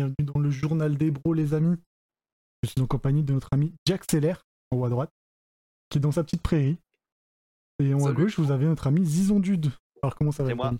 [0.00, 1.76] bienvenue dans le journal des bros, les amis.
[2.62, 4.32] Je suis en compagnie de notre ami Jack Seller,
[4.70, 5.10] en haut à droite,
[5.90, 6.78] qui est dans sa petite prairie.
[7.80, 9.70] Et en haut à gauche, vous avez notre ami Zizon Dude.
[10.02, 10.72] Alors, comment ça va moi.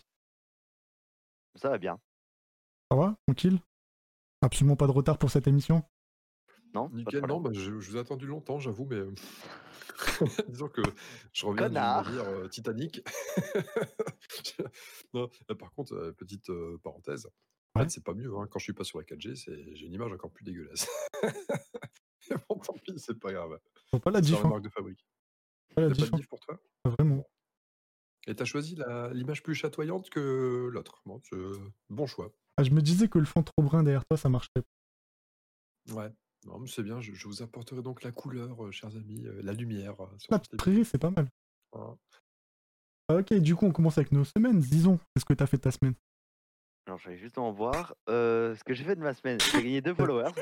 [1.57, 2.01] Ça va bien.
[2.91, 3.15] Ça va?
[3.27, 3.59] Tranquille?
[4.41, 5.83] Absolument pas de retard pour cette émission?
[6.73, 9.15] Non de Nickel, non, bah, je, je vous ai attendu longtemps, j'avoue, mais euh,
[10.49, 10.81] disons que
[11.35, 12.05] je reviens Connard.
[12.05, 13.07] navire euh, Titanic.
[15.13, 17.29] non, euh, par contre, petite euh, parenthèse,
[17.75, 17.85] en Ouais.
[17.87, 18.35] fait, c'est pas mieux.
[18.37, 20.89] hein, Quand je suis pas sur la 4G, c'est- j'ai une image encore plus dégueulasse.
[22.49, 23.59] bon, tant pis, c'est pas grave.
[23.93, 24.49] Vois pas la C'est diff, hein.
[24.49, 25.07] marque de fabrique.
[25.75, 26.19] Pas la pas diff, de hein.
[26.19, 26.61] diff pour toi?
[26.85, 27.27] Vraiment.
[28.27, 31.01] Et t'as choisi la- l'image plus chatoyante que l'autre.
[31.07, 31.37] Bon, c'est-
[31.89, 32.33] bon choix.
[32.57, 34.63] Ah, je me disais que le fond trop brun derrière toi, ça marcherait.
[35.93, 36.11] Ouais.
[36.47, 39.41] Non, mais c'est bien, je, je vous apporterai donc la couleur, euh, chers amis, euh,
[39.43, 40.01] la lumière.
[40.01, 41.29] euh, sur La cette petite prairie, c'est pas mal.
[41.75, 41.99] émission.
[43.09, 44.61] Ah, ok, du coup, on commence avec nos semaines.
[44.61, 45.95] Zizon, qu'est-ce que t'as fait ta semaine?
[46.87, 49.39] Alors, j'allais justement voir euh, ce que j'ai fait de ma semaine.
[49.53, 50.33] J'ai gagné deux followers.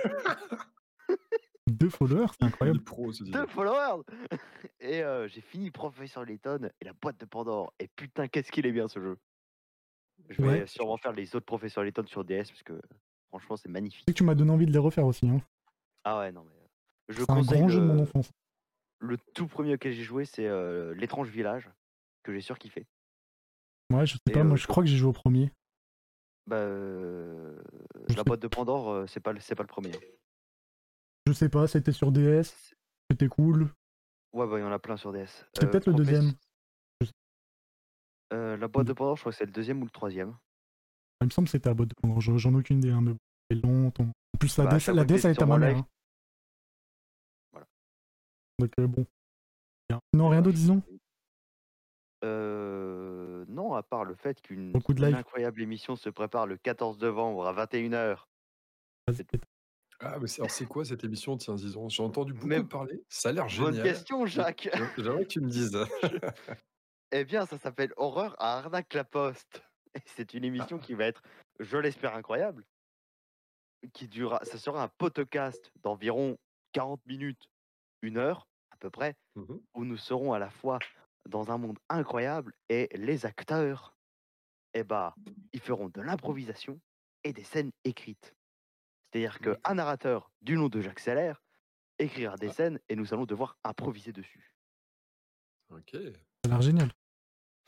[1.66, 2.78] Deux followers, c'est incroyable.
[2.78, 4.02] est pro, ce deux followers
[4.80, 7.72] Et euh, j'ai fini Professeur Layton et la boîte de Pandore.
[7.78, 9.18] Et putain, qu'est-ce qu'il est bien ce jeu.
[10.28, 10.66] Je vais Ouais.
[10.66, 12.80] sûrement faire les autres Professeur Layton sur DS parce que
[13.28, 14.00] franchement, c'est magnifique.
[14.00, 15.28] Je sais que tu m'as donné envie de les refaire aussi.
[15.28, 15.40] Hein.
[16.04, 16.54] Ah ouais, non, mais.
[17.08, 18.30] Je C'est un grand jeu de mon le, enfance.
[19.00, 21.70] le tout premier auquel j'ai joué, c'est euh, L'étrange village,
[22.22, 22.86] que j'ai surkiffé.
[23.90, 25.50] Ouais, je sais Et, pas, euh, moi je crois que j'ai joué au premier.
[26.48, 27.60] Bah, euh,
[28.16, 29.92] la boîte de Pandore, euh, c'est pas, le- c'est pas le premier.
[31.26, 32.74] Je sais pas, c'était sur DS, C'est-
[33.10, 33.68] c'était cool.
[34.32, 35.26] Ouais, bah, il y en a plein sur DS.
[35.52, 36.32] C'était Euh, peut-être le deuxième.
[38.32, 40.36] Euh, la boîte de Pandore, je crois que c'est le deuxième ou le troisième.
[41.20, 42.90] Il me semble que c'était à boîte de Pandore, j'en ai aucune idée.
[42.92, 43.12] Hein, mais
[43.50, 44.04] c'est longtemps.
[44.04, 45.76] En plus, la Bah, DS, la DS elle était à ma mère.
[45.76, 45.86] hein.
[47.52, 47.66] Voilà.
[48.58, 49.06] Donc euh, bon.
[50.14, 50.82] Non, rien d'autre, disons
[52.24, 55.14] Euh, non, à part le fait qu'une Beaucoup de une live.
[55.16, 58.26] incroyable émission se prépare le 14 novembre à 21h.
[59.06, 59.48] Vas-y, pétard.
[60.00, 61.36] Ah, mais c'est- alors c'est quoi cette émission?
[61.36, 63.02] Tiens, disons, j'ai entendu beaucoup Mais- parler.
[63.08, 63.82] Ça a l'air Bonne génial.
[63.82, 64.68] question, Jacques.
[64.72, 65.76] J'ai- J'aimerais que tu me dises.
[67.12, 69.62] eh bien, ça s'appelle Horreur à Arnaque la Poste.
[69.94, 71.22] Et c'est une émission qui va être,
[71.60, 72.64] je l'espère, incroyable.
[73.92, 76.36] Qui durera, ça sera un podcast d'environ
[76.72, 77.48] 40 minutes,
[78.02, 79.60] une heure à peu près, Mhm.
[79.74, 80.78] où nous serons à la fois
[81.28, 83.96] dans un monde incroyable et les acteurs,
[84.74, 85.14] eh bah,
[85.52, 86.80] ils feront de l'improvisation
[87.24, 88.34] et des scènes écrites.
[89.12, 91.34] C'est-à-dire qu'un narrateur du nom de Jacques Seller
[91.98, 94.54] écrira des scènes et nous allons devoir improviser dessus.
[95.70, 95.90] Ok.
[95.92, 95.98] Ça
[96.44, 96.92] a l'air génial.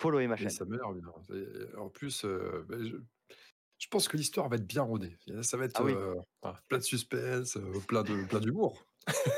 [0.00, 0.50] Followez ma Et chaîne.
[0.50, 1.12] ça l'air bien.
[1.36, 2.96] Et En plus, euh, ben, je,
[3.78, 5.16] je pense que l'histoire va être bien rodée.
[5.42, 5.92] Ça va être Ah oui.
[5.94, 8.02] euh, ah, plein de suspense, euh, plein
[8.40, 8.86] d'humour.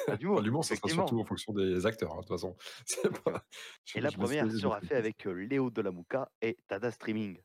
[0.07, 2.57] Pas d'humour, Enfin, L'humour, ça sera surtout en fonction des acteurs, hein, de toute façon.
[2.87, 3.45] C'est pas-
[3.85, 7.39] je- Et la première sera faite avec euh, Léo Delamouka et Tada Streaming.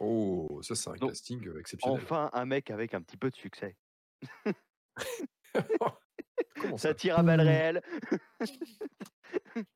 [0.00, 2.00] Oh, ça c'est un Donc, casting euh, exceptionnel.
[2.02, 3.76] Enfin, un mec avec un petit peu de succès.
[5.54, 6.94] Ça Ça?
[6.94, 7.82] tire à balles réelles.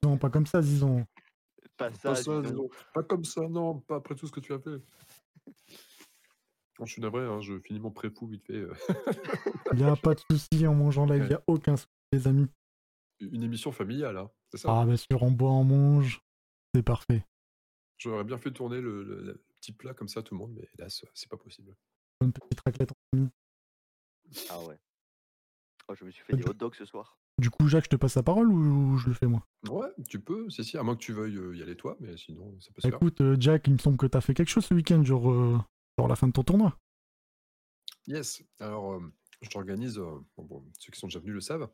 [0.02, 1.04] Non, pas comme ça, disons.
[1.76, 2.40] Pas Pas ça, ça, disons.
[2.40, 2.70] disons.
[2.94, 4.80] Pas comme ça, non, pas après tout ce que tu as fait.
[6.78, 8.52] Bon, je suis navré, hein, je finis mon préfou vite fait.
[8.54, 8.72] euh.
[9.74, 11.34] Il a pas de souci en mangeant live, il Ouais.
[11.34, 12.46] a aucun souci, les amis.
[13.20, 16.20] Une émission familiale, hein, c'est ça Ah, bien sûr, on boit, on mange.
[16.74, 17.24] C'est parfait.
[17.98, 20.52] J'aurais bien fait tourner le, le- le petit plat comme ça à tout le monde,
[20.54, 21.74] mais hélas, c'est pas possible.
[22.20, 23.30] Une petite raclette en famille.
[24.50, 24.78] Ah ouais.
[25.88, 27.18] Oh, je me suis fait Du- des hot dogs ce soir.
[27.40, 29.44] Du coup, Jacques, je te passe la parole ou je le fais moi?
[29.68, 32.16] Ouais, tu peux, c'est si, à moins que tu veuilles euh, y aller toi, mais
[32.16, 32.96] sinon, ça peut se faire.
[32.96, 35.58] Écoute, euh, Jack, il me semble que t'as fait quelque chose ce week-end, genre, euh,
[35.98, 36.78] genre la fin de ton tournoi.
[38.06, 39.12] Yes, alors euh,
[39.50, 41.68] j'organise, euh, bon, bon, ceux qui sont déjà venus le savent,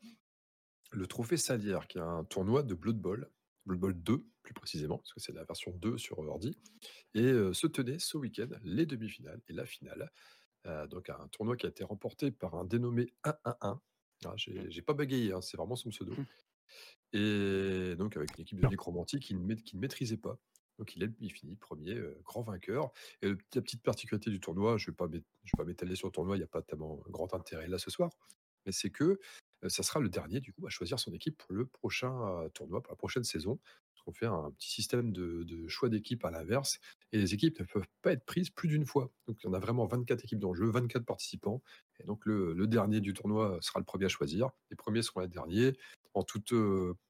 [0.91, 3.29] le Trophée Salière, qui est un tournoi de Blood Bowl,
[3.65, 6.57] Blood Bowl 2 plus précisément, parce que c'est la version 2 sur ordi,
[7.13, 10.11] et euh, se tenait ce week-end les demi-finales et la finale.
[10.65, 13.79] Euh, donc un tournoi qui a été remporté par un dénommé 1-1-1.
[14.25, 16.13] Ah, J'ai j'ai pas bégayé, hein, c'est vraiment son pseudo.
[17.13, 20.37] Et donc avec une équipe de nécromantie qui ne, maît- qui ne maîtrisait pas.
[20.79, 22.91] Donc il, est, il finit premier, euh, grand vainqueur.
[23.21, 25.21] Et la petite particularité du tournoi, je ne vais
[25.57, 28.11] pas m'étaler sur le tournoi, il n'y a pas tellement grand intérêt là ce soir,
[28.65, 29.19] mais c'est que
[29.67, 32.91] ça sera le dernier du coup à choisir son équipe pour le prochain tournoi, pour
[32.91, 33.59] la prochaine saison.
[33.93, 36.79] Parce qu'on fait un petit système de, choix d'équipe à l'inverse,
[37.11, 39.11] et les équipes ne peuvent pas être prises plus d'une fois.
[39.27, 41.63] Donc en a vraiment 24 équipes dans le jeu, 24 participants,
[41.99, 44.49] et donc le, dernier du tournoi sera le premier à choisir.
[44.69, 45.73] Les premiers seront les derniers,
[46.13, 46.53] en toute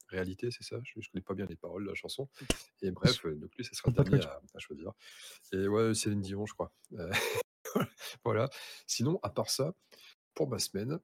[0.07, 0.78] réalité, c'est ça?
[0.84, 2.30] Je ne connais pas bien les paroles de la chanson.
[2.81, 4.92] Et bref, euh, donc lui, ce sera le dernier à, à choisir.
[5.52, 6.72] Et ouais, Céline Dion, je crois.
[6.94, 7.12] Euh,
[8.24, 8.50] voilà.
[8.88, 9.74] Sinon, à part ça,
[10.34, 11.00] pour ma semaine,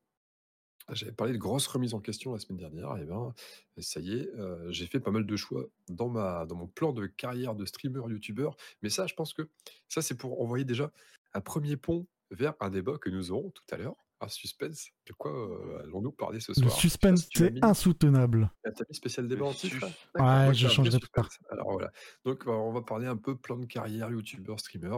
[0.90, 2.98] j'avais parlé de grosses remises en question la semaine dernière.
[2.98, 3.34] Et ben,
[3.80, 6.92] ça y est, euh, j'ai fait pas mal de choix dans, ma, dans mon plan
[6.94, 8.56] de carrière de streamer, youtubeur.
[8.82, 9.50] Mais ça, je pense que
[9.88, 10.92] ça, c'est pour envoyer déjà
[11.34, 13.96] un premier pont vers un débat que nous aurons tout à l'heure.
[14.24, 14.90] Un suspense.
[15.08, 18.52] De quoi euh, allons-nous parler ce Le soir pas suspense, si c'est insoutenable.
[18.64, 19.84] T'as mis spécial débat Le en titre
[20.16, 21.28] Ouais, je changerai plus tard.
[21.50, 21.92] Alors voilà.
[22.24, 24.96] Donc euh, on va parler un peu plan de carrière, youtubeur, streamer.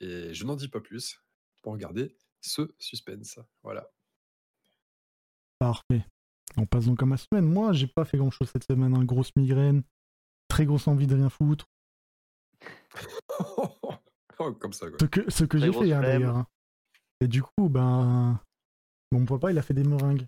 [0.00, 1.20] Et je n'en dis pas plus
[1.62, 3.38] pour regarder ce suspense.
[3.62, 3.88] Voilà.
[5.58, 6.04] Parfait.
[6.56, 7.44] On passe donc à ma semaine.
[7.46, 8.94] Moi, j'ai pas fait grand chose cette semaine.
[8.96, 9.04] hein.
[9.04, 9.82] Grosse migraine,
[10.48, 11.66] très grosse envie de rien foutre.
[14.40, 14.96] Oh, Comme ça, quoi.
[15.00, 16.36] Ce que, ce que j'ai fait hein, d'ailleurs.
[16.36, 16.46] hein.
[17.20, 18.40] Et du coup, ben.
[19.14, 20.24] Mon papa, il a fait des meringues.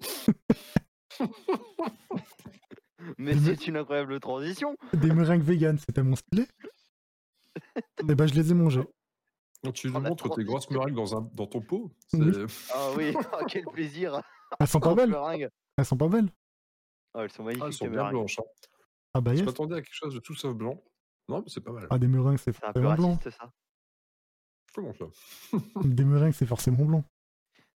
[3.18, 4.76] Mais c'est une incroyable transition.
[4.92, 6.46] Des meringues véganes, c'était mon stylé.
[8.08, 8.84] Et ben, je les ai mangées.
[9.64, 12.32] Quand tu Oh, nous montres tes grosses meringues dans, un, dans ton pot, Oui.
[12.72, 14.22] Ah oui, oh, quel plaisir.
[14.60, 15.16] Elles sont pas belles.
[15.76, 16.30] Elles sont pas belles.
[17.14, 18.12] Oh, elles sont Ah, magnifiques elles sont bien meringues.
[18.12, 18.38] blanches.
[18.38, 18.44] hein.
[19.14, 20.80] Ah bah Je m'attendais à quelque chose de tout sauf blanc.
[21.28, 21.88] Non, mais c'est pas mal.
[21.90, 23.30] Ah, des meringues, c'est C'est un peu forcément blanc.
[23.30, 23.52] ça.
[24.74, 25.06] Comment ça?
[25.84, 27.04] Des meringues, c'est forcément blanc.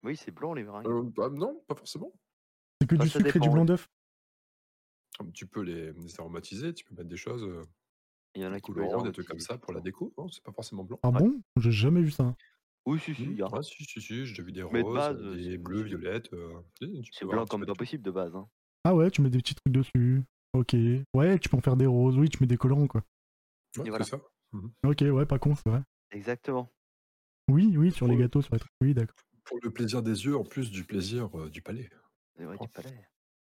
[0.04, 0.86] Oui, c'est blanc les meringues.
[0.86, 2.12] Euh, bah, Non, pas forcément.
[2.80, 3.66] C'est que Bah, du ça sucre et du blanc oui.
[3.68, 3.88] d'œuf?
[5.32, 7.62] Tu peux les, les aromatiser, tu peux mettre des choses, euh,
[8.34, 10.12] Il y en a qui peuvent les des trucs comme aromatiser, ça pour la déco.
[10.18, 10.98] Non, c'est pas forcément blanc.
[11.02, 11.20] Ah Ouais.
[11.20, 11.40] bon?
[11.56, 12.34] J'ai jamais vu ça.
[12.86, 13.48] Oui, si, si, il y a.
[13.50, 15.58] Ah, si, si, si, j'ai déjà vu des Mais de roses, base, euh, des c'est
[15.58, 16.30] bleus, violettes.
[16.34, 17.78] euh, tu C'est peux avoir un blanc petit comme peu pas tout.
[17.78, 18.34] possible de base.
[18.36, 18.48] Hein.
[18.84, 20.22] Ah ouais, tu mets des petits trucs dessus.
[20.52, 20.76] Ok.
[21.14, 22.18] Ouais, tu peux en faire des roses.
[22.18, 23.02] Oui, tu mets des colorants, quoi.
[23.78, 24.04] Ouais, Et voilà.
[24.04, 24.20] c'est ça.
[24.84, 25.80] Ok, ouais, pas con, c'est vrai.
[26.10, 26.70] Exactement.
[27.48, 28.20] Oui, oui, sur les Ouais.
[28.22, 28.72] gâteaux, sur les trucs.
[28.82, 29.16] Oui, d'accord.
[29.44, 31.88] Pour le plaisir des yeux, en plus du plaisir euh, du palais.
[32.37, 32.64] C'est vrai Oh.
[32.64, 33.08] du palais.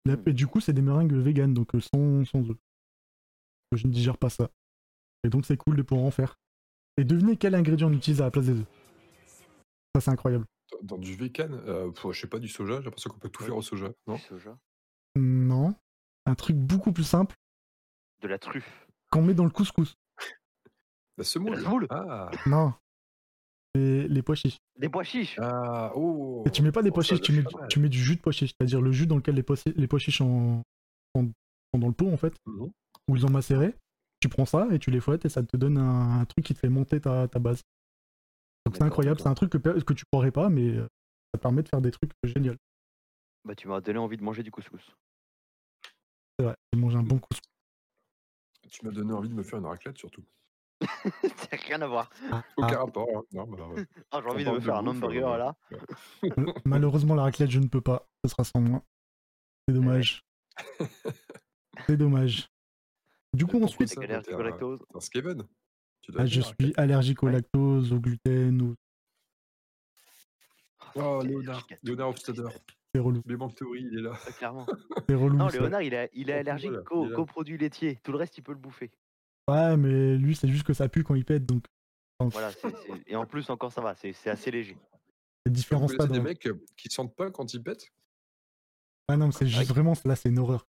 [0.06, 0.22] Et Hmm.
[0.26, 2.56] et du coup, c'est des meringues véganes, donc euh, sans, sans œufs.
[3.72, 4.50] Je ne digère pas ça.
[5.24, 6.36] Et donc, c'est cool de pouvoir en faire.
[6.96, 8.66] Et devinez quel ingrédient on utilise à la place des œufs.
[9.94, 10.44] Ça, c'est incroyable.
[10.72, 13.28] Dans, dans du vegan, euh, pff, je sais pas, du soja, j'ai l'impression qu'on peut
[13.28, 13.48] tout Ouais.
[13.48, 13.92] faire au soja.
[14.06, 14.16] Non?
[14.16, 14.58] Du soja.
[15.14, 15.74] Non.
[16.26, 17.36] Un truc beaucoup plus simple
[18.22, 18.86] De la truffe.
[19.10, 19.94] qu'on met dans le couscous.
[21.18, 21.60] La semoule.
[21.60, 22.74] semoule Ah, Non.
[23.74, 24.58] Les, les pois chiches.
[24.76, 25.38] Des pois chiches?
[25.40, 28.16] ah, oh Et tu mets pas des oh, pois chiches, tu mets, tu du jus
[28.16, 28.52] de pois chiches.
[28.58, 30.62] C'est-à-dire le jus dans lequel les pois, les pois chiches sont,
[31.16, 31.30] sont
[31.78, 32.70] dans le pot, en fait, Mhm.
[33.08, 33.74] où ils ont macéré.
[34.20, 36.54] Tu prends ça et tu les fouettes et ça te donne un, un truc qui
[36.54, 37.62] te fait monter ta, ta base.
[38.64, 40.86] Donc c'est incroyable, c'est un truc que, que tu croirais pas, mais euh,
[41.34, 42.54] ça permet de faire des trucs géniaux.
[43.44, 44.94] Bah, tu m'as donné envie de manger du couscous.
[46.38, 47.40] C'est vrai, j'ai mangé un bon couscous.
[48.70, 50.22] Tu m'as donné envie de me faire une raclette surtout.
[51.22, 52.10] Ça n'a rien à voir.
[52.56, 53.08] Aucun Ah, rapport.
[53.16, 53.22] hein.
[53.32, 53.86] Non, bah, ouais.
[54.10, 55.56] Ah, j'ai On envie de me faire un hamburger euh, là.
[56.36, 58.08] mal- malheureusement, la raclette, je ne peux pas.
[58.24, 58.82] Ce sera sans moi.
[59.68, 60.24] C'est dommage.
[61.86, 62.48] C'est dommage.
[63.32, 64.78] Du coup, ensuite, ça, allergique t'es au un- lactose.
[64.80, 65.42] t'es un Skeven?
[66.02, 67.32] Tu dois ah, je suis allergique au Ouais.
[67.32, 68.74] lactose, au gluten, au...
[70.96, 72.42] Oh, t'es Léonard, allergique à tout, Léonard Hofstadter.
[72.94, 73.22] c'est relou.
[73.24, 74.12] Big Bang Theory, il est là.
[74.24, 74.66] c'est, Clairement.
[75.08, 75.36] C'est relou.
[75.36, 75.58] Non, ça.
[75.58, 77.16] Léonard, il est, il est Oh, allergique voilà, qu'aux il est là.
[77.16, 77.98] qu'aux produits laitiers.
[78.02, 78.90] Tout le reste, il peut le bouffer.
[79.48, 81.64] Ouais, mais lui, c'est juste que ça pue quand il pète, donc
[82.20, 82.52] Voilà.
[83.06, 83.94] Et en plus, encore, ça va.
[83.96, 84.76] C'est c'est assez léger.
[85.48, 86.12] différents connaissez stades.
[86.12, 87.88] des mecs euh, qui sentent pas quand ils pètent?
[89.08, 90.66] Ah non, mais c'est juste vraiment, là, c'est une horreur.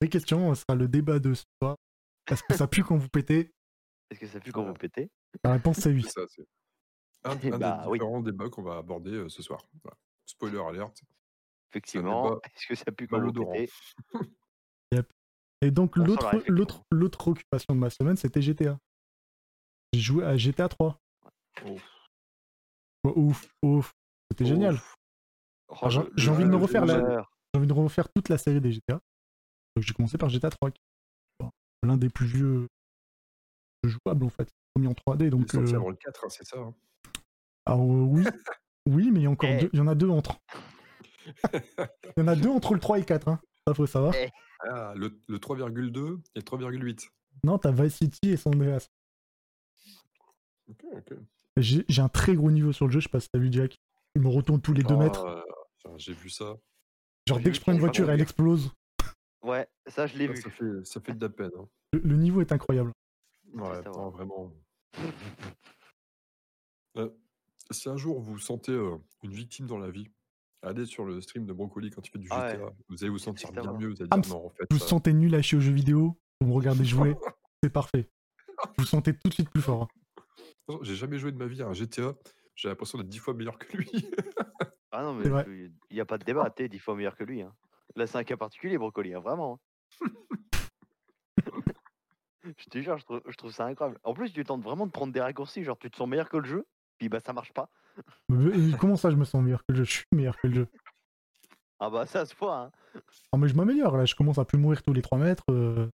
[0.00, 1.76] Les questions, ce sera le débat de ce soir.
[2.30, 3.52] Est-ce que ça pue quand vous pétez?
[4.10, 5.10] Est-ce que ça pue quand vous pétez?
[5.44, 6.02] La réponse, c'est oui.
[6.02, 6.42] C'est ça, c'est
[7.24, 7.98] un, Eh un bah, des oui.
[7.98, 9.60] différents débats qu'on va aborder euh, ce soir.
[9.82, 9.96] Voilà.
[10.26, 11.02] Spoiler alerte.
[11.70, 12.40] Effectivement.
[12.44, 13.52] Est-ce que ça pue quand vous malodorant.
[13.52, 13.70] pétez
[15.62, 16.54] Et donc, la l'autre, réflexion.
[16.54, 18.78] l'autre, l'autre occupation de ma semaine, c'était GTA.
[19.92, 20.98] J'ai joué à GTA 3.
[21.64, 21.76] Oh.
[23.04, 23.92] Oh, ouf, ouf.
[24.30, 24.76] C'était génial.
[25.68, 27.26] Oh, j'ai- envie de me refaire la-.
[27.54, 28.94] J'ai envie de refaire toute la série des GTA.
[29.74, 30.70] Donc, j'ai commencé par GTA 3.
[30.70, 30.80] qui
[31.40, 31.46] est
[31.82, 32.68] L'un des plus vieux
[33.84, 34.50] jouables, en fait.
[34.74, 35.22] Premier en 3D.
[35.22, 36.58] Il est Donc, sorti euh, avant le 4, hein, c'est ça.
[36.58, 36.74] hein.
[37.64, 38.24] alors, euh, oui.
[38.86, 39.58] oui, mais il y, a encore Eh.
[39.62, 40.36] deux- il y en a deux entre.
[41.52, 43.28] Il y en a deux entre le 3 et le 4.
[43.28, 43.40] Hein.
[43.66, 44.14] Ça, faut savoir.
[44.14, 44.30] Eh.
[44.60, 47.08] Ah, le, le 3,2 et le 3,8.
[47.44, 48.88] Non, t'as Vice City et San Andreas.
[50.68, 51.14] Ok, ok.
[51.58, 53.48] J'ai j'ai un très gros niveau sur le jeu, je sais pas si t'as vu
[53.52, 53.76] Jack.
[54.14, 55.24] Il me retourne tous les deux Oh, mètres.
[55.24, 56.56] euh, J'ai vu ça.
[57.26, 58.72] Genre j'ai dès que je prends une voiture, elle explose.
[59.42, 60.40] Ouais, ça, je l'ai Ça, vu.
[60.42, 61.50] ça fait, ça fait de la peine.
[61.58, 61.68] hein.
[61.92, 62.92] Le, le niveau est incroyable.
[63.52, 64.10] Ouais, non, ouais.
[64.12, 64.52] vraiment.
[66.96, 67.10] Euh,
[67.70, 70.08] si un jour vous sentez euh, une victime dans la vie,
[70.62, 72.64] allez sur le stream de Brocoli quand il fait du Ah GTA.
[72.64, 72.72] ouais.
[72.88, 73.88] Vous allez vous sentir bien mieux.
[73.88, 74.66] Vous allez Ah, dire non, en fait.
[74.70, 77.14] Vous vous ça- sentez nul à chier aux jeux vidéo, vous me regardez jouer,
[77.62, 78.08] c'est parfait.
[78.48, 79.88] Vous vous sentez tout de suite plus fort.
[80.68, 80.78] hein.
[80.82, 82.14] J'ai jamais joué de ma vie à un GTA.
[82.56, 83.90] J'ai l'impression d'être dix fois meilleur que lui.
[84.92, 86.48] Ah non, mais il n'y a pas de débat.
[86.48, 87.42] T'es dix fois meilleur que lui.
[87.42, 87.52] Hein.
[87.96, 89.60] Là, c'est un cas particulier, Brocoli, hein, vraiment.
[90.00, 90.08] hein.
[92.44, 93.98] je te jure, je trouve, je trouve ça incroyable.
[94.04, 95.64] En plus, tu tentes vraiment de prendre des raccourcis.
[95.64, 96.66] Genre, tu te sens meilleur que le jeu,
[96.98, 97.68] puis bah ça marche pas.
[98.80, 99.84] Comment ça, je me sens meilleur que le jeu?
[99.84, 100.68] Je suis meilleur que le jeu.
[101.78, 102.70] Ah bah, ça se voit.
[102.94, 103.00] Hein.
[103.32, 105.44] Oh, mais je m'améliore là, je commence à plus mourir tous les 3 mètres.
[105.50, 105.88] euh,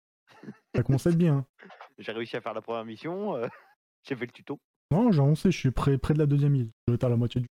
[0.76, 1.46] Ça commence à être bien.
[1.98, 3.48] J'ai réussi à faire la première mission, euh,
[4.04, 4.60] j'ai fait le tuto.
[4.92, 6.72] Non, j'ai avancé, je suis près, près de la deuxième île.
[6.88, 7.48] Je à la moitié du.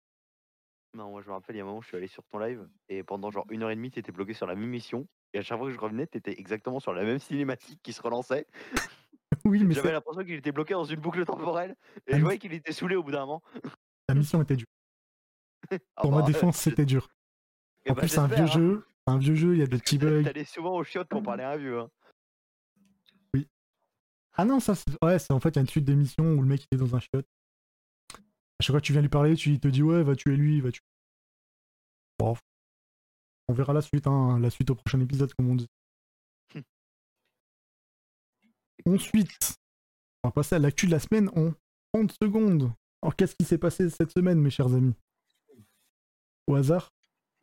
[0.95, 2.39] Non, moi je me rappelle, il y a un moment, je suis allé sur ton
[2.39, 5.07] live et pendant genre une heure et demie, t'étais bloqué sur la même mission.
[5.33, 8.01] Et à chaque fois que je revenais, t'étais exactement sur la même cinématique qui se
[8.01, 8.47] relançait.
[9.45, 11.75] Oui, mais J'avais l'impression qu'il était bloqué dans une boucle temporelle
[12.07, 13.41] et je voyais qu'il était saoulé au bout d'un moment.
[14.07, 14.67] la mission était dure.
[15.95, 17.09] Ah Pour ma bah, défense, je- c'était dur.
[17.85, 18.45] eh En bah, plus, c'est un vieux hein.
[18.47, 18.85] jeu.
[19.07, 20.23] Un vieux jeu, il y a des petits bugs.
[20.23, 21.79] T'allais souvent aux chiottes pour parler à un vieux.
[21.79, 21.89] hein.
[24.33, 26.41] Ah non, ça, c'est- ouais, c'est en fait, il y a une suite d'émissions où
[26.41, 27.09] le mec il est dans un shot.
[27.17, 30.61] À chaque fois que tu viens lui parler, tu te dis ouais, va tuer lui,
[30.61, 30.81] va tuer.
[32.19, 32.35] Bon,
[33.49, 35.67] on verra la suite, hein, la suite au prochain épisode, comme on dit.
[38.85, 39.55] Ensuite,
[40.23, 41.51] on va passer à l'actu de la semaine en
[41.93, 42.71] 30 secondes.
[43.01, 44.93] Alors, qu'est-ce qui s'est passé cette semaine, mes chers amis?
[46.47, 46.89] Au hasard?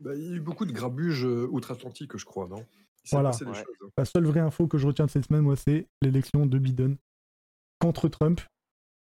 [0.01, 2.65] Bah, il y a eu beaucoup de grabuges euh, outre-Atlantique, je crois, non?
[3.13, 3.31] Voilà.
[3.31, 3.57] passé des Ouais.
[3.65, 3.75] choses.
[3.85, 3.89] hein.
[3.97, 6.97] La seule vraie info que je retiens de cette semaine, moi, c'est l'élection de Biden
[7.79, 8.41] contre Trump.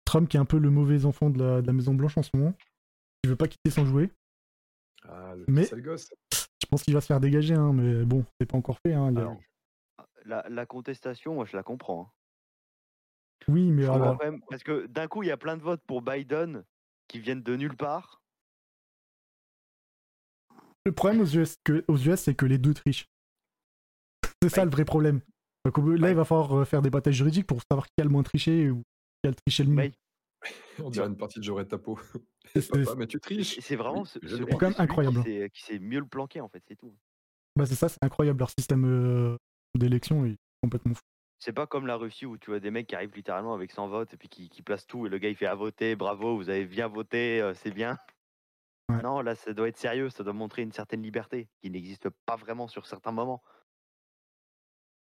[0.04, 2.23] Trump qui est un peu le mauvais enfant de la, de la Maison Blanche en
[2.23, 2.54] ce moment.
[3.25, 4.11] Il veut pas quitter sans jouer.
[5.09, 6.11] Ah, le Mais- gosse.
[6.33, 8.92] Je pense qu'il va se faire dégager, hein, mais bon, c'est pas encore fait.
[8.92, 9.40] hein, il y a- Alors,
[10.26, 12.02] La, la contestation, moi je la comprends.
[12.02, 12.12] hein.
[13.49, 15.83] Oui, mais alors, quand même, parce que d'un coup, il y a plein de votes
[15.87, 16.64] pour Biden
[17.06, 18.23] qui viennent de nulle part.
[20.85, 23.06] le problème aux US, que- aux US, c'est que les deux trichent.
[24.40, 24.64] C'est ça Ouais.
[24.66, 25.21] le vrai problème.
[25.64, 26.11] Donc, là, Ouais.
[26.12, 28.71] il va falloir euh, faire des batailles juridiques pour savoir qui a le moins triché
[28.71, 28.83] ou
[29.23, 29.75] qui a le triché le mieux.
[29.76, 29.92] Mais
[30.87, 31.99] On dirait une partie de J'aurais ta peau.
[32.54, 33.59] Papa, mais tu triches.
[33.61, 35.25] c'est vraiment Oui, ce- quand même qui incroyable.
[35.50, 36.97] Qui sait mieux le planquer, en fait, c'est tout.
[37.56, 38.38] Bah, c'est ça, c'est incroyable.
[38.38, 39.37] Leur système euh,
[39.78, 41.00] d'élection est complètement fou.
[41.38, 43.88] C'est pas comme la Russie où tu vois des mecs qui arrivent littéralement avec 100
[43.88, 46.37] votes et puis qui, qui placent tout et le gars il fait à voter, bravo,
[46.37, 47.99] vous avez bien voté, euh, c'est bien.
[48.88, 49.02] Ouais.
[49.02, 52.37] Non, là ça doit être sérieux, ça doit montrer une certaine liberté qui n'existe pas
[52.37, 53.42] vraiment sur certains moments.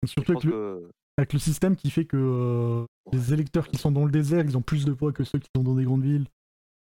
[0.06, 3.92] Surtout avec le, que avec le système qui fait que euh, les électeurs qui sont
[3.92, 6.04] dans le désert, ils ont plus de poids que ceux qui sont dans des grandes
[6.04, 6.28] villes.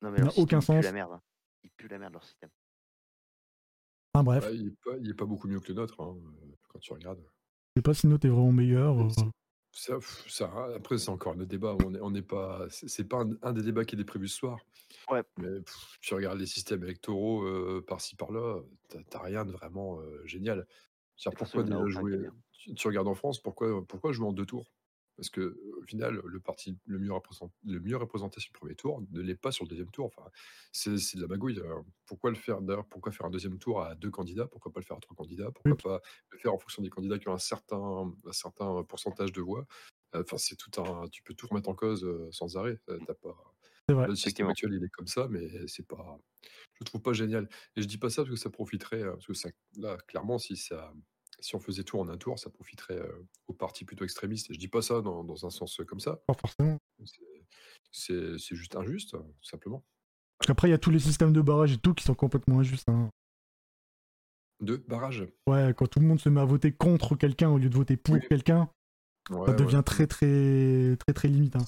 [0.02, 0.84] non mais ça n'a système, aucun il pue sens.
[0.84, 1.12] la merde.
[1.12, 1.22] hein.
[1.64, 2.50] Il pue la merde leur système.
[4.14, 6.14] Enfin bref, Bah, il, est pas, il est pas beaucoup mieux que le nôtre, hein,
[6.16, 7.22] euh, quand tu regardes.
[7.74, 9.00] Je sais pas si notre est vraiment meilleur.
[9.00, 9.08] euh,
[9.72, 11.76] Ça, après, c'est encore le débat.
[11.84, 14.58] On n'est on pas, c'est pas un, un des débats qui est prévu ce soir.
[15.10, 15.22] Ouais.
[15.38, 18.60] Mais pff, tu regardes les systèmes électoraux euh, par-ci par-là,
[19.08, 20.66] t'as rien de vraiment euh, génial.
[21.36, 22.34] Pourquoi déjà jouer bien.
[22.52, 24.70] tu, tu regardes en France, pourquoi, pourquoi jouer en deux tours?
[25.16, 28.74] Parce que au final, le parti le mieux, représent- le mieux représenté sur le premier
[28.74, 30.06] tour ne l'est pas sur le deuxième tour.
[30.06, 30.30] Enfin,
[30.72, 31.60] c'est de la magouille.
[31.64, 31.84] hein.
[32.06, 34.46] Pourquoi le faire d'ailleurs Pourquoi faire un deuxième tour à deux candidats?
[34.46, 35.50] Pourquoi pas le faire à trois candidats?
[35.52, 35.82] Pourquoi Oui.
[35.82, 36.00] pas
[36.30, 39.66] le faire en fonction des candidats qui ont un certain, un certain pourcentage de voix?
[40.14, 41.08] Enfin, c'est tout un.
[41.08, 42.78] Tu peux tout remettre en cause euh, sans arrêt.
[42.90, 43.54] Euh, T'as pas.
[43.88, 44.06] Vrai.
[44.08, 46.18] Le système actuel, il est comme ça, mais c'est pas.
[46.80, 47.48] Je trouve pas génial.
[47.76, 49.02] Et je dis pas ça parce que ça profiterait.
[49.02, 50.92] euh, Parce que ça, là, clairement, si ça,
[51.42, 54.50] si on faisait tout en un tour, ça profiterait euh, aux partis plutôt extrémistes.
[54.50, 56.16] Et je dis pas ça dans, dans un sens comme ça.
[56.26, 56.78] Pas forcément.
[57.90, 59.84] C'est- juste injuste, tout simplement.
[60.38, 62.60] Parce qu'après, il y a tous les systèmes de barrage et tout qui sont complètement
[62.60, 62.88] injustes.
[62.88, 63.10] hein.
[64.60, 65.26] Deux barrages.
[65.48, 67.96] Ouais, quand tout le monde se met à voter contre quelqu'un au lieu de voter
[67.96, 68.20] pour Oui.
[68.28, 68.70] quelqu'un,
[69.30, 69.82] Ouais, ça devient ouais.
[69.82, 71.56] très très très très limite.
[71.56, 71.64] hein.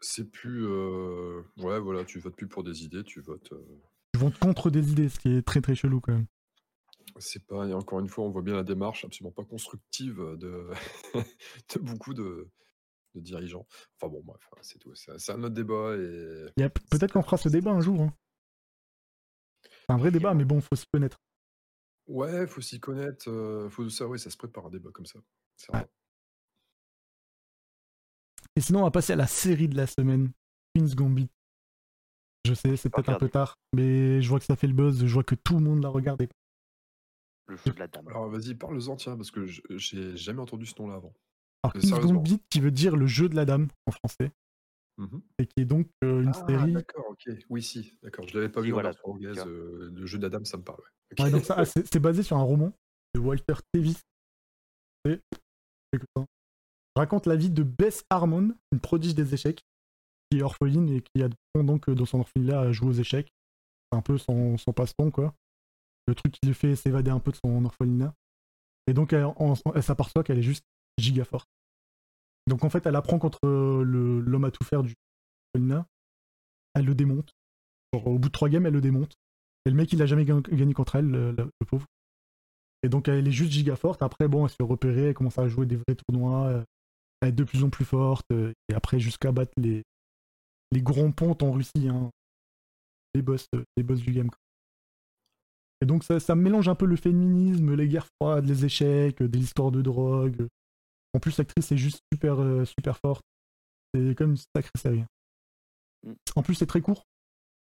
[0.00, 0.66] C'est- plus.
[0.66, 3.52] euh, Ouais, voilà, tu votes plus pour des idées, tu votes.
[3.52, 3.80] euh,
[4.14, 6.26] Ils vont contre des idées, ce qui est très très chelou quand même.
[7.18, 10.70] C'est pas, et encore une fois, on voit bien la démarche absolument pas constructive de,
[11.74, 12.50] de beaucoup de,
[13.14, 13.66] de dirigeants.
[13.96, 14.94] Enfin bon, bref, hein, c'est tout.
[14.94, 17.80] C'est c'est un autre débat et Il y a- Peut-être qu'on fera ce débat un
[17.80, 18.00] jour.
[18.02, 18.12] hein.
[19.64, 21.16] C'est un vrai débat, mais bon, faut s'y connaître.
[22.08, 23.28] ouais, faut s'y connaître.
[23.30, 25.18] euh, faut ça, ouais, ça se prépare un débat comme ça.
[25.72, 25.86] Ouais.
[28.56, 30.32] Et sinon, on va passer à la série de la semaine,
[30.74, 31.28] Queen's Gambit.
[32.46, 35.04] Je sais, c'est peut-être un peu tard, mais je vois que ça fait le buzz,
[35.04, 36.28] je vois que tout le monde l'a regardé.
[37.48, 38.08] Le jeu de la dame.
[38.08, 41.14] Alors vas-y, parle-en, tiens, parce que je- j'ai jamais entendu ce nom-là avant.
[41.62, 42.14] Alors, sérieusement.
[42.14, 44.32] Gambit, qui veut dire le jeu de la dame en français,
[44.98, 45.20] Mhm.
[45.38, 46.72] et qui est donc euh, une Ah, série.
[46.72, 47.28] d'accord, ok.
[47.50, 48.26] Oui, si, d'accord.
[48.28, 49.38] Je l'avais pas Si, vu voilà, en anglaise.
[49.46, 50.80] euh, le jeu de la dame, ça me parle.
[50.80, 50.86] ouais.
[51.12, 51.20] Ok.
[51.24, 52.72] Ouais, donc ça, ah, c'est basé sur un roman
[53.14, 54.00] de Walter Tevis.
[55.04, 55.20] C'est-
[55.92, 56.24] c'est que ça.
[56.96, 59.62] Raconte la vie de Bess Harmon, une prodige des échecs,
[60.30, 63.28] qui est orpheline et qui apprend donc dans son orphelinat à jouer aux échecs.
[63.92, 65.32] C'est un peu son, son passe-temps, quoi.
[66.06, 68.14] Le truc qui lui fait s'évader un peu de son orphelinat.
[68.86, 69.26] Et donc, elle,
[69.74, 70.64] elle s'aperçoit qu'elle est juste
[70.98, 71.48] giga forte.
[72.46, 74.94] Donc, en fait, elle apprend contre euh, le- l'homme à tout faire du
[75.54, 75.86] orphelinat.
[76.74, 77.32] Elle le démonte.
[77.92, 79.14] Au bout de trois games, elle le démonte.
[79.64, 81.86] Et le mec, il a jamais ga- gagné contre elle, le, le- le pauvre.
[82.82, 84.02] Et donc, elle est juste giga forte.
[84.02, 86.64] Après, bon, elle se fait repérer, elle commence à jouer des vrais tournois, euh,
[87.22, 88.26] à être de plus en plus forte.
[88.32, 89.82] euh, et après, jusqu'à battre les,
[90.70, 92.10] les grands pontes en Russie, hein.
[93.14, 94.30] les, boss, les boss du game.
[95.82, 99.38] Et donc, ça, ça mélange un peu le féminisme, les guerres froides, les échecs, des
[99.38, 100.46] histoires de drogue.
[101.14, 103.22] En plus, l'actrice est juste super, euh, super forte.
[103.94, 105.04] C'est comme une sacrée série.
[106.34, 107.04] En plus, c'est très court.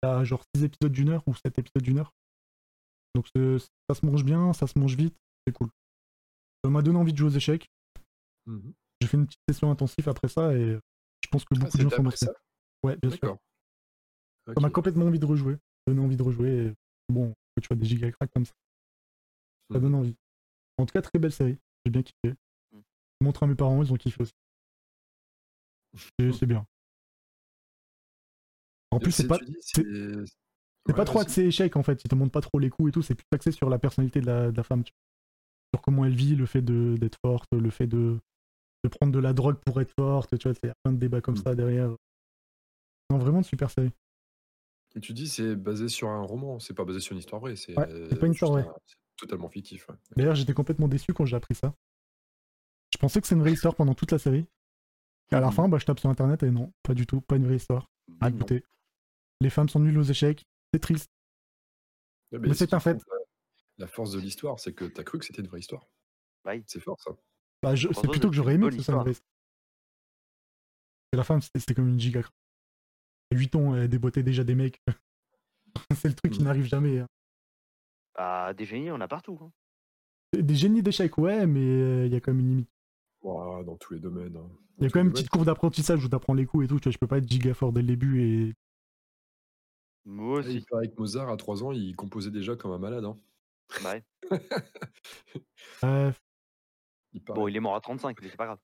[0.03, 2.11] Il y a genre 6 épisodes d'une heure ou 7 épisodes d'une heure.
[3.15, 3.25] Donc
[3.89, 5.69] ça se mange bien, ça se mange vite, c'est cool.
[6.63, 7.67] Ça m'a donné envie de jouer aux échecs.
[8.45, 8.73] Mhm.
[9.01, 10.77] J'ai fait une petite session intensive après ça et
[11.23, 12.33] je pense que Ah, beaucoup de gens sont ça?
[12.83, 13.19] Ouais, bien sûr.
[13.19, 13.37] D'accord.
[14.55, 15.57] Ça m'a complètement envie de rejouer.
[15.87, 16.67] Donné envie de rejouer.
[16.67, 16.73] et
[17.09, 18.53] Bon, tu vois des giga cracks comme ça,
[19.71, 19.81] ça Mhm.
[19.83, 20.15] donne envie.
[20.77, 21.57] En tout cas, très belle série.
[21.85, 22.35] J'ai bien kiffé.
[22.71, 22.79] Mm.
[23.21, 24.33] Je montre à mes parents, ils ont kiffé aussi.
[26.19, 26.65] C'est bien.
[28.91, 29.83] En plus, c'est pas, c'est-
[30.85, 32.03] c'est pas Ouais, trop axé échec en fait.
[32.03, 33.01] Ils te montrent pas trop les coups et tout.
[33.01, 34.83] C'est plus axé sur la personnalité de la, de la femme.
[34.83, 34.97] tu vois.
[35.75, 38.19] Sur comment elle vit, le fait de- d'être forte, le fait de,
[38.83, 40.37] de prendre de la drogue pour être forte.
[40.37, 41.43] Tu vois, il y a plein de débats comme Mm.
[41.43, 41.89] ça derrière.
[43.09, 43.91] Non, vraiment une super série.
[44.97, 47.55] Et tu dis c'est basé sur un roman, c'est pas basé sur une histoire vraie,
[47.55, 48.63] c'est Ouais, c'est pas une histoire vraie.
[48.67, 49.87] un- c'est totalement fictif.
[49.89, 49.95] ouais.
[50.15, 51.75] D'ailleurs, j'étais complètement déçu quand j'ai appris ça.
[52.91, 54.47] Je pensais que c'est une vraie histoire pendant toute la série.
[55.31, 55.53] Et à la Mhm.
[55.53, 57.91] fin, bah, je tape sur internet et non, pas du tout, pas une vraie histoire.
[58.07, 58.37] Bah non.
[58.37, 58.63] Écoutez,
[59.39, 61.11] les femmes sont nulles aux échecs, c'est triste.
[62.31, 62.97] Ouais, Mais c'est ce un fait.
[63.77, 65.85] La, force de l'histoire, c'est que t'as cru que c'était une vraie histoire.
[66.45, 66.63] Oui.
[66.65, 67.11] C'est fort ça.
[67.61, 69.29] Bah, c'est plutôt que j'aurais aimé que ce soit une vraie histoire.
[71.13, 72.21] Et la femme, c'était c'était comme une giga.
[73.31, 74.81] À 8 ans, elle déboîtait déjà des mecs.
[75.95, 76.45] c'est le truc qui Mhm.
[76.45, 76.99] n'arrive jamais.
[76.99, 77.07] hein.
[78.15, 79.37] Ah, des génies, on a partout.
[79.41, 79.51] hein.
[80.33, 82.69] Des génies d'échecs, ouais, mais euh, il y a quand même une limite.
[83.21, 84.35] Ouah, dans tous les domaines.
[84.37, 84.49] hein.
[84.77, 86.79] Il y a quand même une petite courbe d'apprentissage où t'apprends les coups et tout.
[86.79, 88.53] Tu vois, je peux pas être giga fort dès le début et
[90.05, 90.41] Moi.
[90.41, 90.65] Il aussi.
[90.69, 93.05] paraît que Mozart, à 3 ans, il composait déjà comme un malade.
[93.05, 93.17] hein.
[93.83, 94.03] Bah ouais.
[95.83, 96.11] euh,
[97.13, 97.39] Il paraît.
[97.39, 98.59] Bon, il est mort à 35, mais c'est pas grave.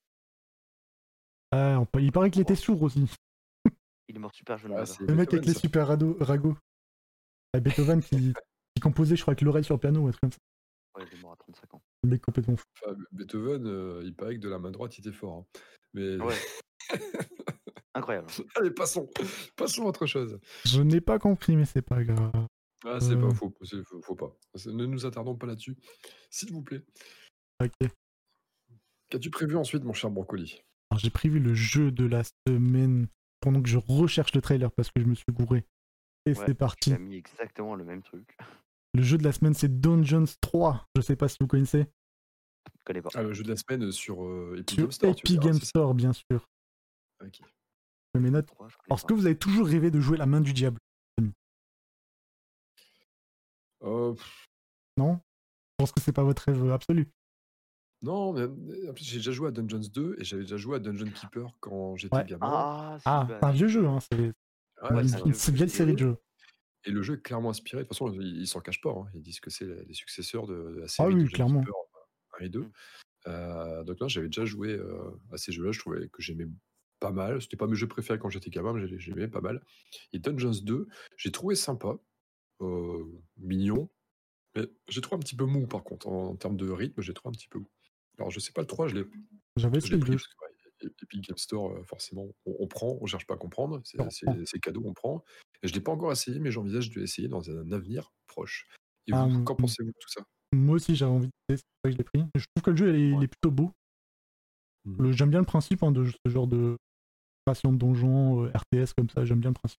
[1.52, 3.10] ah, on il paraît qu'il était sourd aussi.
[4.08, 4.74] Il est mort super jeune.
[4.74, 5.60] Ah, Le mec avec les ça.
[5.60, 6.58] super ragots.
[7.54, 8.34] Ah, Beethoven qui,
[8.76, 10.38] qui composait, je crois, avec l'oreille sur le piano, ou un truc comme ça.
[10.98, 11.82] Ouais, il est mort à 35 ans.
[12.04, 12.66] Le mec complètement fou.
[12.84, 15.38] Enfin, Beethoven, euh, il paraît que de la main droite, il était fort.
[15.38, 15.60] hein.
[15.94, 16.36] Mais Ouais.
[17.96, 18.28] Incroyable.
[18.56, 19.08] allez, passons.
[19.56, 20.40] Passons à autre chose.
[20.66, 22.32] Je n'ai pas compris, mais c'est pas grave.
[22.86, 23.22] Ah, c'est Euh.
[23.30, 24.36] pas faux, c'est- faut, faut pas.
[24.56, 25.78] C'est- Ne nous attardons pas là-dessus,
[26.30, 26.84] s'il vous plaît.
[27.64, 27.90] Ok.
[29.10, 33.08] Qu'as-tu prévu ensuite, mon cher Brocoli Alors, j'ai prévu le jeu de la semaine
[33.44, 35.66] pendant que je recherche le trailer parce que je me suis gouré.
[36.26, 36.92] Et Ouais, c'est parti.
[36.92, 38.38] Tu as mis exactement le même truc.
[38.94, 40.88] Le jeu de la semaine, c'est Dungeons 3.
[40.96, 41.86] Je sais pas si vous connaissez.
[42.66, 43.10] Je connais pas.
[43.16, 45.12] Ah, le jeu de la semaine sur euh, Epic Sur Game Store.
[45.12, 46.50] Epic Game Store, bien sûr.
[47.22, 47.42] Ok.
[48.16, 48.50] Je mets notes.
[48.60, 50.80] Alors, est-ce que vous avez toujours rêvé de jouer la main du diable
[53.84, 54.48] Euh, pff,
[54.98, 55.16] Non?
[55.16, 57.10] Je pense que c'est pas votre rêve absolu.
[58.04, 60.76] Non, mais euh, en plus, j'ai déjà joué à Dungeons 2 et j'avais déjà joué
[60.76, 62.26] à Dungeon Keeper quand j'étais Ouais.
[62.26, 62.46] gamin.
[62.48, 63.88] Ah, Ah, c'est un vieux jeu.
[63.88, 64.00] Hein.
[64.02, 64.34] C'est ouais,
[65.02, 66.18] une, vieille série de jeux.
[66.86, 67.84] Et le jeu est clairement inspiré.
[67.84, 68.92] De toute façon, ils s'en cachent pas.
[68.92, 69.06] hein.
[69.16, 71.60] Ils disent que c'est les successeurs de, de la série Ah oui, Dungeon clairement.
[71.62, 71.76] Keeper
[72.42, 72.60] 1 et 2.
[72.60, 72.72] Mm.
[73.28, 75.72] Euh, donc là, j'avais déjà joué euh, à ces jeux-là.
[75.72, 76.48] Je trouvais que j'aimais
[77.00, 77.42] pas mal.
[77.42, 79.62] C'était pas mes jeux préférés quand j'étais gamin, mais j'ai- j'aimais pas mal.
[80.12, 81.96] Et Dungeons 2, j'ai trouvé sympa,
[82.62, 83.04] euh,
[83.38, 83.90] mignon.
[84.56, 86.08] Mais j'ai trouvé un petit peu mou, par contre.
[86.08, 87.68] En, en termes de rythme, j'ai trouvé un petit peu mou.
[88.18, 89.06] Alors, je sais pas le 3, je l'ai
[89.56, 90.18] J'avais essayé le pris jeu.
[90.18, 93.38] parce que ouais, Epic Game Store, euh, forcément, on, on prend, on cherche pas à
[93.38, 93.82] comprendre.
[93.84, 95.24] C'est cadeau, on prend.
[95.62, 98.68] Et je l'ai pas encore essayé, mais j'envisage de l'essayer dans un avenir proche.
[99.08, 99.58] Et vous, qu'en mm.
[99.58, 100.24] pensez-vous de tout ça?
[100.54, 101.64] Moi aussi, j'avais envie de tester.
[101.66, 102.24] C'est pour ça que je l'ai pris.
[102.36, 103.24] Je trouve que le jeu, il est, il Ouais.
[103.26, 103.72] est plutôt beau.
[104.86, 106.78] Le- J'aime bien le principe hein, de ce genre de
[107.46, 109.24] création de donjons, euh, RTS comme ça.
[109.26, 109.80] J'aime bien le principe.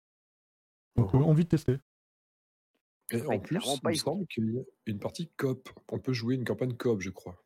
[0.96, 1.24] Donc, euh, Mhm.
[1.24, 1.76] envie de tester.
[3.10, 5.68] Et en plus, il me semble qu'il y a une partie coop.
[5.92, 7.42] On peut jouer une campagne coop, je crois.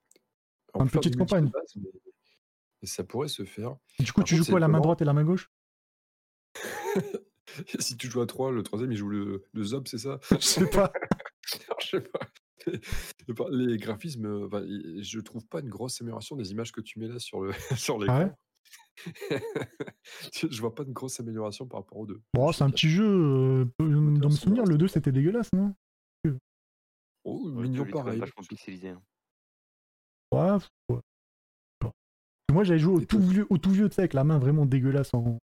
[0.75, 1.49] On Une petite campagne.
[1.49, 1.91] base, mais,
[2.83, 3.77] mais ça pourrait se faire.
[3.99, 5.51] Du coup, Par tu contre, joues quoi, la main droite et la main gauche?
[7.81, 10.21] Si tu joues à 3, le troisième, il joue le, le Zob, c'est ça?
[10.33, 10.93] Je sais pas.
[11.81, 13.47] Je sais pas.
[13.51, 17.09] Les- graphismes, euh, enfin, je trouve pas une grosse amélioration des images que tu mets
[17.09, 18.33] là sur le sur Ah ouais?
[19.27, 19.41] l'écran.
[20.51, 22.21] je vois pas de grosse amélioration par rapport aux deux.
[22.35, 23.07] Bon, Je c'est un petit jeu.
[23.07, 25.75] euh, dans mes souvenirs, le 2 c'est c'était dégueulasse, non?
[26.25, 26.31] Pas-
[27.25, 28.21] Oh, mignon pareil.
[28.21, 28.91] vachement pixelisé.
[28.91, 29.03] hein.
[30.31, 31.01] Bon.
[32.53, 34.67] Moi j'avais joué au tout vieux, au tout vieux, tu sais, avec la main vraiment
[34.67, 35.39] dégueulasse, en...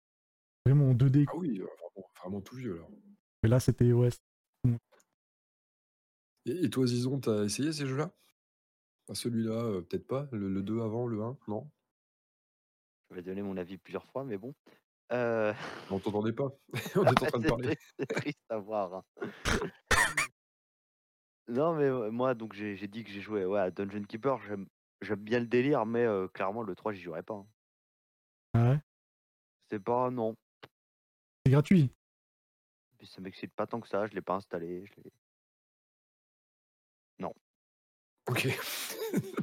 [0.67, 1.25] vraiment en 2D.
[1.29, 2.83] Ah oui, euh, vraiment, vraiment tout vieux là.
[3.43, 4.11] Mais là c'était, ouais.
[6.47, 8.11] Et, et toi, Zizon, t'as essayé ces jeux-là?
[9.11, 10.27] Ah, Celui-là, euh, peut-être pas.
[10.33, 11.71] Le, le 2 avant, le 1, non?
[13.11, 14.55] Je vais donner mon avis plusieurs fois, mais bon.
[15.13, 15.53] Euh...
[15.91, 16.49] On t'entendait pas.
[16.97, 17.77] On est en train de parler.
[17.77, 18.95] triste- c'est triste à voir.
[18.95, 19.05] hein.
[21.51, 24.41] Non, mais moi, donc j'ai j'ai dit que j'ai joué ouais, à Dungeon Keeper.
[24.47, 24.67] J'aime
[25.03, 27.35] j'aime bien le délire, mais euh, clairement, le 3, j'y jouerai pas.
[27.35, 27.47] hein.
[28.55, 28.79] Ah ouais?
[29.71, 30.11] C'est pas.
[30.11, 30.35] Non.
[31.45, 31.91] C'est gratuit?
[32.99, 34.07] Puis ça m'excite pas tant que ça.
[34.07, 34.85] Je l'ai pas installé.
[34.87, 35.11] Je l'ai-
[38.29, 38.47] Ok.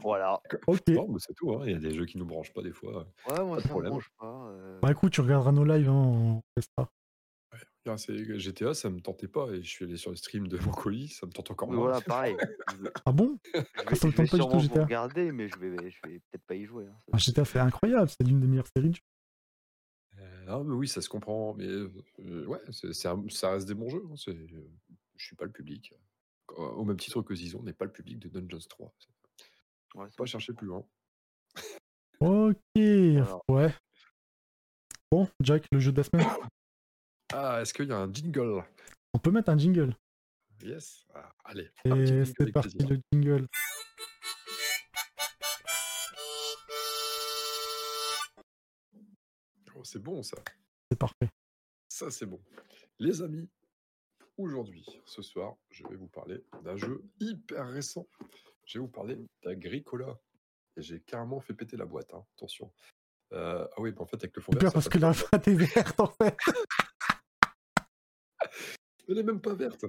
[0.02, 0.40] Voilà.
[0.68, 0.82] Ok.
[1.20, 3.06] C'est tout, hein, il y a des jeux qui nous branchent pas des fois.
[3.28, 3.92] Ouais, moi Pas de ça me problème.
[3.92, 4.46] branche pas.
[4.50, 4.80] euh.
[4.82, 6.40] Bah écoute, tu regarderas nos lives hein.
[6.56, 6.64] Ouais,
[7.96, 10.72] c'est GTA, ça me tentait pas et je suis allé sur le stream de mon
[10.72, 11.84] colis, ça me tente encore moins.
[11.84, 12.36] voilà, pareil.
[12.68, 13.40] Je vais, Ah bon?
[13.54, 14.84] je Ah, vais- ça me je vais tente pas du tout, sûrement vous GTA.
[14.84, 16.88] regarder, mais je vais, je vais peut-être pas y jouer.
[16.88, 18.90] hein, ça, Ah, c'est- GTA, c'est incroyable, c'est l'une des meilleures séries.
[18.90, 19.02] du-
[20.20, 23.68] Euh, ah, mais oui, ça se comprend, mais euh, ouais, c'est, c'est un- ça reste
[23.68, 24.04] des bons jeux.
[24.12, 24.70] hein, c'est, euh,
[25.16, 25.94] je suis pas le public.
[26.56, 28.94] Au même titre que Zizon n'est pas le public de Dungeons 3.
[29.96, 30.26] Ouais, Faut c'est pas bon.
[30.26, 30.84] chercher plus loin.
[32.20, 33.44] Ok, Alors.
[33.50, 33.74] ouais.
[35.12, 36.26] Bon, Jack, le jeu de la semaine.
[37.34, 38.64] Ah, est-ce qu'il y a un jingle?
[39.14, 39.96] On peut mettre un jingle.
[40.64, 41.06] Yes.
[41.14, 43.48] Ah, allez, Et c'est parti, le jingle.
[49.76, 50.38] Oh, c'est bon ça.
[50.90, 51.30] C'est parfait.
[51.90, 52.42] Ça, c'est bon.
[53.00, 53.48] Les amis,
[54.38, 58.08] aujourd'hui, ce soir, je vais vous parler d'un jeu hyper récent.
[58.66, 60.18] Je vais vous parler d'Agricola.
[60.78, 62.72] Et j'ai carrément fait péter la boîte, hein, attention.
[63.34, 65.56] Euh, ah oui, bah en fait, avec le fond vert, parce que la boîte est
[65.56, 66.38] verte en fait.
[69.08, 69.86] Elle est même pas verte.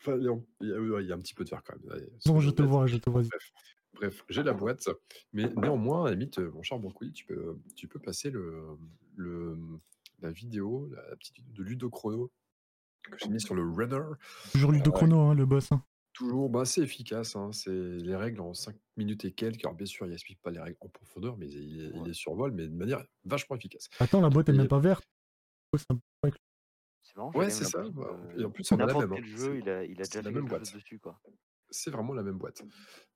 [0.00, 1.50] Enfin, il y a, il y a- ouais, il y a un petit peu de
[1.50, 2.06] vert quand même.
[2.20, 3.22] Soyons je te vois, je te vois.
[3.22, 3.52] Bref,
[3.94, 4.88] bref j'ai la boîte,
[5.32, 8.76] mais néanmoins, à la limite, euh, mon cher Bancouli, tu peux, tu peux passer le,
[9.16, 9.56] le,
[10.20, 12.30] la vidéo, la petite de Ludochrono
[13.02, 14.02] que j'ai mis sur le runner.
[14.52, 15.72] Toujours Ludo Euh, Chrono, hein, le boss.
[15.72, 15.82] hein.
[16.12, 19.64] Toujours, bah, c'est efficace, hein, c'est les règles en 5 minutes et quelques.
[19.64, 22.08] Alors bien sûr, il n'explique pas les règles en profondeur, mais il, il Ouais.
[22.08, 23.88] les survole, mais de manière vachement efficace.
[24.00, 25.04] Attends, la boîte est Et- même pas verte.
[27.18, 27.82] Marrant, Ouais, c'est ça.
[27.90, 29.12] bah, Et en plus, on a la même.
[29.14, 30.74] quel hein, jeu, il a, il a c'est déjà la même boîte.
[30.74, 31.20] dessus, quoi.
[31.70, 32.62] C'est vraiment la même boîte.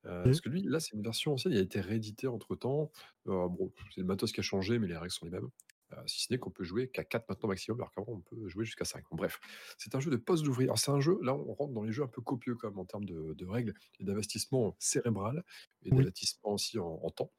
[0.04, 0.24] Euh, Ok.
[0.24, 2.90] Parce que lui, là, c'est une version ancienne, il a été réédité entre temps.
[3.24, 5.48] bon, c'est le matos qui a changé, mais les règles sont les mêmes.
[5.94, 8.48] Euh, si ce n'est qu'on peut jouer qu'à 4 maintenant maximum, alors qu'avant, on peut
[8.48, 9.04] jouer jusqu'à 5.
[9.10, 9.40] Bon, bref,
[9.78, 10.68] c'est un jeu de poste d'ouvrier.
[10.68, 12.78] Alors, c'est un jeu, là, on rentre dans les jeux un peu copieux, quand même,
[12.78, 15.44] en termes de, de règles et d'investissement cérébral
[15.82, 15.98] et Oui.
[15.98, 17.30] d'investissement aussi en, en temps.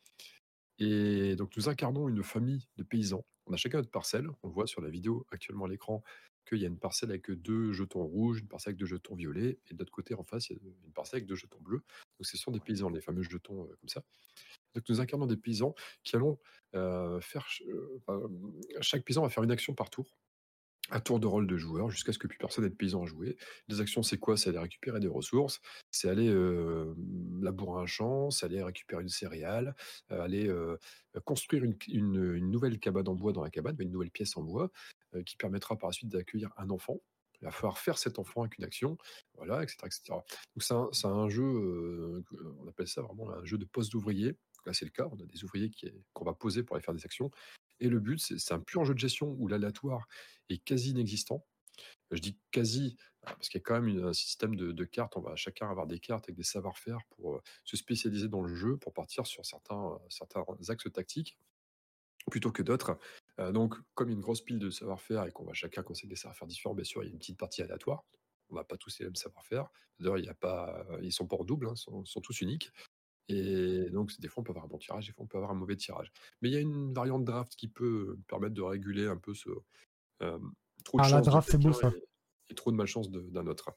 [0.80, 3.26] Et donc, nous incarnons une famille de paysans.
[3.45, 4.30] On a chacun notre parcelle.
[4.41, 6.04] On le voit sur la vidéo actuellement à l'écran
[6.45, 9.60] qu'il y a une parcelle avec deux jetons rouges, une parcelle avec deux jetons violets,
[9.69, 11.84] et de l'autre côté, en face, il y a une parcelle avec deux jetons bleus.
[12.19, 14.03] Donc, ce sont des paysans, les fameux jetons euh, comme ça.
[14.75, 16.39] Donc, nous incarnons des paysans qui allons
[16.75, 17.47] euh, faire.
[17.67, 18.27] euh,
[18.82, 20.17] chaque paysan va faire une action par tour,
[20.91, 23.06] un tour de rôle de joueur, jusqu'à ce que plus personne n'ait de paysan à
[23.06, 23.38] jouer.
[23.67, 24.38] Les actions, c'est quoi?
[24.38, 26.93] C'est aller récupérer des ressources, c'est aller euh,
[27.41, 29.76] labourer un champ, c'est aller récupérer une céréale,
[30.12, 30.78] euh, aller euh,
[31.26, 34.72] construire une, nouvelle cabane en bois dans la cabane, une nouvelle pièce en bois,
[35.26, 37.00] qui permettra par la suite d'accueillir un enfant.
[37.41, 38.98] Il va falloir faire cet enfant avec une action,
[39.36, 39.78] voilà, etc.
[39.86, 40.02] etc.
[40.10, 42.24] Donc c'est un, un jeu,
[42.60, 44.36] on appelle ça vraiment un jeu de poste d'ouvrier.
[44.65, 45.69] Là, c'est le cas, on a des ouvriers
[46.13, 47.32] qu'on va poser pour aller faire des actions.
[47.79, 50.07] Et le but, c'est un pur jeu de gestion où l'aléatoire
[50.49, 51.45] est quasi inexistant.
[52.12, 52.95] Je dis quasi,
[53.27, 55.17] euh, parce qu'il y a quand même un système de, cartes.
[55.17, 58.53] On va chacun avoir des cartes avec des savoir-faire pour euh, se spécialiser dans le
[58.53, 61.38] jeu, pour partir sur certains, euh, certains axes tactiques
[62.31, 62.97] plutôt que d'autres.
[63.38, 66.07] Donc, comme il y a une grosse pile de savoir-faire et qu'on va chacun conseiller
[66.07, 68.05] des savoir-faire différents, bien sûr, il y a une petite partie aléatoire.
[68.49, 69.67] On n'a pas tous les mêmes savoir-faire.
[69.99, 72.71] D'ailleurs, il y sont pas en double, hein, ils sont tous uniques.
[73.29, 75.51] Et donc, des fois, on peut avoir un bon tirage, des fois, on peut avoir
[75.51, 76.12] un mauvais tirage.
[76.41, 79.49] Mais il y a une variante draft qui peut permettre de réguler un peu ce
[80.21, 80.39] euh,
[80.86, 81.93] trop de Ah, la chance de draft, c'est beau, ça.
[81.93, 82.03] et,
[82.49, 83.71] et trop de malchance d'un autre.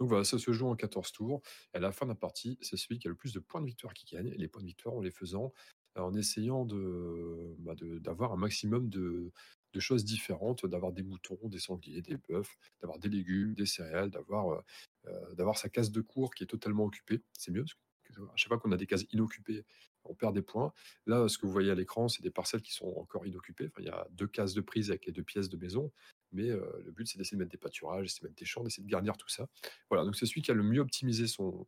[0.00, 1.42] Donc voilà, ça se joue en 14 tours.
[1.74, 3.60] Et à la fin de la partie, c'est celui qui a le plus de points
[3.62, 4.28] de victoire qui gagne.
[4.28, 5.52] Et les points de victoire, en les faisant,
[5.98, 9.32] euh, en essayant de, bah, de- d'avoir un maximum de,
[9.74, 12.48] de choses différentes, d'avoir des moutons, des sangliers, des bœufs,
[12.82, 14.60] d'avoir des légumes, des céréales, d'avoir euh,
[15.06, 17.22] euh, d'avoir sa case de cours qui est totalement occupée.
[17.38, 17.80] C'est mieux, parce que
[18.18, 19.64] à chaque fois qu'on a des cases inoccupées,
[20.04, 20.72] on perd des points.
[21.06, 23.70] Là, ce que vous voyez à l'écran, c'est des parcelles qui sont encore inoccupées.
[23.78, 25.92] Il y a deux cases de prise avec les deux pièces de maison.
[26.32, 28.62] Mais euh, le but, c'est d'essayer de mettre des pâturages, d'essayer de mettre des champs,
[28.62, 29.48] d'essayer de garnir tout ça.
[29.88, 31.66] Voilà, donc c'est celui qui a le mieux optimisé son,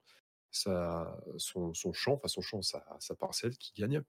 [1.92, 2.20] champ,
[2.62, 4.02] sa, parcelle qui gagne.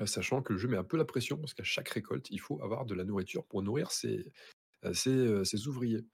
[0.00, 2.40] Euh, Sachant que le jeu met un peu la pression, parce qu'à chaque récolte, il
[2.40, 4.30] faut avoir de la nourriture pour nourrir ses,
[4.84, 6.04] euh, ouvriers.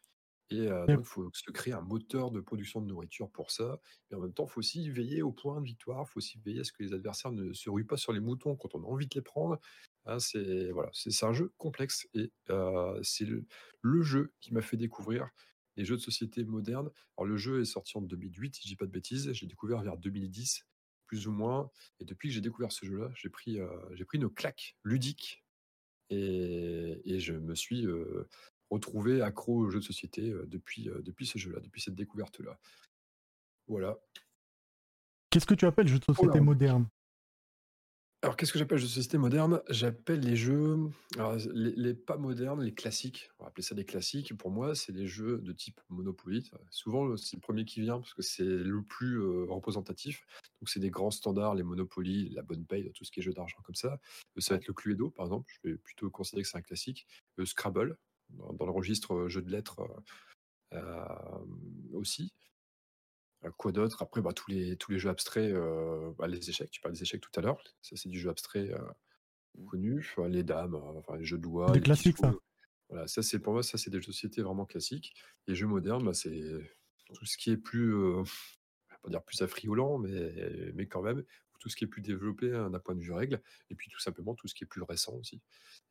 [0.54, 1.00] Et euh, Yep.
[1.00, 3.80] donc, il faut se créer un moteur de production de nourriture pour ça.
[4.10, 6.04] Et en même temps, il faut aussi veiller au point de victoire.
[6.08, 8.20] Il faut aussi veiller à ce que les adversaires ne se ruent pas sur les
[8.20, 9.58] moutons quand on a envie de les prendre.
[10.06, 13.46] Hein, c'est voilà, c'est un jeu complexe et euh, c'est le,
[13.80, 15.30] le jeu qui m'a fait découvrir
[15.76, 16.90] les jeux de société modernes.
[17.16, 19.32] Alors, le jeu est sorti en 2008, si je dis pas de bêtises.
[19.32, 20.66] J'ai découvert vers 2010,
[21.06, 21.70] plus ou moins.
[22.00, 25.44] Et depuis que j'ai découvert ce jeu-là, j'ai pris, euh, j'ai pris une claque ludique
[26.10, 27.86] et, et je me suis
[28.70, 32.58] retrouvé accro aux jeux de société euh, depuis, euh, depuis ce jeu-là, depuis cette découverte-là.
[33.66, 33.98] Voilà.
[35.30, 36.44] Qu'est-ce que tu appelles jeu de société là.
[36.44, 36.88] moderne?
[38.24, 39.60] Alors, qu'est-ce que j'appelle jeux de société moderne?
[39.68, 40.78] J'appelle les jeux,
[41.16, 43.28] alors, les, les pas modernes, les classiques.
[43.38, 44.34] On va appeler ça des classiques.
[44.38, 46.50] Pour moi, c'est les jeux de type Monopoly.
[46.70, 50.24] Souvent, c'est le premier qui vient parce que c'est le plus euh, représentatif.
[50.62, 53.34] Donc, c'est des grands standards, les Monopoly, la bonne paye, tout ce qui est jeu
[53.34, 54.00] d'argent comme ça.
[54.38, 55.52] Ça va être le Cluedo, par exemple.
[55.52, 57.06] Je vais plutôt considérer que c'est un classique.
[57.36, 57.98] Le Scrabble,
[58.30, 59.80] dans, dans le registre jeu de lettres
[60.72, 61.44] euh, euh,
[61.92, 62.32] aussi.
[63.44, 64.02] Euh, Quoi d'autre?
[64.02, 67.02] Après, bah, tous, les, tous les jeux abstraits, euh, bah, les échecs, tu parles des
[67.02, 68.78] échecs tout à l'heure, ça c'est du jeu abstrait euh,
[69.56, 69.66] Mmh.
[69.66, 72.34] connu, Enfin, les dames, euh, enfin, les jeux de doigts, Des les classiques, ça.
[72.88, 75.14] Voilà, ça c'est pour moi, ça c'est des jeux de société vraiment classiques.
[75.46, 76.42] Les jeux modernes, bah, c'est
[77.14, 78.22] tout ce qui est plus, euh,
[79.02, 81.24] pas dire plus affriolant, mais, mais quand même,
[81.64, 83.98] tout ce qui est plus développé hein, d'un point de vue règle, et puis tout
[83.98, 85.40] simplement tout ce qui est plus récent aussi.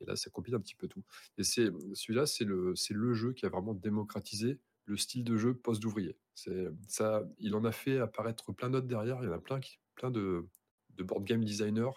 [0.01, 1.03] Et là, ça combine un petit peu tout.
[1.39, 5.35] Et c'est celui-là, c'est le, c'est le jeu qui a vraiment démocratisé le style de
[5.35, 6.15] jeu post-ouvrier.
[6.35, 9.17] C'est ça, il en a fait apparaître plein d'autres derrière.
[9.23, 10.45] Il y en a plein, qui, plein de,
[10.91, 11.89] de board game designers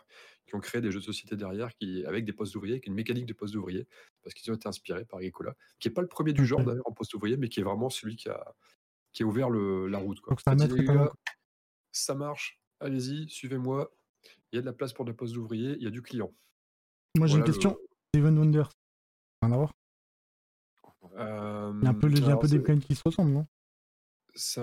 [0.47, 2.95] qui ont créé des jeux de société derrière, qui avec des postes ouvriers, avec une
[2.95, 3.87] mécanique de poste ouvrier,
[4.23, 6.89] parce qu'ils ont été inspirés par Agricola, qui est pas le premier du genre d'ailleurs
[6.89, 8.55] en poste ouvrier, mais qui est vraiment celui qui a
[9.13, 10.21] qui a ouvert le, la route.
[10.21, 10.35] Quoi.
[10.35, 10.41] Donc,
[11.93, 13.91] ça marche, allez-y, suivez-moi.
[14.53, 16.33] Il y a de la place pour des postes d'ouvriers, il y a du client.
[17.17, 17.77] Moi, j'ai une question.
[17.81, 18.71] le- Steven Wonders.
[19.43, 19.73] Rien à voir.
[21.17, 22.95] Euh, Il y a un peu, il y a un alors, peu des mécaniques qui
[22.95, 23.47] se ressemblent, non?
[24.35, 24.63] Ça,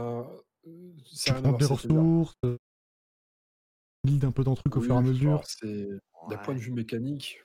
[0.67, 2.57] euh, Tu ça prends des ressources, euh,
[4.03, 5.43] build un peu ton truc au fur et à mesure.
[5.45, 5.87] c'est
[6.29, 7.43] d'un point de vue mécanique,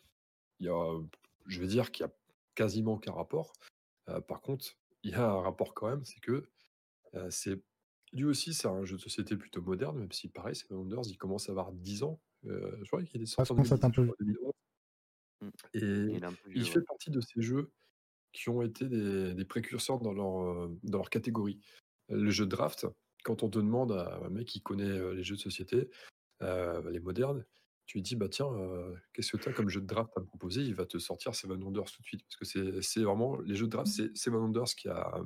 [0.60, 1.00] il y a,
[1.46, 2.12] je vais dire qu'il y a
[2.54, 3.52] quasiment aucun rapport.
[4.08, 4.66] Euh, par contre,
[5.02, 6.48] il y a un rapport quand même, c'est que
[7.14, 7.62] euh, c'est
[8.12, 11.16] lui aussi, c'est un jeu de société plutôt moderne, même si pareil, Seven Wonders, il
[11.16, 12.20] commence à avoir 10 ans.
[12.46, 14.16] Euh, je crois qu'il est sorti en commence à être un 2010, je peu crois,
[14.20, 14.52] 2011.
[15.40, 15.48] Mm.
[15.74, 16.84] Et Il est un peu il vieux, fait ouais.
[16.84, 17.70] partie de ces jeux
[18.32, 21.60] qui ont été des, des précurseurs dans leur, euh, dans leur catégorie.
[22.08, 22.86] Le jeu de draft,
[23.24, 25.90] quand on te demande à un mec qui connaît euh, les jeux de société,
[26.42, 27.44] euh, les modernes,
[27.86, 30.20] tu lui dis, bah tiens, euh, qu'est-ce que tu as comme jeu de draft à
[30.20, 30.60] me proposer?
[30.62, 32.22] Il va te sortir Seven Wonders tout de suite.
[32.24, 35.20] Parce que c'est c'est vraiment, les jeux de draft, c'est Seven Wonders qui a,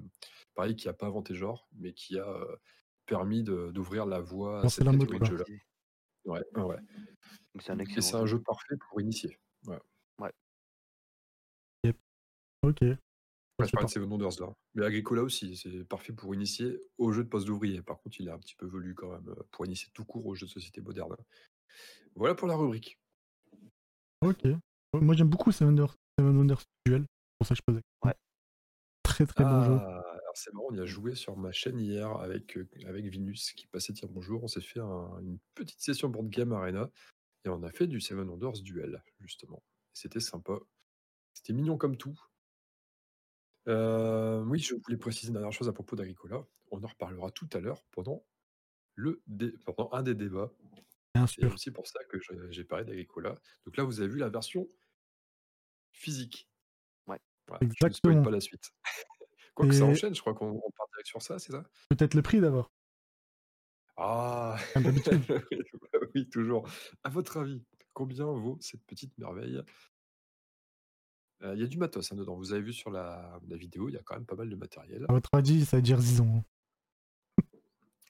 [0.54, 2.46] pareil, qui a pas inventé le genre, mais qui a
[3.06, 5.44] permis d'ouvrir la voie à cette la mode, catégorie de jeu-là.
[6.24, 6.76] Ouais, ouais,
[7.60, 8.40] c'est un Et excellent c'est un jeu.
[8.40, 9.38] parfait pour initier.
[9.66, 9.80] Ouais.
[12.64, 12.80] Ok.
[12.82, 12.96] Ouais,
[13.58, 14.54] je c'est parlais de Seven Wonders là.
[14.74, 17.82] Mais Agricola aussi, c'est parfait pour initier au jeu de poste d'ouvrier.
[17.82, 20.24] Par contre, il est un petit peu velu quand même euh, pour initier tout court
[20.26, 21.16] au jeu de société moderne.
[22.14, 23.00] Voilà pour la rubrique.
[24.20, 24.46] Ok.
[24.94, 27.02] Moi, j'aime beaucoup Seven Wonders, Seven Wonders Duel.
[27.02, 27.82] C'est pour ça que je posais.
[28.04, 28.14] Ouais.
[29.02, 29.78] Très très bon jeu.
[30.34, 33.66] C'est marrant, on y a joué sur ma chaîne hier avec, euh, avec Vinus qui
[33.66, 34.42] passait dire bonjour.
[34.42, 36.90] On s'est fait un- une petite session board game arena
[37.44, 39.62] et on a fait du Seven Wonders duel, justement.
[39.92, 40.58] C'était sympa.
[41.34, 42.18] C'était mignon comme tout.
[43.68, 46.44] Euh, oui, je voulais préciser une dernière chose à propos d'Agricola.
[46.70, 48.24] On en reparlera tout à l'heure pendant,
[48.94, 50.50] le dé- pendant un des débats.
[51.14, 51.52] Bien C'est sûr.
[51.52, 53.38] aussi pour ça que je- j'ai parlé d'Agricola.
[53.66, 54.68] Donc là, vous avez vu la version
[55.92, 56.48] physique.
[57.06, 57.18] Ouais.
[57.46, 58.22] Voilà, je ne spoil Exactement.
[58.22, 58.72] pas la suite.
[59.54, 61.62] Quoique ça Et- enchaîne, je crois qu'on on part direct sur ça, c'est ça?
[61.90, 62.70] Peut-être le prix d'abord.
[63.96, 65.22] Ah Comme d'habitude.
[65.52, 65.58] oui,
[65.92, 66.68] bah oui, toujours.
[67.04, 67.62] À votre avis,
[67.92, 69.62] combien vaut cette petite merveille?
[71.42, 72.36] Euh, Il y a du matos hein, dedans.
[72.36, 74.56] Vous avez vu sur la, la vidéo, il y a quand même pas mal de
[74.56, 75.04] matériel.
[75.08, 76.36] À votre avis, ça veut dire Zizon.
[76.38, 76.44] hein.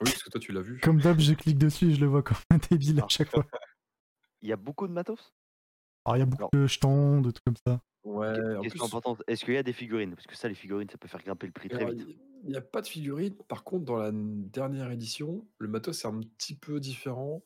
[0.01, 0.81] Oui, parce que toi, tu l'as vu.
[0.81, 3.09] Comme d'hab, je clique dessus et je le vois comme un débile à Ah.
[3.09, 3.45] chaque fois.
[4.43, 5.33] Il y a beaucoup de matos?
[6.05, 7.81] Alors, il y a beaucoup Alors- de jetons, de trucs comme ça.
[8.05, 10.15] Ouais, Question importante, est-ce qu'il y a des figurines?
[10.15, 12.05] Parce que ça, les figurines, ça peut faire grimper le prix très vite.
[12.43, 13.37] il n'y a pas de figurine.
[13.49, 17.45] Par contre, dans la dernière édition, le matos est un petit peu différent.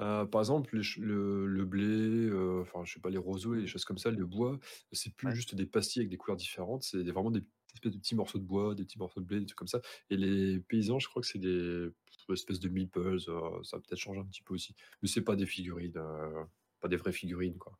[0.00, 3.60] Euh, par exemple, les le, le blé, euh, enfin, je sais pas, les roseaux et
[3.62, 4.58] les choses comme ça, le bois,
[4.92, 5.34] c'est plus Ouais.
[5.34, 7.42] juste des pastilles avec des couleurs différentes, c'est vraiment des
[7.74, 9.82] espèces de petits morceaux de bois, des petits morceaux de blé, des trucs comme ça.
[10.10, 11.88] Et les paysans, je crois que c'est des
[12.32, 14.74] espèces de meeples, euh, ça va peut-être changer un petit peu aussi.
[15.02, 16.44] Mais c'est pas des figurines, euh,
[16.80, 17.78] pas des vraies figurines, quoi.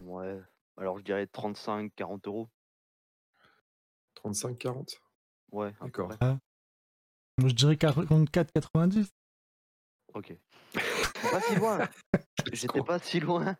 [0.00, 0.42] Ouais.
[0.78, 2.48] Alors je dirais 35, 40 euros.
[4.14, 5.00] 35, 40
[5.52, 6.10] Ouais, D'accord.
[7.38, 9.08] Moi, je dirais 44,90.
[10.14, 10.36] Ok.
[10.72, 11.88] Pas si loin.
[12.52, 13.56] J'étais pas si loin.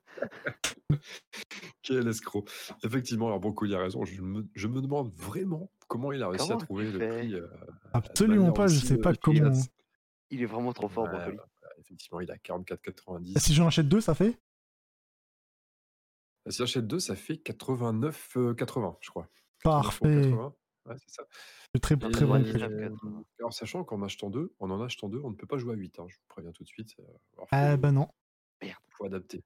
[1.83, 2.45] Quel escroc.
[2.83, 4.05] Effectivement, alors Broco, il a raison.
[4.05, 7.35] Je me, je me demande vraiment comment il a réussi Comment à trouver le prix.
[7.35, 7.47] euh,
[7.93, 9.53] Absolument pas, je sais euh, pas comment.
[10.31, 11.39] Il est vraiment trop fort, Brocoli.
[11.79, 13.37] effectivement, il a 44,90.
[13.37, 14.39] Et Si j'en achète deux, ça fait?
[16.51, 19.29] Si j'achète deux, ça fait 89,80, je crois.
[19.63, 20.23] 89 ou Parfait.
[20.31, 20.55] 80.
[20.87, 21.25] Ouais, c'est ça.
[21.75, 23.23] C'est très, Et, très bon euh, 80.
[23.41, 25.77] alors, sachant qu'en achetant deux, en en achetant deux, on ne peut pas jouer à
[25.77, 25.99] 8.
[25.99, 26.95] hein, je vous préviens tout de suite.
[27.01, 28.09] euh, Ah bah non.
[28.61, 28.81] Merde.
[28.91, 29.45] faut adapter.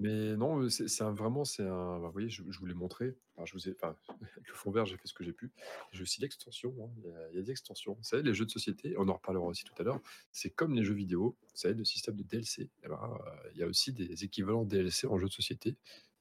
[0.00, 3.14] Mais non, euh, c'est vraiment, c'est un bah, vous voyez, je je vous l'ai montré.
[3.36, 3.94] Enfin, je vous ai enfin,
[4.32, 5.52] avec le fond vert, j'ai fait ce que j'ai pu.
[5.92, 7.94] J'ai aussi l'extension, hein, il y a il y a des extensions.
[7.94, 10.00] Vous savez, les jeux de société, on en reparlera aussi tout à l'heure,
[10.32, 11.36] c'est comme les jeux vidéo.
[11.42, 13.18] Vous savez, le système de DLC, eh ben,
[13.52, 15.76] il y a aussi des équivalents DLC en jeux de société.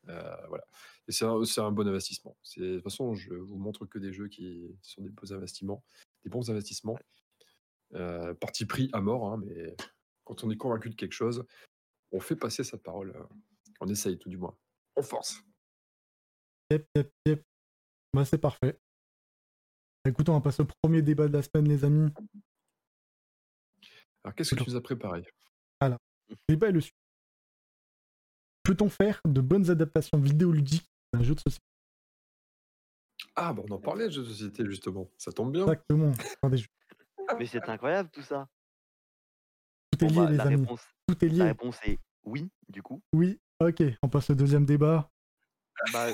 [0.10, 0.64] Heu, voilà
[1.08, 2.38] et c'est un bon investissement.
[2.58, 5.84] De toute façon, je vous montre que des jeux qui sont des beaux investissements
[6.24, 6.98] des bons investissements.
[7.94, 9.76] Heu, parti pris à mort, hein, mais
[10.26, 11.46] quand on est convaincu de quelque chose,
[12.12, 13.26] on fait passer sa parole, heu,
[13.80, 14.58] on essaye tout du moins.
[14.96, 15.42] On force.
[16.72, 17.44] Yep, yep, yep.
[18.14, 18.78] Bah, c'est parfait.
[20.06, 22.12] Écoute, on va passer au premier débat de la semaine, les amis.
[24.24, 25.24] Alors qu'est-ce que tu nous as préparé?
[25.82, 27.07] Le débat est le suivant.
[28.68, 31.64] Peut-on faire de bonnes adaptations vidéoludiques d'un jeu de société?
[33.34, 35.62] Ah bah, on en parlait de jeux de société justement, ça tombe bien.
[35.62, 36.12] Exactement.
[36.12, 36.68] Enfin, des jeux.
[37.40, 38.50] Mais c'est incroyable tout ça.
[39.92, 40.56] Tout est Bon, lié, bah, les la amis.
[40.64, 41.44] réponse, Tout est la lié.
[41.44, 43.02] réponse est oui, du coup.
[43.14, 43.84] Oui, ok.
[44.04, 45.10] On passe au deuxième débat.
[45.94, 46.08] Bah,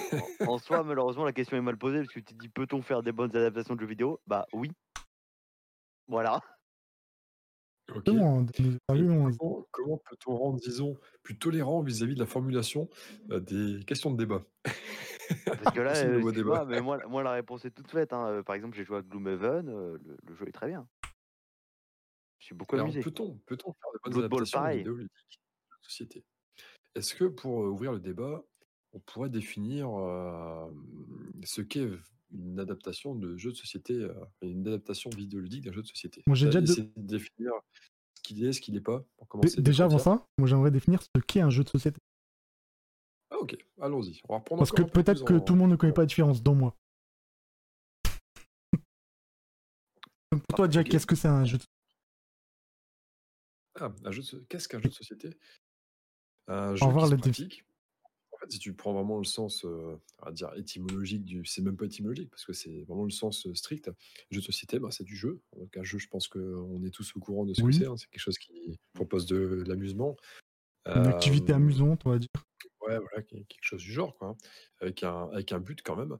[0.45, 3.01] en, en soi, malheureusement, la question est mal posée parce que tu dis peut-on faire
[3.01, 4.21] des bonnes adaptations de jeux vidéo?
[4.27, 4.71] Bah oui.
[6.07, 6.39] Voilà.
[7.89, 8.05] OK.
[9.71, 12.89] Comment peut-on rendre, disons, plus tolérant vis-à-vis de la formulation,
[13.31, 14.45] heu, des questions de débat?
[15.45, 18.13] Parce que là, euh, mais moi, moi, la réponse est toute faite.
[18.13, 18.27] hein.
[18.27, 20.87] Euh, Par exemple, j'ai joué à Gloomhaven, euh, le, le jeu est très bien.
[22.39, 23.01] Je suis beaucoup Alors amusé.
[23.01, 24.77] peut-on peut-on faire de bonnes Blood adaptations pareil.
[24.79, 25.41] vidéoludiques
[25.71, 26.25] de société?
[26.95, 28.43] Est-ce que pour, ouvrir le débat,
[28.91, 29.87] on pourrait définir,
[31.43, 31.89] ce qu'est
[32.33, 36.23] une adaptation de jeu de société, heu, une adaptation vidéoludique d'un jeu de société?
[36.27, 37.51] Moi, j'ai déjà de définir
[38.15, 41.01] ce qu'il est, ce qu'il n'est pas, pour commencer Déjà avant ça, moi j'aimerais définir
[41.01, 41.99] ce qu'est un jeu de société.
[43.29, 44.21] Ah OK, allons-y.
[44.27, 46.07] On va reprendre Parce que peut-être que en tout le monde ne connaît pas la
[46.07, 46.75] différence, dont moi.
[50.31, 51.63] Donc, Pour toi, Jack, qu'est-ce que c'est un jeu de
[53.79, 55.37] Ah, un jeu de qu'est-ce qu'un jeu de société?
[56.47, 57.65] Un jeu qui se pratique
[58.43, 61.85] fait, si tu prends vraiment le sens, on va dire étymologique du c'est même pas
[61.85, 63.89] étymologique parce que c'est vraiment le sens, heu, strict.
[64.31, 65.41] Jeu de société, bah, c'est du jeu.
[65.57, 67.73] Donc un jeu, je pense qu'on est tous au courant de ce que Oui.
[67.73, 67.95] c'est, hein.
[67.97, 70.15] C'est quelque chose qui propose de l'amusement.
[70.95, 72.29] Une activité Hem, amusante, on va dire.
[72.81, 74.37] ouais, voilà, quelque chose du genre, quoi, hein,
[74.81, 76.17] avec un avec un but quand même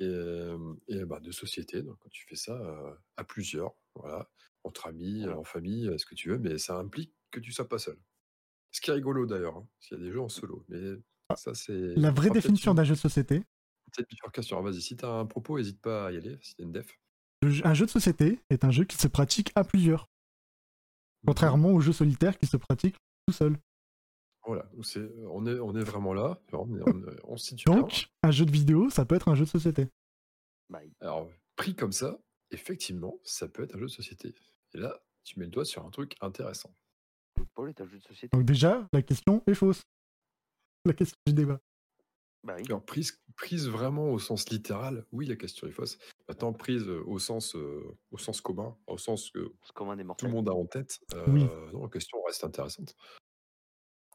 [0.00, 1.82] et hem et bah, de société.
[1.82, 4.30] Donc quand tu fais ça, à plusieurs, voilà,
[4.64, 7.78] entre amis, en famille, ce que tu veux, mais ça implique que tu sois pas
[7.80, 7.98] seul.
[8.72, 10.80] Ce qui est rigolo d'ailleurs, hein, s'il y a des jeux en solo, mais
[11.36, 13.40] ça c'est La vraie définition d'un jeu de société,
[13.90, 14.60] peut-être bifurcation.
[14.62, 16.98] Vas-y, si tu as un propos, hésite pas à y aller, si une def.
[17.42, 20.08] un jeu de société est un jeu qui se pratique à plusieurs,
[21.26, 23.58] contrairement au jeu solitaire qui se pratique tout seul.
[24.44, 27.46] Voilà, donc c'est on est on est vraiment là, on est on, est- on se
[27.46, 27.80] situe bien.
[27.80, 29.88] Donc, un jeu de vidéo, ça peut être un jeu de société.
[31.00, 32.18] Alors, pris comme ça,
[32.50, 34.34] effectivement, ça peut être un jeu de société.
[34.74, 36.74] Et là, tu mets le doigt sur un truc intéressant.
[37.68, 38.36] Est un jeu de société.
[38.36, 39.82] Donc déjà, la question est fausse.
[40.86, 41.60] La question du débat.
[42.44, 42.64] Bah oui.
[42.66, 45.98] Alors, prise, prise vraiment au sens littéral, oui, la question est fausse.
[46.28, 50.32] Maintenant, prise euh, au sens, euh, au sens commun, au sens que des tout le
[50.32, 51.46] monde a en tête, euh, Oui.
[51.72, 52.96] non, la question reste intéressante.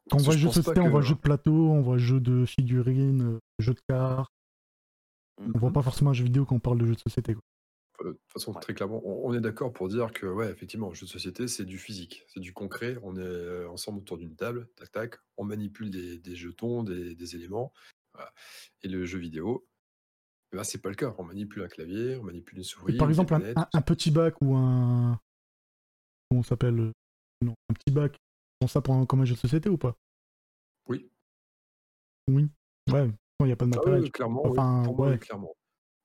[0.09, 2.45] Quand on voit jeu de société, on voit jeu de plateau, on voit jeu de
[2.45, 4.31] figurines, jeu de cartes.
[5.39, 7.33] On voit pas forcément un jeu vidéo quand on parle de jeu de société.
[7.33, 7.43] quoi.
[8.03, 8.61] De toute façon, Ouais.
[8.61, 11.65] très clairement, on, on est d'accord pour dire que, ouais, effectivement, jeu de société, c'est
[11.65, 12.97] du physique, c'est du concret.
[13.01, 17.15] On est euh, ensemble autour d'une table, tac, tac, on manipule des, des jetons, des,
[17.15, 17.73] des éléments.
[18.13, 18.31] voilà.
[18.83, 19.67] Et le jeu vidéo,
[20.51, 21.15] ben, c'est pas le cas.
[21.17, 22.97] On manipule un clavier, on manipule une souris.
[22.97, 25.19] Par exemple, un, petit bac ou un.
[26.29, 26.91] Comment ça s'appelle
[27.41, 28.15] Non, un petit bac.
[28.61, 29.95] On ça un, comme un jeu de société ou pas?
[30.87, 31.09] Oui,
[32.29, 32.47] Oui.
[32.91, 33.09] Ouais,
[33.41, 34.03] il n'y a pas de Ah matériel.
[34.03, 34.51] oui, clairement, oui.
[34.51, 35.17] Enfin, moi, oui, ouais.
[35.19, 35.53] clairement.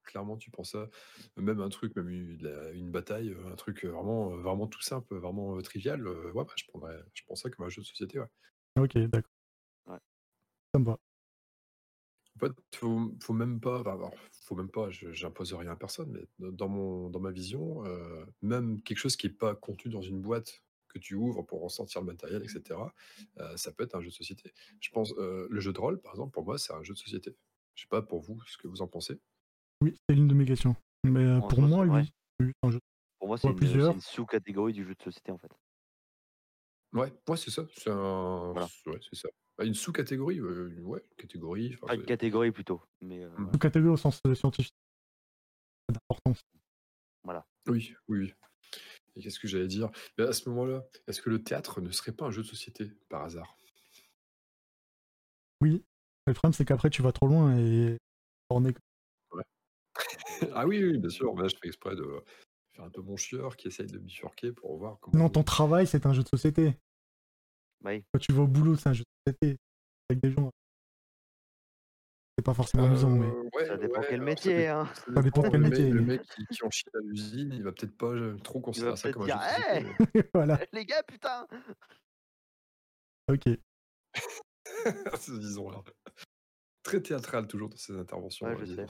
[0.05, 0.89] Clairement, tu penses ça.
[1.37, 4.83] Même un truc, même une, la- une bataille, un truc euh, vraiment, euh, vraiment tout
[4.83, 6.07] simple, vraiment euh, trivial.
[6.07, 8.19] euh, ouais, bah, je prendrais, je pense ça comme un jeu de société.
[8.21, 8.27] Ouais.
[8.79, 9.31] Ok, d'accord.
[9.87, 9.99] Ouais.
[10.75, 10.99] Ça me va.
[12.37, 14.15] En fait, faut, faut même pas, enfin, alors,
[14.47, 17.85] faut même pas, je- j'impose rien à personne, mais dans- dans mon, dans ma vision,
[17.87, 21.63] euh, même quelque chose qui est pas contenu dans une boîte que tu ouvres pour
[21.63, 22.81] ressentir le matériel, etc.,
[23.39, 24.53] euh, ça peut être un jeu de société.
[24.81, 26.99] Je pense, euh, le jeu de rôle, par exemple, pour moi, c'est un jeu de
[26.99, 27.37] société.
[27.75, 29.21] Je sais pas pour vous ce que vous en pensez.
[29.83, 30.77] Oui, c'est l'une de mes questions.
[31.05, 32.13] Mais euh, pour moi, oui.
[32.41, 32.81] Oui, c'est un jeu-
[33.19, 33.95] Pour moi, c'est Soit une, c'est plusieurs.
[33.95, 35.51] une sous-catégorie du jeu de société en fait.
[36.93, 37.63] Ouais, ouais, c'est ça.
[37.77, 38.69] C'est un, Voilà.
[38.87, 39.29] ouais, c'est ça.
[39.59, 41.77] Bah, Une sous-catégorie, euh, une- ouais, une catégorie.
[41.83, 42.81] enfin, une catégorie plutôt.
[43.01, 43.53] Mais euh, voilà.
[43.53, 44.75] Sous-catégorie au sens euh, scientifique.
[45.87, 46.43] Pas d'importance.
[47.69, 48.35] Oui, oui, oui.
[49.15, 49.89] Et qu'est-ce que j'allais dire?
[50.19, 52.91] Mais À ce moment-là, est-ce que le théâtre ne serait pas un jeu de société
[53.09, 53.57] par hasard?
[55.61, 55.85] Oui.
[56.27, 57.99] Le problème, c'est qu'après, tu vas trop loin et.
[60.55, 61.35] Ah oui, oui, bien sûr.
[61.35, 62.05] mais Là, je fais exprès de
[62.75, 65.25] faire un peu mon chieur qui essaye de bifurquer pour voir comment.
[65.25, 66.77] Non, ton travail, c'est un jeu de société.
[67.85, 68.05] Oui.
[68.13, 69.61] Quand tu vas au boulot, c'est un jeu de société
[70.09, 70.51] avec des gens.
[72.39, 73.27] C'est pas forcément amusant, mais.
[73.27, 74.89] Euh, ouais, Ça dépend ouais, quel métier, hein.
[75.15, 77.63] Ça dépend quel le métier, mec, le mec qui, qui en chie à l'usine, il
[77.63, 80.87] va peut-être pas euh, trop considérer ça comme un jeu de Hey société, voilà, Les
[80.87, 81.47] gars, putain
[83.33, 83.49] ok.
[85.29, 85.83] disons là.
[86.83, 88.47] Très théâtral toujours dans ses interventions.
[88.47, 88.87] Ouais, euh, je sais.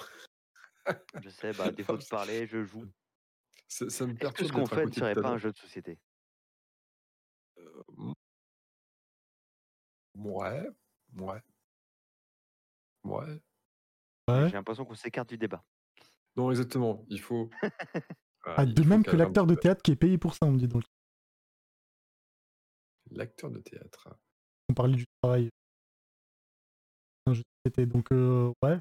[1.22, 2.86] Je sais, bah, défaut de parler, je joue.
[3.68, 5.56] Ça, ça me Est-ce que perturbe ce qu'on fait ne serait pas un jeu de
[5.56, 5.98] société?
[7.58, 7.82] Euh.
[10.14, 10.68] Ouais,
[11.16, 11.42] ouais,
[13.04, 13.40] ouais.
[14.28, 14.48] Ouais.
[14.48, 15.64] J'ai l'impression qu'on s'écarte du débat.
[16.36, 17.04] Non, exactement.
[17.08, 17.50] Il faut.
[18.44, 20.46] Ah, Ah, il de faut même que l'acteur de théâtre qui est payé pour ça,
[20.46, 20.82] on me dit donc.
[23.12, 24.08] L'acteur de théâtre.
[24.68, 25.48] On parlait du travail.
[27.26, 28.80] Un jeu de société, donc euh, ouais.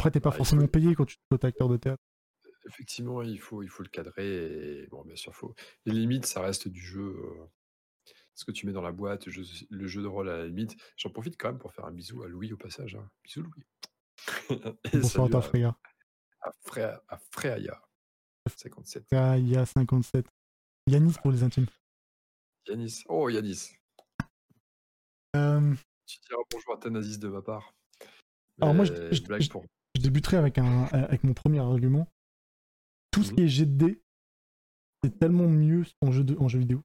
[0.00, 2.02] Après, t'es pas il forcément payé quand tu es acteur de théâtre.
[2.66, 4.82] Effectivement, il faut, il faut le cadrer.
[4.82, 5.54] Et bon, bien sûr, faut.
[5.84, 7.00] Les limites, ça reste du jeu.
[7.18, 7.46] euh,
[8.34, 10.46] Ce que tu mets dans la boîte, le jeu, le jeu de rôle à la
[10.46, 10.76] limite.
[10.96, 12.94] J'en profite quand même pour faire un bisou à Louis au passage.
[12.94, 13.10] hein.
[13.24, 13.62] Bisous Louis.
[14.94, 15.74] Bonsoir à ta frère.
[16.40, 17.82] à, à Fréaya.
[18.56, 19.04] 57.
[19.12, 20.26] Ah, il y a 57.
[20.86, 21.66] Yanis pour les intimes.
[22.68, 23.04] Yanis.
[23.08, 23.72] Oh, Yanis.
[25.36, 25.74] Euh,
[26.06, 27.74] Tu diras bonjour à Thanasis de ma part.
[28.60, 29.64] Alors moi, je- je- pour.
[30.00, 32.08] Je débuterai avec, un, avec mon premier argument.
[33.10, 33.36] Tout ce Mhm.
[33.36, 34.02] qui est jet de dés,
[35.04, 36.82] c'est tellement mieux en jeu, de, en jeu vidéo.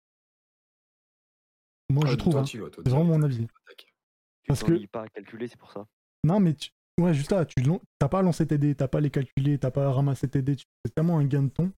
[1.90, 2.38] Moi, Ah, je toi, trouve.
[2.38, 2.46] hein.
[2.46, 3.48] C'est vraiment mon avis.
[3.78, 5.88] Tu Parce que- pas à calculer, c'est pour ça.
[6.24, 6.70] Non, mais tu...
[7.00, 7.56] ouais, juste là, tu
[8.00, 10.28] t'as pas à lancer tes dés, t'as pas à les calculer, t'as pas à ramasser
[10.28, 10.56] tes dés.
[10.56, 11.70] tu- C'est tellement un gain de temps.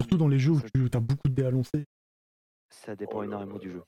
[0.00, 1.84] Surtout dans les jeux où Ça- tu as beaucoup de dés à lancer.
[2.70, 3.82] Ça dépend Oh énormément du jeu.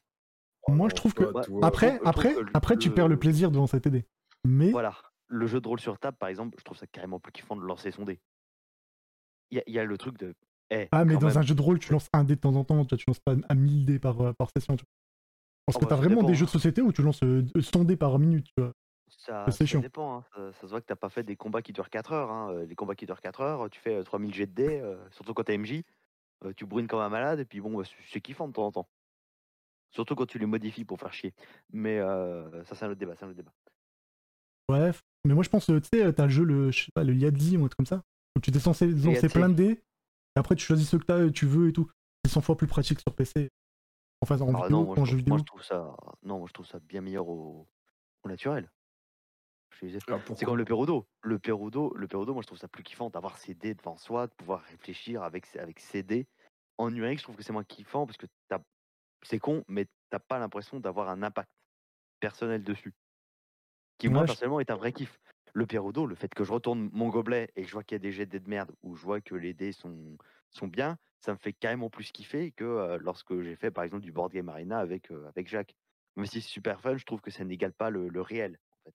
[0.66, 3.08] Oh Moi, je trouve que- toi, Ouais, toi, Après, après, que le- après, tu perds
[3.08, 4.04] le plaisir devant tes dés.
[4.46, 4.94] Mais Voilà.
[5.34, 7.62] Le jeu de rôle sur table, par exemple, je trouve ça carrément plus kiffant de
[7.62, 8.20] lancer son dé.
[9.50, 10.34] Il y, a- il y a le truc de.
[10.70, 12.54] Eh, Ah, mais dans même, un jeu de rôle, tu lances un dé de temps
[12.54, 14.76] en temps, tu, tu lances pas à 1000 dés par, euh, par session.
[14.76, 14.84] tu.
[15.66, 16.36] Parce Oh, que bah, t'as vraiment dépend, des hein.
[16.36, 18.46] jeux de société où tu lances euh, 100 dés par minute.
[18.46, 18.72] Tu vois.
[19.08, 19.44] Ça,
[19.80, 20.18] dépend.
[20.18, 20.24] hein.
[20.34, 22.30] Ça, ça se voit que t'as pas fait des combats qui durent 4 heures.
[22.30, 22.52] hein.
[22.52, 24.96] Euh, Les combats qui durent 4 heures, tu fais euh, 3000 jets de dés, euh,
[25.10, 25.82] surtout quand t'es MJ.
[26.44, 28.66] euh, tu brûles comme un malade, et puis bon, bah, c'est- c'est kiffant de temps
[28.66, 28.88] en temps.
[29.90, 31.32] Surtout quand tu les modifies pour faire chier.
[31.72, 33.14] Mais euh, ça, c'est un autre débat.
[33.16, 33.52] C'est un autre débat.
[34.68, 35.02] Bref.
[35.26, 37.14] Mais moi, je pense, euh, tu sais, t'as le jeu, le, je sais pas, le
[37.14, 38.02] Yadzi ou un truc comme ça,
[38.36, 39.70] où tu t'es censé lancer plein de dés,
[40.36, 41.90] et après, tu choisis ceux que t'as, euh, tu veux et tout.
[42.24, 43.48] C'est 100 fois plus pratique sur PC.
[44.20, 45.38] Enfin, en Ah vidéo, non, moi, en je jeu trouve, moi, vidéo.
[45.38, 47.66] je trouve ça, non, moi, je trouve ça bien meilleur au,
[48.22, 48.70] au naturel.
[50.08, 51.06] Ah, C'est comme le Perudo.
[51.22, 54.28] Le Perudo, le Perudo, moi je trouve ça plus kiffant d'avoir ses dés devant soi,
[54.28, 56.26] de pouvoir réfléchir avec, ses- avec ses dés.
[56.78, 58.62] En numérique, je trouve que c'est moins kiffant parce que t'as-
[59.22, 61.50] c'est con, mais t'as pas l'impression d'avoir un impact
[62.20, 62.94] personnel dessus.
[63.98, 65.20] Qui, moi, je- personnellement, est un vrai kiff.
[65.52, 68.00] Le Perudo, le fait que je retourne mon gobelet et que je vois qu'il y
[68.00, 70.16] a des jets de dés de merde ou je vois que les dés sont,
[70.50, 74.02] sont bien, ça me fait carrément plus kiffer que euh, lorsque j'ai fait, par exemple,
[74.02, 75.76] du board game arena avec, euh, avec Jacques.
[76.16, 78.58] Même si c'est super fun, je trouve que ça n'égale pas le, le réel.
[78.72, 78.94] En fait.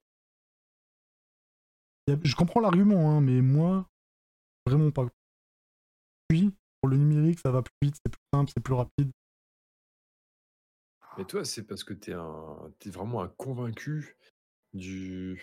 [2.23, 3.87] Je comprends l'argument, hein, mais moi,
[4.65, 5.07] vraiment pas.
[6.27, 9.11] Puis, pour le numérique, ça va plus vite, c'est plus simple, c'est plus rapide.
[11.17, 14.15] Mais toi, c'est parce que t'es un, t'es vraiment un convaincu
[14.73, 15.41] du,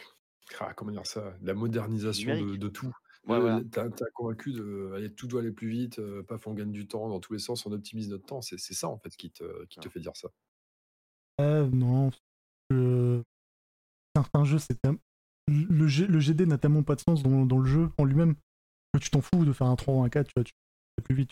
[0.61, 2.93] ah, comment dire ça, de la modernisation de, tout.
[3.27, 3.61] Ouais, voilà.
[3.65, 7.09] T'es convaincu de, allez, tout doit aller plus vite, euh, paf, on gagne du temps
[7.09, 8.41] dans tous les sens, on optimise notre temps.
[8.43, 10.29] C'est c'est ça en fait qui te, qui te fait dire ça.
[11.41, 12.11] Euh, non.
[12.73, 13.23] euh,
[14.15, 14.79] certains jeux, c'est
[15.49, 18.35] le, G- le GD n'a tellement pas de sens dans, dans le jeu en lui-même
[18.95, 20.53] que tu t'en fous de faire un 3 ou un 4, tu vois, tu
[20.99, 21.31] fais plus vite.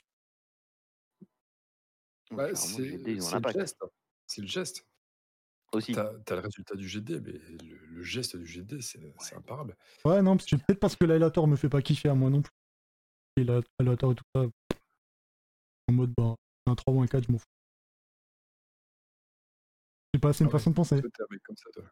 [2.30, 3.78] Ouais, c'est le geste.
[4.26, 4.86] C'est le geste.
[5.72, 5.92] Aussi.
[5.92, 9.76] T'as as le résultat du GD, mais le, le geste du GD, c'est c'est imparable.
[10.04, 12.42] Ouais, non, parce que peut-être parce que l'aléatoire me fait pas kiffer à moi non
[12.42, 12.52] plus.
[13.36, 14.44] Et la- l'aléatoire et tout ça.
[15.88, 16.36] En mode, bah,
[16.66, 17.44] un 3 ou un 4, je m'en fous.
[20.12, 21.00] Je sais pas, c'est une Ah ouais, façon de penser.
[21.00, 21.84] Comme ça, toi.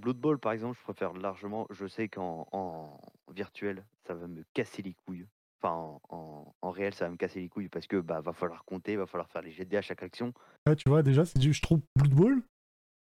[0.00, 1.66] Blood Bowl, par exemple, je préfère largement.
[1.70, 3.00] Je sais qu'en en
[3.32, 5.26] virtuel, ça va me casser les couilles.
[5.62, 8.32] Enfin, en, en- en réel, ça va me casser les couilles parce que bah va
[8.32, 10.34] falloir compter, va falloir faire les GD à chaque action.
[10.66, 12.42] Ouais, tu vois, déjà, c'est du- je trouve Blood Bowl,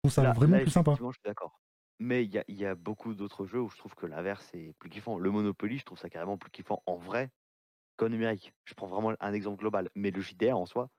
[0.04, 0.96] trouve ça Là- vraiment là, plus sympa.
[1.00, 1.60] je suis d'accord.
[2.00, 4.50] Mais il y a, il y a beaucoup d'autres jeux où je trouve que l'inverse
[4.54, 5.18] est plus kiffant.
[5.18, 7.32] Le Monopoly, je trouve ça carrément plus kiffant en vrai
[7.96, 8.54] qu'en numérique.
[8.66, 9.90] Je prends vraiment un exemple global.
[9.96, 10.90] Mais le JDR en soi,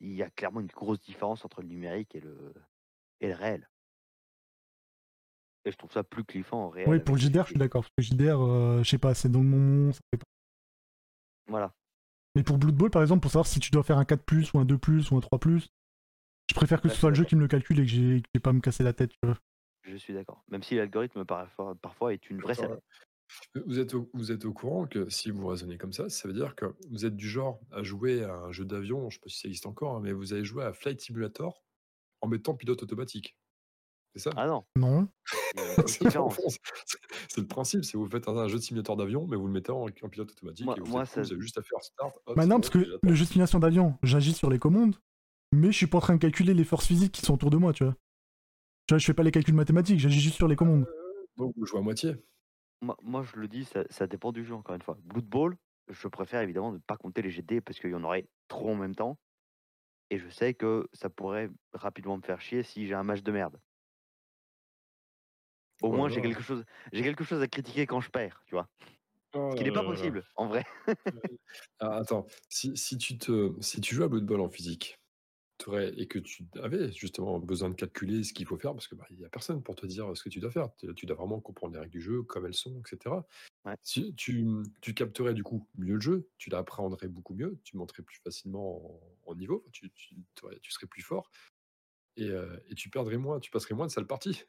[0.00, 2.52] il y a clairement une grosse différence entre le numérique et le,
[3.20, 3.70] et le réel.
[5.64, 6.88] Et je trouve ça plus kiffant en réel.
[6.90, 7.82] Oui, pour le le JDR, je suis d'accord.
[7.84, 10.26] Parce que JDR, euh, je sais pas, c'est dans le moment, ça fait pas.
[11.46, 11.72] Voilà.
[12.34, 14.58] Mais pour Blood Bowl, par exemple, pour savoir si tu dois faire un 4, ou
[14.58, 14.78] un 2,
[15.10, 15.38] ou un 3,
[16.50, 17.28] je préfère que Là, ce je soit suis le jeu d'accord.
[17.28, 19.10] qui me le calcule et que j'ai pas à me casser la tête.
[19.10, 19.38] tu vois.
[19.82, 20.42] Je suis d'accord.
[20.48, 22.80] Même si l'algorithme parfois, parfois est une vraie salade.
[23.66, 26.34] Vous êtes au vous êtes au courant que si vous raisonnez comme ça, ça veut
[26.34, 29.30] dire que vous êtes du genre à jouer à un jeu d'avion, je sais pas
[29.30, 31.64] si ça existe encore, hein, mais vous avez joué à Flight Simulator
[32.20, 33.36] en mettant pilote automatique.
[34.14, 34.30] C'est ça?
[34.36, 35.08] Ah non, Non.
[37.28, 39.52] C'est le principe, c'est vous faites un un jeu de simulateur d'avion, mais vous le
[39.52, 41.58] mettez en en pilote automatique Moi et vous moi êtes cool, ça vous avez juste
[41.58, 44.50] à faire start, hop, Bah non, parce que le jeu de simulation d'avion, j'agis sur
[44.50, 44.96] les commandes,
[45.54, 47.56] mais je suis pas en train de calculer les forces physiques qui sont autour de
[47.56, 47.94] moi, tu vois.
[48.86, 50.86] Tu vois, je fais pas les calculs mathématiques, j'agis juste sur les commandes.
[51.36, 52.16] Donc vous jouez à moitié.
[52.80, 54.98] moi moi je le dis, ça ça dépend du jeu encore une fois.
[55.02, 55.56] Blood Bowl,
[55.88, 58.76] je préfère évidemment ne pas compter les dés parce qu'il y en aurait trop en
[58.76, 59.18] même temps
[60.10, 63.32] et je sais que ça pourrait rapidement me faire chier si j'ai un match de
[63.32, 63.60] merde.
[65.82, 68.54] Au Oh moins j'ai quelque chose j'ai quelque chose à critiquer quand je perds, tu
[68.54, 68.68] vois?
[69.34, 70.64] Oh Ce qui n'est pas possible en vrai.
[71.78, 74.98] Ah, attends, si si tu te si tu joues à Blood Bowl en physique,
[75.66, 78.94] aurais et que tu avais justement besoin de calculer ce qu'il faut faire parce que,
[78.94, 80.74] bah, il y a personne pour te dire ce que tu dois faire.
[80.76, 83.26] Tu tu dois vraiment comprendre les règles du jeu, comme elles sont et cetera.
[83.64, 83.76] Ouais.
[83.82, 84.46] Si tu,
[84.82, 89.00] tu capterais du coup mieux le jeu, tu l'appréhenderais beaucoup mieux, tu monterais plus facilement
[89.26, 89.90] en en niveau, tu
[90.70, 91.30] serais plus fort
[92.16, 94.44] et heu et tu perdrais moins, tu passerais moins de sales parties.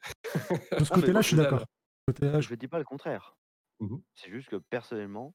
[0.78, 1.64] De ce côté-là, je suis d'accord.
[2.22, 3.36] Je- je dis pas le contraire.
[3.80, 5.34] Mmh C'est juste que personnellement,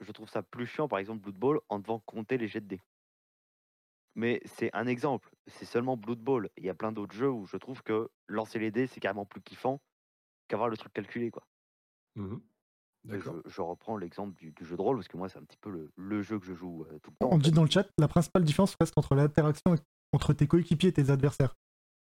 [0.00, 2.68] je trouve ça plus chiant par exemple Blood Bowl en devant compter les jets de
[2.68, 2.82] dés.
[4.16, 6.48] Mais c'est un exemple, c'est seulement Blood Bowl.
[6.56, 9.26] Il y a plein d'autres jeux où je trouve que lancer les dés, c'est carrément
[9.26, 9.80] plus kiffant
[10.48, 11.46] qu'avoir le truc calculé, quoi.
[12.16, 12.36] Mmh
[13.04, 13.36] D'accord.
[13.44, 15.58] je, je reprends l'exemple du, du jeu de rôle parce que moi, c'est un petit
[15.58, 17.28] peu le, le jeu que je joue euh, tout le temps.
[17.32, 19.74] On dit dans le chat, la principale différence reste entre l'interaction
[20.14, 21.54] entre tes coéquipiers et tes adversaires.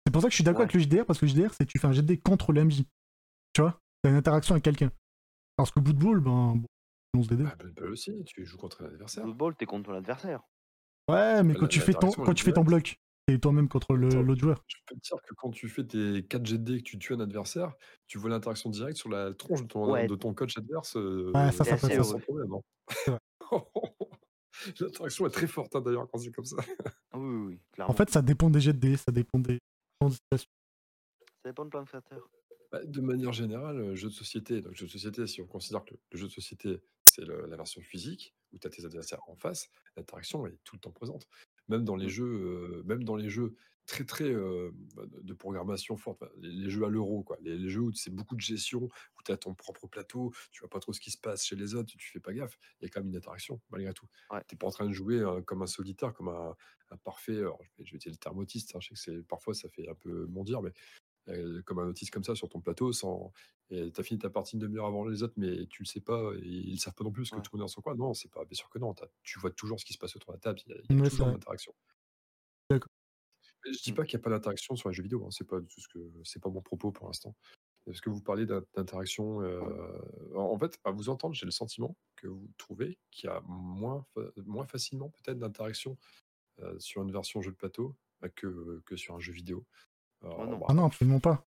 [0.06, 0.64] C'est pour ça que je suis d'accord Ouais.
[0.66, 2.82] avec le JDR, parce que le JDR, c'est tu fais un dés contre le MJ.
[3.54, 3.80] Tu vois?
[4.02, 4.92] T'as une interaction avec quelqu'un.
[5.56, 6.62] Parce que Blood Bowl, ben, on
[7.14, 7.44] lance des dés.
[7.50, 9.24] Ah, Blood Bowl aussi, tu joues contre un adversaire.
[9.24, 10.42] Blood Bowl, t'es contre ton adversaire.
[11.09, 12.96] Ouais, mais La- quand tu fais ton, quand tu fais ton bloc,
[13.28, 14.64] et toi-même contre l'autre joueur.
[14.66, 16.82] Je peux te dire que quand tu fais tes 4 jets de dés et que
[16.82, 17.72] tu tues un adversaire,
[18.07, 20.07] tu vois l'interaction directe sur la tronche de ton, Ouais.
[20.07, 20.96] de ton coach adverse.
[20.96, 22.53] euh, Ouais, ça, ça sans- peut sans problème.
[22.55, 23.18] hein.
[24.80, 26.57] L'interaction est très forte hein, d'ailleurs quand c'est comme ça.
[27.11, 27.92] Ah oui, oui, oui, clairement.
[27.92, 29.59] En fait, ça dépend des jets de dés, ça dépend des,
[30.03, 30.50] situations.
[31.42, 32.28] ça dépend de plein de facteurs.
[32.70, 35.84] Bah, de manière générale, euh, jeu de société, donc jeu de société, si on considère
[35.84, 36.80] que le, le jeu de société,
[37.12, 40.80] c'est la version physique, où tu as tes adversaires en face, l'interaction est tout le
[40.80, 41.26] temps présente.
[41.68, 42.10] Même dans les Mm.
[42.10, 43.54] jeux, euh, même dans les jeux
[43.86, 47.68] très très euh, bah, de programmation forte, les, les jeux à l'euro, quoi, les, les
[47.68, 50.80] jeux où c'est beaucoup de gestion, où tu as ton propre plateau, tu vois pas
[50.80, 52.90] trop ce qui se passe chez les autres, tu fais pas gaffe, il y a
[52.90, 54.06] quand même une interaction malgré tout.
[54.30, 54.42] Ouais.
[54.48, 56.54] Tu pas en train de jouer euh, comme un solitaire, comme un,
[56.90, 59.00] un parfait, alors, je vais je vais utiliser le terme autiste, hein, je sais que
[59.00, 60.72] c'est parfois ça fait un peu mondir, mais euh,
[61.64, 63.32] comme un autiste comme ça sur ton plateau, sans
[63.70, 66.00] et tu as fini ta partie une demi-heure avant les autres, mais tu le sais
[66.00, 67.42] pas, et ils savent pas non plus ce que Ouais.
[67.42, 67.94] tout le monde est dans son coin.
[67.94, 68.92] Non, c'est pas, bien sûr que non.
[68.92, 70.60] t'as- Tu vois toujours ce qui se passe autour de la table.
[70.66, 71.32] Il y a, y a Ouais, toujours vrai.
[71.34, 71.74] une interaction.
[72.70, 72.88] D'accord.
[73.64, 73.94] Je dis Mm.
[73.94, 75.24] pas qu'il n'y a pas d'interaction sur les jeux vidéo.
[75.24, 75.30] Hein.
[75.30, 77.34] C'est pas tout ce que c'est pas mon propos pour l'instant.
[77.86, 79.60] Est-ce que vous parlez d'in- d'interaction euh,
[80.34, 83.40] En en fait, à vous entendre, j'ai le sentiment que vous trouvez qu'il y a
[83.46, 85.96] moins, fa- moins facilement peut-être d'interaction
[86.60, 89.64] euh, sur une version jeu de plateau euh, que, que sur un jeu vidéo.
[90.22, 90.58] Non.
[90.58, 91.44] bah, Ah non, absolument pas.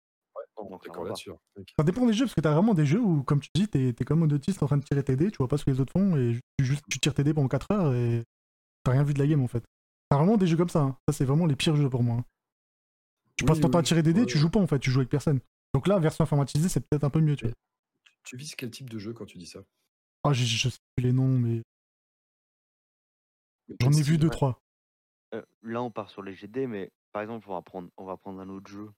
[0.57, 1.32] non, d'accord là-dessus.
[1.78, 3.89] Ça dépend des jeux, parce que t'as vraiment des jeux où, comme tu dis, t'es
[3.89, 5.71] es comme un autiste en train de tirer tes dés, tu vois pas ce que
[5.71, 8.23] les autres font, et tu, juste, tu tires tes dés pendant 4 heures et
[8.84, 9.63] t'as rien vu de la game en fait.
[10.09, 10.97] T'as vraiment des jeux comme ça, hein.
[11.07, 12.17] ça c'est vraiment les pires jeux pour moi.
[12.17, 12.26] hein.
[13.38, 14.67] Tu Oui, passes ton oui, temps à tirer des dés, Ouais, tu joues pas en
[14.67, 15.39] fait, tu joues avec personne.
[15.73, 17.53] Donc là, version informatisée, c'est peut-être un peu mieux, tu vois.
[18.23, 19.59] Tu vises quel type de jeu quand tu dis ça?
[20.23, 21.61] Ah, je, je sais plus les noms, mais
[23.80, 24.32] j'en ai vu style deux, ouais.
[24.32, 24.61] trois.
[25.34, 28.18] Euh, là, on part sur les GD, mais par exemple, on va prendre, on va
[28.18, 28.91] prendre un autre jeu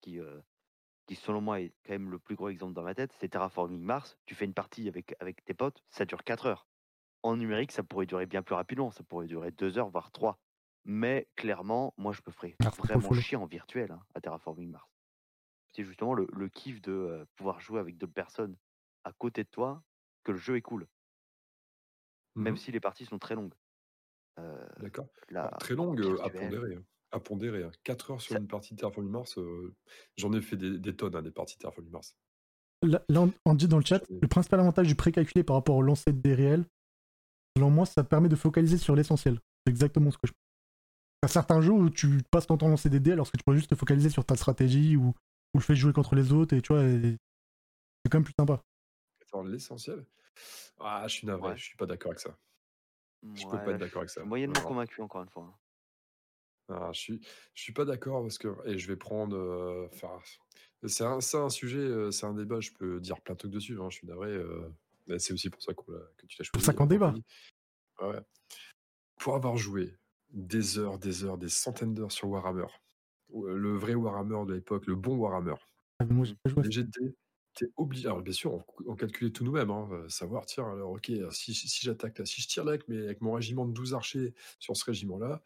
[0.00, 0.40] qui, euh,
[1.06, 3.12] qui, selon moi, est quand même le plus gros exemple dans ma tête.
[3.20, 4.18] C'est Terraforming Mars.
[4.26, 6.66] Tu fais une partie avec, avec tes potes, ça dure 4 heures.
[7.22, 8.90] En numérique, ça pourrait durer bien plus rapidement.
[8.90, 10.40] Ça pourrait durer 2 heures, voire 3.
[10.84, 14.90] Mais clairement, moi, je me ferais Ah, vraiment chier en virtuel hein, à Terraforming Mars.
[15.72, 18.56] C'est justement le, le kiff de euh, pouvoir jouer avec d'autres personnes
[19.04, 19.84] à côté de toi
[20.24, 20.88] que le jeu est cool,
[22.36, 22.58] même Mhm.
[22.58, 23.54] si les parties sont très longues.
[24.38, 25.08] Euh, D'accord.
[25.30, 26.78] la- très longue à pondérer.
[27.12, 27.16] Hein.
[27.16, 27.64] À pondérer.
[27.84, 29.74] 4 heures sur Ça- une partie de Terraforming Mars, euh,
[30.16, 32.16] j'en ai fait des, des tonnes, hein, des parties de Terraforming Mars.
[32.82, 35.82] Là, là, on, dit dans le chat, le principal avantage du précalculé par rapport au
[35.82, 36.64] lancer de dés réels,
[37.56, 39.38] selon moi, ça permet de focaliser sur l'essentiel.
[39.64, 42.66] C'est exactement ce que je Il y a certains jeux où tu passes ton temps
[42.66, 45.08] à lancer des dés alors que tu pourrais juste te focaliser sur ta stratégie ou,
[45.54, 47.16] ou le fait de jouer contre les autres et tu vois, et-
[48.04, 48.60] c'est quand même plus sympa.
[49.20, 50.04] Attends, l'essentiel?
[50.80, 51.56] Ah, je suis navré, Ouais.
[51.56, 52.36] je suis pas d'accord avec ça.
[53.34, 54.24] Je peux pas être d'accord avec ça.
[54.24, 55.56] moyennement convaincu, encore une fois.
[56.80, 57.20] Ah, je suis,
[57.54, 59.36] je suis pas d'accord parce que et je vais prendre.
[59.36, 60.18] euh, Enfin,
[60.86, 62.60] c'est un, c'est un sujet, euh, c'est un débat.
[62.60, 63.78] Je peux dire plein de trucs dessus.
[63.80, 64.30] hein, je suis navré.
[64.30, 64.68] euh,
[65.06, 66.52] mais c'est aussi pour ça qu'on l'a- que tu l'as choisi.
[66.52, 67.14] Pour ça qu'on débat.
[68.00, 68.20] Ouais.
[69.18, 69.94] Pour avoir joué
[70.30, 72.66] des heures, des heures, des centaines d'heures sur Warhammer,
[73.30, 75.54] ou, euh, le vrai Warhammer de l'époque, le bon Warhammer,
[76.00, 77.14] Ah, mais moi, j'ai pas joué à les jets de dés,
[77.54, 78.06] T'es obligé.
[78.08, 81.52] Alors, bien sûr, on, on calculait tout nous-mêmes, hein, euh, savoir, tiens, alors, ok, si,
[81.54, 84.74] si j'attaque là, si je tire là avec, avec mon régiment de 12 archers sur
[84.74, 85.42] ce régiment-là,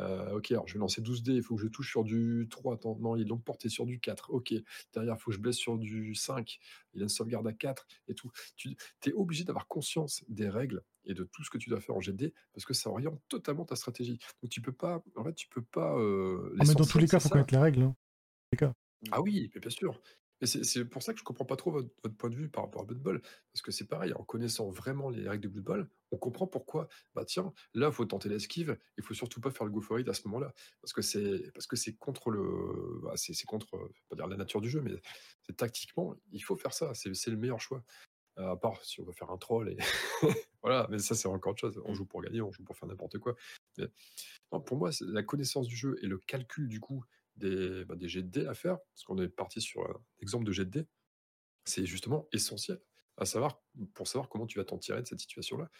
[0.00, 2.46] euh, ok, alors je vais lancer 12 dés, il faut que je touche sur du
[2.50, 2.74] 3.
[2.74, 4.30] Attends, non, il est donc porté sur du 4.
[4.30, 4.54] Ok,
[4.92, 6.58] derrière, il faut que je blesse sur du 5.
[6.94, 8.30] Il a une sauvegarde à 4 et tout.
[8.56, 8.76] Tu
[9.06, 12.00] es obligé d'avoir conscience des règles et de tout ce que tu dois faire en
[12.00, 14.18] GD parce que ça oriente totalement ta stratégie.
[14.42, 15.96] Donc tu peux pas, en fait, tu peux pas.
[15.98, 17.82] Euh, ah, mais dans tous les cas, il faut connaître les règles.
[17.82, 17.96] Hein.
[18.52, 18.72] Les cas.
[19.10, 20.00] Ah oui, bien sûr.
[20.42, 22.82] Et c'est pour ça que je comprends pas trop votre, point de vue par rapport
[22.82, 23.20] à Blood Bowl.
[23.52, 26.88] Parce que c'est pareil, en connaissant vraiment les règles de Blood Bowl, on comprend pourquoi,
[27.14, 30.14] bah tiens, là, il faut tenter l'esquive, il faut surtout pas faire le go à
[30.14, 30.52] ce moment-là.
[30.80, 33.00] Parce que c'est c'est contre le.
[33.02, 34.92] Bah, c'est contre, dire la nature du jeu, mais
[35.42, 36.92] c'est tactiquement, il faut faire ça.
[36.94, 37.82] C'est le meilleur choix.
[38.36, 39.76] à part si on veut faire un troll
[40.62, 41.80] voilà, mais ça c'est encore autre chose.
[41.84, 43.36] On joue pour gagner, on joue pour faire n'importe quoi.
[44.50, 47.04] pour moi, la connaissance du jeu et le calcul du coup
[47.36, 50.52] des, des jets de dés à faire, parce qu'on est parti sur un exemple de
[50.52, 50.86] jet de dés,
[51.64, 52.80] c'est justement essentiel
[53.20, 53.60] à savoir,
[53.94, 55.70] pour savoir comment tu vas t'en tirer de cette situation-là.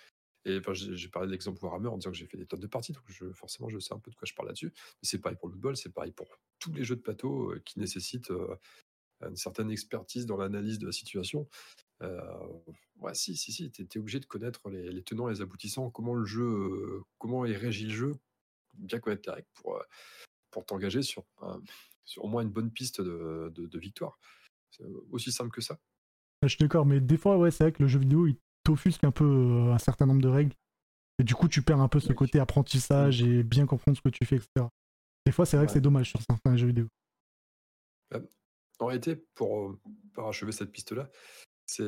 [0.45, 2.67] Et enfin, j'ai parlé de l'exemple Warhammer en disant que j'ai fait des tonnes de
[2.67, 4.73] parties, donc forcément je sais un peu de quoi je parle là-dessus.
[4.75, 6.27] Mais c'est pareil pour le football, c'est pareil pour
[6.59, 8.57] tous les jeux de plateau euh, qui nécessitent euh,
[9.21, 11.47] une certaine expertise dans l'analyse de la situation.
[12.03, 12.21] Euh,
[13.01, 16.15] ouais, si, si, si, tu es, obligé de connaître les, tenants et les aboutissants, comment
[16.15, 18.15] le jeu, comment est régi le jeu,
[18.79, 19.79] bien connaître les règles pour,
[20.51, 21.27] pour t'engager sur,
[22.07, 24.19] sur au moins une bonne piste de, de, victoire.
[24.71, 25.79] C'est aussi simple que ça.
[26.43, 29.05] Je suis d'accord, mais des fois, ouais, c'est vrai que le jeu vidéo, il t'offusque
[29.05, 30.55] un peu euh, un certain nombre de règles.
[31.19, 34.09] Et du coup, tu perds un peu ce côté apprentissage et bien comprendre ce que
[34.09, 34.67] tu fais, etc.
[35.27, 36.87] Des fois, c'est vrai que c'est dommage sur certains jeux vidéo.
[38.79, 39.79] En réalité, pour euh,
[40.15, 41.11] parachever cette piste-là,
[41.67, 41.85] c'est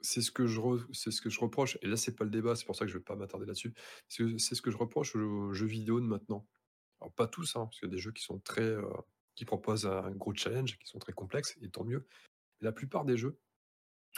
[0.00, 0.60] c'est ce que je
[0.92, 1.78] c'est ce que je reproche.
[1.82, 3.74] Et là, c'est pas le débat, c'est pour ça que je vais pas m'attarder là-dessus.
[4.08, 6.46] C'est ce que je reproche aux jeux vidéo de maintenant.
[7.00, 8.84] Alors pas tous, hein, parce qu'il y a des jeux qui sont très, euh,
[9.34, 12.06] qui proposent un gros challenge, qui sont très complexes, et tant mieux.
[12.60, 13.38] la plupart des jeux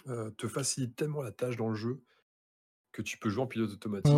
[0.09, 2.03] euh, te facilitent tellement la tâche dans le jeu
[2.92, 4.12] que tu peux jouer en pilote automatique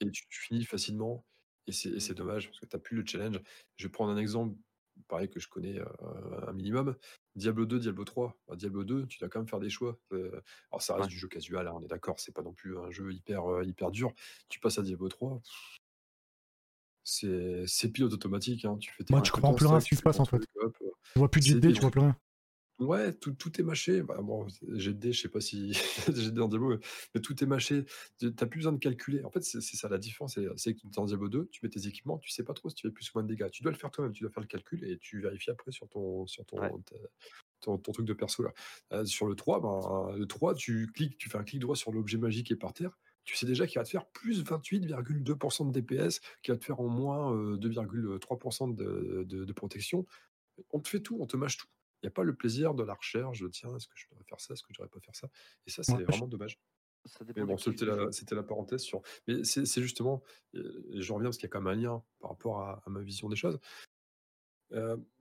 [0.00, 1.24] et tu, finis facilement.
[1.68, 2.14] Et c'est mmh.
[2.14, 3.40] dommage parce que tu n'as plus le challenge.
[3.76, 4.56] Je vais prendre un exemple,
[5.06, 6.96] pareil que je connais euh, un minimum.
[7.36, 8.36] Diablo 2, Diablo 3.
[8.48, 9.96] Bah, Diablo 2, tu dois quand même faire des choix.
[10.10, 12.90] alors ça reste du jeu casual, hein, on est d'accord, c'est pas non plus un
[12.90, 14.12] jeu hyper, hyper dur.
[14.48, 15.40] Tu passes à Diablo 3,
[17.04, 18.76] c'est c'est pilote automatique, hein.
[18.78, 20.40] Tu fais tes Moi, tu comprends plus rien à ce qui se passe en fait.
[20.40, 22.16] Tu vois plus de GD, tu vois plus rien.
[22.82, 24.02] Ouais, tout, tout est mâché.
[24.02, 25.72] Bah, bon, GD, je sais pas si
[26.08, 26.78] GD en Diablo,
[27.14, 27.84] mais tout est mâché.
[28.18, 29.22] Tu n'as plus besoin de calculer.
[29.24, 30.38] En fait, c'est ça la différence.
[30.56, 32.86] C'est que dans Diablo 2, tu mets tes équipements, tu sais pas trop si tu
[32.86, 33.50] fais plus ou moins de dégâts.
[33.50, 35.88] Tu dois le faire toi-même, tu dois faire le calcul et tu vérifies après sur
[35.88, 36.58] ton, sur ton,
[37.60, 38.52] ton, truc de perso là.
[38.92, 41.92] Euh, sur le 3, ben, le 3, tu cliques, tu fais un clic droit sur
[41.92, 45.70] l'objet magique qui est par terre tu sais déjà qu'il va te faire plus 28,2%
[45.70, 50.06] de DPS, qu'il va te faire en moins 2,3% de, de, protection.
[50.72, 51.68] On te fait tout, on te mâche tout.
[52.02, 54.24] Il n'y a pas le plaisir de la recherche, de tiens, est-ce que je devrais
[54.24, 55.28] faire ça, est-ce que je devrais pas faire ça?
[55.66, 56.60] Et ça, c'est vraiment dommage.
[57.36, 57.84] mais bon, c'était
[58.34, 59.02] la, parenthèse sur.
[59.28, 60.22] Mais c'est justement,
[60.52, 63.28] je reviens parce qu'il y a quand même un lien par rapport à, ma vision
[63.28, 63.58] des choses.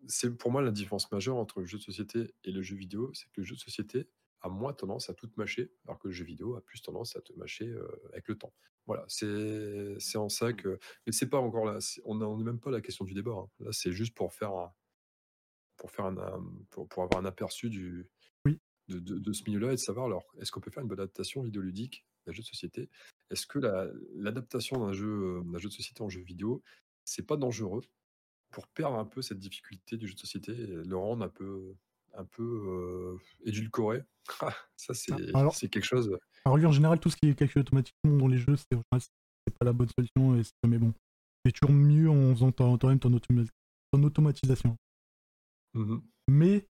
[0.08, 3.12] c'est pour moi la différence majeure entre le jeu de société et le jeu vidéo,
[3.14, 4.08] c'est que le jeu de société,
[4.44, 7.16] a moins tendance à tout te mâcher, alors que le jeu vidéo a plus tendance
[7.16, 7.72] à te mâcher
[8.12, 8.54] avec le temps.
[8.88, 10.56] Voilà, c'est en ça mmh.
[10.56, 10.80] que.
[11.06, 13.32] Mais c'est pas encore là, on n'est même pas la question du débat.
[13.32, 13.50] Hein.
[13.60, 14.74] Là, c'est juste pour faire un,
[15.82, 16.16] pour, faire un,
[16.70, 18.08] pour, pour, avoir un aperçu du,
[18.46, 18.60] oui.
[18.88, 21.42] de, de, ce milieu-là et de savoir alors, est-ce qu'on peut faire une bonne adaptation
[21.42, 22.88] vidéoludique d'un jeu de société?
[23.32, 23.58] Est-ce que
[24.14, 26.62] l'adaptation d'un jeu, jeu de société en jeu vidéo,
[27.04, 27.82] c'est pas dangereux
[28.52, 31.74] pour perdre un peu cette difficulté du jeu de société et le rendre un peu
[32.14, 34.04] un peu édulcoré?
[34.78, 34.94] ça,
[35.34, 36.16] ah, c'est quelque chose.
[36.46, 38.78] Alors, lui, en général, tout ce qui est calculé automatiquement dans les jeux, c'est
[39.58, 40.94] pas la bonne solution et c'est jamais bon.
[41.44, 44.78] C'est toujours mieux en faisant toi-même ton, ton, automatisation.
[45.74, 45.98] Mmh
[46.28, 46.68] Mais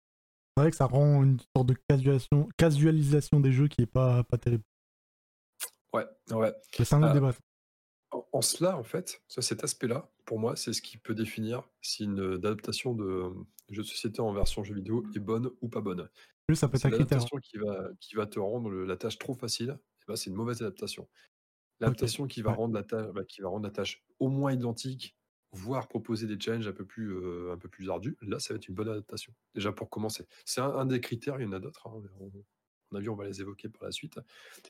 [0.56, 4.24] c'est vrai que ça rend une sorte de casualisation, casualisation des jeux qui est pas,
[4.24, 4.64] pas terrible.
[5.92, 6.54] Ouais, ouais.
[6.72, 7.32] C'est un autre débat.
[8.32, 12.20] En, cela, en fait, cet aspect-là, pour moi, c'est ce qui peut définir si une
[12.20, 13.30] adaptation de,
[13.68, 16.08] jeu de société en version jeu vidéo est bonne ou pas bonne.
[16.54, 20.04] ça peut être L'adaptation qui va, qui va te rendre la tâche trop facile, eh
[20.08, 21.08] ben, c'est une mauvaise adaptation.
[21.80, 25.16] L'adaptation qui, va rendre la tâche, bah, qui va rendre la tâche au moins identique,
[25.52, 28.58] voire proposer des challenges un peu plus, euh, un peu plus ardus, là, ça va
[28.58, 29.32] être une bonne adaptation.
[29.54, 30.26] Déjà pour commencer.
[30.44, 31.86] C'est un, des critères, il y en a d'autres.
[31.86, 32.30] Hein, on,
[32.90, 34.18] on a vu, on va les évoquer par la suite.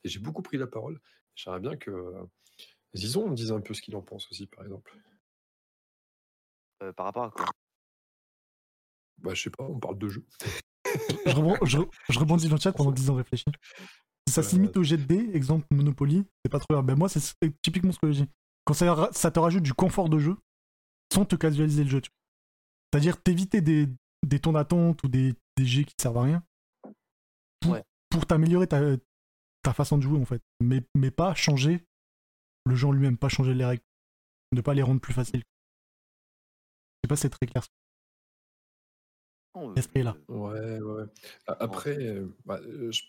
[0.04, 1.00] Et j'ai beaucoup pris la parole.
[1.34, 2.14] J'aimerais bien que
[2.94, 4.96] Zizon me dise un peu ce qu'il en pense aussi, par exemple.
[6.82, 7.46] Euh, par rapport à quoi?
[9.18, 10.24] Bah, je sais pas, on parle de jeu.
[11.26, 13.44] je, rebondis dans le chat pendant que Zizon réfléchit.
[14.28, 16.84] Si ça s'imite au jet de dés, exemple Monopoly, c'est pas trop grave.
[16.84, 18.30] Ben moi, c'est typiquement ce que je dis.
[18.64, 20.36] Quand ça, ça, te rajoute du confort de jeu,
[21.18, 22.00] sans te casualiser le jeu.
[22.92, 23.88] C'est-à-dire t'éviter des,
[24.24, 26.42] des tons d'attente ou des, des jets qui servent à rien.
[27.60, 27.82] pour, Ouais.
[28.08, 28.80] pour t'améliorer ta,
[29.62, 30.40] ta façon de jouer en fait.
[30.60, 31.84] Mais, mais pas changer
[32.66, 33.82] le jeu en lui-même, pas changer les règles.
[34.52, 35.42] Ne pas les rendre plus faciles.
[35.42, 37.64] Je sais pas si c'est très clair.
[39.56, 40.16] Non, L'esprit est là.
[40.30, 41.04] euh, Ouais, ouais.
[41.48, 43.02] A- Après, euh, bah, euh, je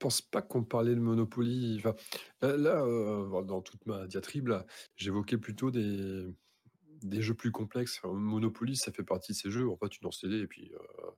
[0.00, 1.78] pense pas qu'on parlait de Monopoly.
[1.78, 1.94] Enfin,
[2.42, 6.34] là, euh, dans toute ma diatribe, là, j'évoquais plutôt des,
[7.02, 8.00] des jeux plus complexes.
[8.04, 9.68] Monopoly, ça fait partie de ces jeux.
[9.68, 11.10] En fait, tu lances les dés et puis euh,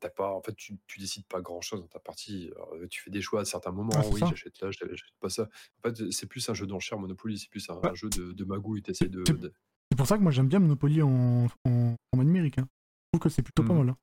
[0.00, 2.50] t'as pas, en fait, tu, tu décides pas grand chose dans ta partie.
[2.56, 4.02] Alors, tu fais des choix à certains moments.
[4.02, 5.48] C'est oui, j'achète là, j'achète pas ça.
[5.84, 7.38] En fait, c'est plus un jeu d'enchères Monopoly.
[7.38, 8.82] C'est plus un, jeu de, de magouille.
[8.82, 9.52] T'essaies de, C'est- de-
[9.90, 12.58] C'est pour ça que moi j'aime bien Monopoly en, en format numérique.
[12.58, 12.66] hein.
[13.12, 13.78] Je trouve que c'est plutôt pas Mhm.
[13.80, 13.88] mal.
[13.90, 13.96] hein.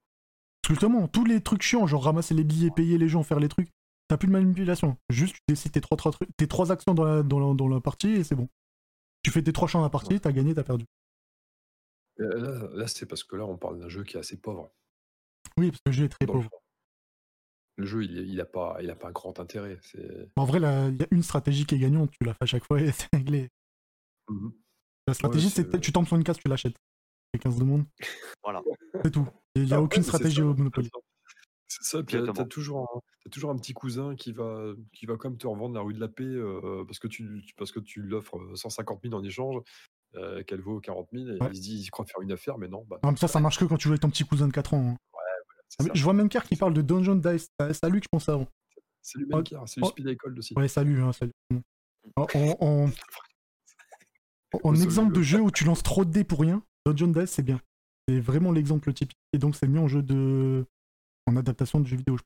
[0.61, 3.39] Parce que justement, tous les trucs chiants, genre ramasser les billets, payer les gens, faire
[3.39, 3.69] les trucs,
[4.07, 4.97] t'as plus de manipulation.
[5.09, 7.81] Juste tu décides tes trois, trois, tes trois actions dans la, dans, la, dans la
[7.81, 8.47] partie et c'est bon.
[9.23, 10.85] Tu fais tes trois champs dans la partie, t'as gagné, t'as perdu.
[12.19, 14.71] Euh, Là, là, c'est parce que là, on parle d'un jeu qui est assez pauvre.
[15.57, 16.49] Oui, parce que le jeu est très dans le pauvre.
[16.51, 16.57] fond.
[17.77, 19.79] Le jeu, il, est- il a pas, il a pas un grand intérêt.
[19.81, 20.29] C'est.
[20.35, 22.45] En vrai, là, il y a une stratégie qui est gagnante, tu la fais à
[22.45, 23.49] chaque fois et c'est réglé.
[24.29, 24.51] Mhm.
[25.07, 26.75] La stratégie, c'est- c'est tu tombes sur une case, tu l'achètes.
[27.33, 27.85] C'est 15 de monde.
[28.43, 28.61] Voilà.
[29.03, 29.27] C'est tout.
[29.55, 30.89] Il n'y a Ah, aucune ouais, c'est stratégie ça, au Monopoly.
[31.67, 32.47] C'est ça, puis t'as- t'as Exactement.
[32.47, 35.75] toujours, un, t'as toujours un petit cousin qui va, qui va quand même te revendre
[35.75, 38.55] la rue de la paix euh, parce que tu, tu- parce que tu l'offres euh,
[38.55, 39.61] 150 000 en échange,
[40.15, 41.49] euh, qu'elle vaut 40 000, et Ouais.
[41.51, 42.83] il se dit, il croit faire une affaire, mais non.
[42.89, 44.53] Bah, Non, mais ça, ça marche que quand tu joues avec ton petit cousin de
[44.53, 44.89] 4 ans.
[44.91, 44.97] hein.
[45.67, 45.89] c'est ça.
[45.93, 47.49] Je vois même Car qui parle de Dungeon Dice.
[47.59, 48.47] Que je pense avant.
[48.47, 49.27] Oh, a, c'est lui
[49.83, 49.85] oh.
[49.89, 50.53] Speed Icon aussi.
[50.55, 51.01] Ouais, salut.
[51.01, 51.31] Hein, salut.
[52.15, 52.89] En, en- en-
[54.63, 57.29] en Salut, exemple de jeu où tu lances trop de dés pour rien, Dungeon Dice,
[57.31, 57.61] c'est bien.
[58.07, 59.17] C'est vraiment l'exemple typique.
[59.33, 60.65] Et donc, c'est mieux en jeu de.
[61.27, 62.17] en adaptation de jeu vidéo.
[62.17, 62.23] je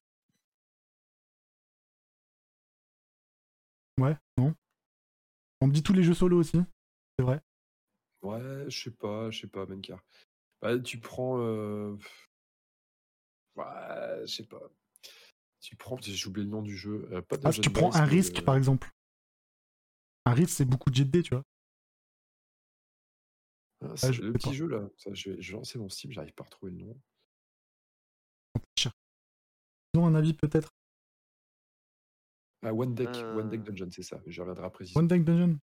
[3.98, 4.08] pense.
[4.08, 4.54] Ouais, non
[5.62, 6.60] On me dit tous les jeux solo aussi.
[7.20, 7.42] C'est vrai.
[8.24, 10.04] Ouais, je sais pas, je sais pas, Menkar.
[10.62, 11.40] Bah, tu prends.
[11.40, 11.96] euh,
[13.56, 14.62] Ouais, je sais pas.
[15.60, 17.08] Tu prends, j'ai oublié le nom du jeu.
[17.12, 18.90] euh, pas Ah, tu prends Dice, un mais, risque, euh, par exemple.
[20.26, 21.44] Un risque, c'est beaucoup de jet de dés, tu vois.
[23.82, 24.56] ah, c'est je le sais petit pas.
[24.56, 24.90] jeu là.
[24.98, 26.98] Ça, je, vais, je vais lancer mon Steam, j'arrive pas à retrouver le nom.
[29.96, 30.70] Ils ont un avis peut-être?
[32.64, 33.64] Ah, One Deck, One Deck Euh.
[33.64, 34.20] Dungeon, c'est ça.
[34.26, 34.86] Je reviendrai après.
[34.96, 35.60] One Deck Dungeon?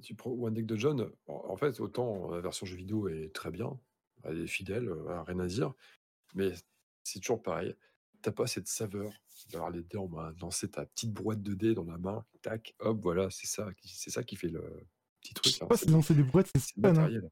[0.00, 3.50] Tu prends One Deck Dungeon, en, en fait, autant la version jeu vidéo est très
[3.50, 3.78] bien,
[4.24, 4.90] elle est fidèle,
[5.26, 5.74] rien à dire,
[6.34, 6.52] mais
[7.04, 7.74] c'est toujours pareil.
[8.22, 9.12] T'as pas cette saveur
[9.50, 12.74] d'avoir les dés en main, lancer ta petite brouette de dés dans la main, tac,
[12.78, 14.62] hop, voilà, c'est ça, qui- c'est ça qui fait le
[15.20, 15.52] petit Je truc.
[15.54, 16.80] sais hein, pas c'est si lancer des brouettes, c'est hein.
[16.80, 17.28] matériel.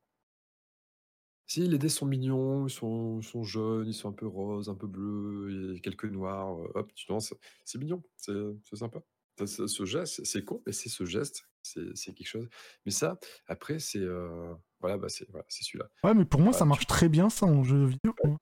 [1.46, 4.74] Si, les dés sont mignons, ils sont, sont jaunes, ils sont un peu roses, un
[4.76, 7.34] peu bleus, quelques noirs, euh, hop, tu lances,
[7.64, 8.34] c'est mignon, c'est
[8.74, 9.02] sympa.
[9.46, 12.48] Ce geste, c'est con, mais c'est ce geste, c'est quelque chose.
[12.86, 15.88] Mais ça, après, c'est euh, voilà, bah c'est voilà, celui-là.
[16.04, 18.12] Ouais, mais pour moi, Bah, ça tu- marche très bien, ça, en jeu vidéo.
[18.18, 18.36] Quoi.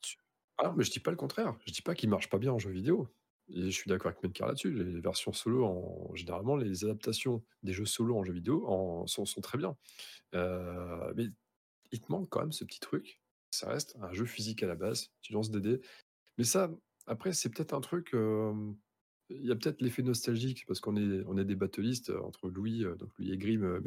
[0.59, 1.57] Ah, mais je dis pas le contraire.
[1.67, 3.09] Je dis pas qu'il marche pas bien en jeu vidéo.
[3.51, 4.73] Et je suis d'accord avec Menkar là-dessus.
[4.73, 6.15] Les les versions solo, en...
[6.15, 9.07] généralement, les adaptations des jeux solo en jeu vidéo en...
[9.07, 9.77] sont, sont très bien.
[10.35, 11.27] Euh, mais
[11.93, 13.21] il te manque quand même ce petit truc.
[13.51, 15.11] Ça reste un jeu physique à la base.
[15.23, 15.81] Tu lances des dés.
[16.37, 16.71] Mais ça,
[17.07, 18.13] après, c'est peut-être un truc.
[18.15, 18.53] euh,
[19.31, 22.49] Il y a peut-être l'effet nostalgique parce qu'on est, on est des battleistes euh, entre
[22.49, 23.81] Louis, euh, donc Louis et Grim.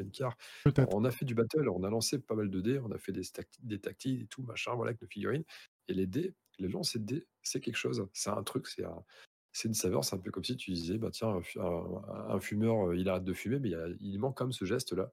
[0.64, 0.94] Peut-être.
[0.94, 3.12] On a fait du battle, on a lancé pas mal de dés, on a fait
[3.12, 3.24] des,
[3.64, 5.44] des tactiles et tout, machin, voilà, avec nos figurines.
[5.88, 8.08] Et les dés, les lancer de dés, c'est quelque chose.
[8.14, 9.04] C'est un truc, c'est un,
[9.52, 10.06] c'est une saveur.
[10.06, 12.96] C'est un peu comme si tu disais, bah tiens, un, fu- un- un fumeur, euh,
[12.96, 15.12] il arrête de fumer, mais il, a- il manque comme ce geste-là.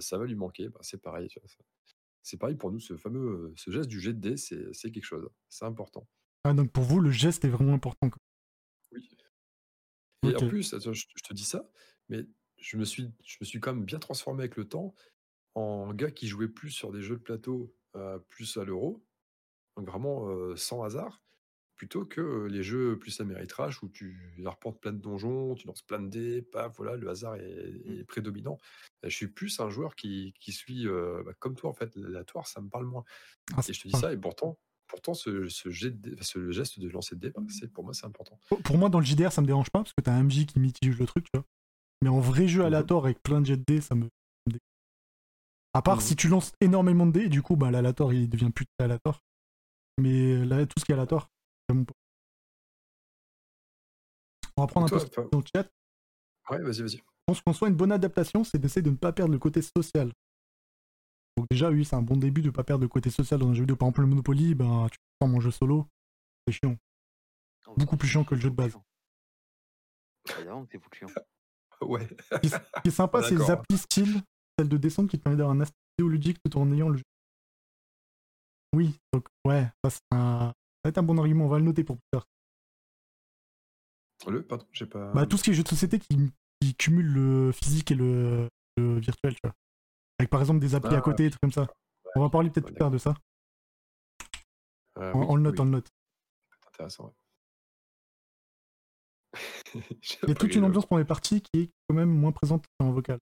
[0.00, 0.68] Ça va lui manquer.
[0.68, 1.28] Bah, c'est pareil.
[2.22, 5.04] C'est pareil pour nous, ce fameux, ce geste du jet de dés, c'est c'est quelque
[5.04, 5.28] chose.
[5.48, 6.06] C'est important.
[6.44, 8.10] Ah, donc pour vous, le geste est vraiment important.
[8.10, 8.18] quoi.
[10.26, 11.70] Et en plus, je, te dis ça,
[12.08, 14.94] mais je me suis, je me suis quand même bien transformé avec le temps
[15.54, 19.04] en gars qui jouait plus sur des jeux de plateau, euh, plus à l'euro,
[19.76, 21.22] donc vraiment euh, sans hasard,
[21.78, 25.82] plutôt que euh, les jeux plus Ameritrash où tu arpentes plein de donjons, tu lances
[25.82, 28.58] plein de dés, paf, voilà, le hasard est, est prédominant.
[29.04, 32.48] Je suis plus un joueur qui, qui suit, euh, bah, comme toi en fait, l'aléatoire,
[32.48, 33.04] ça me parle moins.
[33.56, 34.58] Ah, Et je te dis ça, et pourtant,
[34.88, 38.38] pourtant ce, geste de lancer de dés, bah, pour moi, c'est important.
[38.64, 40.58] Pour- moi, dans le JDR, ça me dérange pas parce que t'as un MJ qui
[40.58, 41.44] mitige le truc, tu vois.
[42.02, 42.66] Mais en vrai jeu Mhm.
[42.66, 44.08] aléatoire avec plein de jets de dés, ça me.
[44.50, 44.58] dé-
[45.74, 46.02] À part Mhm.
[46.02, 49.20] si tu lances énormément de dés, et du coup, bah, l'aléatoire il devient plus aléatoire.
[50.00, 51.28] Mais là, tout ce qui est aléatoire,
[51.68, 51.92] j'aime pas.
[54.56, 55.68] On va prendre un Toi, peu dans le chat.
[56.50, 56.96] Ouais, vas-y, vas-y.
[56.96, 59.60] Je pense qu'en soit une bonne adaptation, c'est d'essayer de ne pas perdre le côté
[59.62, 60.10] social.
[61.38, 63.48] Donc déjà, oui, c'est un bon début de ne pas perdre le côté social dans
[63.48, 63.76] un jeu vidéo.
[63.76, 65.86] Par exemple, le Monopoly, ben, tu prends mon jeu solo,
[66.48, 66.76] c'est chiant.
[67.68, 68.76] Oh, Beaucoup plus chiant que le jeu de base.
[70.36, 71.08] Évidemment que c'est chiant.
[71.80, 72.08] Ouais.
[72.32, 72.38] Ce
[72.82, 74.20] qui est- sympa, c'est les applis style,
[74.58, 77.04] celle de descente qui te permet d'avoir un aspect vidéoludique tout en ayant le jeu.
[78.74, 80.52] Oui, donc ouais, ça c'est un...
[80.82, 82.24] va être un bon argument, on va le noter pour plus tard.
[84.26, 85.12] Le, pardon, j'ai pas.
[85.12, 88.48] Bah, tout ce qui est jeux de société qui, qui cumule le physique et le,
[88.76, 89.54] le virtuel, tu vois.
[90.18, 91.66] Avec par exemple des applis à Ah, côté, des trucs comme ça.
[92.16, 93.14] On va parler peut-être Ouais, plus tard de ça.
[94.98, 95.88] Euh, On, oui, on le note, oui, on le note.
[96.68, 97.04] intéressant.
[97.06, 97.12] ouais.
[100.22, 102.64] Il y a toute une ambiance pour les parties qui est quand même moins présente
[102.80, 103.18] en vocal.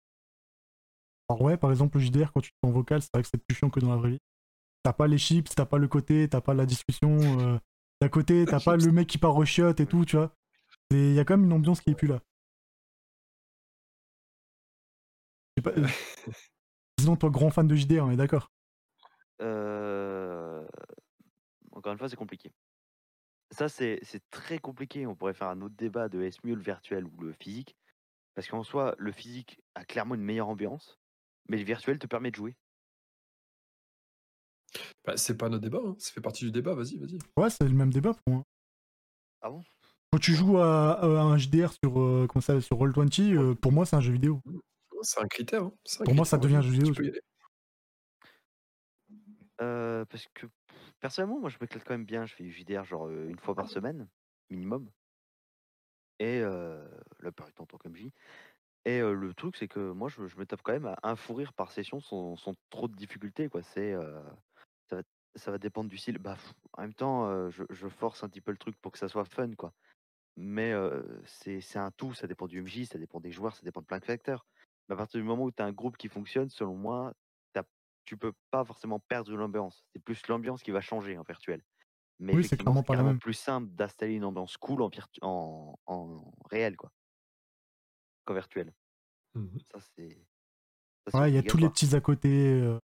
[1.30, 3.38] Alors ouais, par exemple, le JDR, quand tu fais en vocal, c'est vrai que c'est
[3.44, 4.20] plus chiant que dans la vraie vie.
[4.84, 7.18] T'as pas les chips, t'as pas le côté, t'as pas la discussion.
[7.40, 7.58] Euh,
[8.02, 8.86] D'à côté, t'as pas chips.
[8.86, 10.36] le mec qui part au shot et tout, tu vois.
[10.92, 12.20] Il y a quand même une ambiance qui est plus là.
[15.64, 15.88] Pas, euh,
[17.04, 18.50] Disons, toi, grand fan de JDR, on est d'accord.
[19.42, 20.66] Euh,
[21.74, 22.50] Encore une fois, c'est compliqué.
[23.52, 24.00] Ça, c'est
[24.32, 25.06] très compliqué.
[25.06, 27.76] On pourrait faire un autre débat de est-ce mieux le virtuel ou le physique?
[28.36, 30.98] Parce qu'en soi, le physique a clairement une meilleure ambiance,
[31.50, 32.56] mais le virtuel te permet de jouer.
[35.04, 35.96] Bah, c'est pas notre débat, hein.
[36.00, 37.20] ça fait partie du débat, vas-y, vas-y.
[37.36, 38.44] Ouais, c'est le même débat pour moi.
[39.42, 39.62] Ah bon?
[40.14, 43.74] Quand tu joues à, à un JDR sur, euh, comment ça, sur Roll20, euh, pour
[43.74, 44.42] moi, c'est un jeu vidéo.
[45.04, 45.64] C'est un critère.
[45.64, 45.74] hein.
[46.00, 47.22] Un Pour moi, ça devient aller.
[49.62, 50.48] Euh, parce que
[51.00, 52.26] personnellement, moi, je m'éclate quand même bien.
[52.26, 54.08] Je fais du JDR genre euh, une fois par semaine,
[54.50, 54.90] minimum.
[56.20, 56.88] Et euh,
[57.20, 58.12] la plupart du temps, tant comme dis.
[58.86, 61.16] Et euh, le truc, c'est que moi, je, je me tape quand même à un
[61.16, 63.50] fou rire par session sans, sans trop de difficultés.
[63.50, 63.64] Quoi.
[63.64, 64.22] C'est, euh,
[64.90, 65.04] ça, va,
[65.36, 66.18] ça va dépendre du style.
[66.20, 68.92] Bah, pff, en même temps, euh, je, je force un petit peu le truc pour
[68.92, 69.54] que ça soit fun.
[69.56, 69.74] Quoi.
[70.36, 72.14] Mais euh, c'est c'est un tout.
[72.14, 74.46] Ça dépend du MJ, ça dépend des joueurs, ça dépend de plein de facteurs.
[74.88, 77.14] Mais à partir du moment où tu as un groupe qui fonctionne, selon moi,
[78.06, 79.86] tu peux pas forcément perdre de l'ambiance.
[79.94, 81.64] C'est plus l'ambiance qui va changer en virtuel.
[82.20, 83.18] Mais Oui, c'est clairement pas la même.
[83.18, 86.92] plus simple d'installer une ambiance cool en, virtu- en, en réel quoi,
[88.26, 88.74] qu'en virtuel.
[89.36, 89.58] Mhm.
[89.72, 90.28] Ça, c'est.
[91.14, 92.30] Ouais, il y a tous les petits à côté.
[92.30, 92.78] euh,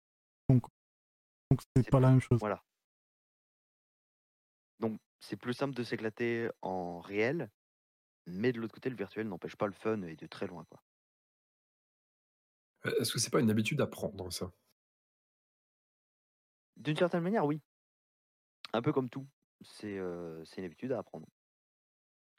[0.49, 0.61] donc,
[1.49, 2.39] donc c'est C'est pas la même chose.
[2.39, 2.63] Voilà.
[4.79, 7.49] Donc, c'est plus simple de s'éclater en réel,
[8.27, 10.63] mais de l'autre côté, le virtuel n'empêche pas le fun et de très loin.
[10.69, 10.79] Quoi.
[12.87, 14.51] Euh, Est-ce que c'est pas une habitude à prendre, ça?
[16.77, 17.61] D'une certaine manière, oui.
[18.71, 19.27] Un peu comme tout.
[19.61, 21.27] C'est euh, une habitude à apprendre.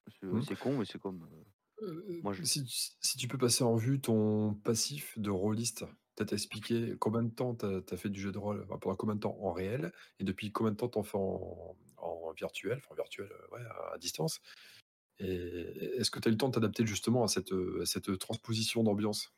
[0.08, 0.42] C'est Mhm.
[0.42, 1.22] c'est con, mais c'est comme.
[1.22, 1.44] euh,
[1.82, 2.64] Euh, Moi, je- si,
[3.00, 5.84] si tu peux passer en vue ton passif de rôliste,
[6.16, 9.14] peut-être expliquer combien de temps tu as, fait du jeu de rôle, enfin, pendant combien
[9.14, 12.78] de temps en réel, et depuis combien de temps tu en fais en, en virtuel,
[12.78, 13.62] enfin virtuel, euh, ouais,
[13.94, 14.40] à, distance.
[15.20, 18.82] Est-ce que tu as eu le temps de t'adapter justement à cette, à cette transposition
[18.84, 19.32] d'ambiance?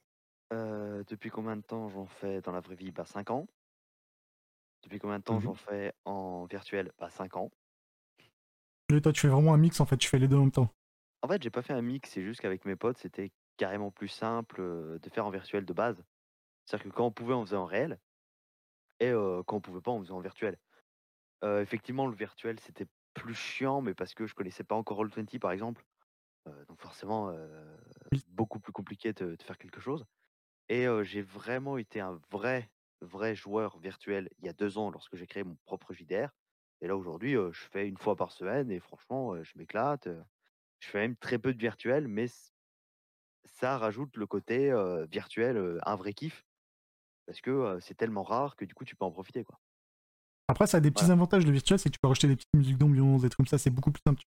[0.52, 2.90] Euh, depuis combien de temps j'en fais dans la vraie vie?
[2.92, 3.46] Bah, 5 ans.
[4.82, 5.46] Depuis combien de temps Mhm.
[5.46, 6.92] j'en fais en virtuel?
[6.98, 7.50] Bah, 5 ans.
[8.92, 10.50] Et toi, tu fais vraiment un mix en fait, tu fais les deux en même
[10.50, 10.68] temps?
[11.22, 14.08] En fait, j'ai pas fait un mix, c'est juste qu'avec mes potes, c'était carrément plus
[14.08, 16.02] simple euh, de faire en virtuel de base.
[16.66, 17.98] C'est-à-dire que quand on pouvait, on faisait en réel,
[19.00, 19.12] et
[19.46, 20.58] quand on pouvait pas, on faisait en virtuel.
[21.42, 25.52] Effectivement, le virtuel, c'était plus chiant, mais parce que je connaissais pas encore Roll20 par
[25.52, 25.84] exemple.
[26.68, 27.32] Donc forcément,
[28.12, 28.22] Oui.
[28.28, 30.06] beaucoup plus compliqué de, de faire quelque chose.
[30.70, 34.90] Et euh, j'ai vraiment été un vrai, vrai joueur virtuel il y a deux ans
[34.90, 36.30] lorsque j'ai créé mon propre JDR.
[36.80, 40.08] Et là aujourd'hui, euh, je fais une fois par semaine et franchement, euh, je m'éclate.
[40.78, 42.26] je fais même très peu de virtuel, mais
[43.46, 44.72] ça rajoute le côté
[45.10, 46.46] virtuel, un vrai kiff,
[47.26, 49.44] parce que c'est tellement rare que du coup tu peux en profiter.
[49.44, 49.58] Quoi.
[50.48, 51.14] Après, ça a des petits Voilà.
[51.14, 53.46] avantages le virtuel, c'est que tu peux rajouter des petites musiques d'ambiance, des trucs comme
[53.46, 54.22] ça, c'est beaucoup plus simple.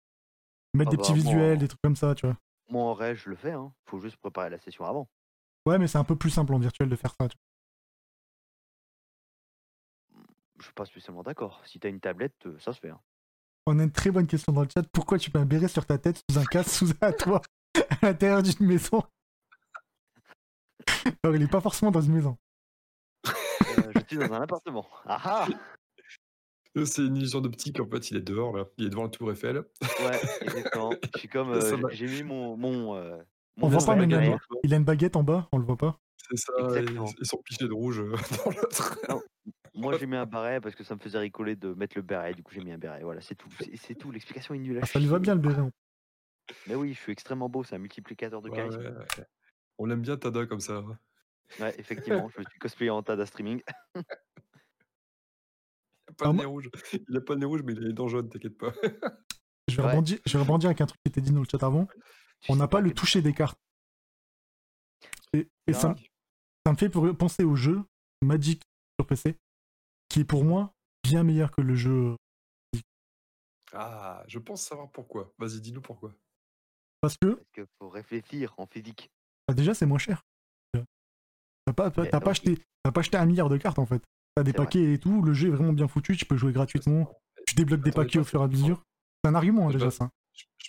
[0.74, 2.38] Mettre Ah des bah, petits moi, visuels, des trucs comme ça, tu vois.
[2.70, 3.72] Moi en vrai, je le fais, hein.
[3.86, 5.08] faut juste préparer la session avant.
[5.66, 7.28] Ouais, mais c'est un peu plus simple en virtuel de faire ça.
[7.30, 7.38] tu
[10.59, 11.62] Je suis pas spécialement d'accord.
[11.66, 12.89] Si t'as une tablette, euh, ça se fait.
[12.89, 12.99] hein.
[13.66, 13.76] vois.
[13.76, 14.84] On a une très bonne question dans le chat.
[14.91, 17.41] Pourquoi tu mets un béret sur ta tête sous un casque, sous un toit,
[17.76, 19.03] à l'intérieur d'une maison?
[21.24, 22.38] Alors, il est pas forcément dans une maison.
[23.28, 24.88] Euh, je suis dans un appartement.
[25.05, 25.47] Ah ah
[26.86, 28.66] C'est une illusion d'optique, en fait, il est dehors, là.
[28.78, 29.57] Il est devant la tour Eiffel.
[29.99, 30.91] Ouais, exactement.
[31.14, 31.49] Je suis comme.
[31.53, 32.57] Euh, j'ai mis mon.
[32.57, 33.18] mon, euh,
[33.62, 35.78] On voit pas, mais il a, il a une baguette en bas, on le voit
[35.78, 35.99] pas.
[36.30, 37.05] C'est ça, et, Exactement.
[37.05, 38.12] et son pichet de rouge euh,
[38.45, 38.97] dans l'autre.
[39.74, 42.34] Moi, j'ai mis un béret parce que ça me faisait rigoler de mettre le béret.
[42.34, 43.01] Du coup, j'ai mis un béret.
[43.03, 43.49] Voilà, c'est tout.
[43.59, 44.12] C'est c'est tout.
[44.12, 45.62] L'explication est nulle Ah, ça lui va bien le béret.
[46.68, 47.64] Mais oui, je suis extrêmement beau.
[47.64, 48.80] C'est un multiplicateur de Ouais, charisme.
[48.80, 49.26] ouais, ouais.
[49.78, 50.84] On l'aime bien, Tada, comme ça.
[51.59, 52.30] Ouais, effectivement.
[52.38, 53.62] je suis cosplayer en Tada Streaming.
[53.95, 54.01] Il
[56.09, 56.70] a pas Ah, le moi- nez rouge.
[57.09, 58.74] Il a pas le nez rouge, mais il a les dents jaunes, t'inquiète pas.
[59.70, 59.89] Je vais, Ouais.
[59.91, 61.88] rebondir, je vais rebondir avec un truc qui était dit dans le chat avant.
[62.50, 63.60] On n'a pas le toucher des cartes.
[65.34, 65.96] Et, et ça,
[66.66, 67.84] ça me fait penser au jeu
[68.22, 68.62] Magic
[69.00, 69.38] sur PC,
[70.10, 70.74] qui est pour moi
[71.04, 72.16] bien meilleur que le jeu.
[73.74, 75.32] Ah, je pense savoir pourquoi.
[75.38, 76.14] Vas-y, dis-nous pourquoi.
[77.00, 79.10] Parce que Parce qu'il faut réfléchir en physique.
[79.48, 80.22] bah, déjà, c'est moins cher.
[81.66, 84.04] T'as pas, pas, acheté, t'as pas acheté un milliard de cartes en fait.
[84.36, 84.66] T'as des C'est vrai.
[84.66, 87.12] paquets et tout, le jeu est vraiment bien foutu, tu peux jouer gratuitement.
[87.48, 88.84] tu débloques des paquets au fur et à mesure.
[89.24, 90.10] C'est un argument hein, déjà ça.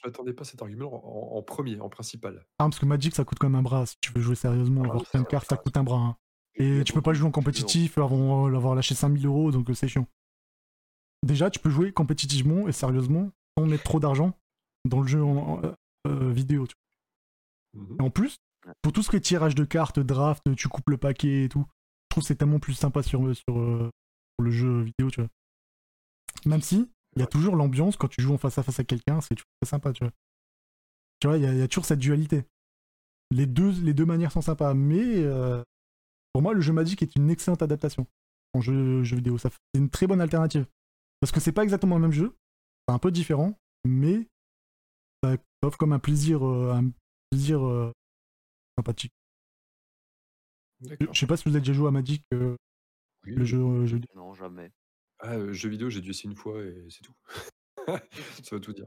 [0.02, 2.44] Je, m'attendais pas à cet argument en, en premier, en principal.
[2.58, 4.82] Ah, parce que Magic ça coûte quand même un bras si tu veux jouer sérieusement.
[4.82, 5.98] Ah Avoir oui, plein de cartes ça coûte un bras.
[5.98, 6.16] hein.
[6.56, 9.74] Et a tu peux pas jouer en compétitif avant l'avoir lâché 5000 euros donc euh,
[9.74, 10.06] c'est chiant.
[11.24, 14.36] Déjà tu peux jouer compétitivement et sérieusement sans mettre trop d'argent
[14.88, 15.62] dans le jeu en, en-
[16.08, 16.66] euh, vidéo.
[16.66, 16.74] tu
[17.74, 17.82] vois.
[17.84, 17.96] Mhm.
[18.00, 18.36] Et en plus,
[18.82, 21.64] pour tout ce qui est tirage de cartes, draft, tu coupes le paquet et tout,
[21.68, 23.88] je trouve que c'est tellement plus sympa sur, sur, euh,
[24.36, 25.30] sur le jeu vidéo, tu vois.
[26.44, 28.84] Même si, il y a toujours l'ambiance quand tu joues en face à face à
[28.84, 30.12] quelqu'un, c'est toujours très sympa, tu vois.
[31.20, 32.44] Tu vois, il y, a- il y a toujours cette dualité.
[33.30, 35.62] Les deux, les deux manières sont sympas, mais euh,
[36.32, 38.06] pour moi, le jeu Magic est une excellente adaptation
[38.54, 39.38] en jeu, jeu vidéo.
[39.38, 40.66] C'est une très bonne alternative.
[41.20, 42.34] Parce que c'est pas exactement le même jeu,
[42.88, 44.26] c'est un peu différent, mais
[45.22, 46.90] ça offre comme un plaisir, euh, un
[47.30, 47.92] plaisir euh,
[48.76, 49.12] sympathique.
[51.12, 52.56] Je sais pas si vous avez déjà joué à Magic, euh,
[53.24, 54.10] Oui, le jeu, euh, jeu vidéo.
[54.16, 54.72] Non, jamais.
[55.22, 57.14] Ah, euh, jeu vidéo, j'ai dû essayer une fois et c'est tout.
[58.44, 58.86] Ça veut tout dire.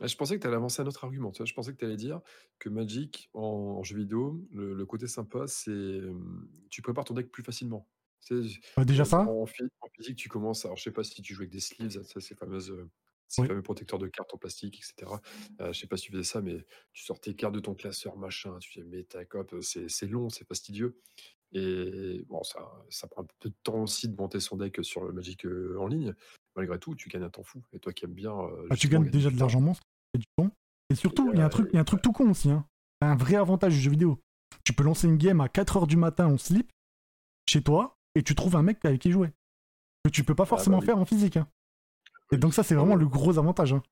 [0.00, 1.30] Ah, je pensais que tu allais avancer un autre argument.
[1.30, 1.46] tu vois?
[1.46, 2.20] Je pensais que tu allais dire
[2.58, 3.42] que Magic, en,
[3.78, 6.14] en jeu vidéo, le, le côté sympa, c'est euh,
[6.70, 7.86] tu prépares ton deck plus facilement.
[8.26, 10.64] Tu sais, Bah, déjà ça, en, phy- en physique, tu commences.
[10.64, 12.70] Alors, je sais pas si tu joues avec des sleeves, ça, ces fameuses.
[12.70, 12.90] euh,
[13.28, 13.46] ces Oui.
[13.46, 15.20] fameux protecteurs de cartes en plastique, etc.
[15.60, 17.74] Euh, je sais pas si tu faisais ça, mais tu sors tes cartes de ton
[17.76, 21.00] classeur, machin, tu fais mais ta cop, c'est c'est long, c'est fastidieux.
[21.52, 25.04] Et bon, ça, ça prend un peu de temps aussi de monter son deck sur
[25.04, 26.14] le Magic euh, en ligne.
[26.56, 27.62] Malgré tout, tu gagnes un temps fou.
[27.72, 28.32] Et toi qui aimes bien.
[28.38, 29.82] euh, bah, tu gagnes déjà de l'argent monstre
[30.14, 30.50] et du temps.
[30.90, 32.50] Et surtout, il y a un truc, il y a un truc tout con aussi.
[32.50, 32.64] Hein.
[33.00, 34.20] Un vrai avantage du jeu vidéo.
[34.64, 36.70] Tu peux lancer une game à 4h du matin en slip
[37.48, 39.30] chez toi et tu trouves un mec avec qui jouer.
[40.04, 40.86] Que tu peux pas Ah, bah forcément oui.
[40.86, 41.36] faire en physique.
[41.36, 41.48] hein.
[42.32, 43.72] Et donc ça, c'est Ah vraiment le gros avantage.
[43.72, 43.82] hein.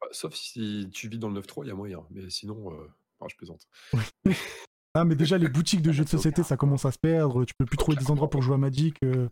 [0.00, 2.04] Bah, Sauf si tu vis dans le 9-3, il y a moyen.
[2.10, 2.86] Mais sinon, euh,
[3.20, 3.66] ah, je plaisante.
[4.94, 7.44] Ah, mais déjà, les boutiques de jeux de société, ça commence à se perdre.
[7.44, 8.96] Tu peux plus trouver des endroits pour jouer à Magic.
[9.04, 9.28] euh.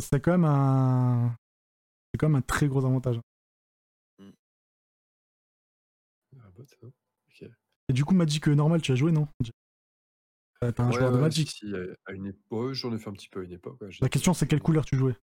[0.00, 1.36] C'est quand même un.
[2.12, 3.20] C'est quand même un très gros avantage.
[6.36, 6.64] Ah, bah.
[7.88, 9.28] Et du coup, Magic euh, normal, tu as joué, non?
[10.60, 11.50] T'es un Ouais, joueur de Magic.
[11.50, 11.74] si, si,
[12.06, 13.78] à- une époque, j'en ai fait un petit peu à une époque.
[13.82, 15.14] ouais, La question, c'est quelle couleur tu jouais?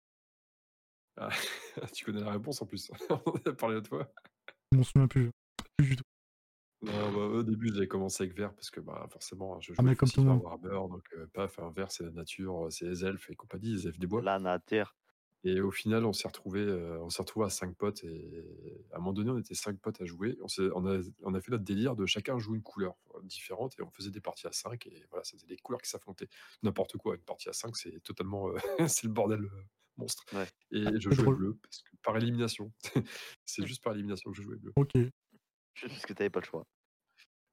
[1.16, 1.30] Ah,
[1.94, 2.90] tu connais la réponse en plus.
[3.10, 4.12] On en a parlé à toi.
[4.72, 5.30] Je m'en souviens plus.
[5.78, 6.04] Plus du tout.
[6.82, 9.90] Non, bah, au début, j'avais commencé avec vert parce que bah, forcément, je Ah, mais
[9.90, 10.64] jouais comme tout le effectivement à monde.
[10.64, 10.88] Warhammer.
[10.94, 13.86] Donc, euh, paf, un vert, c'est la nature, euh, c'est les elfes et compagnie, les
[13.86, 14.22] elfes des bois.
[14.22, 14.96] La nature.
[15.42, 18.04] Et au final, on s'est retrouvés, euh, on s'est retrouvés à 5 potes.
[18.04, 20.36] Et à un moment donné, on était 5 potes à jouer.
[20.42, 23.20] On, s'est- on, a, on a fait notre délire de chacun jouer une couleur euh,
[23.24, 24.86] différente et on faisait des parties à 5.
[24.86, 26.28] Et voilà, ça faisait des couleurs qui s'affrontaient.
[26.62, 28.48] N'importe quoi, une partie à 5, c'est totalement.
[28.48, 28.54] euh,
[28.88, 29.62] c'est le bordel euh,
[29.96, 30.24] monstre.
[30.34, 30.46] Ouais.
[30.72, 31.36] Et je c'est jouais drôle.
[31.36, 32.70] bleu parce que, par élimination.
[33.46, 34.72] c'est juste par élimination que je jouais bleu.
[34.76, 34.92] Ok.
[35.74, 36.66] Juste parce que t'avais pas le choix.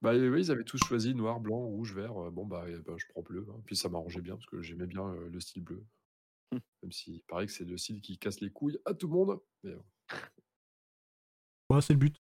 [0.00, 2.16] Bah oui, ils avaient tous choisi noir, blanc, rouge, vert.
[2.22, 3.46] euh, Bon, bah, ben, je prends bleu.
[3.50, 3.60] hein.
[3.66, 5.84] Puis ça m'arrangeait bien parce que j'aimais bien euh, le style bleu.
[6.52, 6.60] Hum.
[6.82, 9.40] Même si paraît que c'est le style qui casse les couilles à tout le monde.
[9.64, 9.84] Mais bon,
[11.70, 12.16] Ouais, c'est le but.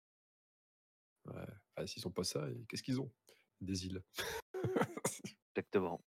[1.27, 1.47] ouais.
[1.77, 3.11] Ah, s'ils sont pas ça, et qu'est-ce qu'ils ont?
[3.61, 4.03] Des îles.
[5.57, 6.05] Exactement.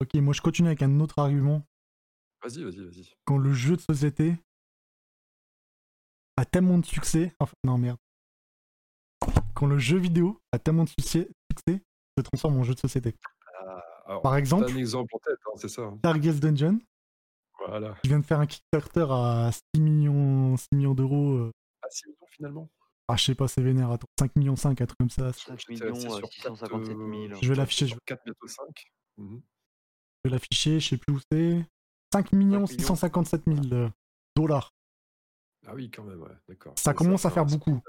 [0.00, 1.62] Ok, moi je continue avec un autre argument.
[2.42, 3.10] Vas-y, vas-y, vas-y.
[3.26, 4.36] Quand le jeu de société
[6.40, 7.32] a tellement de succès.
[7.38, 7.98] Enfin, non, merde.
[9.54, 11.82] Quand le jeu vidéo a tellement de succès, succès
[12.16, 13.14] se transforme en jeu de société.
[13.58, 15.82] Ah, alors, Par exemple, un exemple en tête, hein, c'est ça.
[15.82, 15.98] hein.
[16.02, 16.78] Darkest Dungeon,
[17.66, 17.94] Voilà.
[18.02, 21.32] qui vient de faire un Kickstarter à 6 millions, 6 millions d'euros.
[21.36, 21.50] euh,
[21.82, 22.70] Ah, 6 millions finalement
[23.08, 23.90] Ah, je sais pas, c'est vénère.
[23.90, 25.32] Attends, 5 millions 5, un truc comme ça.
[25.34, 27.28] 5 J'étais resté millions euh, sur 657 000.
[27.28, 28.66] quatre, Je vais l'afficher, je sur 4, bientôt 5.
[29.18, 29.42] Mhm.
[30.24, 31.66] Je vais l'afficher, je sais plus où c'est.
[32.12, 32.66] 5 millions millions.
[32.66, 33.88] 657 000 euh,
[34.36, 34.70] dollars.
[35.70, 36.74] Ah oui, quand même, ouais, d'accord.
[36.76, 37.80] Ça commence à faire beaucoup.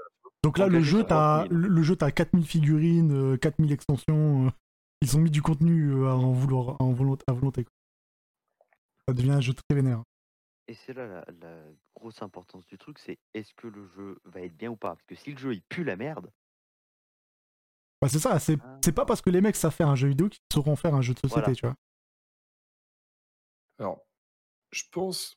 [0.44, 1.60] Donc là, le jeu, t'as 30 000.
[1.62, 4.46] le, le jeu, t'as 4000 figurines, euh, 4000 extensions.
[4.46, 4.50] euh,
[5.00, 7.66] ils ont mis du contenu euh, à en vouloir, à en volonté, à volonté.
[9.08, 10.02] Ça devient un jeu très vénère.
[10.68, 11.64] Et c'est là la, la
[11.96, 14.90] grosse importance du truc, c'est est-ce que le jeu va être bien ou pas?
[14.90, 16.30] Parce que si le jeu il pue la merde,
[18.00, 18.78] Bah, c'est ça, c'est Ah.
[18.84, 21.02] c'est pas parce que les mecs savent faire un jeu vidéo qu'ils sauront faire un
[21.02, 21.54] jeu de société, Voilà.
[21.56, 21.74] tu vois.
[23.78, 24.06] Alors,
[24.70, 25.36] je pense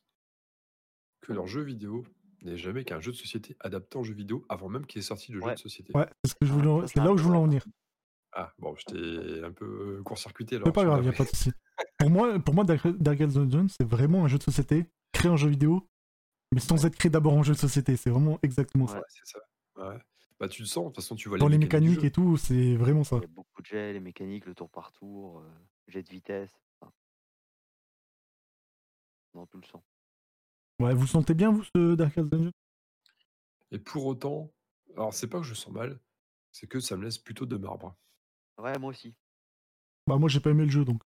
[1.21, 2.05] que leur jeu vidéo
[2.45, 5.31] n'est jamais qu'un jeu de société adapté en jeu vidéo avant même qu'il ait sorti
[5.31, 5.91] le jeu de société.
[5.95, 7.45] Ouais, c'est ce que je Ah, voulais en- ça, c'est là où je voulais en
[7.45, 7.65] venir.
[8.37, 10.67] Ah, bon, je t'ai un peu court-circuité alors.
[10.67, 11.51] C'est pas grave, y a pas de souci.
[11.97, 15.49] Pour moi, pour moi Dark- Dungeon, c'est vraiment un jeu de société créé en jeu
[15.49, 15.87] vidéo,
[16.53, 17.95] mais sans être créé d'abord en jeu de société.
[17.95, 18.97] C'est vraiment exactement ça.
[18.97, 19.39] Ouais, c'est ça.
[19.77, 19.97] Ouais.
[20.37, 22.75] Bah, tu le sens, de toute façon, tu vois Dans les mécaniques et tout, c'est
[22.75, 23.15] vraiment ça.
[23.17, 25.49] il y a beaucoup de jets, les mécaniques, le tour par tour, euh,
[25.87, 26.51] jet de vitesse.
[26.81, 26.91] enfin.
[29.33, 29.81] Non, tout le sens.
[30.80, 32.51] Ouais, vous sentez bien, vous, ce Darkest Dungeon?
[33.69, 34.55] Et pour autant,
[34.95, 35.99] alors c'est pas que je sens mal,
[36.51, 37.95] c'est que ça me laisse plutôt de marbre.
[38.57, 39.15] Ouais, moi aussi.
[40.07, 41.01] Bah, moi, j'ai pas aimé le jeu, donc.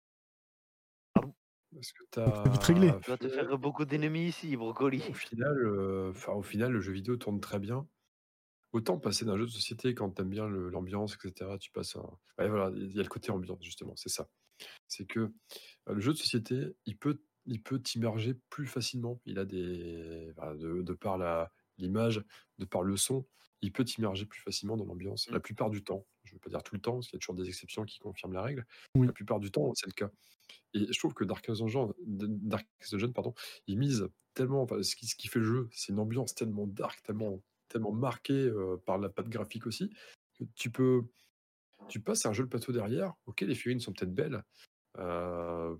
[1.74, 2.93] Parce que Donc c'est vite réglé.
[2.93, 5.01] t'as Tu vas te faire beaucoup d'ennemis ici, Brocoli.
[5.07, 7.88] au final, heu, enfin, au final, le jeu vidéo tourne très bien.
[8.74, 11.95] Autant passer d'un jeu de société quand tu aimes bien l'ambiance et cetera, tu passes
[11.97, 12.01] un
[12.39, 14.30] ouais, voilà, il y a le côté ambiance justement, c'est ça.
[14.88, 15.34] C'est que, heu,
[15.88, 19.20] le jeu de société, il peut il peut t'immerger plus facilement.
[19.26, 22.24] Il a des de de par la l'image,
[22.58, 23.26] de par le son,
[23.62, 25.30] il peut t'immerger plus facilement dans l'ambiance.
[25.30, 25.34] Mmh.
[25.34, 27.20] La plupart du temps, je veux pas dire tout le temps, parce qu'il y a
[27.20, 28.66] toujours des exceptions qui confirment la règle.
[28.95, 29.08] Oui.
[29.08, 30.12] La plupart du temps, c'est le cas
[30.74, 33.34] et je trouve que Darkest Dungeon D Darkest Dungeon, pardon,
[33.68, 36.68] il mise tellement enfin, ce qui ce qui fait le jeu, c'est une ambiance tellement
[36.68, 39.89] dark, tellement tellement marquée, heu, par la patte graphique aussi,
[40.38, 41.04] que tu peux
[41.89, 44.43] tu passes à un jeu de plateau derrière, OK, les figurines sont peut-être belles,
[44.95, 45.76] ça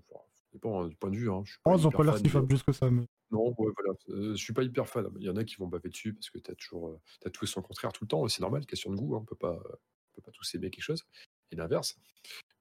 [0.58, 2.04] dépend, hein, du point de vue, hein, je suis pas Oh, ils ont hyper pas
[2.04, 2.30] l'air fan si de
[2.64, 5.08] que ça, mais non, ouais, voilà, heu, je suis pas hyper fan.
[5.18, 7.44] Il y en a qui vont baver dessus parce que tu as toujours, as tout
[7.44, 9.52] et son contraire tout le temps c'est normal, question de goût, hein, on peut pas,
[9.56, 11.04] on peut pas tous aimer quelque chose
[11.52, 11.98] et l'inverse.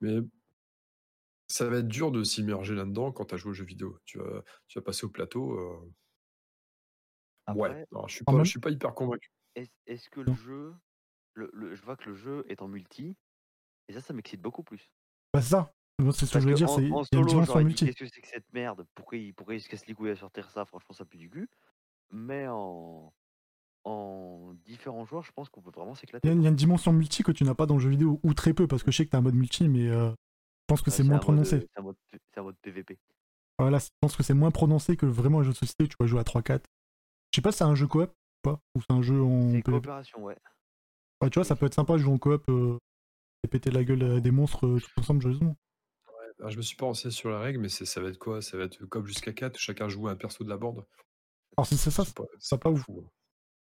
[0.02, 0.20] Mais
[1.48, 4.00] ça va être dur de s'immerger là-dedans quand tu as joué aux jeux vidéo.
[4.06, 5.94] Tu vas tu vas passer au plateau, heu
[7.54, 7.76] ouais,
[8.08, 9.30] je suis pas même je suis pas hyper convaincu.
[9.86, 10.38] est-ce que le non.
[10.38, 10.74] jeu,
[11.34, 13.18] le, le- je vois que le jeu est en multi,
[13.90, 14.92] et ça, ça m'excite beaucoup plus.
[15.34, 15.74] Bah, c'est ça.
[16.00, 16.88] Moi, c'est ce que je voulais dire, c'est
[17.18, 17.86] une dimension multi.
[17.86, 18.86] qu'est-ce que c'est que cette merde?
[18.94, 20.66] Pourquoi il, pourquoi il se casse les couilles à sortir ça?
[20.66, 21.50] Franchement, ça pue du cul.
[22.12, 23.12] Mais en,
[23.84, 26.30] en différents joueurs, je pense qu'on peut vraiment s'éclater.
[26.30, 28.20] a, il y a une dimension multi que tu n'as pas dans le jeu vidéo,
[28.24, 30.16] ou très peu, parce que je sais que t'as un mode multi, mais euh, je
[30.68, 31.56] pense que Ouais, c'est moins prononcé.
[31.56, 32.98] euh, c'est un mode, c'est un mode PVP.
[33.60, 36.06] Voilà, je pense que c'est moins prononcé que vraiment un jeu de société, tu vas
[36.06, 36.64] jouer à 3-4.
[37.32, 39.42] Je sais pas si c'est un jeu coop ou pas, ou c'est un jeu en
[39.48, 39.72] C'est PvP.
[39.72, 40.38] coopération, ouais.
[41.22, 42.78] Ouais, tu vois, ça peut être sympa de jouer en coop euh,
[43.44, 45.56] et péter la gueule à des monstres euh, tous ensemble joyeusement.
[46.40, 48.42] Alors je me suis pas renseigné sur la règle, mais c'est ça va être quoi?
[48.42, 50.86] Ça va être comme jusqu'à 4, chacun joue un perso de la bande?
[51.58, 52.84] Alors si c'est ça, C'est pas c'est pas ouf.
[52.84, 53.10] fou, hein.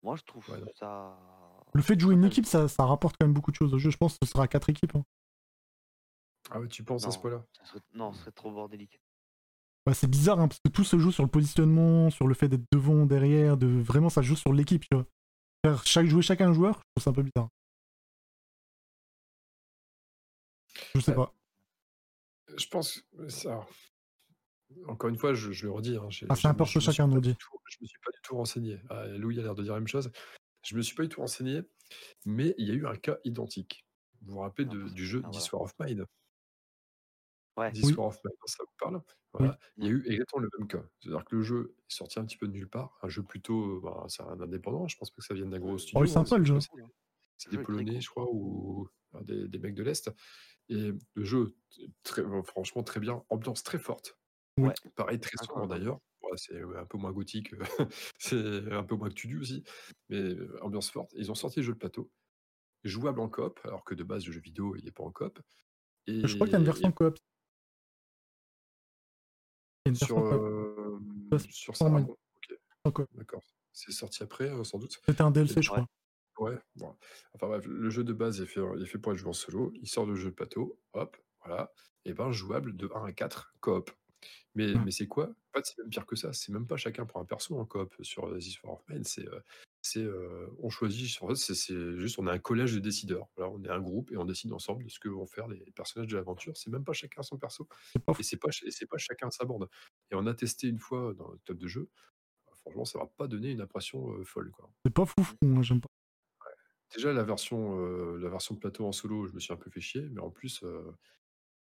[0.02, 1.18] Moi, je trouve Ouais, ça.
[1.74, 3.78] Le fait de jouer une équipe, ça, ça rapporte quand même beaucoup de choses au
[3.78, 3.90] jeu.
[3.90, 4.94] Je pense que ce sera 4 équipes.
[4.96, 5.04] hein.
[6.50, 7.44] Ah ouais, tu penses à ce point-là?
[7.64, 9.00] serait, non, ce serait trop bordélique.
[9.86, 12.48] Bah, c'est bizarre, hein, parce que tout se joue sur le positionnement, sur le fait
[12.48, 15.06] d'être devant, derrière, de vraiment ça se joue sur l'équipe, tu vois.
[15.64, 17.48] Faire chaque, jouer chacun un joueur, je trouve ça un peu bizarre.
[20.94, 21.34] Je sais Bah, pas.
[22.56, 23.66] Je pense que ça
[24.86, 27.14] encore une fois, je je le redis, hein, Ah, c'est un me suis chacun, pas
[27.14, 27.36] nous du dit.
[27.36, 28.78] tout je me suis pas du tout renseigné.
[28.88, 30.10] Ah, Louis a l'air de dire la même chose.
[30.64, 31.62] Je me suis pas du tout renseigné,
[32.24, 33.84] mais il y a eu un cas identique.
[34.22, 35.46] Vous vous rappelez Ah, de parce- du jeu ah, voilà.
[35.52, 36.04] War of Mine?
[37.56, 37.72] Ouais.
[37.82, 37.94] Oui.
[37.94, 39.00] War of Mine, ça vous parle?
[39.40, 39.48] Oui.
[39.76, 40.82] Il y a eu exactement le même cas.
[41.00, 43.76] C'est-à-dire que le jeu est sorti un petit peu de nulle part, un jeu plutôt,
[43.76, 45.78] heu, bah, c'est un indépendant, je pense pas que ça vienne d'un gros Euh, Oh,
[45.78, 46.54] studio, est hein, sympa c'est le jeu.
[46.54, 46.86] que c'est cool, hein.
[46.86, 46.92] des
[47.38, 48.88] c'est Le des jeu est très Polonais, je crois, ou
[49.22, 50.10] des des mecs de l'Est
[50.70, 51.56] et le jeu
[52.02, 54.18] très euh, franchement très bien, ambiance très forte.
[54.56, 55.98] Ouais, Pareil, très sombre d'ailleurs.
[56.22, 57.52] Ouais, c'est un peu moins gothique,
[58.18, 59.64] c'est un peu moins que Tudu aussi,
[60.10, 61.12] mais heu, ambiance forte.
[61.16, 62.10] Ils ont sorti le jeu de plateau,
[62.84, 65.40] jouable en coop, alors que de base le jeu vidéo il est pas en coop
[66.22, 67.18] Je crois qu'il y a une version et coop.
[69.84, 70.42] Il y a une sur, coop.
[71.50, 71.90] sur ça?
[73.14, 73.42] d'accord.
[73.72, 75.00] C'est sorti après, heu, sans doute?
[75.06, 75.80] C'était un DLC, je Ouais.
[75.80, 75.86] crois.
[76.40, 76.96] Ouais, bon,
[77.34, 79.32] enfin bref, le jeu de base est fait il est fait pour être joué en
[79.34, 79.72] solo.
[79.76, 81.72] Il sort le jeu de plateau, hop, voilà
[82.06, 83.90] et ben jouable de 1 à 4 coop.
[84.54, 84.84] Mais Mm.
[84.84, 85.26] mais c'est quoi?
[85.54, 86.32] En fait, c'est même pire que ça.
[86.34, 89.26] C'est même pas chacun prend un perso en coop sur, This War of Mine, c'est,
[89.28, 89.42] heu
[89.82, 93.28] c'est, heu, on choisit en fait, c'est c'est juste on a un collège de décideurs.
[93.36, 95.64] Voilà, on est un groupe et on décide ensemble de ce que vont faire les
[95.76, 96.56] personnages de l'aventure.
[96.56, 98.20] C'est même pas chacun son perso C'est pas fou.
[98.20, 99.68] et c'est pas et c'est pas chacun sa bande
[100.12, 101.90] et on a testé une fois dans le top de jeu,
[102.62, 104.72] franchement, ça va pas donner une impression, heu, folle, quoi.
[104.84, 105.88] C'est pas fou, moi j'aime pas.
[106.94, 109.70] Déjà la version, heu, la version de plateau en solo, je me suis un peu
[109.70, 110.64] fait chier, mais en plus,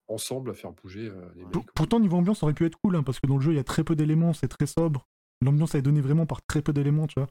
[0.07, 3.03] ensemble à faire bouger, les mecs, pourtant, niveau ambiance, ça aurait pu être cool, hein,
[3.03, 5.07] parce que dans le jeu, il y a très peu d'éléments, c'est très sobre.
[5.41, 7.27] L'ambiance, elle est donnée vraiment par très peu d'éléments, tu vois.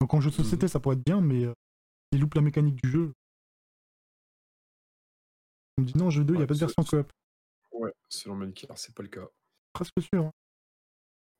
[0.00, 1.52] Donc en jeu de Mmh société, ça pourrait être bien, mais euh,
[2.12, 3.12] il loupe la mécanique du jeu.
[5.76, 7.12] On me dit non, jeu 2, il n'y a pas de version coop.
[7.72, 9.28] ouais, selon Melchior, c'est pas le cas.
[9.72, 10.26] Presque sûr.
[10.26, 10.32] hein.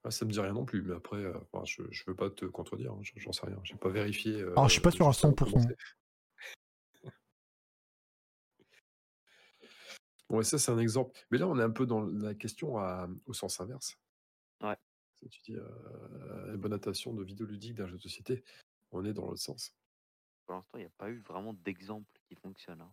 [0.09, 1.23] Ah, ça me dit rien non plus, mais après,
[1.53, 3.61] enfin, je je veux pas te contredire, hein, j'en sais rien.
[3.63, 5.59] J'ai pas vérifié, Alors, je suis pas sûr à juste avant de 100%.
[5.59, 5.77] commencer.
[10.31, 11.19] Ouais, ça, c'est un exemple.
[11.31, 13.99] Mais là, on est un peu dans la question à au sens inverse.
[14.63, 14.77] Ouais.
[15.21, 18.45] Si tu dis, heu, bonne adaptation de vidéoludique d'un jeu de société,
[18.93, 19.75] on est dans l'autre sens.
[20.47, 22.81] Pour l'instant, il n'y a pas eu vraiment d'exemple qui fonctionne.
[22.81, 22.93] hein.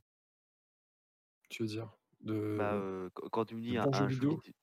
[1.49, 1.89] Tu veux dire?
[2.21, 4.37] Bah, De euh, qu- quand tu me dis un, bons jeux un jeu vidéo?
[4.37, 4.53] vidéo,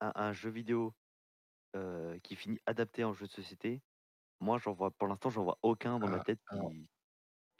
[0.00, 0.94] un, un jeu vidéo
[1.76, 3.82] euh, qui finit adapté en jeu de société,
[4.40, 6.90] moi, j'en vois, pour l'instant, j'en vois aucun dans ma Ah, tête qui,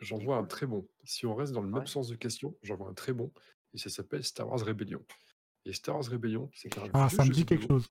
[0.00, 0.88] J'en vois un très bon.
[1.04, 3.32] Si on reste dans le même sens de question, j'en vois un très bon
[3.74, 5.04] et ça s'appelle Star Wars Rebellion.
[5.64, 7.68] Et Star Wars Rebellion, c'est un Ah, vieux ça me jeu dit quelque vidéo.
[7.68, 7.88] chose.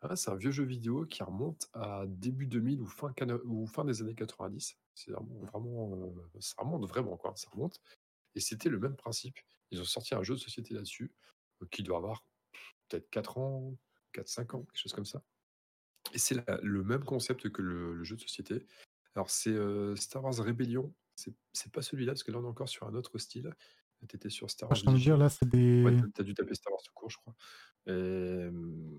[0.00, 3.12] Ah, c'est un vieux jeu vidéo qui remonte à début 2000 ou fin,
[3.44, 4.76] ou fin des années 90.
[4.94, 7.32] C'est vraiment, vraiment, euh, ça remonte vraiment, quoi.
[7.36, 7.80] Ça remonte.
[8.34, 9.38] Et c'était le même principe.
[9.70, 11.14] Ils ont sorti un jeu de société là-dessus,
[11.62, 12.26] euh, qui doit avoir
[12.88, 13.76] peut-être 4 ans,
[14.14, 15.22] 4-5 ans, quelque chose comme ça.
[16.12, 18.66] Et c'est le même concept que le, le jeu de société.
[19.14, 20.92] Alors, c'est euh, Star Wars Rebellion.
[21.16, 23.54] C'est pas celui-là, parce que là, on est encore sur un autre style.
[24.08, 25.82] Tu étais sur Star Wars je tiens de dire, là, c'est des.
[25.82, 27.34] Ouais, t'as- dû taper Star Wars tout court, je crois.
[27.86, 28.50] Et,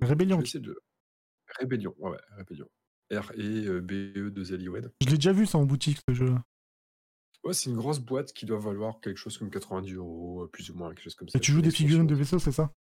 [0.02, 0.40] je Rébellion.
[0.40, 0.80] de.
[1.60, 2.68] Rébellion, ouais, ouais, Rébellion.
[3.12, 4.92] R-E-B-E-2-L-I-O-N.
[5.02, 6.34] Je l'ai déjà vu ça en boutique, ce jeu.
[7.44, 10.72] Ouais, c'est une grosse boîte qui doit valoir quelque chose comme 90 euros, euh, plus
[10.72, 11.38] ou moins, quelque chose comme ça.
[11.38, 12.72] Et tu joues des figurines de vaisseau, c'est ça?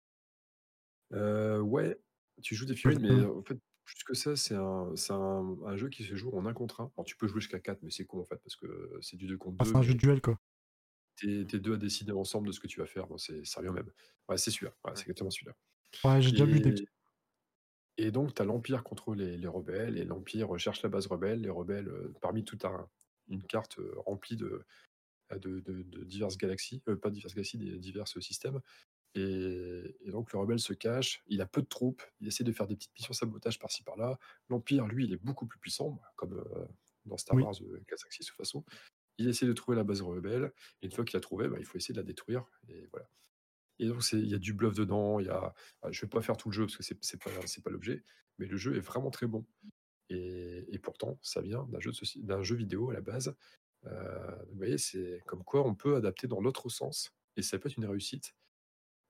[1.13, 1.99] Euh, ouais,
[2.41, 5.75] tu joues des figurines, mais en fait, plus que ça, c'est un, c'est un, un
[5.77, 6.91] jeu qui se joue en un contre un.
[6.97, 9.27] Alors, tu peux jouer jusqu'à 4, mais c'est con en fait, parce que c'est du
[9.27, 9.69] 2 contre Ah, 2.
[9.69, 10.39] C'est un jeu de duel, quoi.
[11.17, 13.07] T'es t'es deux à décider ensemble de ce que tu vas faire.
[13.07, 13.91] Bon, c'est au même.
[14.29, 14.73] Ouais, c'est celui-là.
[14.83, 15.55] Ouais, c'est exactement celui-là.
[16.05, 16.87] Ouais, j'ai déjà vu des Et, petits.
[17.97, 21.41] et donc, tu as l'Empire contre les, les rebelles, et l'Empire cherche la base rebelle.
[21.41, 22.89] Les rebelles, euh, parmi toute un-
[23.29, 24.65] une carte euh, remplie de,
[25.31, 28.61] de, de- de diverses galaxies, euh, pas diverses galaxies, des divers systèmes.
[29.15, 32.51] Et, et donc, le rebelle se cache, il a peu de troupes, il essaie de
[32.51, 34.19] faire des petites missions sabotage par-ci par-là.
[34.49, 36.65] L'Empire, lui, il est beaucoup plus puissant, comme euh,
[37.05, 37.43] dans Star Oui.
[37.43, 38.65] Wars euh, 4-5-6 de toute façon.
[39.17, 40.51] Il essaie de trouver la base rebelle,
[40.81, 42.45] et une fois qu'il l'a trouvée, bah, il faut essayer de la détruire.
[42.67, 43.09] Et voilà.
[43.79, 45.19] Et donc, il y a du bluff dedans.
[45.19, 47.17] Il y a, ah, je vais pas faire tout le jeu parce que c'est c'est
[47.63, 48.03] pas, l'objet,
[48.37, 49.45] mais le jeu est vraiment très bon.
[50.09, 53.35] Et, et pourtant, ça vient jeu, d'un jeu vidéo à la base.
[53.85, 57.69] Euh, vous voyez, c'est comme quoi on peut adapter dans l'autre sens, et ça peut
[57.69, 58.33] être une réussite.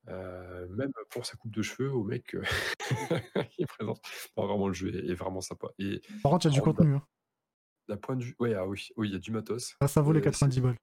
[0.07, 2.43] Euh, même pour sa coupe de cheveux au mec euh,
[3.51, 4.01] qui présente.
[4.37, 5.67] Non, vraiment, le jeu est, est vraiment sympa.
[5.79, 6.93] Et Par contre, il y a du d'un- contenu.
[6.95, 7.03] Hein.
[7.87, 9.75] d'un point de vue, ouais, ah oui, oui, il y a du matos.
[9.81, 10.75] Ça, ça vaut les Euh, 90 c'est- balles.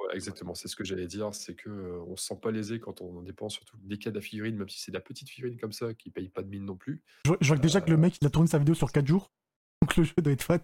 [0.00, 2.80] Ouais, exactement, c'est ce que j'allais dire, c'est que euh, on se sent pas lésé
[2.80, 5.28] quand on dépense surtout des cas de la figurine, même si c'est de la petite
[5.28, 7.02] figurine comme ça qui paye pas de mine non plus.
[7.24, 8.74] Je, vois- je vois que déjà que le Euh, mec, il a tourné sa vidéo
[8.74, 9.30] sur 4 jours.
[9.82, 10.60] Donc le jeu doit être fat.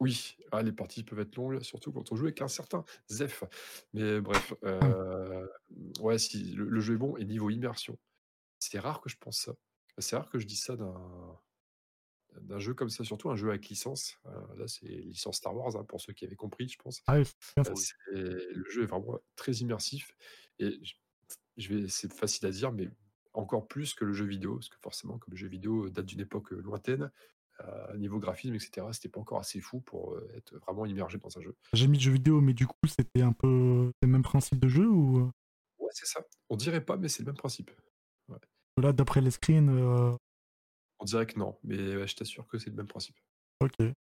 [0.00, 3.44] Oui, ah, les parties peuvent être longues, surtout quand on joue avec un certain Zef.
[3.92, 4.94] Mais bref, Ah.
[4.94, 5.46] euh,
[6.00, 7.98] ouais, si le, le jeu est bon et niveau immersion,
[8.60, 9.54] c'est rare que je pense ça.
[9.98, 11.38] C'est rare que je dise ça d'un
[12.40, 14.18] d'un jeu comme ça, surtout un jeu avec licence.
[14.26, 17.02] Euh, là, c'est licence Star Wars, hein, pour ceux qui avaient compris, je pense.
[17.06, 17.72] Ah ouais, c'est bien ça.
[17.72, 20.14] Euh, c'est- le jeu est vraiment très immersif
[20.58, 20.94] et je,
[21.56, 22.88] je vais, c'est facile à dire, mais
[23.32, 26.20] encore plus que le jeu vidéo, parce que forcément, comme le jeu vidéo date d'une
[26.20, 27.10] époque euh, lointaine,
[27.64, 31.36] euh, niveau graphisme, etc., c'était pas encore assez fou pour euh, être vraiment immergé dans
[31.38, 31.56] un jeu.
[31.72, 34.68] J'ai mis le jeu vidéo, mais du coup, c'était un peu le même principe de
[34.68, 35.30] jeu ou euh,
[35.78, 36.20] Ouais, c'est ça.
[36.50, 37.70] On dirait pas, mais c'est le même principe.
[38.76, 40.16] là, d'après les screens, euh,
[41.00, 43.16] On dirait que non, mais ouais, je t'assure que c'est le même principe.
[43.60, 43.92] ok.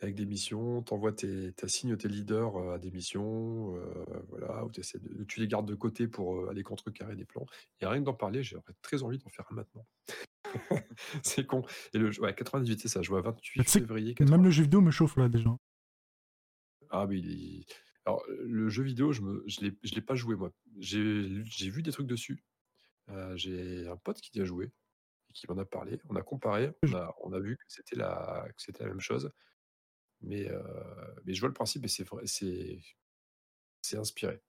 [0.00, 5.24] Avec des missions, t'envoies tes, t'assignes tes leaders à des missions, euh, voilà, où de,
[5.24, 7.46] tu les gardes de côté pour aller contrecarrer des plans.
[7.80, 9.86] Et rien que d'en parler, j'aurais très envie d'en faire un maintenant.
[11.22, 11.62] c'est con.
[11.94, 14.28] Et le ouais, 98, c'est ça, je vois 28 Mais tu sais que février Même
[14.28, 14.44] 98.
[14.44, 15.56] le jeu vidéo me chauffe là déjà.
[16.90, 17.64] Ah, mais il-
[18.04, 20.52] alors, le jeu vidéo, je ne je l'ai pas joué, moi.
[20.78, 22.44] J'ai vu des trucs dessus.
[23.10, 24.72] Euh, J'ai un pote qui y a joué
[25.28, 25.98] et qui m'en a parlé.
[26.08, 29.32] On a comparé, on a, on a vu que c'était la, que la même chose.
[30.22, 30.62] Mais, euh,
[31.24, 32.80] mais je vois le principe et c'est vrai, c'est
[33.82, 34.40] c'est inspiré.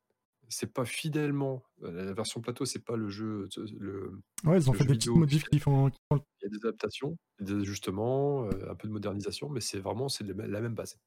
[0.50, 1.62] C'est pas fidèlement.
[1.84, 3.50] euh, La version plateau, c'est pas le jeu.
[3.80, 5.90] Le, Ouais, ils ont fait des petites modifs qui font.
[6.12, 10.08] il y a des adaptations, des ajustements, euh, un peu de modernisation, mais c'est vraiment
[10.10, 10.98] c'est la même base.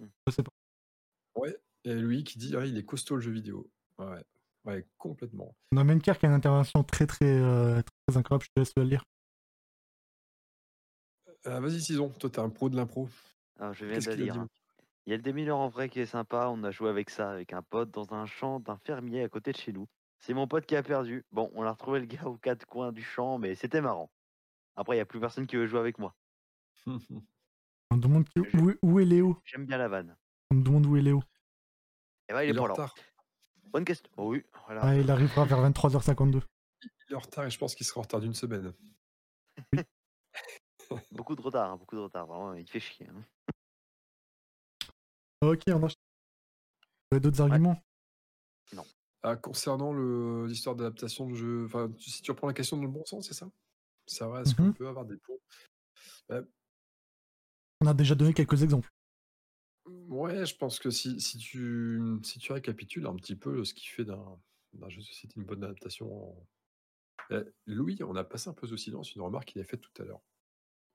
[0.00, 0.50] Je sais pas.
[1.36, 3.70] Ouais, et lui qui dit ah, il est costaud le jeu vidéo.
[3.98, 4.24] Ouais,
[4.64, 5.54] ouais, complètement.
[5.72, 8.72] On a Menker qui a une intervention très très, euh, très incroyable, je te laisse
[8.76, 9.04] le lire.
[11.46, 13.08] Euh, Vas-y, Sison, toi t'es un pro de l'impro.
[13.58, 14.46] Alors, je viens Qu'est-ce de lire.
[15.06, 16.48] Il y a le démineur en vrai qui est sympa.
[16.48, 19.52] On a joué avec ça, avec un pote dans un champ d'un fermier à côté
[19.52, 19.88] de chez nous.
[20.20, 21.24] C'est mon pote qui a perdu.
[21.32, 24.10] Bon, on a retrouvé le gars aux quatre coins du champ, mais c'était marrant.
[24.76, 26.14] Après, il n'y a plus personne qui veut jouer avec moi.
[26.86, 29.38] On me demande qui- où, est, où est Léo?
[29.44, 30.16] J'aime bien la vanne.
[30.50, 31.22] On me demande où est Léo.
[32.28, 32.72] Et bah, il est Il est en pas là.
[32.74, 32.94] retard.
[33.66, 34.08] Bonne question.
[34.16, 34.80] Oh oui, voilà.
[34.82, 36.40] Ah, il arrivera vers 23h52.
[36.82, 38.72] Il est en retard et je pense qu'il sera en retard d'une semaine.
[41.10, 42.26] Beaucoup de retard, hein, beaucoup de retard.
[42.26, 43.06] Vraiment, il fait chier.
[43.08, 43.22] hein.
[45.42, 45.96] Ok, on enchaîne.
[47.10, 47.76] Vous avez d'autres arguments?
[49.24, 49.92] Ah, concernant
[50.46, 53.34] l'histoire d'adaptation de jeu, tu- si tu reprends la question dans le bon sens, c'est
[53.34, 53.48] ça?
[54.06, 54.74] Ça va, est-ce qu'on Mhm.
[54.74, 55.38] peut avoir des ponts
[57.80, 58.88] On a déjà donné quelques exemples.
[59.86, 63.86] Ouais, je pense que si, si tu, si tu récapitules un petit peu ce qui
[63.86, 64.38] fait d'un
[64.88, 66.30] jeu de société une bonne adaptation.
[66.30, 66.46] en-
[67.30, 70.02] Eh, Louis, on a passé un peu sous silence une remarque qu'il a faite tout
[70.02, 70.20] à l'heure.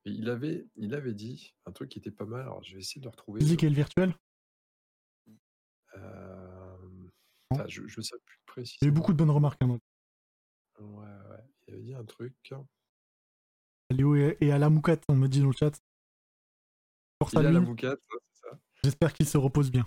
[0.06, 2.42] Il avait, il avait dit un truc qui était pas mal.
[2.42, 3.40] Alors, je vais essayer de le retrouver.
[3.40, 4.16] Physique sur- et le virtuel
[5.98, 6.78] Euh,
[7.68, 8.94] je ne sais plus Il y a eu précisément.
[8.94, 9.62] beaucoup de bonnes remarques.
[9.62, 9.80] Hein.
[10.80, 11.44] Ouais, ouais.
[11.68, 12.34] Il avait dit un truc.
[13.90, 15.72] Léo est est à la mouquette, on me dit dans le chat.
[17.22, 18.60] Force à la ouais, c'est ça.
[18.84, 19.86] J'espère qu'il se repose bien.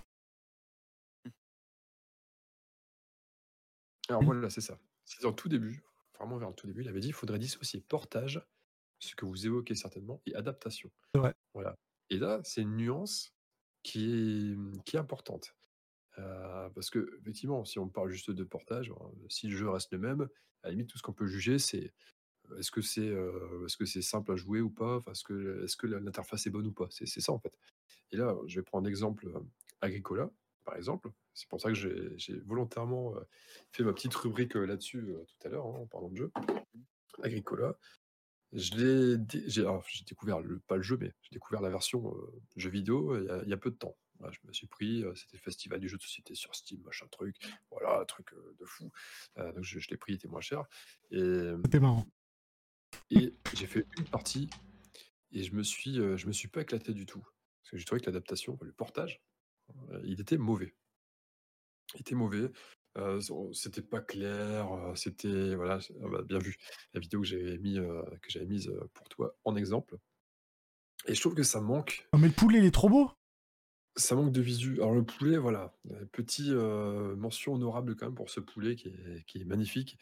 [4.08, 4.26] Alors Mhm.
[4.26, 4.78] voilà, c'est ça.
[5.04, 5.82] C'est en tout début.
[6.18, 8.46] vraiment vers le tout début, il avait dit il faudrait dissocier portage,
[8.98, 10.90] ce que vous évoquez certainement, et adaptation.
[11.14, 11.34] Vrai.
[11.54, 11.74] Voilà.
[12.10, 13.32] Et là, c'est une nuance
[13.82, 15.56] qui est, mmh, qui est importante.
[16.20, 19.92] Euh, parce que, effectivement, si on parle juste de portage, hein, si le jeu reste
[19.92, 20.28] le même,
[20.62, 21.92] à la limite, tout ce qu'on peut juger, c'est
[22.58, 25.02] est-ce que c'est euh, est-ce simple à jouer ou pas?
[25.10, 26.88] Est-ce que, est-ce que l'interface est bonne ou pas?
[26.90, 27.56] C'est ça, en fait.
[28.12, 29.40] Et là, je vais prendre l'exemple euh,
[29.80, 30.30] Agricola,
[30.64, 31.10] par exemple.
[31.32, 33.20] C'est pour ça que j'ai volontairement euh,
[33.72, 36.32] fait ma petite rubrique euh, là-dessus euh, tout à l'heure, hein, en parlant de jeu.
[37.22, 37.76] Agricola.
[38.52, 43.42] J'ai découvert le, pas le jeu, mais j'ai découvert la version euh, jeu vidéo euh,
[43.44, 43.96] il y a peu de temps.
[44.20, 47.06] Voilà, je me suis pris, c'était le festival du jeu de société sur Steam, machin
[47.10, 47.36] truc,
[47.70, 48.92] voilà, un truc de fou.
[49.38, 50.64] Euh, donc je, je l'ai pris, il était moins cher.
[51.10, 52.06] Et, C'était marrant.
[53.10, 54.48] et j'ai fait une partie
[55.32, 57.20] et je me suis, je me suis pas éclaté du tout.
[57.22, 59.20] Parce que j'ai trouvé que l'adaptation, le portage,
[60.04, 60.74] il était mauvais.
[61.94, 62.50] Il était mauvais.
[62.98, 63.20] euh,
[63.52, 64.68] c'était pas clair.
[64.96, 66.56] C'était voilà, ah bah, bien vu
[66.94, 69.96] la vidéo que j'avais mis, euh, que j'avais mise pour toi en exemple.
[71.06, 73.10] Et je trouve que ça manque, Oh, mais le poulet, il est trop beau.
[73.96, 74.74] Ça manque de visu.
[74.74, 78.88] Alors le poulet, voilà, euh, petit euh, mention honorable quand même pour ce poulet qui
[78.88, 79.98] est, qui est magnifique.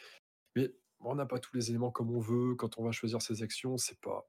[0.57, 2.55] Mais on n'a pas tous les éléments comme on veut.
[2.55, 4.29] Quand on va choisir ses actions, c'est pas,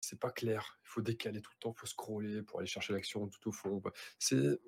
[0.00, 0.78] c'est pas clair.
[0.84, 3.52] Il faut décaler tout le temps, il faut scroller pour aller chercher l'action tout au
[3.52, 3.82] fond.
[4.18, 4.58] C'est,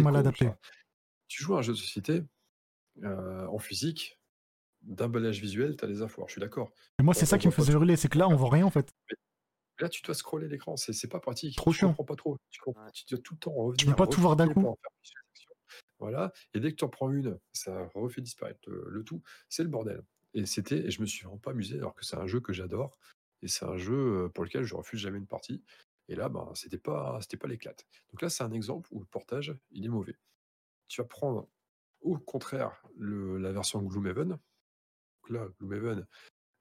[0.00, 0.46] mal adapté.
[0.46, 0.58] ça.
[1.28, 2.22] Tu joues à un jeu de société
[3.02, 4.20] euh, en physique,
[4.82, 6.20] d'emballage visuel, tu as les infos.
[6.20, 6.72] Alors, je suis d'accord.
[7.00, 8.70] Et moi, c'est ça qui me faisait hurler, c'est que là, on voit rien en
[8.70, 8.92] fait.
[9.80, 11.56] Là, tu dois scroller l'écran, c'est c'est pas pratique.
[11.56, 11.88] Trop Tu chiant.
[11.88, 12.38] comprends pas trop.
[12.50, 14.76] Tu, comprends- tu dois tout le temps Tu peux revenir, pas tout voir d'un coup.
[15.98, 16.32] Voilà.
[16.52, 19.22] Et dès que tu en prends une, ça refait disparaître le, le tout.
[19.48, 20.02] C'est le bordel.
[20.34, 22.52] Et c'était, et je me suis vraiment pas amusé, alors que c'est un jeu que
[22.52, 22.98] j'adore.
[23.42, 25.62] Et c'est un jeu euh, pour lequel je refuse jamais une partie.
[26.08, 27.86] Et là, ben, c'était pas, c'était pas l'éclate.
[28.12, 30.18] Donc là, c'est un exemple où le portage, il est mauvais.
[30.88, 31.48] Tu vas prendre,
[32.02, 34.28] au contraire, le, la version Gloomhaven.
[34.30, 36.06] Donc là, Gloomhaven,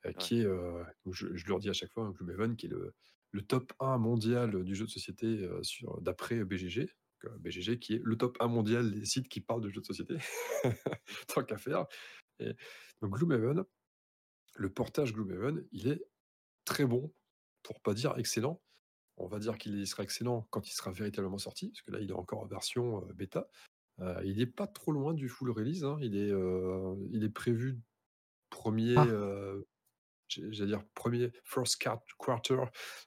[0.05, 2.69] euh, qui est, euh, je, je le redis à chaque fois, hein, Gloomhaven, qui est
[2.69, 2.93] le,
[3.31, 6.89] le top 1 mondial du jeu de société euh, sur- d'après BGG.
[7.23, 9.85] Donc, BGG qui est le top 1 mondial des sites qui parlent de jeux de
[9.85, 10.15] société,
[11.27, 11.85] tant qu'à faire.
[12.39, 12.53] Et,
[13.01, 13.63] donc Gloomhaven,
[14.55, 16.03] le portage Gloomhaven, il est
[16.65, 17.13] très bon,
[17.63, 18.61] pour pas dire excellent.
[19.17, 22.09] On va dire qu'il sera excellent quand il sera véritablement sorti, parce que là, il
[22.09, 23.47] est encore en version euh, bêta.
[23.99, 25.83] Euh, il n'est pas trop loin du full release.
[25.83, 25.97] hein.
[26.01, 27.79] Il, est, euh, il est prévu
[28.49, 29.05] premier, Ah.
[30.27, 32.57] J'allais dire premier first quart- quarter,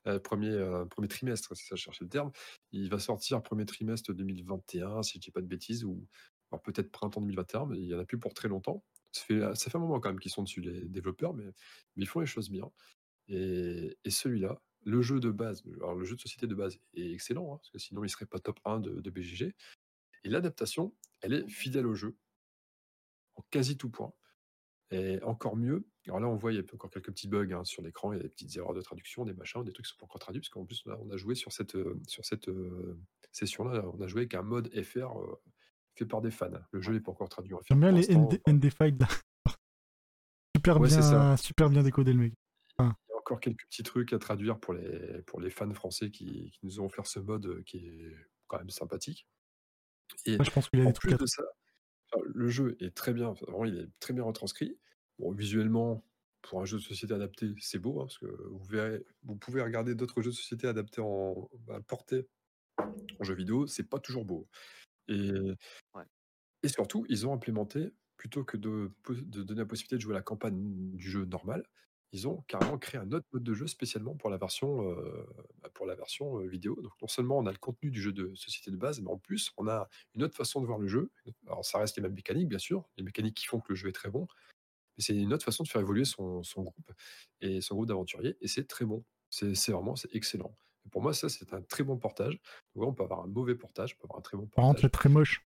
[0.07, 2.33] euh, premier, euh, premier trimestre, c'est ça, je cherchais le terme.
[2.73, 6.07] Il va sortir premier trimestre 2021, si je dis pas de bêtises, ou
[6.51, 8.85] alors peut-être printemps 2021, mais il y en a plus pour très longtemps.
[9.13, 11.45] Ça fait, ça fait un moment quand même qu'ils sont dessus, les développeurs, mais,
[11.97, 12.71] mais ils font les choses bien.
[13.29, 17.13] Et, et celui-là, le jeu de base, alors le jeu de société de base est
[17.13, 19.55] excellent, hein, parce que sinon il serait pas top 1 de, de BGG.
[20.25, 22.17] Et l'adaptation, elle est fidèle au jeu,
[23.37, 24.13] en quasi tout point.
[24.91, 27.65] Et encore mieux, alors là on voit il y a encore quelques petits bugs hein,
[27.65, 29.93] sur l'écran, il y a des petites erreurs de traduction, des machins, des trucs qui
[29.93, 32.01] sont pas encore traduits, parce qu'en plus on a, on a joué sur cette, euh,
[32.07, 32.99] sur cette euh,
[33.33, 35.41] session-là, on a joué avec un mode FR euh,
[35.95, 36.51] fait par des fans.
[36.71, 37.65] Le jeu n'est pas encore traduit en FR.
[37.69, 38.07] J'aime bien les.
[38.15, 38.41] ND
[39.01, 39.09] là.
[40.57, 42.33] super, Ouais, bien, super bien décodé le mec.
[42.79, 46.11] Il y a encore quelques petits trucs à traduire pour les, pour les fans français
[46.11, 48.17] qui, qui nous ont offert ce mode qui est
[48.47, 49.27] quand même sympathique.
[50.25, 51.43] Et je pense qu'il a en des trucs plus à de ça,
[52.25, 54.79] le jeu est très bien, vraiment, il est très bien retranscrit.
[55.19, 56.05] Bon, visuellement,
[56.43, 59.63] pour un jeu de société adapté, c'est beau, hein, parce que vous verrez, vous pouvez
[59.63, 62.29] regarder d'autres jeux de société adaptés en bah, portés
[63.21, 64.49] en jeu vidéo, c'est pas toujours beau.
[65.09, 65.31] Et,
[65.95, 66.05] Ouais.
[66.63, 68.91] et surtout, ils ont implémenté, plutôt que de,
[69.45, 71.65] donner la possibilité de jouer la campagne du jeu normal,
[72.13, 75.27] ils ont carrément créé un autre mode de jeu spécialement pour la version, euh,
[75.61, 76.81] bah, pour la version euh, vidéo.
[76.81, 79.19] Donc non seulement on a le contenu du jeu de société de base, mais en
[79.19, 81.11] plus on a une autre façon de voir le jeu.
[81.47, 83.89] Alors ça reste les mêmes mécaniques, bien sûr, les mécaniques qui font que le jeu
[83.89, 84.27] est très bon,
[84.97, 86.93] mais c'est une autre façon de faire évoluer son, son groupe
[87.41, 89.05] et son groupe d'aventuriers, et c'est très bon.
[89.31, 90.57] C'est vraiment c'est excellent.
[90.85, 92.35] Et pour moi, ça c'est un très bon portage.
[92.75, 94.65] Donc, ouais, on peut avoir un mauvais portage, on peut avoir un très bon Par
[94.65, 94.83] contre, portage.
[94.83, 95.43] c'est très moche.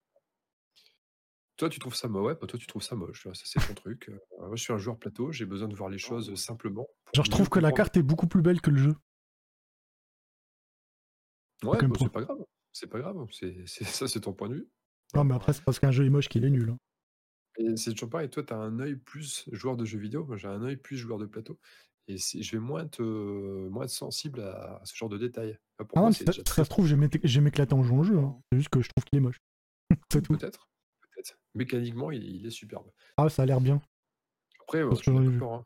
[1.56, 3.74] Toi, tu trouves ça moche, ouais, bah, toi, tu trouves ça moche, ça c'est ton
[3.74, 4.08] truc.
[4.08, 6.36] Euh, moi, je suis un joueur plateau, j'ai besoin de voir les choses ouais.
[6.36, 6.88] simplement.
[7.12, 8.94] Genre, je trouve que la carte est beaucoup plus belle que le jeu.
[11.62, 12.38] Ouais, bah, c'est pas grave.
[12.72, 13.16] C'est pas grave.
[13.30, 14.68] C'est, c'est- ça, c'est ton point de vue.
[15.14, 16.70] Non, mais après, c'est parce qu'un jeu est moche qu'il est nul.
[16.70, 16.78] hein.
[17.58, 18.28] Et c'est toujours pareil.
[18.30, 20.24] Toi, tu as un œil plus joueur de jeux vidéo.
[20.24, 21.58] Moi, j'ai un œil plus joueur de plateau.
[22.08, 25.56] Et je vais moins être, moins être sensible à, à ce genre de détails.
[25.78, 27.72] Enfin, pour Ah moi, non, ça, déjà ça très se trouve, j'ai m'éclate- j'ai m'éclaté
[27.74, 28.18] en jouant au jeu.
[28.18, 28.38] hein.
[28.52, 29.40] C'est juste que je trouve qu'il est moche.
[30.12, 30.36] c'est tout.
[30.36, 30.68] Peut-être.
[31.00, 31.38] Peut-être.
[31.54, 32.90] Mécaniquement, il, il est superbe.
[33.16, 33.80] Ah, ça a l'air bien.
[34.62, 35.54] Après, ouais, je suis d'accord.
[35.54, 35.64] hein.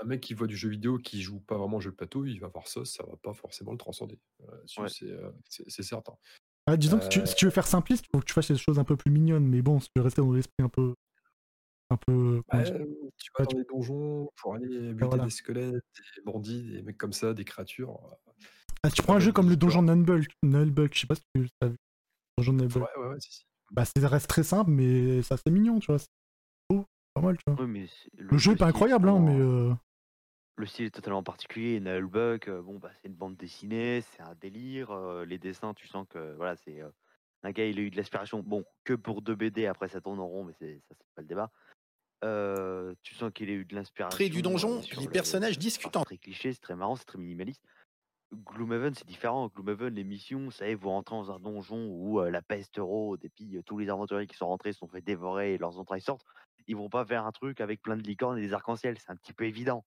[0.00, 2.24] Un mec qui voit du jeu vidéo qui joue pas vraiment au jeu de plateau,
[2.24, 4.18] il va voir ça, ça va pas forcément le transcender.
[4.42, 4.88] Euh, Ouais.
[5.02, 6.14] euh, c'est certain.
[6.66, 8.32] Ah, disons que si tu, Euh, si tu veux faire simpliste, il faut que tu
[8.32, 9.46] fasses des choses un peu plus mignonnes.
[9.46, 10.94] Mais bon, si tu veux rester dans l'esprit un peu.
[11.92, 12.42] Un peu.
[12.50, 12.74] Bah, dire
[13.18, 15.24] tu vas dans les donjons pour aller buter voilà.
[15.24, 15.74] des squelettes,
[16.16, 17.98] des bandits, des mecs comme ça, des créatures.
[18.28, 18.32] euh,
[18.82, 21.22] Ah, tu prends un le jeu comme le donjon Nullbuck, Nullbuck, je sais pas si
[21.34, 21.76] tu as vu.
[22.38, 22.82] Donjon Nullbuck.
[22.82, 23.46] Ouais, ouais, ouais, si, si.
[23.70, 25.98] Bah, ça reste très simple, mais ça c'est mignon, tu vois.
[25.98, 26.08] C'est
[26.70, 27.66] beau, pas mal, tu vois.
[27.66, 27.86] Mais
[28.16, 29.38] Le jeu est pas style incroyable, hein, mais.
[29.38, 29.74] euh,
[30.56, 31.78] Le style est totalement particulier.
[31.80, 34.90] Nullbuck, euh, bon, bah, c'est une bande dessinée, c'est un délire.
[34.92, 36.88] euh, les dessins, tu sens que voilà, c'est euh,
[37.44, 38.40] un gars, il a eu de l'inspiration.
[38.40, 41.26] Bon, que pour deux BD, après ça tourne en rond, mais ça, c'est pas le
[41.28, 41.50] débat.
[42.24, 44.16] Euh, tu sens qu'il a eu de l'inspiration.
[44.16, 45.58] Près du donjon, euh, les le- personnages
[45.94, 47.62] en- très cliché, c'est très marrant, c'est très minimaliste.
[48.32, 49.48] Gloomhaven, c'est différent.
[49.48, 52.76] Gloomhaven, les missions, ça y est, vous rentrez dans un donjon où euh, la peste
[52.78, 55.58] rôde et puis euh, tous les aventuriers qui sont rentrés se sont fait dévorer et
[55.58, 56.24] leurs entrailles sortent.
[56.66, 59.16] Ils vont pas faire un truc avec plein de licornes et des arcs-en-ciel, c'est un
[59.16, 59.84] petit peu évident.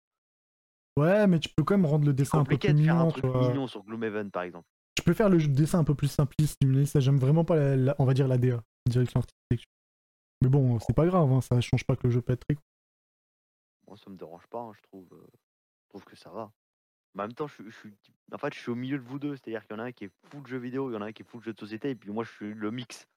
[0.98, 3.06] Ouais, mais tu peux quand même rendre le dessin un peu plus de faire un
[3.06, 4.68] mignon, truc sur Gloomhaven, par exemple.
[4.96, 7.96] Tu peux faire le dessin un peu plus simpliste, ça j'aime vraiment pas, la, la-
[8.00, 9.68] on va dire la DA, direction artistique.
[10.42, 12.56] Mais bon, c'est pas grave, hein, ça change pas que le jeu peut être très
[12.56, 12.64] cool.
[13.88, 15.08] Moi, ça me dérange pas, hein, je trouve.
[15.14, 15.28] euh,
[15.84, 16.52] je trouve que ça va.
[17.14, 17.94] Mais en même temps, je, suis- je suis,
[18.34, 19.92] en fait, je suis au milieu de vous deux, c'est-à-dire qu'il y en a un
[19.92, 21.60] qui est full jeu vidéo, il y en a un qui est full jeu de
[21.60, 23.08] société, et puis moi, je suis le mix.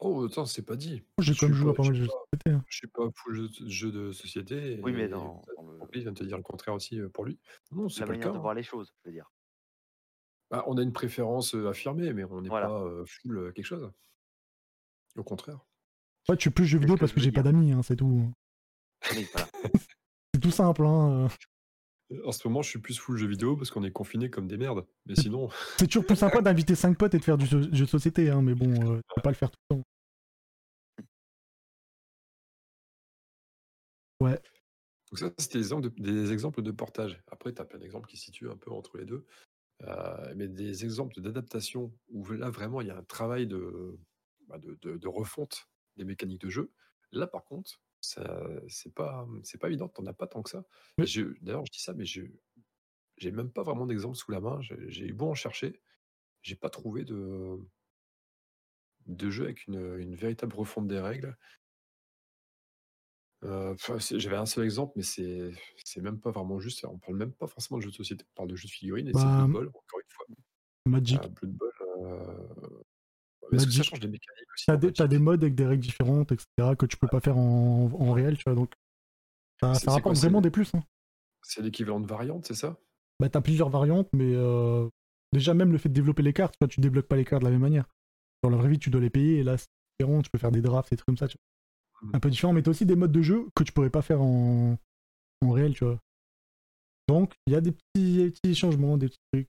[0.00, 1.02] Oh, attends, c'est pas dit.
[1.18, 2.50] J'ai Je quand même joué à pas- mal de je jeux de société.
[2.50, 2.64] hein.
[2.66, 4.80] Je suis pas full jeu, de- jeu de société.
[4.82, 7.26] Oui, mais et dans, le- Henri vient de te dire le contraire aussi euh, pour
[7.26, 7.38] lui.
[7.72, 8.32] Non, c'est la pas le manière cas.
[8.32, 8.40] de hein.
[8.40, 9.30] voir les choses, je veux dire.
[10.50, 12.68] Bah, on a une préférence euh, affirmée, mais on n'est Voilà.
[12.68, 13.92] pas euh, full euh, quelque chose.
[15.16, 15.60] Au contraire.
[16.28, 18.30] Ouais, je suis plus jeu vidéo que parce que j'ai pas d'amis, hein, c'est tout.
[19.16, 19.48] Oui, voilà.
[20.34, 21.28] C'est tout simple, hein.
[22.12, 22.22] euh.
[22.24, 24.56] En ce moment, je suis plus full jeu vidéo parce qu'on est confinés comme des
[24.56, 24.86] merdes.
[25.06, 25.48] Mais sinon,
[25.78, 28.30] C'est toujours plus sympa d'inviter 5 potes et de faire du jeu jeu de société,
[28.30, 29.82] hein, mais bon, euh, tu peux pas le faire tout le temps.
[34.20, 37.20] donc ça, c'était des exemples de, des exemples de portage.
[37.30, 39.26] Après, tu as plein d'exemples qui se situent un peu entre les deux.
[39.82, 43.98] Euh, mais des exemples d'adaptation où là, vraiment, il y a un travail de,
[44.46, 46.72] bah, de, de- de refonte des mécaniques de jeu.
[47.12, 49.88] Là, par contre, c'est pas, c'est pas évident.
[49.88, 50.64] T'en as pas tant que ça.
[51.42, 52.22] D'ailleurs, je dis ça, mais je
[53.16, 54.60] j'ai même pas vraiment d'exemple sous la main.
[54.62, 55.82] J'ai eu beau en chercher,
[56.42, 57.58] j'ai pas trouvé de,
[59.06, 61.36] de jeu avec une, une véritable refonte des règles.
[63.42, 65.52] Euh, c'est- J'avais un seul exemple, mais c'est
[65.84, 66.84] c'est même pas vraiment juste.
[66.84, 69.08] On parle même pas forcément de jeux de société, on parle de jeux de figurines
[69.08, 70.26] et c'est Bah, Blood Bowl, encore une fois.
[70.86, 71.24] Magic.
[71.24, 71.72] Euh, Blood Bowl.
[72.02, 72.79] euh,
[73.52, 76.32] Est-ce que ça change des mécaniques aussi T'as des, des modes avec des règles différentes,
[76.32, 76.46] etc.,
[76.78, 78.72] que tu peux pas faire en, en réel, tu vois, donc
[79.60, 80.74] ça, rapporte quoi, vraiment des plus.
[80.74, 80.82] Hein.
[81.42, 82.76] C'est l'équivalent de variante, c'est ça?
[83.18, 84.88] Bah, t'as plusieurs variantes, mais euh,
[85.32, 87.42] déjà, même le fait de développer les cartes, tu vois, tu débloques pas les cartes
[87.42, 87.86] de la même manière.
[88.42, 89.68] Dans la vraie vie, tu dois les payer, et là, c'est
[89.98, 92.08] différent, tu peux faire des drafts, des trucs comme ça, tu vois.
[92.08, 92.16] Mhm.
[92.16, 94.22] Un peu différent, mais t'as aussi des modes de jeu que tu pourrais pas faire
[94.22, 94.78] en,
[95.42, 95.98] en réel, tu vois.
[97.08, 99.48] Donc, il y a des petits, des petits changements, des petits trucs.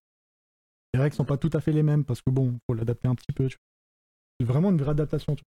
[0.94, 3.16] Les règles sont pas tout à fait les mêmes, parce que bon, faut l'adapter un
[3.16, 3.71] petit peu, tu vois.
[4.44, 5.48] Vraiment une vraie adaptation, tu vois.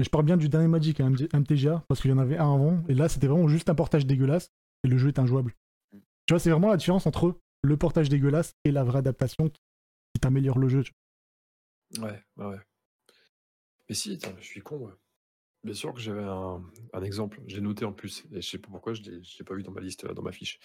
[0.00, 2.54] Et je parle bien du dernier Magic, hein, MTGA, parce qu'il y en avait un
[2.54, 4.50] avant, et là, c'était vraiment juste un portage dégueulasse,
[4.82, 5.54] et le jeu est injouable.
[5.92, 9.60] Tu vois, c'est vraiment la différence entre le portage dégueulasse et la vraie adaptation qui,
[10.14, 10.82] qui t'améliore le jeu.
[10.84, 10.92] tu
[12.00, 12.60] Ouais, ouais, ouais.
[13.88, 14.78] Mais si, attends, je suis con.
[14.86, 14.92] ouais.
[15.64, 16.64] Bien sûr que j'avais un,
[16.94, 19.44] un exemple, j'ai noté en plus, et je sais pas pourquoi je l'ai je l'ai
[19.44, 20.58] pas vu dans ma liste, euh, dans ma fiche.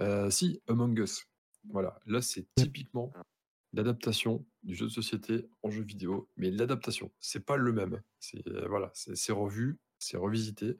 [0.00, 1.26] Euh, si, Among Us.
[1.70, 3.12] Voilà, là c'est typiquement
[3.76, 8.00] l'adaptation du jeu de société en jeu vidéo, mais l'adaptation, c'est pas le même.
[8.20, 10.76] C'est euh, voilà, c'est revu, c'est revisité.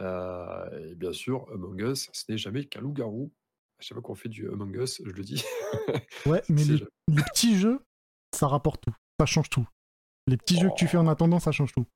[0.00, 3.32] Euh, et bien sûr, Among Us, ce n'est jamais qu'un loup-garou.
[3.78, 5.42] À chaque fois qu'on fait du Among Us, je le dis.
[6.26, 7.80] Ouais, mais les, les petits jeux,
[8.34, 8.94] ça rapporte tout.
[9.20, 9.66] Ça change tout.
[10.26, 11.86] Les petits jeux que tu fais en attendant, ça change tout.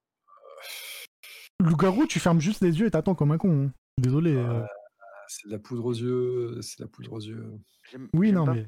[1.60, 3.66] Loup-garou, tu fermes juste les yeux et t'attends comme un con.
[3.66, 3.72] hein.
[3.98, 4.34] Désolé.
[4.34, 4.62] euh.
[5.28, 7.44] c'est de la poudre aux yeux, c'est de la poudre aux yeux.
[8.14, 8.66] Oui, non, pas mais-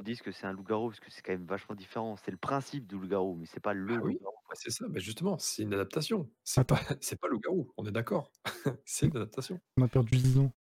[0.00, 2.16] qu'on dise que c'est un loup-garou, parce que c'est quand même vachement différent.
[2.16, 4.34] C'est le principe du loup-garou, mais c'est pas le Ah oui, loup-garou.
[4.54, 6.30] c'est ça, bah justement, c'est une adaptation.
[6.42, 6.76] C'est Attends.
[6.76, 8.32] pas, c'est pas loup-garou, on est d'accord.
[8.86, 9.60] c'est une adaptation.
[9.76, 10.52] On a perdu 10 ans.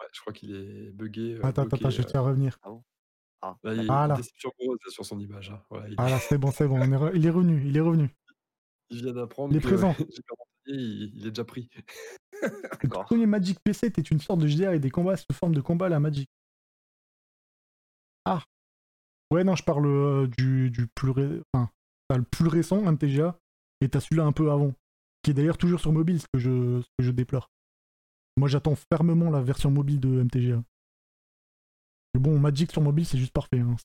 [0.00, 1.34] Ouais, je crois qu'il est bugué.
[1.34, 2.58] euh, Attends, attends, bloqué, attends, je vais te faire revenir.
[3.40, 4.16] Ah, Là, il y a Ah, une là.
[4.16, 5.50] déception grosse sur son image.
[5.50, 5.62] hein.
[5.70, 6.80] Voilà, il, Ah là, c'est bon, c'est bon.
[6.80, 8.08] on est re- Il est revenu, il est revenu.
[8.90, 9.94] il vient d'apprendre il est que présent.
[10.66, 11.70] Il, il est déjà pris.
[12.42, 15.60] Le premier Magic PC était une sorte de JDR et des combats sous forme de
[15.60, 16.28] combat à la Magic.
[18.24, 18.42] Ah.
[19.30, 21.70] Ouais, non, je parle euh, du, du plus ré- enfin,
[22.16, 23.38] le plus récent, MTGA,
[23.80, 24.72] et t'as celui-là un peu avant,
[25.22, 27.50] qui est d'ailleurs toujours sur mobile, ce que je, ce que je déplore.
[28.38, 30.62] Moi, j'attends fermement la version mobile de MTGA.
[32.18, 33.60] Bon, Magic sur mobile, c'est juste parfait.
[33.60, 33.76] Hein.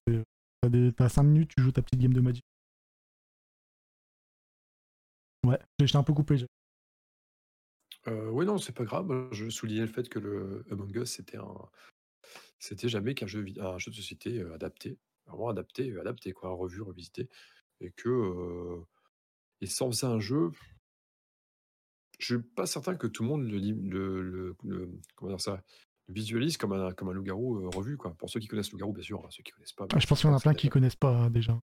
[0.61, 0.93] T'as, des...
[0.93, 2.43] t'as 5 minutes, tu joues ta petite game de Magic.
[5.45, 6.37] Ouais, j'étais un peu coupé.
[8.07, 9.27] Euh, oui, non, c'est pas grave.
[9.31, 11.69] Je soulignais le fait que le Among Us, c'était un.
[12.59, 14.97] C'était jamais qu'un jeu, un jeu de société euh, adapté.
[15.27, 17.29] Vraiment adapté, euh, adapté, quoi, revu, revisité.
[17.81, 18.09] Et que.
[18.09, 18.85] euh,
[19.61, 20.51] Et sans faisait un jeu,
[22.19, 25.63] je suis pas certain que tout le monde le, le, le, le comment dire ça,
[26.09, 27.97] visualise comme un, comme un loup-garou revu.
[27.97, 28.13] Quoi.
[28.15, 29.87] Pour ceux qui connaissent loup-garou, bien sûr, hein, ceux qui connaissent pas.
[29.93, 31.59] Ah, je pense qu'il y en a plein qui connaissent pas déjà.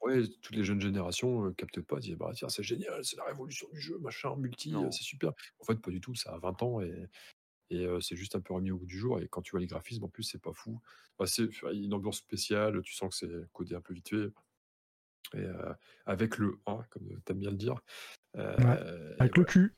[0.00, 3.24] Ouais, toutes les jeunes générations ne captent pas, disent bah, tiens, c'est génial, c'est la
[3.24, 5.32] révolution du jeu, machin, multi, c'est super.
[5.58, 7.08] En fait, pas du tout, ça a 20 ans et,
[7.70, 9.20] et c'est juste un peu remis au bout du jour.
[9.20, 10.80] Et quand tu vois les graphismes, en plus, c'est pas fou.
[11.26, 14.30] C'est une ambiance spéciale, tu sens que c'est codé un peu vite fait.
[15.34, 15.46] Et
[16.06, 17.80] avec le 1, comme tu aimes bien le dire.
[18.34, 19.74] avec le cul.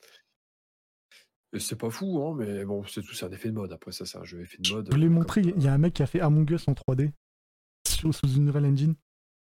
[1.52, 3.72] Et c'est pas fou, hein, mais bon, c'est tout, c'est un effet de mode.
[3.72, 4.88] Après, ça, c'est un jeu effet de mode.
[4.92, 7.10] Je l'ai montré, il y a un mec qui a fait Among Us en 3D
[7.88, 8.94] sous, sous Unreal Engine.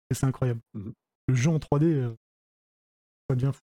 [0.10, 0.62] Et c'est incroyable.
[0.74, 0.91] Mmh
[1.28, 2.16] le jeu en 3D,
[3.30, 3.62] ça devient fou.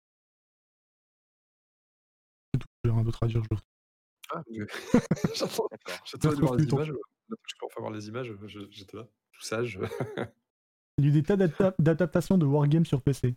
[2.51, 3.55] C'est tout, j'ai rien d'autre à dire, je
[4.31, 4.43] ah,
[5.33, 5.67] j'attends,
[6.05, 6.87] j'attends de voir les images.
[6.87, 8.33] Je peux enfin voir les images,
[8.69, 9.79] j'étais là, tout sage.
[10.97, 11.37] Il y a eu des tas
[11.79, 13.35] d'adaptations de Wargame sur PC.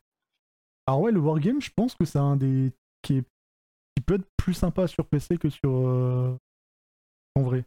[0.87, 2.73] Alors ouais, le Wargame, je pense que c'est un des
[3.03, 3.27] qui, est...
[3.95, 6.37] qui peut être plus sympa sur PC que sur euh,
[7.35, 7.65] en vrai.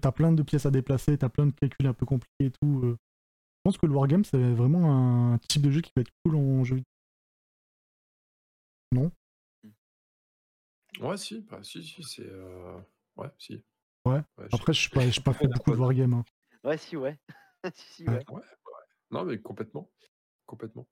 [0.00, 2.80] T'as plein de pièces à déplacer, t'as plein de calculs un peu compliqués et tout.
[2.84, 2.96] Euh.
[3.56, 6.36] Je pense que le Wargame, c'est vraiment un type de jeu qui va être cool
[6.36, 6.80] en jeu.
[8.92, 9.10] Non?
[11.00, 12.26] Ouais, si, bah, si, si, c'est.
[12.26, 12.78] Euh...
[13.16, 13.62] Ouais, si.
[14.04, 14.20] Ouais.
[14.52, 16.14] Après, je n'ai pas, pas fait beaucoup de Wargame.
[16.14, 16.24] Hein.
[16.64, 17.18] Ouais, si, ouais.
[17.74, 18.24] si, si, ouais.
[18.30, 18.42] ouais.
[19.10, 19.90] Non, mais complètement.
[20.46, 20.86] Complètement.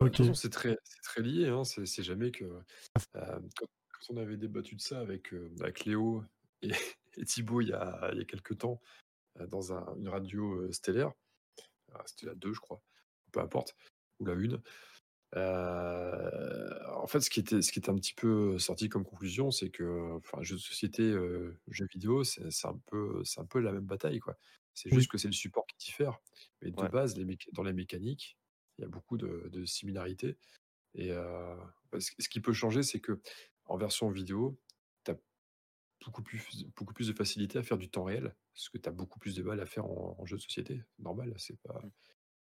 [0.00, 1.48] De toute façon, c'est très, très lié.
[1.48, 1.64] Hein.
[1.64, 2.44] C'est jamais que.
[2.44, 3.66] Euh, quand,
[4.10, 6.22] on avait débattu de ça avec, euh, avec Léo
[6.62, 6.70] et,
[7.16, 8.80] et Thibaut il y a, il y a quelques temps,
[9.40, 11.12] euh, dans une radio stellaire.
[11.92, 12.82] Ah, c'était la 2, je crois.
[13.32, 13.74] Peu importe.
[14.20, 14.60] Ou la 1.
[15.36, 19.70] En fait, ce qui, était, ce qui était un petit peu sorti comme conclusion, c'est
[19.70, 21.12] que enfin, jeux de société,
[21.68, 24.18] jeux vidéo, c'est un, peu, un peu la même bataille.
[24.18, 24.36] quoi.
[24.74, 26.18] C'est juste que c'est le support qui diffère.
[26.62, 28.38] Mais de base, les dans les mécaniques,
[28.78, 30.36] il y a beaucoup de, similarités.
[30.94, 31.10] Et
[31.98, 33.20] ce qui peut changer, c'est que
[33.66, 34.58] en version vidéo,
[36.04, 38.92] beaucoup plus, beaucoup plus de facilité à faire du temps réel, parce que tu as
[38.92, 40.82] beaucoup plus de balles à faire en, jeu de société.
[40.98, 41.80] Normal, c'est pas.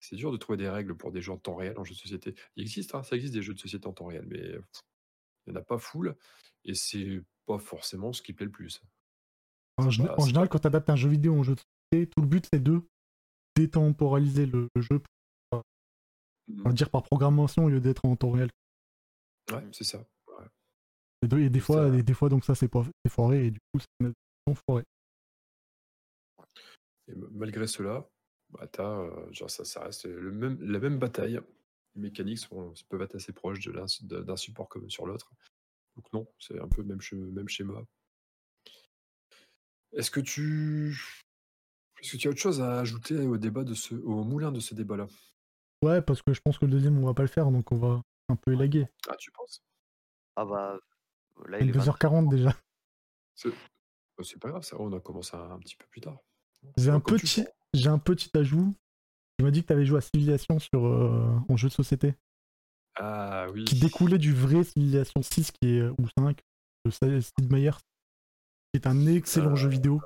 [0.10, 2.00] C'est dur de trouver des règles pour des jeux en temps réel en jeu de
[2.00, 2.36] société.
[2.56, 5.58] Il existe, hein, ça existe des jeux de société en temps réel, mais il n'y
[5.58, 6.16] en a pas full,
[6.64, 8.84] et c'est pas forcément ce qui plaît le plus.
[9.78, 12.48] En, général, quand tu adaptes un jeu vidéo en jeu de société, tout le but
[12.52, 12.82] c'est de
[13.56, 15.64] détemporaliser le, jeu, pour,
[16.50, 16.74] on va mmh.
[16.74, 18.52] dire par programmation au lieu d'être en temps réel.
[19.52, 20.06] Ouais, c'est ça.
[21.24, 22.70] Et, des fois, des fois, donc ça c'est
[23.10, 24.14] foiré et du coup c'est
[24.68, 24.84] foiré.
[27.08, 28.08] Et malgré cela,
[28.58, 31.40] bah, euh, genre ça, ça reste le même, la même bataille.
[31.96, 35.32] Les mécaniques sont, peuvent être assez proches d'un support comme sur l'autre.
[35.96, 37.00] Donc non, c'est un peu le même,
[37.34, 37.82] même schéma.
[39.94, 40.98] Est-ce que tu
[42.02, 44.60] est-ce que tu as autre chose à ajouter au débat de ce au moulin de
[44.60, 45.08] ce débat-là?
[45.84, 47.78] Ouais, parce que je pense que le deuxième on va pas le faire, donc on
[47.78, 48.88] va un peu élaguer.
[49.08, 49.64] Ah, tu penses?
[50.36, 50.80] Ah bah
[51.48, 52.56] Là, il est 2h40 déjà.
[53.44, 54.78] Bah, c'est pas grave, ça.
[54.80, 56.18] On a commencé un, petit peu plus tard.
[56.78, 57.46] J'ai un, petit...
[57.76, 58.74] J'ai un petit ajout.
[59.38, 62.16] Tu m'as dit que tu avais joué à Civilization sur, euh, en jeu de société.
[62.96, 63.66] Ah oui.
[63.66, 66.42] Qui découlait du vrai Civilization 6 qui est, ou 5,
[66.86, 67.72] de Sid Meier,
[68.72, 70.02] qui est un excellent jeu vidéo.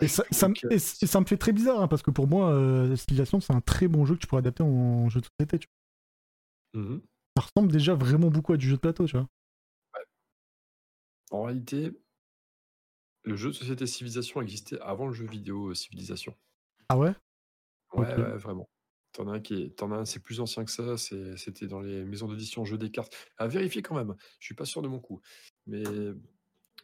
[0.00, 2.50] et, ça, ça, me, et, ça, me fait très bizarre hein, parce que pour moi,
[2.52, 5.58] euh, Civilization c'est un très bon jeu que tu pourrais adapter en, jeu de société.
[5.58, 5.68] Tu
[6.74, 6.82] vois.
[6.82, 7.00] Mmh
[7.36, 9.26] ça ressemble déjà vraiment beaucoup à du jeu de plateau, tu vois.
[11.32, 11.92] En réalité,
[13.24, 16.34] le jeu de société Civilisation existait avant le jeu vidéo euh, Civilisation.
[16.88, 17.14] Ah ouais?
[17.92, 18.68] Ouais, vraiment.
[19.12, 20.96] T'en as un qui est, un, c'est plus ancien que ça.
[20.96, 23.14] c'était dans les maisons d'édition jeux des cartes.
[23.38, 24.14] À vérifier quand même.
[24.40, 25.20] Je suis pas sûr de mon coup,
[25.66, 25.84] mais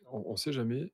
[0.06, 0.92] on, ne sait jamais.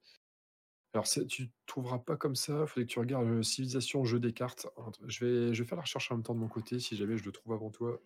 [0.94, 2.62] Alors, tu trouveras pas comme ça.
[2.62, 4.66] Il faudrait que tu regardes euh, Civilisation jeu des cartes.
[5.06, 6.81] Je vais, je vais faire la recherche en même temps de mon côté.
[6.81, 8.01] Si jamais je le trouve avant toi.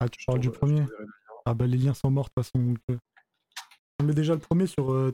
[0.00, 0.84] Ah, tu parles du premier?
[1.44, 2.74] Ah bah les liens sont morts de toute façon.
[2.90, 2.96] Euh.
[4.00, 5.12] On met déjà le premier sur euh,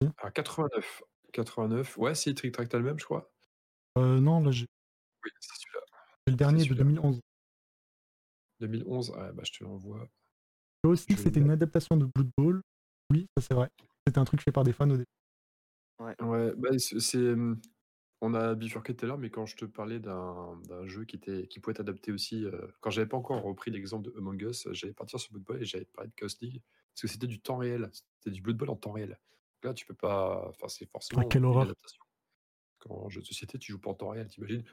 [0.00, 0.14] Track.
[0.18, 1.02] Ah, 89.
[1.32, 1.98] 89.
[1.98, 3.30] Ouais, c'est Trick Track t'as le même, je crois.
[3.98, 4.66] Euh, non, là j'ai.
[5.24, 5.80] Oui, c'est celui-là.
[6.26, 7.20] C'est le dernier de 2011.
[8.60, 10.08] 2011, ah, bah, je te l'envoie.
[10.84, 12.62] aussi c'était une adaptation de Blood Bowl.
[13.10, 13.68] Oui, ça c'est vrai.
[14.06, 15.04] C'était un truc fait par des fans au début.
[16.00, 17.34] Ouais, ouais bah, c'est.
[18.20, 21.46] On a bifurqué tout à l'heure, mais quand je te parlais d'un jeu qui, était,
[21.46, 24.66] qui pouvait être adapté aussi, euh, quand j'avais pas encore repris l'exemple de Among Us,
[24.72, 26.60] j'allais partir sur Blood Bowl et j'avais parlé de Chaos League,
[26.92, 29.20] parce que c'était du temps réel, c'était du Blood Bowl en temps réel.
[29.62, 30.46] Là, tu peux pas.
[30.48, 31.26] Enfin, c'est forcément.
[31.26, 31.64] quelle horreur.
[31.64, 32.02] Adaptation.
[32.80, 34.64] Quand en jeu de société, tu joues pas en temps réel, t'imagines?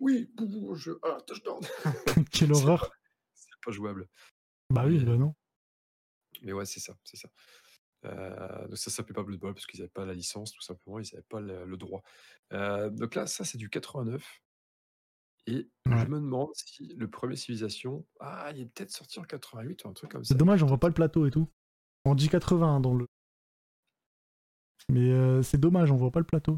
[0.00, 0.30] Oui,
[0.74, 0.92] je.
[1.02, 1.60] Ah, touchdown
[2.32, 2.92] Quelle horreur
[3.34, 4.08] C'est pas jouable.
[4.70, 5.34] Bah oui, bah non.
[6.42, 7.28] Mais ouais, c'est ça, c'est ça.
[8.04, 10.98] Euh, donc ça s'appelait pas Blood Bowl parce qu'ils n'avaient pas la licence, tout simplement,
[10.98, 12.02] ils n'avaient pas le, droit.
[12.52, 14.40] Euh, donc là, ça c'est du 89.
[15.46, 15.98] Et Ouais.
[15.98, 19.88] je me demande si le premier Civilization, ah, il est peut-être sorti en 88 ou
[19.88, 20.28] un truc comme ça.
[20.28, 21.50] C'est dommage, on voit pas le plateau et tout.
[22.06, 23.06] On dit 80 hein, dans le.
[24.90, 26.54] Mais euh, c'est dommage, on voit pas le plateau.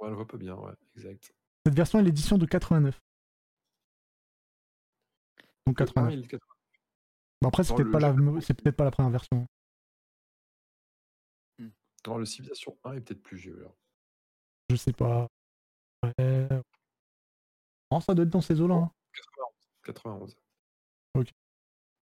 [0.00, 1.32] Ouais, on le voit pas bien, ouais, exact.
[1.66, 3.00] Cette version est l'édition de 89.
[5.66, 6.12] Donc Ah, 89.
[6.12, 6.54] il est de 80.
[7.40, 8.72] Bon, après, c'est Dans peut-être pas, la...
[8.72, 9.46] pas première version.
[12.06, 13.56] Non, le Civilization 1 est peut-être plus vieux.
[13.58, 13.76] alors.
[14.70, 15.26] Je sais pas.
[16.02, 16.48] Ouais.
[17.90, 18.74] Non, ça doit être dans ces eaux-là.
[18.74, 18.92] hein.
[19.14, 19.54] 91.
[19.84, 20.36] 91.
[21.14, 21.28] Ok.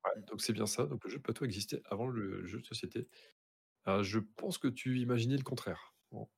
[0.04, 0.86] Ouais, donc c'est bien ça.
[0.86, 3.08] Donc le jeu de plateau existait avant le jeu de société.
[3.88, 5.94] Euh, je pense que tu imaginais le contraire.
[6.10, 6.28] Bon.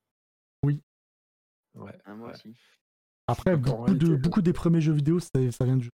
[0.65, 0.83] Oui.
[1.75, 1.99] Ouais.
[2.05, 2.35] Ah, moi ouais.
[2.35, 2.57] aussi.
[3.27, 5.91] Après, beaucoup, de, beaucoup des premiers jeux vidéo, ça, ça vient du jeu.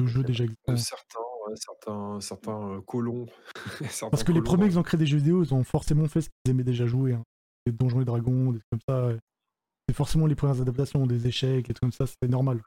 [0.00, 0.76] Le jeu C'est déjà Euh, existant.
[0.76, 3.26] certains, ouais, certains, certains euh, colons.
[3.90, 6.08] certains Parce que les premiers dans- qui ont créé des jeux vidéo, ils ont forcément
[6.08, 7.12] fait ce qu'ils aimaient déjà jouer.
[7.14, 7.22] hein.
[7.66, 9.06] Des donjons et dragons, des trucs comme ça.
[9.06, 9.18] ouais.
[9.88, 12.56] C'est forcément les premières adaptations, des échecs, des trucs comme ça, c'est normal.
[12.56, 12.62] De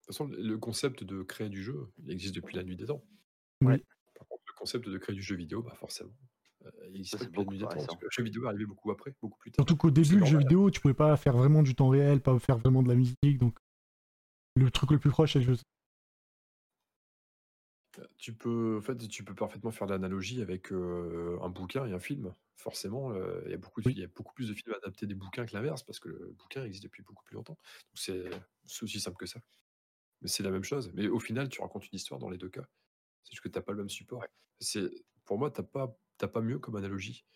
[0.00, 3.02] toute façon, le concept de créer du jeu, il existe depuis la nuit des temps.
[3.64, 3.82] Oui.
[4.56, 6.16] Concept de créer du jeu vidéo, bah forcément,
[6.64, 7.68] euh, il nuit des beaucoup temps.
[7.68, 9.62] Parce que le jeu vidéo est arrivé beaucoup après, beaucoup plus tard.
[9.62, 12.38] Surtout qu'au début, le jeu vidéo, tu pouvais pas faire vraiment du temps réel, pas
[12.38, 13.38] faire vraiment de la musique.
[13.38, 13.56] Donc,
[14.56, 15.56] le truc le plus proche, c'est le jeu.
[18.18, 22.00] Tu peux, en fait, tu peux parfaitement faire l'analogie avec euh, un bouquin et un
[22.00, 22.34] film.
[22.56, 23.94] Forcément, euh, il y a beaucoup, de- Oui.
[23.94, 26.34] il y a beaucoup plus de films adaptés des bouquins que l'inverse, parce que le
[26.38, 27.54] bouquin existe depuis beaucoup plus longtemps.
[27.54, 29.40] Donc c'est aussi simple que ça.
[30.22, 30.90] Mais c'est la même chose.
[30.94, 32.66] Mais au final, tu racontes une histoire dans les deux cas.
[33.26, 34.24] C'est juste que tu n'as pas le même support.
[34.60, 34.88] C'est
[35.24, 37.26] Pour moi, tu n'as pas, t'as pas mieux comme analogie.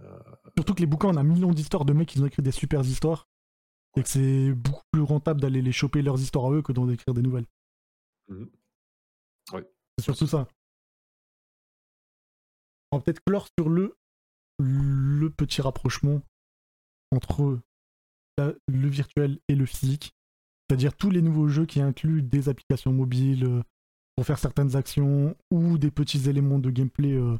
[0.00, 0.18] Euh,
[0.56, 2.50] Surtout que les bouquins, on a un million d'histoires de mecs qui ont écrit des
[2.52, 3.28] super histoires.
[3.96, 6.88] Et que c'est beaucoup plus rentable d'aller les choper leurs histoires à eux que d'en
[6.88, 7.46] écrire des nouvelles.
[8.28, 8.50] Mhm.
[9.52, 9.60] Oui.
[9.98, 10.48] C'est surtout ça.
[12.90, 13.96] On va peut-être clore sur le,
[14.58, 16.22] le petit rapprochement
[17.12, 17.60] entre
[18.38, 20.12] la- le virtuel et le physique.
[20.68, 23.62] C'est-à-dire tous les nouveaux jeux qui incluent des applications mobiles euh,
[24.16, 27.36] pour faire certaines actions ou des petits éléments de gameplay euh,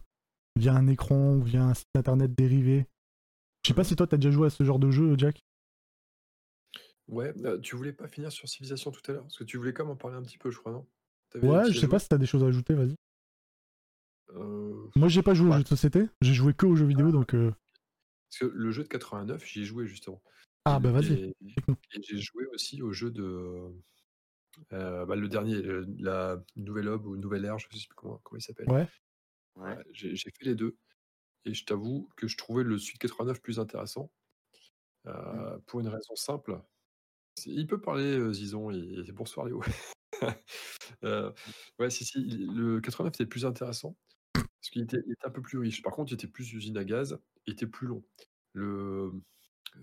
[0.57, 2.87] via un écran ou via un site internet dérivé.
[3.63, 5.41] Je sais pas si toi t'as déjà joué à ce genre de jeu, Jack.
[7.09, 9.73] Ouais, euh, tu voulais pas finir sur Civilization tout à l'heure Parce que tu voulais
[9.75, 10.87] quand même en parler un petit peu, je crois, non?
[11.43, 12.95] Ouais, je sais pas si t'as des choses à ajouter, vas-y.
[14.31, 15.59] Euh, Moi j'ai pas joué aux Ouais.
[15.59, 17.35] jeux de société, j'ai joué que aux jeux vidéo donc.
[17.35, 17.53] euh,
[18.31, 20.23] Parce que le jeu de 89, j'y ai joué justement.
[20.65, 21.13] Ah Et bah vas-y.
[21.13, 21.77] Et, explique-nous.
[21.95, 23.69] et j'ai joué aussi au jeu de.
[24.73, 25.61] Euh, bah, le dernier,
[25.99, 28.69] la Nouvelle Aube ou Nouvelle Ère, je sais plus comment, comment il s'appelle.
[28.71, 28.89] Ouais.
[29.57, 29.77] Ouais.
[29.77, 30.77] Ouais, j'ai fait les deux.
[31.45, 34.11] Et je t'avoue que je trouvais le Sud 89 plus intéressant.
[35.07, 36.61] euh, Pour une raison simple.
[37.47, 39.63] Il peut parler, euh, Zizon, et, et bonsoir Léo.
[41.03, 41.33] Euh,
[41.79, 43.97] ouais, si, si, le 89 était plus intéressant.
[44.33, 45.83] Parce qu'il était, un peu plus riche.
[45.83, 48.03] Par contre, il était plus usine à gaz, il était plus long.
[48.53, 49.13] Le,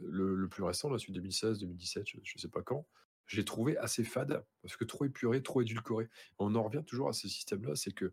[0.01, 2.87] le, le plus récent, là, celui de 2016, 2017, je ne sais pas quand,
[3.31, 6.09] je l'ai trouvé assez fade, parce que trop épuré, trop édulcoré.
[6.37, 8.11] On en revient toujours à ce système-là, c'est que,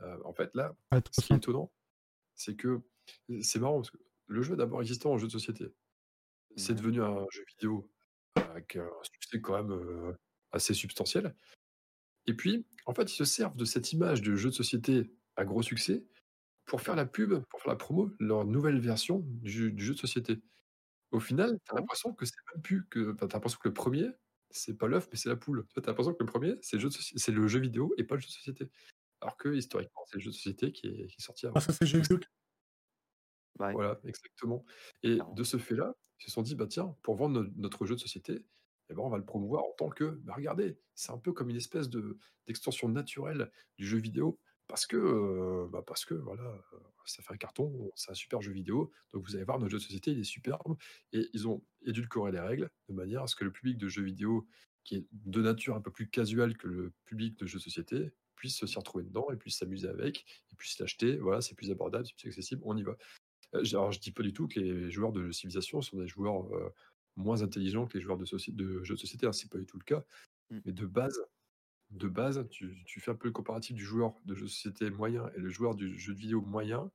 [0.00, 0.74] euh, en fait, là,
[1.12, 1.70] ce qui est étonnant,
[2.34, 2.80] c'est que
[3.42, 5.66] c'est marrant, parce que le jeu d'abord existant en jeu de société.
[6.56, 7.90] C'est devenu un jeu vidéo
[8.36, 10.12] avec un succès quand même euh,
[10.52, 11.34] assez substantiel.
[12.26, 15.44] Et puis, en fait, ils se servent de cette image de jeu de société à
[15.44, 16.02] gros succès
[16.64, 19.92] pour faire la pub, pour faire la promo, leur nouvelle version du, jeu- du jeu
[19.92, 20.40] de société.
[21.10, 21.80] Au final, tu as Ouais.
[21.80, 23.12] l'impression que c'est même plus que.
[23.12, 24.08] T'as l'impression que le premier,
[24.50, 25.66] c'est pas l'œuf, mais c'est la poule.
[25.74, 27.94] Tu as l'impression que le premier, c'est le, jeu de soci- c'est le jeu vidéo
[27.98, 28.70] et pas le jeu de société.
[29.20, 31.54] Alors que historiquement, c'est le jeu de société qui est, qui est sorti avant.
[31.56, 32.18] Ah ça c'est vidéo.
[33.58, 33.72] Ouais.
[33.72, 34.64] Voilà, exactement.
[35.02, 37.94] Et de ce fait-là, ils se sont dit, bah tiens, pour vendre no- notre jeu
[37.94, 38.44] de société,
[38.88, 41.50] eh ben, on va le promouvoir en tant que, bah regardez, c'est un peu comme
[41.50, 46.58] une espèce de d'extension naturelle du jeu vidéo, parce que, euh, bah parce que voilà,
[47.04, 49.78] ça fait un carton, c'est un super jeu vidéo, donc vous allez voir, notre jeu
[49.78, 50.76] de société, il est superbe,
[51.12, 54.02] et ils ont édulcoré les règles de manière à ce que le public de jeux
[54.02, 54.46] vidéo,
[54.84, 58.12] qui est de nature un peu plus casual que le public de jeux de société,
[58.36, 62.06] puisse s'y retrouver dedans et puisse s'amuser avec, et puisse l'acheter, voilà, c'est plus abordable,
[62.06, 62.96] c'est plus accessible, on y va.
[63.52, 66.72] Alors, je dis pas du tout que les joueurs de civilisation sont des joueurs euh,
[67.16, 69.84] moins intelligents que les joueurs de, jeux de société, hein, c'est pas du tout le
[69.84, 70.04] cas.
[70.50, 70.58] Mm.
[70.64, 71.18] Mais de base,
[71.90, 74.90] de base, tu, tu fais un peu le comparatif du joueur de jeu de société
[74.90, 76.90] moyen et le joueur du jeu de vidéo moyen.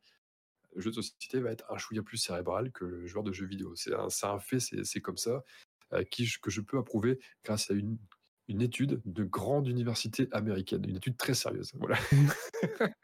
[0.75, 3.45] Le jeu de société va être un chouïa plus cérébral que le joueur de jeu
[3.45, 3.75] vidéo.
[3.75, 5.43] C'est un, fait, c'est comme ça,
[5.93, 7.97] euh, qui, je- que je peux approuver grâce à une,
[8.47, 11.71] une étude de grande université américaine, une étude très sérieuse.
[11.75, 11.97] Voilà.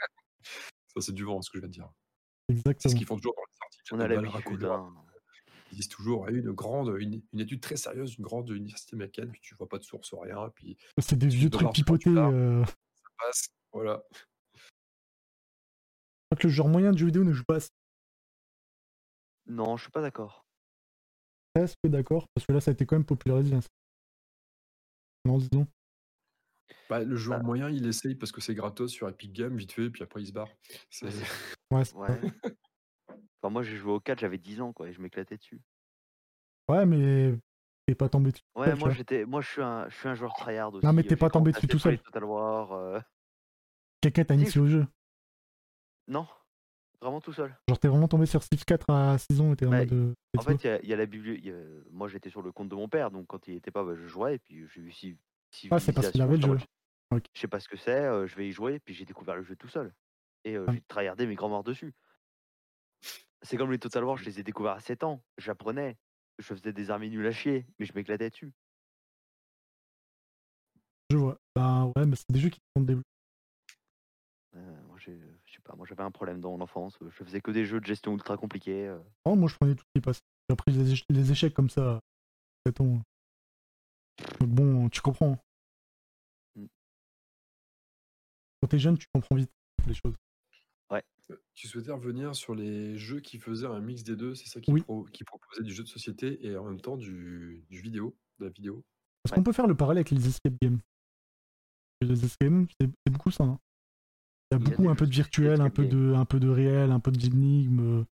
[0.44, 1.90] ça, c'est du vent, ce que je viens de dire.
[2.50, 2.94] C'est ce Exactement.
[2.96, 3.94] qu'ils font toujours dans les articles.
[3.94, 4.64] On de a l'habitude.
[4.66, 4.94] Hein.
[5.72, 9.30] Ils disent toujours ah, une grande, une, une étude très sérieuse, une grande université américaine,
[9.32, 12.10] puis tu vois pas de source, rien, puis C'est des vieux trucs pipotés.
[12.10, 12.74] euh, ça
[13.18, 13.48] passe.
[13.74, 14.02] Voilà.
[16.30, 17.70] Je crois que le genre moyen de jeu vidéo ne joue pas assez.
[19.46, 20.46] Non, je suis pas d'accord.
[21.54, 23.56] presque d'accord, parce que là, ça a été quand même popularisé.
[23.56, 23.60] hein.
[25.26, 25.68] Non, disons.
[26.90, 27.46] Bah, le joueur Bah.
[27.46, 30.28] moyen, il essaye parce que c'est gratos sur Epic Games, vite fait, puis après il
[30.28, 30.50] se barre.
[30.90, 31.08] C'est
[31.72, 32.20] Ouais, c'est Ouais.
[33.48, 35.62] Enfin, moi, j'ai joué au 4, j'avais 10 ans, quoi, et je m'éclatais dessus.
[36.68, 37.34] Ouais, mais
[37.86, 40.34] t'es pas tombé tout Ouais, moi, j'étais, moi, je suis un, je suis un joueur
[40.34, 40.86] tryhard aussi.
[40.86, 41.98] Non, mais t'es pas tombé dessus tout seul.
[42.00, 42.74] Total War.
[42.74, 43.00] euh,
[44.02, 44.86] Quelqu'un t'a initié au jeu?
[46.10, 46.28] Non,
[47.02, 47.56] vraiment tout seul.
[47.70, 49.94] Genre, t'es vraiment tombé sur Civ 4 à 6 ans et t'es en Bah, mode.
[49.94, 51.54] euh, En fait, il y a, il y a la bibliothèque.
[51.92, 54.08] Moi, j'étais sur le compte de mon père, donc quand il était pas, bah, je
[54.08, 55.18] jouais, et puis j'ai vu si.
[55.72, 56.58] Ah, c'est parce qu'il avait le jeu.
[57.34, 59.44] Je sais pas ce que c'est, euh, je vais y jouer, puis j'ai découvert le
[59.44, 59.94] jeu tout seul.
[60.44, 60.74] Et euh, Ah.
[60.74, 61.94] j'ai tryhardé mes grands morts dessus.
[63.44, 65.22] C'est comme les Total War, je les ai découverts à 7 ans.
[65.38, 65.98] J'apprenais,
[66.40, 68.52] je faisais des armées nulles à chier, mais je m'éclatais dessus.
[71.10, 71.38] Je vois.
[71.56, 73.08] Bah ouais, mais c'est des jeux qui sont développés.
[74.56, 76.98] Euh, moi, j'ai- je sais pas, moi j'avais un problème dans mon enfance.
[77.02, 78.88] Je faisais que des jeux de gestion ultra compliqués.
[78.88, 79.00] euh.
[79.26, 80.20] Oh, moi, je prenais tout ce qui passe.
[80.50, 81.98] J'ai appris les, éche- les échecs comme ça.
[81.98, 82.00] à
[82.66, 83.02] 7 ans.
[84.40, 85.38] Donc bon, tu comprends.
[86.56, 86.66] Mm.
[88.62, 89.52] Quand t'es jeune, tu comprends vite
[89.86, 90.16] les choses.
[91.54, 94.72] Tu souhaitais revenir sur les jeux qui faisaient un mix des deux, c'est ça qui,
[94.72, 94.82] Oui.
[94.82, 98.46] pro- qui proposait du jeu de société et en même temps du, du vidéo, de
[98.46, 98.86] la vidéo?
[99.26, 99.38] Est-ce Ouais.
[99.38, 100.80] qu'on peut faire le parallèle avec les escape games
[102.00, 103.44] Les escape games, c'est c'est beaucoup ça.
[103.44, 103.60] hein.
[104.52, 105.66] Il y a Il y a beaucoup des un jeux peu de de virtuel, un
[105.66, 108.06] escape peu de, un peu de réel, un peu d'énigmes.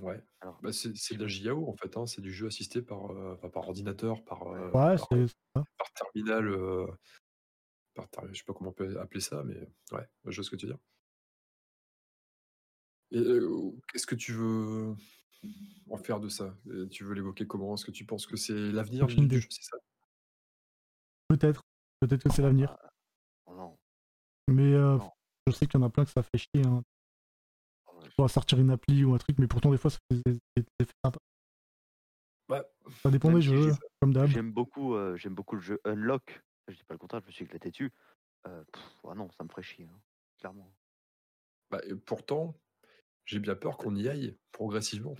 [0.00, 0.22] Ouais.
[0.40, 3.10] Alors, Bah, c'est c'est de la JAO en fait, hein, c'est du jeu assisté par,
[3.10, 5.64] euh, enfin, par ordinateur, par, euh, Ouais, par, c'est c'est ça.
[5.78, 6.86] par terminal, euh,
[7.94, 10.50] par ter- je sais pas comment on peut appeler ça, mais ouais, je vois ce
[10.50, 10.80] que tu veux dire.
[13.12, 14.94] Et euh, qu'est-ce que tu veux
[15.88, 16.56] en faire de ça?
[16.72, 17.74] Et Tu veux l'évoquer comment?
[17.74, 19.76] Est-ce que tu penses que c'est l'avenir du, jeu, c'est ça?
[21.28, 21.62] Peut-être.
[22.00, 22.68] Peut-être que c'est l'avenir.
[22.68, 22.90] bah,
[23.46, 23.78] oh non.
[24.48, 25.10] Mais euh, Non.
[25.46, 26.66] je sais qu'il y en a plein que ça fait chier.
[26.66, 26.82] Hein.
[27.86, 28.08] Oh, ouais.
[28.14, 30.64] Soit sortir une appli ou un truc, mais pourtant, des fois, ça fait des des
[30.80, 31.20] effets sympas.
[32.48, 32.62] Ouais.
[33.02, 34.26] Ça dépend des jeux, j'ai- comme d'hab.
[34.28, 36.42] J'aime beaucoup, euh, j'aime beaucoup le jeu Unlock.
[36.68, 37.92] Je dis pas le contraire, je me suis éclaté dessus.
[38.46, 40.00] Euh, pff, ah non, ça me ferait chier, hein,
[40.38, 40.72] clairement.
[41.70, 42.54] Bah, et pourtant,
[43.30, 45.14] j'ai bien peur qu'on y aille progressivement.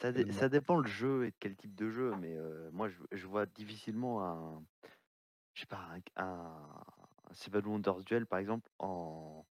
[0.00, 0.38] Ça, dé- Tellement.
[0.38, 3.26] ça dépend le jeu et de quel type de jeu, mais euh, moi je, je
[3.26, 4.62] vois difficilement un,
[5.54, 6.84] je sais pas, un, un-
[7.30, 9.46] un Seven Wonders Duel par exemple en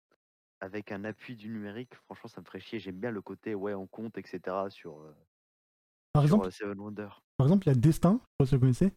[0.61, 1.95] avec un appui du numérique.
[2.05, 2.79] Franchement, ça me ferait chier.
[2.79, 4.41] J'aime bien le côté ouais, on compte, etc.
[4.71, 5.13] sur, euh,
[6.13, 7.21] Par sur exemple, euh, Seven Wonders.
[7.37, 8.93] par exemple, il y a Destin, je sais pas si vous connaissez.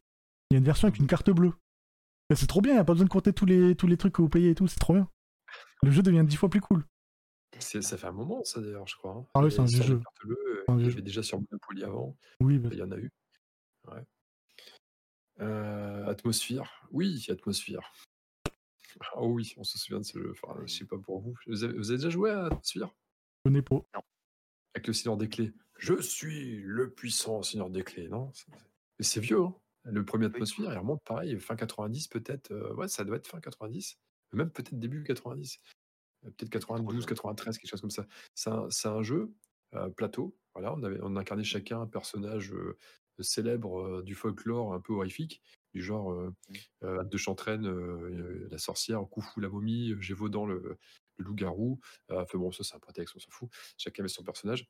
[0.49, 1.53] Il y a une version avec une carte bleue.
[2.35, 4.13] C'est trop bien, il n'y a pas besoin de compter tous les, tous les trucs
[4.13, 5.09] que vous payez et tout, c'est trop bien.
[5.81, 6.85] Le jeu devient dix fois plus cool.
[7.59, 9.13] C'est- Ça fait un moment, ça d'ailleurs, je crois.
[9.13, 9.25] hein.
[9.33, 10.01] Ah oui, c'est un vieux jeu.
[10.25, 12.17] euh, Il y vieux avait déjà sur Monopoly avant.
[12.41, 13.11] Oui, bah, Il y en a eu.
[13.87, 14.03] Ouais.
[15.39, 16.87] Euh, Atmosphère.
[16.91, 17.91] Oui, Atmosphère.
[19.13, 20.31] Ah oui, on se souvient de ce jeu.
[20.31, 21.35] Enfin, je sais pas pour vous.
[21.45, 22.93] Vous avez, vous avez déjà joué à Atmosphère
[23.45, 23.81] je connais pas.
[24.73, 25.53] Avec le Seigneur des Clés.
[25.77, 28.31] Je suis le puissant Seigneur des Clés, non?
[28.99, 32.51] C'est vieux, hein Le premier Atmosphère, il remonte pareil, fin 90 peut-être.
[32.51, 33.97] euh, ouais, ça doit être fin 90.
[34.33, 35.59] Même peut-être début 90.
[36.27, 37.05] Euh, Peut-être 92, jeune.
[37.05, 38.05] 93, quelque chose comme ça.
[38.35, 39.33] C'est un, jeu
[39.73, 40.35] euh, plateau.
[40.53, 42.77] Voilà, on, avait, on incarnait chacun un personnage euh,
[43.19, 45.41] célèbre euh, du folklore un peu horrifique,
[45.73, 46.87] du genre Mmh.
[46.87, 50.77] Anne de Chantraine, la sorcière, Koufou la momie, Gévaudan le,
[51.17, 51.79] le loup-garou.
[52.09, 53.49] Enfin bon, ça c'est un prétexte, on s'en fout.
[53.77, 54.67] Chacun avait son personnage.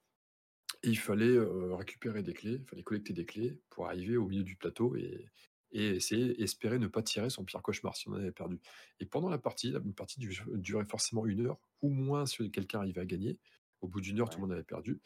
[0.83, 1.37] Et il fallait
[1.75, 5.29] récupérer des clés, il fallait collecter des clés pour arriver au milieu du plateau et,
[5.71, 8.59] et essayer, espérer ne pas tirer son pire cauchemar si on en avait perdu.
[8.99, 12.49] Et pendant la partie, la- une partie du- durait forcément une heure ou moins si
[12.51, 13.37] quelqu'un arrivait à gagner.
[13.81, 15.01] Au bout d'une heure, tout le monde avait perdu.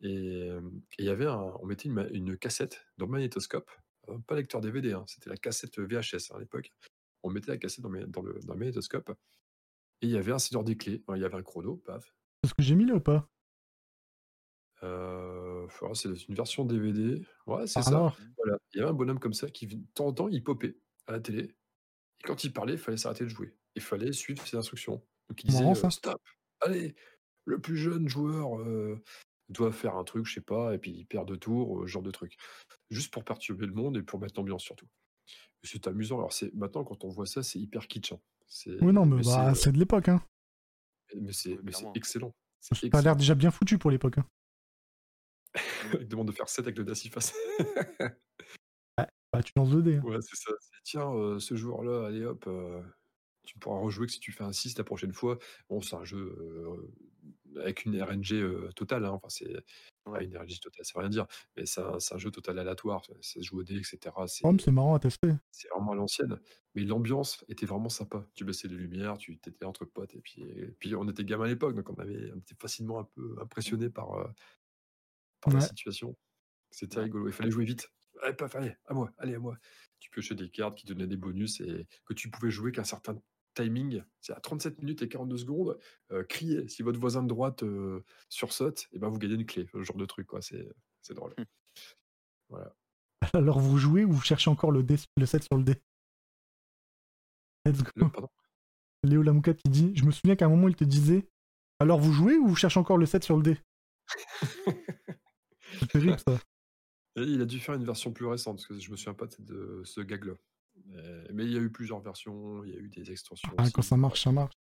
[0.00, 0.60] Et euh,
[0.98, 3.70] il y avait un, on mettait une, cassette dans le magnétoscope,
[4.08, 6.72] euh, pas lecteur DVD, hein, c'était la cassette VHS hein, à l'époque.
[7.22, 9.10] On mettait la cassette dans, le- dans le, dans le magnétoscope
[10.02, 12.14] et il y avait un seigneur des clés, il y avait un chrono, paf.
[12.44, 13.30] C'est ce que j'ai mis là ou pas
[14.86, 17.22] Euh, voilà, c'est une version DVD.
[17.46, 17.90] Ouais, c'est ça.
[17.90, 18.58] Alors, Voilà.
[18.72, 20.76] Il y avait un bonhomme comme ça qui, de temps en temps, il popait
[21.06, 21.42] à la télé.
[22.20, 23.54] Et quand il parlait, il fallait s'arrêter de jouer.
[23.74, 25.02] Il fallait suivre ses instructions.
[25.28, 25.90] Donc il disait Marrant, euh, ça.
[25.90, 26.20] stop,
[26.60, 26.94] allez,
[27.44, 29.02] le plus jeune joueur euh,
[29.48, 31.90] doit faire un truc, je sais pas, et puis il perd deux tours, euh, ce
[31.92, 32.36] genre de truc.
[32.90, 34.86] Juste pour perturber le monde et pour mettre l'ambiance surtout.
[35.64, 36.18] C'est amusant.
[36.18, 38.12] Alors c'est maintenant quand on voit ça, c'est hyper kitsch.
[38.12, 38.20] hein.
[38.46, 40.08] C'est- oui, non, mais, bah, c'est de l'époque.
[40.08, 40.22] Hein.
[41.20, 41.58] mais c'est
[41.96, 42.32] excellent.
[42.60, 44.18] C'est Ça a l'air déjà bien foutu pour l'époque.
[44.18, 44.26] Hein.
[46.00, 47.34] Il demande de faire 7 avec le face.
[49.32, 49.96] Bah, tu lances 2D.
[49.96, 50.06] hein.
[50.06, 50.52] Ouais, c'est ça.
[50.60, 52.82] C'est tiens, heu, ce joueur-là, allez hop, heu,
[53.44, 55.38] tu pourras rejouer que si tu fais un 6 la prochaine fois.
[55.70, 59.54] Bon, c'est un jeu, heu, avec une RNG, heu, totale, hein, enfin c'est
[60.06, 60.26] Ouais.
[60.26, 61.26] une RNG totale, ça veut rien dire,
[61.56, 64.26] mais c'est un jeu total aléatoire, ça se joue au dé et cetera.
[64.42, 65.32] Mais C'est marrant à tester.
[65.52, 66.38] c'est vraiment à l'ancienne,
[66.74, 68.28] mais l'ambiance était vraiment sympa.
[68.34, 71.44] Tu baissais les lumières, tu étais entre potes et puis et puis on était gamins
[71.46, 74.34] à l'époque, donc on avait on était facilement un peu impressionnés par,
[75.50, 76.16] par la situation.
[76.70, 77.90] C'était rigolo, il fallait jouer vite.
[78.22, 79.56] allez, paf, allez, à moi, allez, à moi.
[79.98, 83.20] Tu piochais des cartes qui donnaient des bonus et que tu pouvais jouer qu'un certain
[83.54, 85.78] timing, c'est à 37 minutes et 42 secondes,
[86.12, 86.68] euh, criez.
[86.68, 89.66] Si votre voisin de droite euh, sursaute, et ben vous gagnez une clé.
[89.72, 90.42] Ce genre de truc, quoi.
[90.42, 90.68] C'est,
[91.00, 91.34] c'est drôle.
[92.48, 92.74] Voilà.
[93.32, 95.74] Alors vous jouez ou vous cherchez encore le, dé, le 7 sur le dé?
[97.64, 97.90] Let's go.
[97.96, 98.28] Le- pardon?
[99.02, 101.28] Léo Lamoukat qui dit Je me souviens qu'à un moment il te disait
[101.80, 103.58] Alors vous jouez ou vous cherchez encore le 7 sur le dé?
[105.78, 106.38] C'est terrible ça.
[107.16, 109.26] Et il a dû faire une version plus récente, parce que je me souviens pas
[109.38, 110.34] de, ce gag-là.
[110.84, 113.50] Mais, mais il y a eu plusieurs versions, il y a eu des extensions.
[113.56, 113.72] Ah, aussi.
[113.72, 114.52] quand ça marche, ça marche.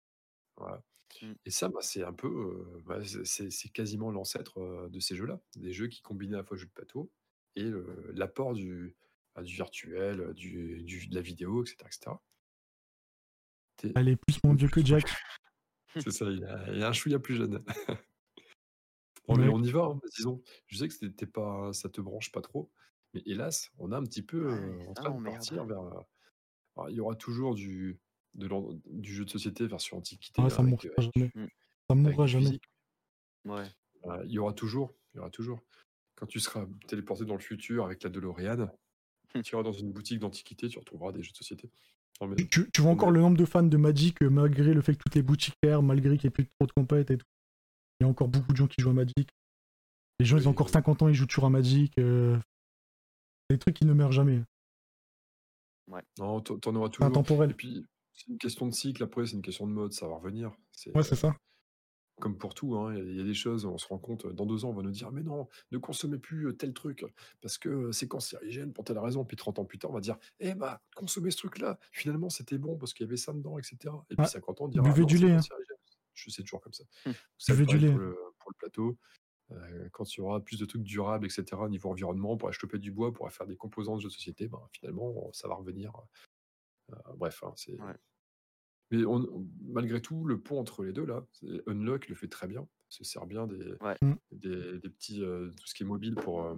[0.57, 0.83] Voilà.
[1.21, 1.33] Mm.
[1.45, 5.41] Et ça, bah, c'est un peu, euh, bah, c'est- quasiment l'ancêtre euh, de ces jeux-là,
[5.57, 7.11] des jeux qui combinaient à la fois jeu de plateau
[7.57, 8.95] et le- l'apport du,
[9.35, 11.77] bah, du virtuel, euh, du, du- de la vidéo, etc.
[11.87, 12.17] etc.
[13.77, 15.09] T'es- Elle est plus mon dieu que Jack.
[15.97, 17.65] C'est ça, il a, il a un chouïa plus jeune.
[19.27, 20.43] Bon, mais on y va, hein, disons.
[20.67, 22.71] Je sais que c'était pas, ça te branche pas trop,
[23.15, 25.81] mais hélas, on a un petit peu Ouais, euh, en train de partir vers.
[25.81, 26.01] euh,
[26.77, 27.99] alors, il y aura toujours du,
[28.35, 30.43] de l'en- du jeu de société version antiquité.
[30.43, 31.31] Ouais, ça avec, mourra euh, avec- jamais.
[31.35, 31.49] Mm.
[31.89, 32.61] Ça mourra jamais.
[33.47, 33.65] Ouais.
[34.07, 35.61] Euh, il y aura toujours, il y aura toujours.
[36.17, 38.69] Quand tu seras téléporté dans le futur avec la DeLorean,
[39.35, 39.41] Hmm.
[39.43, 41.69] tu iras dans une boutique d'antiquité, tu retrouveras des jeux de société.
[42.21, 45.03] Non, mais Tu, vois encore le nombre de fans de Magic, malgré le fait que
[45.03, 47.27] toutes les boutiques ferment, malgré qu'il n'y ait plus trop de compètes et tout.
[48.01, 49.29] Il y a encore beaucoup de gens qui jouent à Magic.
[50.19, 50.73] Les gens, ils ont encore oui.
[50.73, 51.97] 50 ans, ils jouent toujours à Magic.
[51.99, 52.39] euh,
[53.49, 54.43] C'est des trucs qui ne meurent jamais.
[56.19, 57.07] non, t'en auras toujours.
[57.07, 57.55] Et intemporel.
[57.55, 60.51] puis, c'est une question de cycle, après, c'est une question de mode, ça va revenir.
[60.87, 61.35] Ouais, euh, c'est ça.
[62.21, 63.99] comme pour tout, hein, il y, a- il y a des choses, on se rend
[63.99, 66.73] compte, dans deux ans, on va nous dire, mais non, ne consommez plus euh, tel
[66.73, 67.05] truc,
[67.41, 69.25] parce que euh, c'est cancérigène pour telle raison.
[69.25, 72.57] Puis 30 ans plus tard, on va dire, eh bah, consommez ce truc-là, finalement, c'était
[72.57, 73.77] bon, parce qu'il y avait ça dedans, etc.
[74.11, 74.27] Et puis Ouais.
[74.29, 75.41] 50 ans, on dira, Buvez non, du lait, hein.
[76.31, 76.85] Sais toujours comme ça.
[77.39, 77.91] C'est Buvez du lait.
[77.91, 78.99] pour le, pour le plateau.
[79.51, 82.53] Euh, quand il y aura plus de trucs durables, etc., au niveau environnement, on pourra
[82.53, 85.49] choper du bois, on pourra faire des composants de jeux de société, ben, finalement, ça
[85.49, 85.93] va revenir.
[86.93, 87.79] Euh, bref, hein, c'est.
[87.81, 87.95] Ouais.
[88.91, 92.29] Mais on- on- malgré tout, le pont entre les deux, là, c'est- Unlock le fait
[92.29, 93.97] très bien, se sert bien des, Ouais.
[94.03, 94.15] Mm.
[94.33, 95.23] des, des petits.
[95.23, 96.43] euh, tout ce qui est mobile pour.
[96.45, 96.55] euh,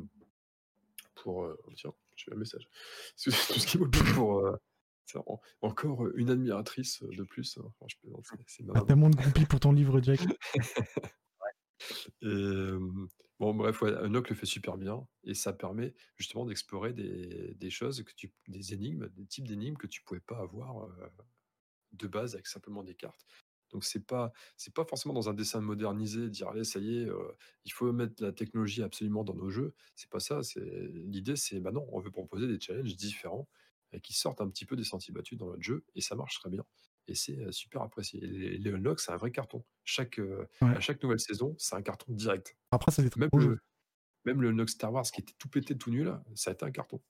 [1.16, 2.68] pour euh, oh, tiens, j'ai un message.
[3.24, 4.46] tout ce qui est mobile pour.
[5.14, 7.58] En- encore une admiratrice de plus.
[7.58, 7.62] hein.
[7.66, 10.20] Enfin, je plaisante, c'est- c'est T'as tellement de groupies pour ton livre, Jack.
[12.22, 12.78] Et, euh,
[13.38, 17.70] bon, bref, ouais, Unlock le fait super bien et ça permet justement d'explorer des, des
[17.70, 21.08] choses, que tu, des énigmes, des types d'énigmes que tu pouvais pas avoir euh,
[21.92, 23.26] de base avec simplement des cartes.
[23.70, 27.04] Donc c'est pas c'est pas forcément dans un dessin modernisé dire allez ça y est
[27.08, 27.32] euh,
[27.64, 29.74] il faut mettre la technologie absolument dans nos jeux.
[29.96, 30.44] C'est pas ça.
[30.44, 30.64] C'est
[30.94, 33.48] l'idée c'est bah non on veut proposer des challenges différents
[34.00, 36.50] qui sortent un petit peu des sentiers battus dans notre jeu et ça marche très
[36.50, 36.64] bien
[37.08, 38.22] et c'est euh, super apprécié.
[38.22, 39.64] Et Les, unlocks c'est un vrai carton.
[39.84, 40.76] Chaque euh, Ouais.
[40.76, 42.56] à chaque nouvelle saison c'est un carton direct.
[42.70, 43.58] Après, très Même beaux le,
[44.24, 46.70] même le Unlock Star Wars qui était tout pété, tout nul, ça a été un
[46.72, 47.00] carton.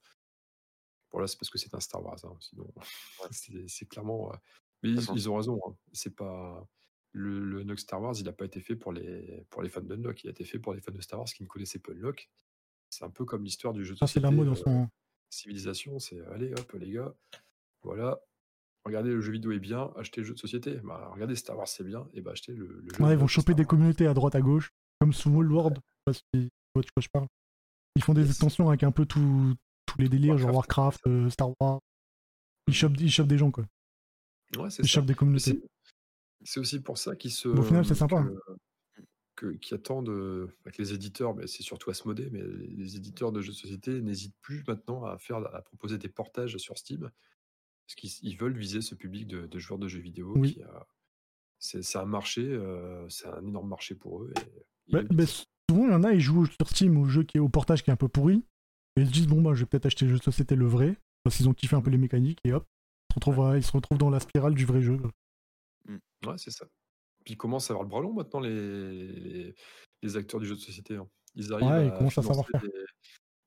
[1.12, 2.18] Bon, là, c'est parce que c'est un Star Wars.
[2.24, 2.72] hein, Sinon,
[3.30, 4.32] c'est c'est clairement.
[4.32, 4.36] euh,
[4.82, 5.60] Mais ils, ont raison.
[5.66, 6.68] hein, C'est pas.
[7.12, 9.80] Le, le Unlock Star Wars, il n'a pas été fait pour les, pour les fans
[9.80, 10.22] d'Unlock.
[10.24, 12.28] Il a été fait pour les fans de Star Wars qui ne connaissaient pas Unlock.
[12.90, 14.48] C'est un peu comme l'histoire du jeu de Ça, c'est la société, mode
[15.26, 15.30] euh.
[15.30, 15.98] Civilisation.
[15.98, 17.14] C'est allez, hop, les gars,
[17.82, 18.18] voilà.
[18.84, 20.76] Regardez, le jeu vidéo est bien, achetez le jeu de société.
[20.84, 23.02] Bah, regardez, Star Wars c'est bien, et bah achetez le, le jeu.
[23.02, 23.68] Ouais, ils vont choper Star des Wars.
[23.68, 24.70] communautés à droite à gauche,
[25.00, 25.78] comme Sumo World.
[26.06, 26.20] Je sais
[26.72, 27.26] pas si je parle.
[27.96, 28.30] Ils font des Yes.
[28.30, 29.56] extensions avec un peu tous
[29.98, 31.80] les délires, genre Warcraft, euh, Star Wars.
[32.68, 33.64] Ils chopent, ils chopent des gens, quoi.
[34.56, 34.94] Ouais, c'est Ils ça.
[34.94, 35.60] chopent des communautés.
[36.44, 37.48] C'est aussi pour ça qu'ils se.
[37.48, 38.22] Au final, c'est sympa.
[38.22, 38.55] que-
[39.36, 43.32] que- qui attendent euh, bah, que les éditeurs, mais c'est surtout Asmodée, mais les éditeurs
[43.32, 47.10] de jeux de société n'hésitent plus maintenant à faire, à proposer des portages sur Steam,
[47.86, 50.34] parce qu'ils ils veulent viser ce public de, de joueurs de jeux vidéo.
[50.36, 50.54] Oui.
[50.54, 50.86] Qui a,
[51.58, 54.32] c'est, c'est un marché, euh, c'est un énorme marché pour eux.
[54.88, 57.36] Et Bah, bah, souvent, il y en a, ils jouent sur Steam au jeu qui
[57.36, 58.44] est au portage qui est un peu pourri.
[58.96, 60.66] Et ils se disent, bon, bah, je vais peut-être acheter le jeu de société le
[60.66, 62.64] vrai, parce qu'ils ont kiffé un peu les mécaniques, et hop,
[63.10, 64.98] ils se retrouvent, à- ils se retrouvent dans la spirale du vrai jeu.
[66.26, 66.66] Ouais, c'est ça.
[67.26, 69.52] Puis ils commencent à avoir le bras long maintenant, les,
[70.00, 70.94] les, acteurs du jeu de société.
[70.94, 71.08] hein.
[71.34, 72.70] Ils arrivent Ouais, ils à commencent à savoir des,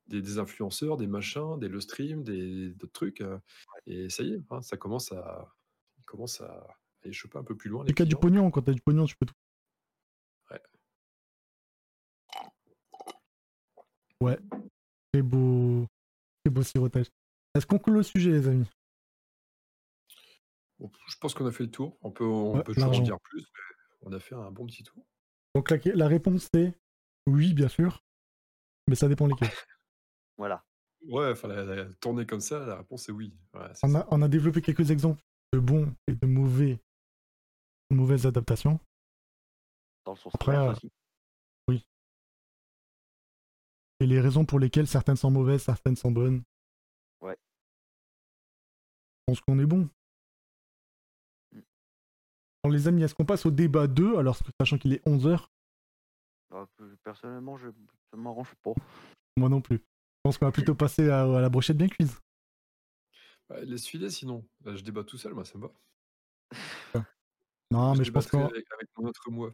[0.08, 3.22] des, des influenceurs, des machins, des le stream, des d'autres trucs.
[3.22, 3.40] euh,
[3.88, 5.56] et ça y est, hein, ça commence à,
[5.98, 6.68] ils commencent à
[7.06, 7.86] aller choper un peu plus loin.
[7.86, 9.36] Les C'est qu'à du pognon, quand t'as du pognon, tu peux tout.
[10.52, 10.62] Ouais.
[14.20, 14.40] Ouais.
[15.14, 15.86] Très beau.
[16.44, 17.08] Très beau sirotage.
[17.56, 18.70] Est-ce qu'on clôt le sujet, les amis
[21.08, 21.98] je pense qu'on a fait le tour.
[22.02, 23.46] On peut, on Ouais, peut toujours en dire plus,
[24.02, 25.06] on a fait un bon petit tour.
[25.56, 26.78] Donc la, la réponse c'est
[27.28, 28.04] oui, bien sûr,
[28.88, 29.50] mais ça dépend lesquels.
[30.38, 30.66] Voilà.
[31.02, 33.34] Ouais, enfin, la, la tournée comme ça, la réponse est oui.
[33.54, 35.22] Ouais, On a, on a développé quelques exemples
[35.52, 36.80] de bons et de mauvais,
[37.92, 38.80] de mauvaises adaptations.
[40.06, 40.92] Dans le sens Après, euh, aussi.
[44.02, 46.42] et les raisons pour lesquelles certaines sont mauvaises, certaines sont bonnes.
[47.20, 47.36] Ouais.
[49.20, 49.90] Je pense qu'on est bon.
[52.70, 55.48] Les amis, est-ce qu'on passe au débat 2, alors sachant qu'il est 11h
[56.50, 57.70] Bah, pe- personnellement, je,
[58.12, 58.72] ça m'arrange pas.
[59.38, 59.78] Moi non plus.
[59.78, 62.20] Je pense qu'on va plutôt passer à, à la brochette bien cuise.
[63.48, 64.46] Bah, laisse filer sinon.
[64.66, 67.04] Je débat tout seul, moi, ça me va.
[67.72, 68.66] Non, mais je pense qu'on avec,
[68.98, 69.54] mon autre moi.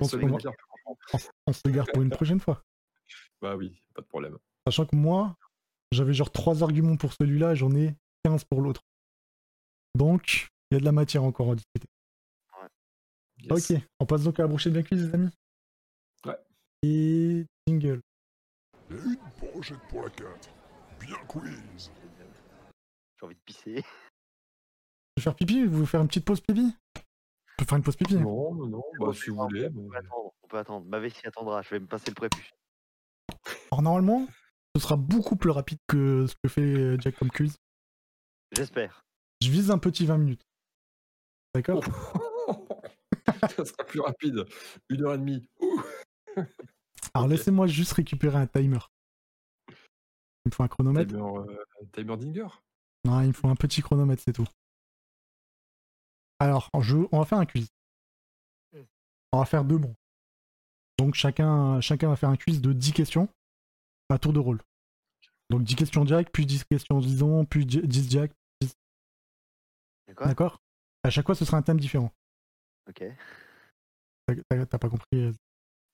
[0.00, 0.08] on-
[1.52, 2.62] se garde pour une prochaine fois.
[3.40, 4.36] Bah oui, pas de problème.
[4.66, 5.36] Sachant que moi,
[5.92, 7.94] j'avais genre 3 arguments pour celui-là, j'en ai
[8.24, 8.82] 15 pour l'autre.
[9.94, 11.88] Donc, il y a de la matière encore à discuter.
[13.50, 13.70] Yes.
[13.70, 15.30] Ok, on passe donc à la brochette bien cuise, les amis
[16.24, 16.36] Ouais.
[16.82, 18.00] Et jingle.
[18.90, 19.16] Et une
[19.52, 20.50] brochette pour la 4.
[21.00, 21.90] Bien quiz.
[23.18, 23.74] J'ai envie de pisser.
[25.16, 26.74] Je vais faire pipi Vous voulez faire une petite pause pipi?
[26.98, 28.16] On peut faire une pause pipi.
[28.16, 28.20] hein.
[28.20, 29.68] Non, non, non, bah, si vous voulez.
[29.68, 30.86] On mais- peut attendre, on peut attendre.
[30.86, 32.50] Ma vessie attendra, je vais me passer le prépuce.
[33.70, 34.26] Alors normalement,
[34.76, 37.56] ce sera beaucoup plus rapide que ce que fait euh, Jack comme quiz.
[38.52, 39.02] J'espère.
[39.42, 40.42] Je vise un petit 20 minutes.
[41.54, 41.82] D'accord?
[43.56, 44.44] ça sera plus rapide.
[44.88, 45.48] Une heure et demie.
[45.60, 45.82] Ouh.
[47.14, 48.78] Alors laissez-moi juste récupérer un timer.
[49.68, 51.10] Il me faut un chronomètre.
[51.12, 52.48] Timer, euh, timer Dinger?
[53.04, 54.46] Non, il me faut un petit chronomètre, c'est tout.
[56.38, 57.68] Alors, je- on va faire un quiz.
[59.32, 59.94] On va faire deux bons.
[60.98, 63.28] Donc chacun, chacun va faire un quiz de 10 questions
[64.08, 64.60] à tour de rôle.
[65.50, 68.32] Donc 10 questions Jack, puis 10 questions Dison, puis 10 Jack.
[70.06, 70.60] D'accord D'accord?
[71.02, 72.12] À chaque fois, ce sera un thème différent.
[72.88, 73.04] Ok.
[74.48, 75.32] T'as- pas compris euh,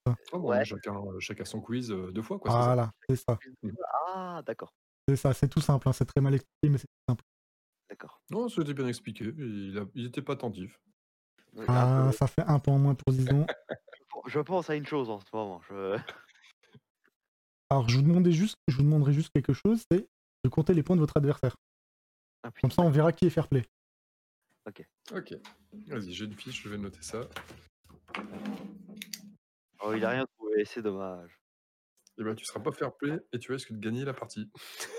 [0.06, 0.64] Ah bon, Ouais.
[0.64, 2.50] chacun, chacun son quiz euh, deux fois, quoi.
[2.50, 2.64] c'est ça?
[2.64, 3.38] Voilà, c'est ça.
[4.14, 4.72] Ah, d'accord.
[5.08, 5.88] C'est ça, c'est tout simple.
[5.88, 7.24] hein, C'est très mal expliqué, mais c'est tout simple.
[7.90, 8.20] D'accord.
[8.30, 9.24] Non, c'était bien expliqué.
[9.36, 10.78] Il, a- il était pas attentif.
[11.68, 12.12] Ah, peu.
[12.16, 13.46] ça fait un point en moins pour Dison.
[14.26, 15.60] Je pense à une chose en ce moment.
[15.68, 15.98] Je...
[17.70, 20.06] Alors, je vous, demandais juste, je vous demanderai juste quelque chose, c'est
[20.44, 21.56] de compter les points de votre adversaire.
[22.42, 22.50] Ah.
[22.60, 23.64] Comme ça, on verra qui est fair play.
[24.66, 25.34] Ok.
[25.88, 27.28] Vas-y, j'ai une fiche, je vais noter ça.
[29.80, 31.40] Oh, il a rien trouvé, c'est dommage.
[32.18, 34.50] Et ben, tu seras pas fair play et tu risques de gagner la partie.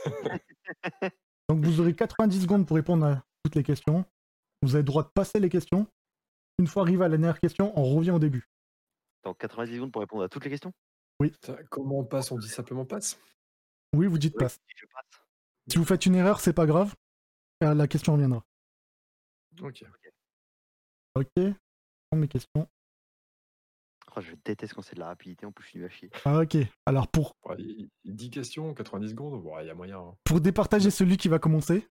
[1.49, 4.05] Donc, vous aurez 90 secondes pour répondre à toutes les questions.
[4.61, 5.87] Vous avez le droit de passer les questions.
[6.57, 8.49] Une fois arrivé à la dernière question, on revient au début.
[9.23, 10.73] Donc 90 secondes pour répondre à toutes les questions?
[11.19, 12.31] Putain, Comment on passe?
[12.31, 13.19] On dit simplement passe?
[13.93, 14.59] Oui, vous dites Oui, passe.
[14.75, 15.21] je passe.
[15.71, 16.93] Si vous faites une erreur, c'est pas grave.
[17.61, 18.43] La question reviendra.
[19.61, 19.83] Ok.
[21.15, 21.27] Ok.
[21.37, 21.53] Je
[22.09, 22.67] prends mes questions.
[24.15, 26.09] Oh, je déteste quand c'est de la rapidité, en plus je suis nul à chier.
[26.25, 26.57] Ah, ok.
[26.85, 29.99] Alors, pour, Ouais, il- il- 10 questions, 90 secondes, ouais, il y a moyen.
[29.99, 30.15] hein.
[30.23, 31.87] pour départager celui qui va commencer,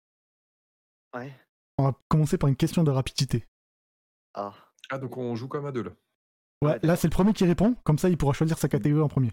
[1.14, 1.32] Ouais.
[1.78, 3.46] on va commencer par une question de rapidité.
[4.34, 4.54] Ah.
[4.90, 5.90] Ah, donc on joue comme à deux là.
[6.62, 7.74] Ouais, Ouais, là, c'est le premier qui répond.
[7.84, 9.32] Comme ça, il pourra choisir sa catégorie en premier.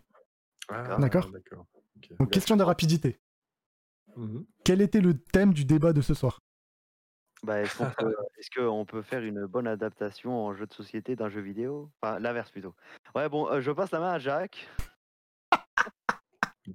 [0.70, 1.30] Ah, D'accord.
[2.20, 3.20] Donc, question de rapidité.
[4.16, 4.46] Mhm.
[4.66, 6.40] Quel était le thème du débat de ce soir?
[7.44, 11.16] Bah, est-ce qu'on peut, est-ce qu'on peut faire une bonne adaptation en jeu de société
[11.16, 11.90] d'un jeu vidéo?
[12.02, 12.76] Enfin, l'inverse plutôt.
[13.16, 14.68] Ouais, bon, euh, je passe la main à Jacques.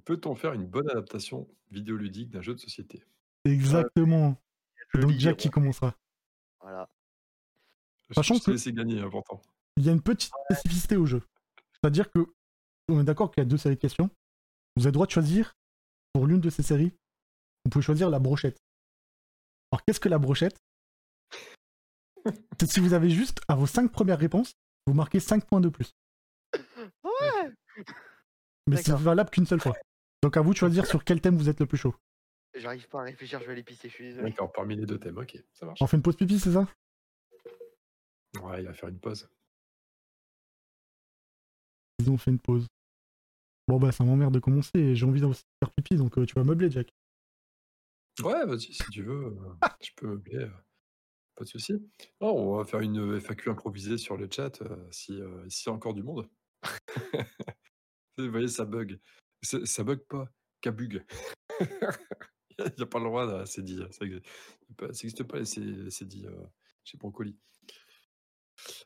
[0.03, 3.03] Peut-on faire une bonne adaptation vidéoludique d'un jeu de société?
[3.45, 4.35] Exactement.
[4.93, 5.95] Je Donc, Jack qui commencera.
[6.61, 6.89] Voilà.
[8.09, 9.41] Je Sachant que- laissé gagner, important.
[9.77, 11.21] il y a une petite spécificité au jeu.
[11.73, 12.19] C'est-à-dire que,
[12.89, 14.09] on est d'accord qu'il y a deux séries de questions.
[14.75, 15.55] Vous avez le droit de choisir,
[16.13, 16.91] pour l'une de ces séries,
[17.63, 18.59] vous pouvez choisir la brochette.
[19.75, 20.57] Alors, qu'est-ce que la brochette?
[22.65, 24.53] Si vous avez juste, à vos cinq premières réponses,
[24.87, 25.91] vous marquez 5 points de plus.
[27.03, 27.51] Ouais
[28.67, 29.75] Mais c'est valable qu'une seule fois.
[30.23, 31.93] Donc, à vous de choisir sur quel thème vous êtes le plus chaud.
[32.53, 34.29] J'arrive pas à réfléchir, je vais aller pisser, je suis désolé.
[34.29, 35.81] D'accord, parmi les deux thèmes, ok, ça marche.
[35.81, 36.65] On fait une pause pipi, c'est ça?
[38.41, 39.27] Ouais, il va faire une pause.
[41.99, 42.65] Ils ont fait une pause.
[43.67, 46.33] Bon, bah, ça m'emmerde de commencer et j'ai envie de faire pipi, donc euh, tu
[46.35, 46.87] vas meubler, Jack.
[48.23, 50.49] Ouais, vas-y, si tu veux, euh, je peux meubler, euh,
[51.35, 51.73] pas de souci.
[52.21, 55.75] On va faire une FAQ improvisée sur le chat euh, si euh, s'il y a
[55.75, 56.29] encore du monde.
[58.17, 58.99] Vous voyez, ça bug.
[59.41, 60.29] Ça, bug pas,
[60.61, 61.05] qu'à bug.
[62.57, 63.81] Il n'y a pas le droit, c'est dit.
[63.91, 66.45] Ça n'existe pas, c'est dit euh,
[66.85, 67.37] chez Broncoli.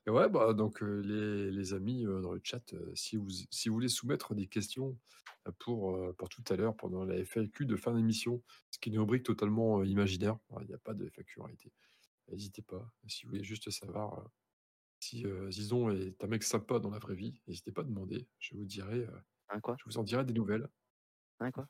[0.06, 3.30] Et ouais, bah, donc euh, les, les amis euh, dans le chat, euh, si, vous,
[3.30, 4.98] si vous voulez soumettre des questions
[5.58, 9.00] pour, pour tout à l'heure, pendant la FAQ de fin d'émission, ce qui est une
[9.00, 11.72] rubrique totalement imaginaire, il n'y a pas de FAQ en réalité.
[12.30, 14.30] N'hésitez pas, si vous voulez juste savoir
[15.00, 18.56] si Zizon est un mec sympa dans la vraie vie, n'hésitez pas à demander, je
[18.56, 19.08] vous dirai,
[19.50, 19.78] Hein, quoi?
[19.78, 20.70] je vous en dirai des nouvelles.
[21.40, 21.68] Hein, quoi?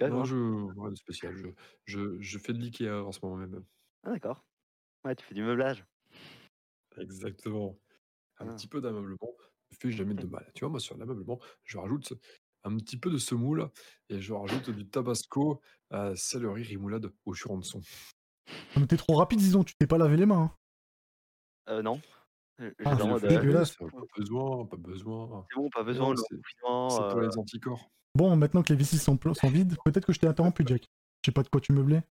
[0.00, 0.24] Non, hein.
[0.24, 1.46] je, spécial, je,
[1.84, 3.64] je, je fais de l'IKEA en ce moment même.
[4.02, 4.44] Ah, d'accord.
[5.04, 5.84] Ouais, tu fais du meublage.
[6.98, 7.78] Exactement.
[8.38, 8.54] Un Ah.
[8.54, 9.34] petit peu d'ameublement.
[9.78, 10.50] fait jamais de mal.
[10.54, 12.12] Tu vois, moi, sur l'ameublement, je rajoute
[12.64, 13.70] un petit peu de semoule
[14.08, 17.80] et je rajoute du tabasco, à céleri, rimoulade au churançon.
[18.48, 20.42] Ah, mais t'es trop rapide, disons, tu t'es pas lavé les mains.
[20.42, 21.72] hein.
[21.72, 22.00] Euh, non.
[22.60, 22.96] Euh, Ah, euh.
[22.96, 22.96] Pas
[24.16, 25.46] besoin, pas besoin.
[25.48, 27.90] C'est bon, pas besoin, Non, le c'est- confinement, C'est pour euh, les anticorps.
[28.16, 30.82] Bon, maintenant que les vessies sont, pl- sont vides, peut-être que je t'ai interrompu, Jack.
[30.82, 32.02] Je sais pas de quoi tu meublais.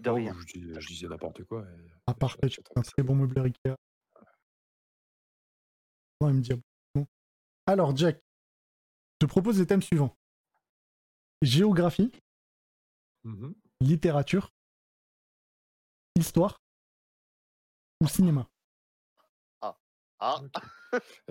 [0.00, 0.34] De Non, rien.
[0.40, 1.62] je, dis- je disais n'importe quoi.
[1.62, 2.90] et- Ah, parfait, fais un ça.
[2.92, 3.74] très bon meublé Ikea.
[6.20, 6.56] Non, il me dit, ah
[6.94, 7.06] bon.
[7.66, 10.14] Alors, Jack, je te propose les thèmes suivants
[11.42, 12.10] géographie,
[13.24, 13.54] Mhm.
[13.80, 14.50] littérature,
[16.16, 16.58] histoire
[18.00, 18.48] ou cinéma.
[20.20, 20.50] Ah, Ok.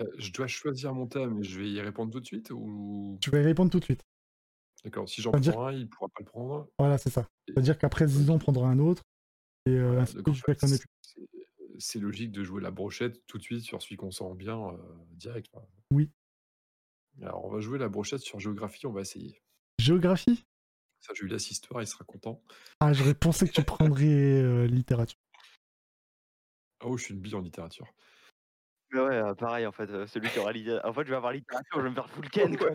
[0.00, 3.18] Euh, je dois choisir mon thème et je vais y répondre tout de suite ou?
[3.20, 4.02] Tu vas y répondre tout de suite.
[4.84, 7.28] D'accord si j'en prends un il pourra pas le prendre Voilà, c'est ça.
[7.46, 9.02] Et- C'est-à-dire qu'après, Zizon prendra un autre.
[9.66, 10.04] Et euh,
[11.78, 14.76] c'est- logique de jouer la brochette tout de suite sur celui qu'on sent bien euh,
[15.10, 15.68] direct quoi.
[15.92, 16.10] Oui.
[17.22, 19.42] alors on va jouer la brochette sur géographie on va essayer
[19.78, 20.44] Géographie?
[21.00, 22.42] Ça je lui laisse histoire il sera content
[22.80, 24.06] Ah, j'aurais pensé que tu prendrais
[24.42, 25.18] euh, littérature.
[26.84, 27.86] oh je suis une bille en littérature
[28.90, 30.80] mais ouais, euh, pareil, en fait, euh, celui qui aura l'idée.
[30.82, 32.70] En fait, je vais avoir littérature, je vais me faire full Ken, quoi.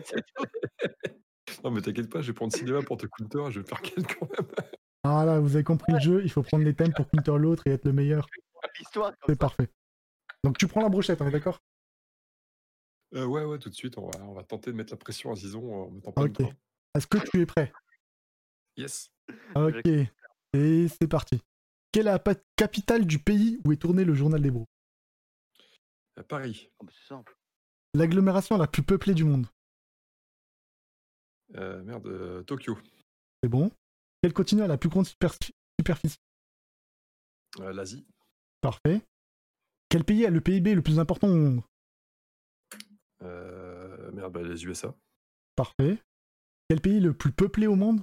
[1.62, 4.04] Non mais t'inquiète pas je vais prendre cinéma pour te counter je vais faire Ken
[4.06, 4.48] quand même
[5.04, 7.62] Ah là, vous avez compris le jeu, il faut prendre les thèmes pour counter l'autre
[7.66, 8.26] et être le meilleur.
[9.26, 9.68] C'est parfait.
[10.42, 11.60] Donc tu prends la brochette, on est d'accord?
[13.14, 15.30] Euh, ouais ouais tout de suite on va, on va tenter de mettre la pression
[15.30, 16.40] à Zizon en mettant pas Ok.
[16.94, 17.72] Est-ce que tu es prêt?
[18.76, 19.10] Yes
[19.54, 19.86] Ok.
[19.86, 21.40] Et c'est parti.
[21.92, 24.66] Quelle est la capitale du pays où est tourné le journal des bros?
[26.16, 27.36] À Paris Oh, bah, c'est simple.
[27.94, 29.46] L'agglomération la plus peuplée du monde.
[31.56, 32.76] Euh, merde euh, Tokyo.
[33.42, 33.70] C'est bon.
[34.22, 35.34] Quel continent a la plus grande super-
[35.80, 36.16] superficie?
[37.60, 38.06] Euh, l'Asie.
[38.60, 39.02] Parfait.
[39.88, 41.62] Quel pays a le PIB le plus important au monde?
[43.22, 44.94] Euh, merde bah, les USA
[45.56, 45.98] Parfait.
[46.68, 48.02] Quel pays le plus peuplé au monde?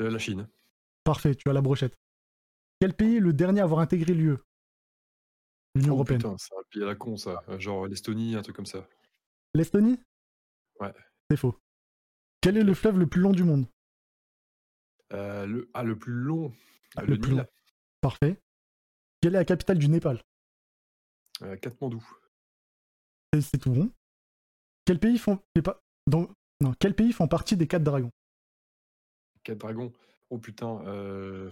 [0.00, 0.48] Euh, la Chine.
[1.04, 1.94] Parfait, tu as la brochette.
[2.80, 4.36] Quel pays est le dernier à avoir intégré l'UE
[5.76, 6.18] L'Union Oh, Européenne.
[6.18, 7.42] putain, c'est un pays à la con ça.
[7.58, 8.88] Genre l'Estonie un truc comme ça.
[9.54, 9.98] L'Estonie?
[10.80, 10.92] Ouais.
[11.30, 11.58] C'est faux.
[12.40, 13.66] Quel est le fleuve le plus long du monde?
[15.12, 16.52] Euh, le, ah, le plus long,
[16.96, 17.46] Ah, le le plus Nil, long.
[18.00, 18.40] Parfait.
[19.20, 20.22] Quelle est la capitale du Népal?
[21.42, 22.04] Euh, Katmandou.
[23.40, 23.90] C'est- tout bon.
[24.84, 25.40] Quels pays font
[26.06, 26.28] dans-
[26.60, 28.10] non, quels pays font partie des quatre dragons?
[29.42, 29.92] Quatre dragons.
[30.30, 31.50] Oh putain, euh...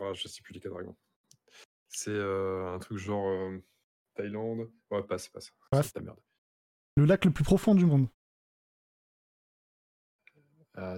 [0.00, 0.96] ah, je sais plus les quatre dragons.
[1.88, 3.58] C'est euh, un truc genre euh,
[4.14, 4.70] Thaïlande.
[4.90, 5.52] Ouais, passe, passe.
[5.70, 5.86] Passe.
[5.86, 6.20] C'est de la merde.
[6.96, 8.08] Le lac le plus profond du monde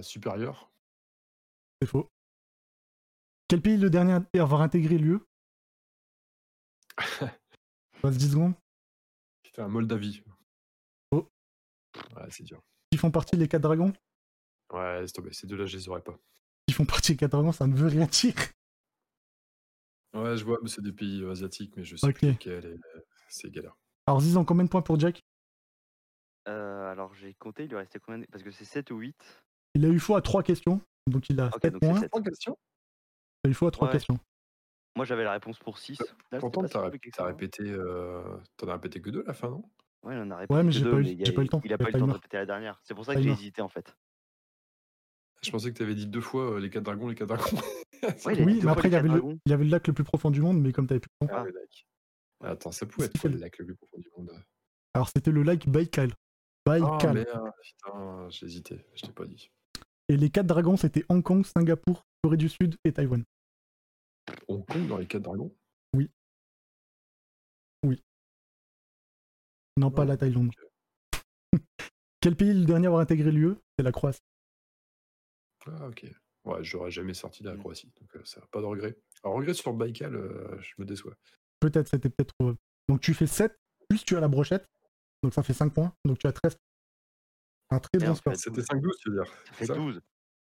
[0.01, 0.71] supérieur.
[1.81, 2.09] C'est faux.
[3.47, 5.19] Quel pays est le dernier à avoir intégré l'UE
[8.01, 8.53] Passe 10 secondes.
[9.43, 10.23] Putain, Moldavie.
[11.11, 11.27] Oh.
[12.15, 12.61] Ouais, c'est dur.
[12.91, 13.93] Qui font partie des quatre dragons?
[14.73, 15.33] Ouais, laisse tomber.
[15.33, 16.17] Ces deux-là, je les aurais pas.
[16.67, 18.35] Qui font partie des quatre dragons, ça ne veut rien dire.
[20.13, 22.15] Ouais, je vois, c'est des pays euh, asiatiques, mais je sais Ok.
[22.19, 22.65] plus lesquels.
[22.65, 23.75] et, euh, c'est galère.
[24.07, 25.21] Alors, Zizan, combien de points pour Jack?
[26.47, 29.43] Euh, alors, j'ai compté, il lui restait combien de- Parce que c'est 7 ou 8.
[29.75, 31.99] Il a eu faux à 3 questions, donc il a Ok, 7 donc c'est points.
[31.99, 32.09] sept.
[32.11, 32.57] Trois questions
[33.43, 33.91] Il a eu faux à 3 Ouais.
[33.91, 34.17] questions.
[34.95, 35.99] Moi, j'avais la réponse pour 6.
[36.39, 38.23] Pourtant, t'as rép- t'as répété, euh,
[38.55, 39.69] t'en as répété que deux à la fin, non?
[40.03, 41.61] Ouais, en a répété Ouais, mais j'ai deux, pas eu- pas le temps.
[41.65, 42.79] Il a pas eu le temps de répéter la dernière.
[42.83, 43.95] C'est pour ça que j'ai hésité, en fait.
[45.41, 47.43] Je pensais que t'avais dit deux fois euh, les quatre dragons, les quatre dragons.
[48.01, 48.01] Ouais,
[48.49, 49.39] Oui, mais après, il y, avait le, dragons.
[49.45, 51.27] il y avait le lac le plus profond du monde, mais comme t'avais plus le
[51.27, 51.33] temps.
[51.35, 51.85] Ah, le lac.
[52.43, 54.31] Attends, ça pouvait être quoi, le- lac le plus profond du monde?
[54.93, 56.11] Alors, c'était le lac Baïkal.
[56.11, 56.15] Ah,
[56.65, 57.13] Baïkal.
[57.13, 59.51] merde, putain, j'ai hésité, je t'ai pas dit.
[60.09, 63.23] Et les quatre dragons, c'était Hong Kong, Singapour, Corée du Sud et Taïwan.
[64.47, 65.51] Hong Kong dans les quatre dragons?
[69.77, 70.51] Non, pas Ouais, la Thaïlande.
[72.21, 73.55] Quel pays est le dernier à avoir intégré l'UE?
[73.77, 74.21] C'est la Croatie.
[75.67, 76.05] Ah, ok.
[76.45, 78.95] Ouais, j'aurais jamais sorti de la Croatie, donc euh, ça pas de regret.
[79.23, 81.15] Alors, regret sur le Baïkal, euh, je me déçois.
[81.59, 82.53] Peut-être, c'était peut-être trop.
[82.87, 83.57] Donc, tu fais 7,
[83.89, 84.65] plus tu as la brochette.
[85.23, 85.93] Donc, ça fait 5 points.
[86.05, 86.55] Donc, tu as 13.
[87.69, 88.35] Un très bon score.
[88.35, 90.01] C'était 5-12, tu veux dire Ça fait ça 12.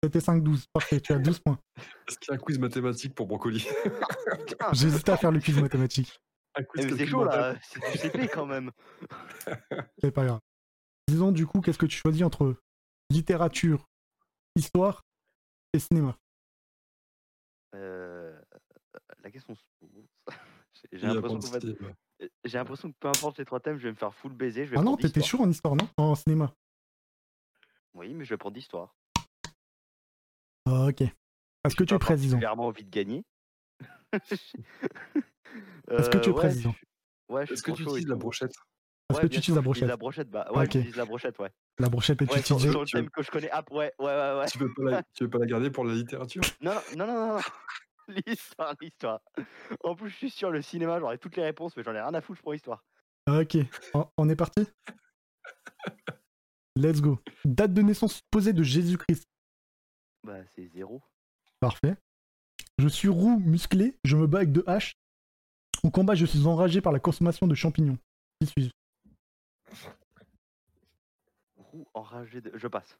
[0.03, 0.65] C'était 5-12.
[0.71, 1.59] Parfait, tu as 12 points.
[2.07, 3.67] Est-ce qu'il y a un quiz mathématique pour Brocoli?
[4.73, 6.19] J'hésitais à faire le quiz mathématique.
[6.55, 7.55] Un eh, quiz c'est chaud, là.
[7.61, 8.71] C'est du CP, quand même.
[10.01, 10.39] C'est pas grave.
[11.07, 12.55] Disons, du coup, qu'est-ce que tu choisis entre
[13.09, 13.85] littérature,
[14.55, 15.01] histoire
[15.73, 16.15] et cinéma?
[17.75, 18.39] Euh,
[19.23, 19.89] La question se pose.
[20.93, 24.65] J'ai l'impression que peu importe les trois thèmes, je vais me faire full baiser.
[24.65, 25.87] Je vais Ah non, t'étais chaud en histoire, non?
[25.97, 26.53] En cinéma.
[27.93, 28.95] Oui, mais je vais prendre d'histoire.
[30.65, 31.01] Ah, ok.
[31.01, 33.23] Est-ce que tu es disons particulièrement envie de gagner.
[34.13, 36.71] Est-ce que tu es Euh,
[37.29, 38.51] ouais, je Est-ce que tu utilises la brochette?
[39.09, 40.71] Est-ce Ouais, que tu utilises la brochette La brochette, bah Ah, ouais, ok.
[40.73, 41.51] j'utilise la brochette, ouais.
[41.79, 42.69] La brochette est utilisée.
[42.71, 43.49] sur le Tu veux- thème que je connais.
[43.51, 45.93] Ah, ouais, ouais, ouais, tu veux, pas la, tu veux pas la garder pour la
[45.95, 46.41] littérature?
[46.61, 47.39] Non, non, non, non.
[48.25, 49.21] L'histoire, l'histoire.
[49.83, 52.13] En plus, je suis sur le cinéma, j'aurai toutes les réponses, mais j'en ai rien
[52.13, 52.83] à foutre pour l'histoire.
[53.27, 53.57] Ok,
[53.93, 54.67] on, on est parti?
[56.75, 57.19] Let's go.
[57.45, 59.25] Date de naissance supposée de Jésus-Christ.
[60.23, 61.01] Bah, c'est zéro.
[61.59, 61.95] Parfait.
[62.77, 64.93] Je suis roux, musclé, je me bats avec deux haches.
[65.83, 67.97] Au combat, je suis enragé par la consommation de champignons.
[68.39, 68.69] Qui suis-je?
[71.57, 72.51] Roux enragé de.
[72.55, 72.97] Je passe.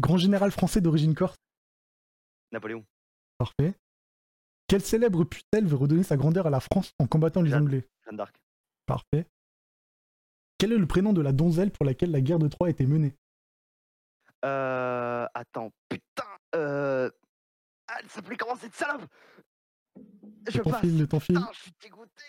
[0.00, 1.36] Grand général français d'origine corse.
[2.52, 2.84] Napoléon.
[3.38, 3.74] Parfait.
[4.66, 7.62] Quel célèbre pucelle veut redonner sa grandeur à la France en combattant les Jeanne.
[7.62, 7.88] Anglais?
[8.04, 8.34] Jeanne d'Arc.
[8.86, 9.26] Parfait.
[10.64, 12.86] Quel est le prénom de la donzelle pour laquelle la guerre de Troie a été
[12.86, 13.14] menée
[14.46, 15.26] Euh.
[15.34, 16.24] Attends, putain.
[16.54, 17.10] Euh.
[17.86, 19.02] Ah, elle s'appelait comment cette salope?
[20.50, 20.80] Je passe.
[20.80, 22.22] Putain, je suis dégoûté.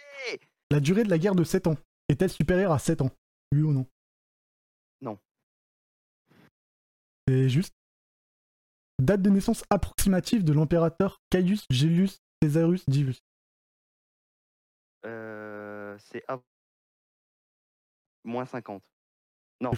[0.70, 1.78] La durée de la guerre de 7 ans
[2.10, 3.12] est-elle supérieure à 7 ans?
[3.54, 3.88] Oui ou non?
[5.00, 5.18] Non.
[7.30, 7.74] C'est juste.
[9.02, 13.22] Date de naissance approximative de l'empérateur Caius Gellius Caesarus Divus.
[15.06, 15.98] Euh.
[16.00, 16.24] C'est.
[16.28, 16.42] av-
[18.26, 18.84] Moins 50.
[19.62, 19.72] Non,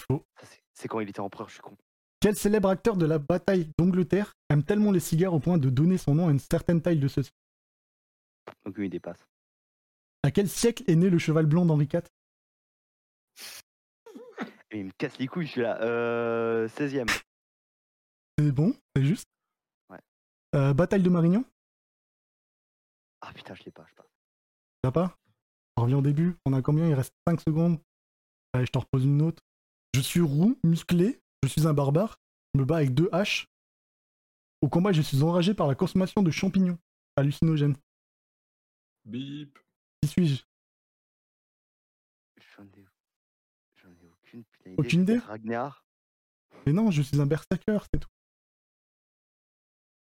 [0.73, 1.77] C'est quand il était empereur, je suis con.
[2.19, 5.99] Quel célèbre acteur de la bataille d'Angleterre aime tellement les cigares au point de donner
[5.99, 7.29] son nom à une certaine taille de ceux-ci
[8.65, 9.23] Donc, il dépasse.
[10.23, 12.01] À quel siècle est né le cheval blanc d'Henri IV
[14.71, 15.79] Et il me casse les couilles, celui-là.
[15.83, 16.67] Euh.
[16.69, 17.07] 16ème.
[18.39, 19.27] C'est bon, c'est juste?
[19.89, 19.99] Ouais.
[20.55, 21.43] Euh, bataille de Marignan?
[23.21, 23.95] Ah putain, je l'ai pas, je sais
[24.81, 24.91] pas.
[24.91, 25.17] Pas
[25.75, 26.35] On revient au début.
[26.45, 26.87] On a combien?
[26.87, 27.79] Il reste 5 secondes.
[28.57, 29.43] Allez, je t'en repose une autre.
[29.93, 32.19] Je suis roux, musclé, je suis un barbare.
[32.55, 33.47] Je me bats avec deux haches.
[34.61, 36.79] Au combat, je suis enragé par la consommation de champignons
[37.15, 37.77] hallucinogènes.
[39.05, 39.59] Bip.
[40.01, 40.43] Qui suis-je?
[42.55, 42.85] J'en ai...
[44.09, 45.85] Aucune putain Aucune idée Ragnar.
[46.65, 48.09] Mais non, je suis un berserker, c'est tout.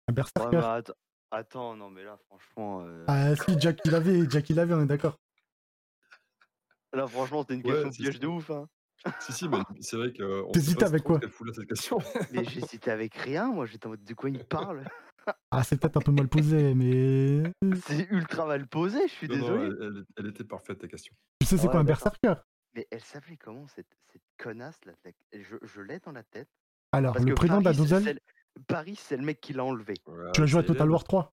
[0.08, 0.56] Un Ouais, berserker.
[0.58, 0.92] attends,
[1.30, 2.82] attends, non, mais là, franchement.
[2.84, 5.18] euh, Ah si, Jack il avait, Jack il avait, on est d'accord.
[6.92, 8.50] Là, franchement, c'était une Ouais, question si, piège de ouf.
[8.50, 8.68] Hein.
[9.20, 10.22] Si, si, mais c'est vrai que.
[10.22, 10.42] euh,
[10.78, 11.16] pas avec quoi?
[11.16, 11.98] ce qu'elle fout là, cette question.
[12.32, 14.84] Mais j'hésitais avec rien, moi, j'étais en mode de quoi il parle?
[15.50, 17.42] Ah, c'est peut-être un peu mal posé, mais.
[17.86, 19.64] C'est ultra mal posé, je suis Non, désolé.
[19.66, 21.14] elle, elle- elle était parfaite, ta question.
[21.40, 22.34] Tu sais, c'est Ouais, quoi un berserker?
[22.74, 24.92] Mais elle s'appelait comment cette, cette connasse là
[25.32, 26.48] Je, je l'ai dans la tête.
[26.92, 28.14] Alors, Parce le prénom de la
[28.66, 29.94] Paris, c'est le mec qui l'a enlevé.
[30.06, 30.90] Voilà, tu l'as joué à Total Hélène.
[30.92, 31.32] War 3.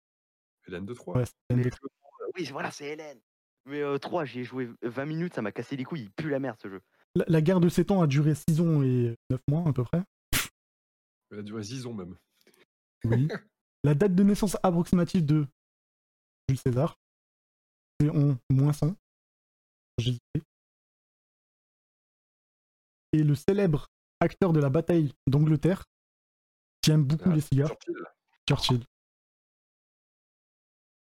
[0.68, 1.18] Hélène de Troyes.
[1.18, 1.78] Ouais, c'est Mais ND3.
[1.84, 1.90] le-
[2.36, 3.20] Oui, voilà, c'est Hélène.
[3.66, 6.40] Mais 3, j'y ai joué 20 minutes, ça m'a cassé les couilles, il pue la
[6.40, 6.82] merde ce jeu.
[7.16, 9.84] La, la guerre de 7 ans a duré 6 ans et 9 mois à peu
[9.84, 10.04] près.
[11.32, 12.16] Elle a duré 6 ans même.
[13.06, 13.28] Oui.
[13.84, 15.48] la date de naissance approximative de
[16.48, 17.00] Jules César,
[18.00, 18.96] c'est en moins 100.
[19.98, 20.46] Jésus-Christ.
[23.14, 23.88] Et le célèbre
[24.20, 25.86] acteur de la bataille d'Angleterre,
[26.82, 28.06] qui aime beaucoup Ah, les cigares, Churchill.
[28.48, 28.86] Churchill.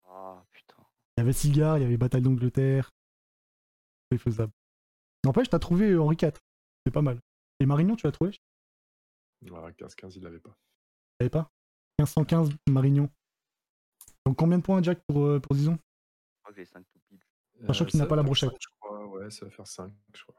[0.06, 0.84] Ah putain.
[1.18, 2.92] Il y avait cigares, il y avait bataille d'Angleterre.
[4.12, 4.54] C'est faisable.
[5.26, 6.32] N'empêche, t'as trouvé Henri IV.
[6.86, 7.20] C'est pas mal.
[7.60, 8.32] Et Marignan, tu l'as trouvé?
[9.42, 10.56] Je Ah, 15-15, il l'avait pas.
[11.20, 11.50] savais pas?
[12.00, 13.10] 1515 Marignan.
[14.26, 15.74] Donc combien de points, Jack, pour, euh, pour Zizon?
[15.74, 17.20] Je crois que j'ai 5 tout pile.
[17.66, 18.52] Sachant qu'il ça n'a pas la brochette.
[18.52, 19.08] cinq, je crois.
[19.08, 20.36] Ouais, ça va faire 5, je crois.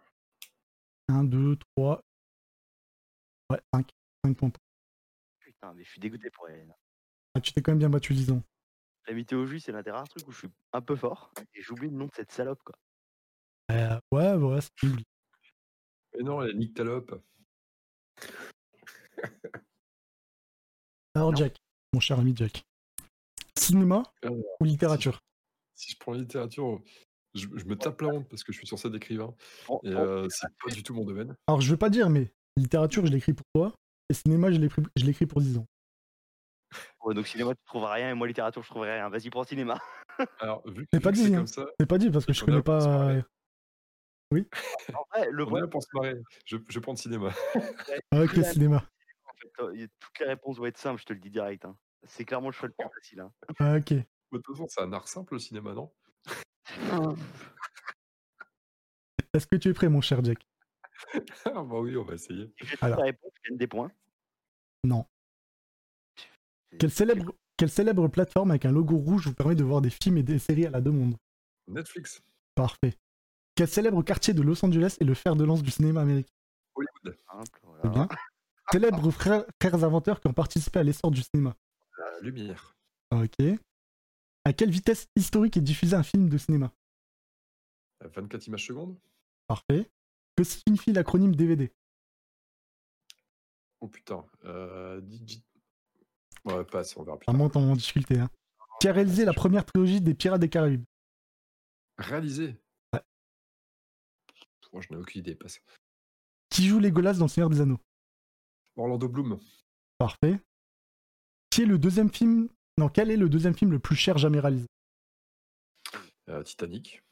[1.09, 2.01] 1, 2, 3.
[3.51, 3.91] Ouais, 5.
[4.25, 4.53] 5 points.
[5.41, 6.73] Putain, mais je suis dégoûté pour Hélène.
[7.35, 8.43] Ah, tu t'es quand même bien battu, Zizon.
[9.09, 11.33] La mythologie, c'est l'un des rares trucs où je suis un peu fort.
[11.55, 12.77] Et j'oublie le nom de cette salope, quoi.
[13.71, 15.05] Euh, ouais, ouais, c'est j'oublie.
[16.15, 17.19] Mais non, elle est Nick Talope.
[21.15, 21.37] Alors, Non.
[21.37, 21.57] Jack,
[21.95, 22.63] mon cher ami Jack.
[23.59, 25.21] Cinéma Alors, ou littérature?
[25.75, 26.83] Si je prends littérature,
[27.35, 29.35] je, je me tape la honte parce que je suis censé être écrivain.
[29.69, 31.35] Bon, Et bon, euh, c'est pas du tout mon domaine.
[31.47, 33.73] Alors, je veux pas dire, mais littérature, je l'écris pour toi.
[34.11, 35.67] Et cinéma, je l'écris pour Zizon.
[37.05, 39.09] Ouais, donc cinéma, tu trouveras rien, et moi, littérature, je trouverai rien.
[39.09, 39.81] Vas-y, prends cinéma.
[40.41, 41.39] Alors, vu, C'est pas dit, c'est hein.
[41.39, 42.87] comme ça, C'est pas dit parce que je connais pas.
[42.87, 43.23] marrer.
[44.95, 46.15] En vrai, le on problème, pour se marrer.
[46.45, 47.31] Je, je vais prendre cinéma.
[48.13, 48.85] Ah, ok, la- cinéma.
[49.27, 49.49] en fait,
[50.01, 51.65] toutes les réponses vont être simples, je te le dis direct.
[51.65, 51.77] hein.
[52.05, 53.21] C'est clairement le choix le plus facile.
[53.21, 53.33] Hein.
[53.59, 53.93] Ah, ok.
[53.93, 55.91] De toute façon, c'est un art simple le cinéma, non?
[59.35, 60.47] Est-ce que tu es prêt, mon cher Jack?
[61.45, 62.53] Ah bah oui, on va essayer.
[62.61, 62.99] J'ai toutes Alors.
[62.99, 63.91] les réponses, je gagne des points.
[64.85, 65.07] Non.
[66.79, 70.19] Quelle célèbre, quelle célèbre plateforme avec un logo rouge vous permet de voir des films
[70.19, 71.17] et des séries à la demande?
[71.67, 72.23] Netflix,
[72.55, 72.95] Parfait.
[73.55, 76.33] Quel célèbre quartier de Los Angeles est le fer de lance du cinéma américain?
[76.75, 77.17] Hollywood.
[77.83, 78.09] C'est bien.
[78.73, 81.57] Célèbres frères, frères inventeurs qui ont participé à l'essor du cinéma.
[81.97, 82.77] la lumière.
[83.11, 83.37] Ok.
[84.45, 86.73] À quelle vitesse historique est diffusé un film de cinéma?
[88.01, 88.99] À 24 images secondes
[89.47, 89.91] Parfait.
[90.37, 91.73] Que signifie l'acronyme DVD
[93.81, 94.25] Oh putain.
[94.45, 95.43] Euh, Digi...
[96.49, 97.39] Ouais, passe, on verra plus Ça tard.
[97.39, 98.19] monte en difficulté.
[98.19, 98.31] Hein.
[98.81, 100.85] Qui a réalisé la première trilogie des Pirates des Caraïbes
[101.99, 102.57] Réalisé?
[102.93, 103.01] Ouais.
[104.73, 105.61] Moi, je n'ai aucune idée, passe.
[106.51, 107.81] Qui joue Legolas dans Le Seigneur des Anneaux?
[108.77, 109.41] Orlando Bloom.
[109.99, 110.41] Parfait.
[111.51, 112.49] Qui est le deuxième film
[112.79, 114.67] Non, quel est le deuxième film le plus cher jamais réalisé?
[116.29, 117.03] Euh, Titanic.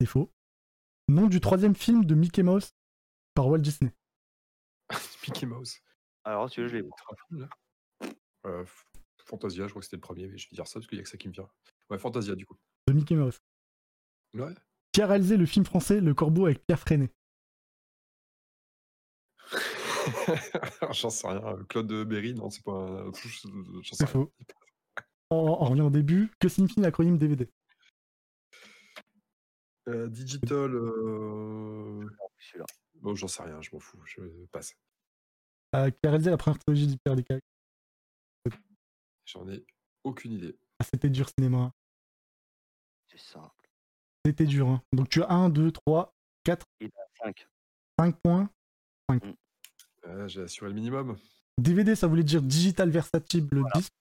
[0.00, 0.30] C'est faux.
[1.08, 2.70] Nom du troisième film de Mickey Mouse
[3.34, 3.92] par Walt Disney.
[5.26, 5.78] Mickey Mouse.
[6.24, 6.82] Alors, celui-là, je l'ai.
[6.82, 7.48] Les trois films, là.
[8.46, 8.64] Euh,
[9.24, 11.00] Fantasia, je crois que c'était le premier, mais je vais dire ça parce qu'il n'y
[11.00, 11.48] a que ça qui me vient.
[11.90, 12.56] Ouais, Fantasia, du coup.
[12.86, 13.38] De Mickey Mouse.
[14.34, 14.54] Ouais.
[14.92, 17.10] Qui a réalisé le film français Le Corbeau avec Pierre Freinet
[20.92, 21.64] J'en sais rien.
[21.68, 23.04] Claude Berry, non, c'est pas un.
[23.12, 24.12] J'en sais C'est rien.
[24.12, 24.32] faux.
[25.30, 26.30] On, revient au début.
[26.40, 27.48] Que signifie l'acronyme DVD
[29.88, 30.74] Euh, digital.
[30.74, 32.06] euh,
[32.38, 32.64] Celui-là.
[32.94, 34.00] Bon, j'en sais rien, je m'en fous.
[34.04, 34.74] Je passe.
[35.74, 37.42] Euh, Qui a réalisé la première trilogie du des Caraïbes
[39.28, 39.62] J'en ai
[40.04, 40.56] aucune idée.
[40.78, 41.72] Ah, C'était dur, cinéma.
[43.10, 43.68] C'est simple.
[44.24, 44.68] C'était dur.
[44.68, 44.82] hein.
[44.92, 46.14] Donc tu as 1, 2, 3,
[46.44, 47.46] 4, Il a 5.
[48.00, 48.50] 5 points.
[50.06, 51.18] Euh, J'ai assuré le minimum.
[51.58, 53.92] DVD, ça voulait dire Digital Versatile disque.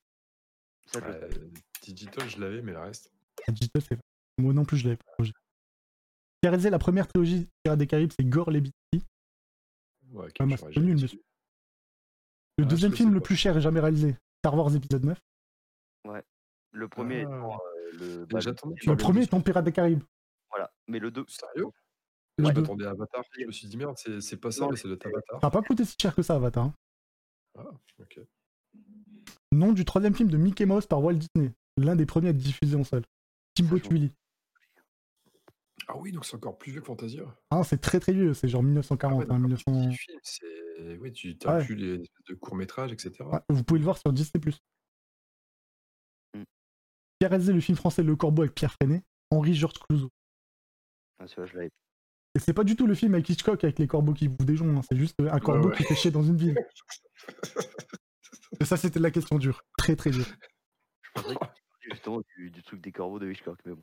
[0.93, 1.29] Je le Ouais,
[1.81, 3.11] digital, je l'avais, mais le reste.
[3.47, 3.99] Ah, Digital, c'est
[4.37, 5.23] Moi non plus, je l'avais pas.
[6.45, 9.03] A réalisé la première trilogie des Caraïbes, c'est Gore Lebitsky.
[10.11, 11.21] Ouais, ok, Ah, c'est nul, monsieur.
[12.57, 15.19] Le Ah, deuxième film le plus cher jamais réalisé, Star Wars épisode 9.
[16.71, 17.21] Le premier Ah.
[17.21, 18.25] étant euh, le.
[18.25, 18.39] Bah,
[18.85, 20.03] Le premier étant Pirates des Caraïbes.
[20.49, 20.71] Voilà.
[20.87, 21.25] Mais le 2.
[21.27, 21.67] Sérieux?
[22.37, 22.61] Le Je deux.
[22.61, 23.23] m'attendais à Avatar.
[23.37, 25.41] Je me suis dit, merde, c'est c'est pas ça, Non, mais c'est de Avatar.
[25.41, 26.65] Ça n'a pas coûté si cher que ça, Avatar.
[26.65, 26.73] hein.
[27.57, 27.63] Ah,
[27.99, 28.19] ok.
[29.53, 31.51] Nom du troisième film de Mickey Mouse par Walt Disney.
[31.77, 33.03] L'un des premiers à être diffusé en salle.
[33.55, 34.11] Timbo Willy.
[35.89, 37.23] Ah oui, donc c'est encore plus vieux que Fantasia.
[37.49, 39.89] Ah, c'est très très vieux, c'est genre Ah 1940, ouais, hein, d'accord, tu 1900.
[39.89, 40.97] dis film, c'est...
[40.99, 41.63] Oui, tu as Ouais.
[41.63, 43.11] vu les espèces de courts-métrages, etc.
[43.21, 44.43] Ouais, vous pouvez le voir sur Disney+.
[46.35, 46.43] Mm.
[47.19, 49.01] Qui a réalisé le film français Le Corbeau avec Pierre Freinet
[49.31, 50.09] Henri-Georges Clouzot.
[51.19, 51.69] Ah, je l'avais.
[52.35, 54.61] Et c'est pas du tout le film avec Hitchcock avec les corbeaux qui bouffent des
[54.61, 55.75] hein, c'est juste un corbeau ouais.
[55.77, 56.55] qui fait chier dans une ville.
[58.59, 59.63] Et ça, c'était la question dure.
[59.77, 60.27] Très très dure.
[61.01, 61.45] Je pensais que
[61.91, 63.81] justement du, du truc des corbeaux de Hitchcock, mais bon.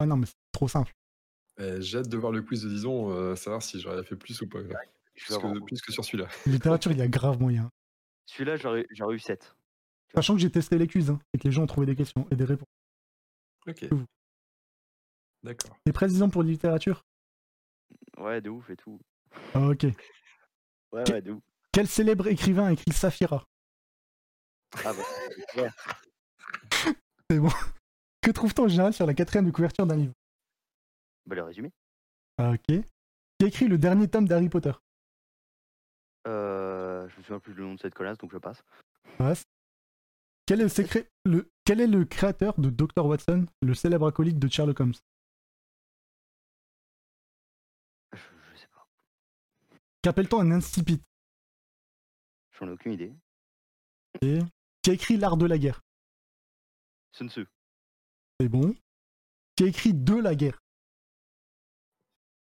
[0.00, 0.92] Ah non, mais c'est trop simple.
[1.60, 4.40] Euh, J'ai hâte de voir le quiz de Dison, euh, savoir si j'aurais fait plus
[4.42, 4.60] ou pas.
[4.60, 4.78] là.
[5.14, 6.28] Plus que, plus que sur celui-là.
[6.46, 7.70] Littérature, il y a grave moyen.
[8.26, 9.54] Celui-là, j'aurais j'aurais eu 7.
[10.14, 12.26] Sachant que j'ai testé les quiz hein, et que les gens ont trouvé des questions
[12.30, 12.68] et des réponses.
[13.66, 13.84] Ok.
[13.90, 14.04] vous.
[15.42, 15.76] D'accord.
[15.84, 17.02] T'es président pour littérature?
[18.18, 18.98] Ouais, de ouf et tout.
[19.54, 19.84] Ah, Ok.
[20.92, 21.42] Ouais, ouais, de ouf.
[21.72, 23.44] Quel célèbre écrivain a écrit Saphira
[24.84, 25.70] Ah bah, ouais.
[27.30, 27.50] C'est bon.
[28.22, 30.12] Que trouve-t-on en général sur la quatrième de couverture d'un livre?
[31.26, 31.72] Bah, le résumé.
[32.38, 32.66] Ah, Ok.
[33.38, 34.72] Qui a écrit le dernier tome d'Harry Potter?
[36.26, 38.62] Euh, je me souviens plus du nom de cette connasse, donc je passe.
[39.18, 39.44] Passe.
[40.46, 41.50] Quel est le, secret- le...
[41.64, 43.04] Quel est le créateur de Dr.
[43.04, 44.94] Watson, le célèbre acolyte de Sherlock Holmes?
[48.12, 48.18] Je,
[48.52, 48.86] je sais pas.
[50.02, 51.02] Qu'appelle-t-on un incipit
[52.58, 53.12] J'en ai aucune idée.
[54.22, 54.38] Et
[54.82, 55.82] Qui a écrit L'art de la guerre?
[57.12, 57.46] Sun Tzu.
[58.40, 58.74] C'est bon.
[59.56, 60.58] Qui a écrit De la guerre?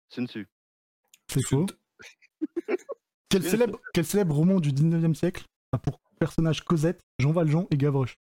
[0.09, 0.47] Sun Tzu.
[1.27, 1.65] C'est faux.
[3.29, 7.75] Quel célèbre, quel célèbre roman du 19e siècle a pour personnage Cosette, Jean Valjean et
[7.75, 8.15] Gavroche?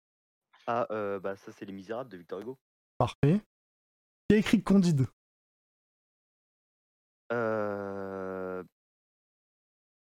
[0.67, 2.59] Ah, euh, bah ça c'est Les Misérables de Victor Hugo.
[2.99, 3.41] Parfait.
[4.29, 5.07] Qui a écrit Candide?
[7.33, 8.65] Euh...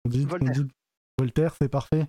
[0.05, 0.49] Candide, Voltaire.
[0.49, 0.73] Candide.
[1.19, 2.07] Voltaire, c'est parfait.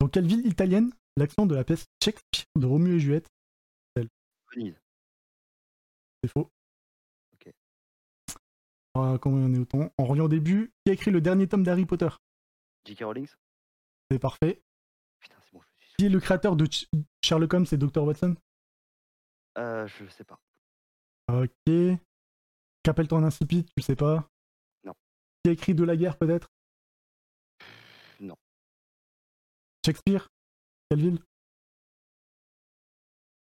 [0.00, 3.28] Dans quelle ville italienne l'accent de la pièce Shakespeare de Roméo et Juliette?
[4.52, 4.80] Venise.
[6.22, 6.50] C'est faux.
[9.00, 10.72] Ah, comment on est au temps On revient au début.
[10.84, 12.08] Qui a écrit le dernier tome d'Harry Potter?
[12.86, 13.02] J.K.
[13.04, 13.28] Rowling
[14.10, 14.62] C'est parfait.
[15.20, 15.94] Putain, c'est bon, je suis.
[15.98, 16.88] Qui est le créateur de Ch-
[17.24, 18.02] Sherlock Holmes et Dr.
[18.04, 18.34] Watson?
[19.58, 20.38] Euh, je sais pas.
[21.32, 21.98] Ok.
[22.82, 24.28] Qu'appelle-t-on un insipide Tu sais pas?
[24.84, 24.94] Non.
[25.42, 26.48] Qui a écrit De la guerre peut-être?
[28.20, 28.36] Non.
[29.84, 30.28] Shakespeare?
[30.90, 31.18] Quelle ville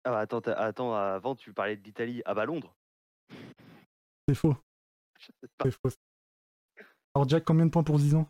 [0.06, 2.22] Ah bah attends, attends, avant tu parlais de l'Italie.
[2.26, 2.76] Ah bah Londres.
[4.28, 4.56] C'est faux.
[5.24, 5.66] Je sais pas.
[5.66, 5.96] C'est faux.
[7.16, 8.28] Alors Jack, combien de points pour 10 ans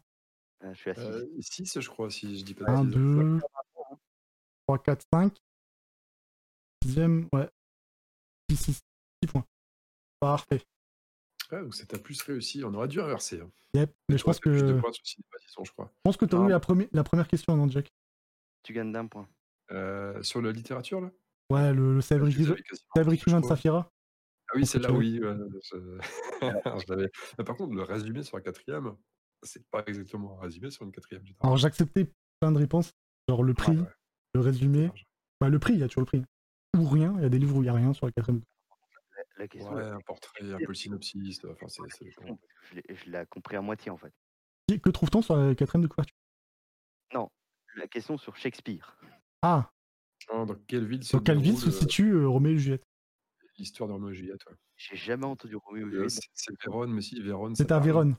[0.62, 0.92] Ah, je suis.
[0.92, 2.96] Euh, 6, je crois, si je dis pas de 1, bêtises.
[3.00, 3.40] 2,
[4.68, 5.38] 3, 4, 5.
[6.82, 7.50] Dixième, ouais.
[8.52, 8.74] 6, 6,
[9.24, 9.46] 6 points.
[10.20, 10.62] Parfait.
[11.52, 12.64] Ouais, donc ça t'a plus réussi.
[12.64, 13.40] On aurait dû inverser.
[13.42, 13.50] hein.
[13.74, 13.94] Yep.
[14.10, 15.92] Mais je pense que, Plus de je points sur Cinéma Dison, je crois.
[16.04, 16.54] pense que tu aurais eu Non.
[16.54, 17.92] la, premi- la première question, non, Jack?
[18.64, 19.28] Tu gagnes d'un point.
[19.72, 21.12] Euh, sur la littérature, là?
[21.50, 22.02] Ouais, le, le
[23.14, 23.56] écrivain de crois.
[24.54, 25.00] Ah oui, celle-là, tu veux.
[25.00, 25.20] oui.
[25.20, 25.36] ouais,
[25.72, 25.78] je...
[26.86, 27.10] je l'avais.
[27.38, 28.96] Mais par contre, le résumé sur la quatrième,
[29.42, 31.24] c'est pas exactement un résumé sur une quatrième.
[31.26, 31.44] généralement.
[31.50, 32.92] Alors j'acceptais plein de réponses,
[33.28, 33.88] genre le prix, Ouais,
[34.36, 34.86] le résumé.
[34.88, 35.06] large.
[35.42, 36.24] Bah, le prix, il y a toujours le prix.
[36.78, 38.42] Ou rien, il y a des livres où il y a rien sur la quatrième.
[39.18, 41.44] La, la question, Ouais, est- un portrait, un peu le synopsis.
[41.46, 42.06] Enfin, c'est parce que
[42.70, 44.14] je l'ai- je compris à moitié en fait.
[44.68, 46.16] Que trouve-t-on sur la quatrième de couverture?
[47.76, 48.96] La question sur Shakespeare.
[49.42, 49.68] Ah,
[50.32, 52.58] Ah, dans quelle ville se sur quelle ville déroule se euh, situe euh, Roméo et
[52.60, 52.84] Juliette?
[53.58, 54.56] L'histoire de Roméo et Juliette ouais.
[54.78, 56.10] J'ai jamais entendu Roméo et Euh, Juliette.
[56.12, 57.54] C'est c'est Vérone, mais si, Vérone.
[57.60, 57.84] à parle.
[57.84, 58.16] Vérone.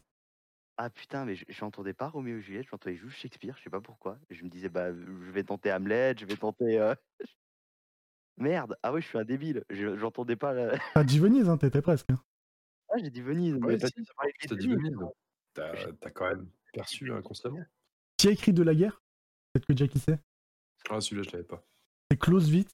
[0.77, 3.81] Ah putain, mais je- j'entendais pas Roméo et Juliette, j'entendais juste Shakespeare, je sais pas
[3.81, 4.19] pourquoi.
[4.31, 6.78] Je me disais, bah, je vais tenter Hamlet, je vais tenter.
[6.81, 6.94] euh,
[8.36, 10.52] Merde, ah ouais, je suis un débile, je- j'entendais pas.
[10.52, 10.78] La...
[10.94, 12.11] T'as dit Venise, hein, t'étais presque.
[12.11, 12.20] hein.
[12.89, 13.94] Ah, j'ai dit Venise, Ouais, mais si,
[14.48, 14.97] T'as dit Venise.
[15.55, 17.61] T'as quand même perçu inconsciemment.
[18.16, 19.01] Qui a écrit de la guerre?
[19.52, 20.19] Peut-être que Jackie sait.
[20.90, 21.65] Ah, celui-là, je l'avais pas.
[22.11, 22.70] C'est Clausewitz,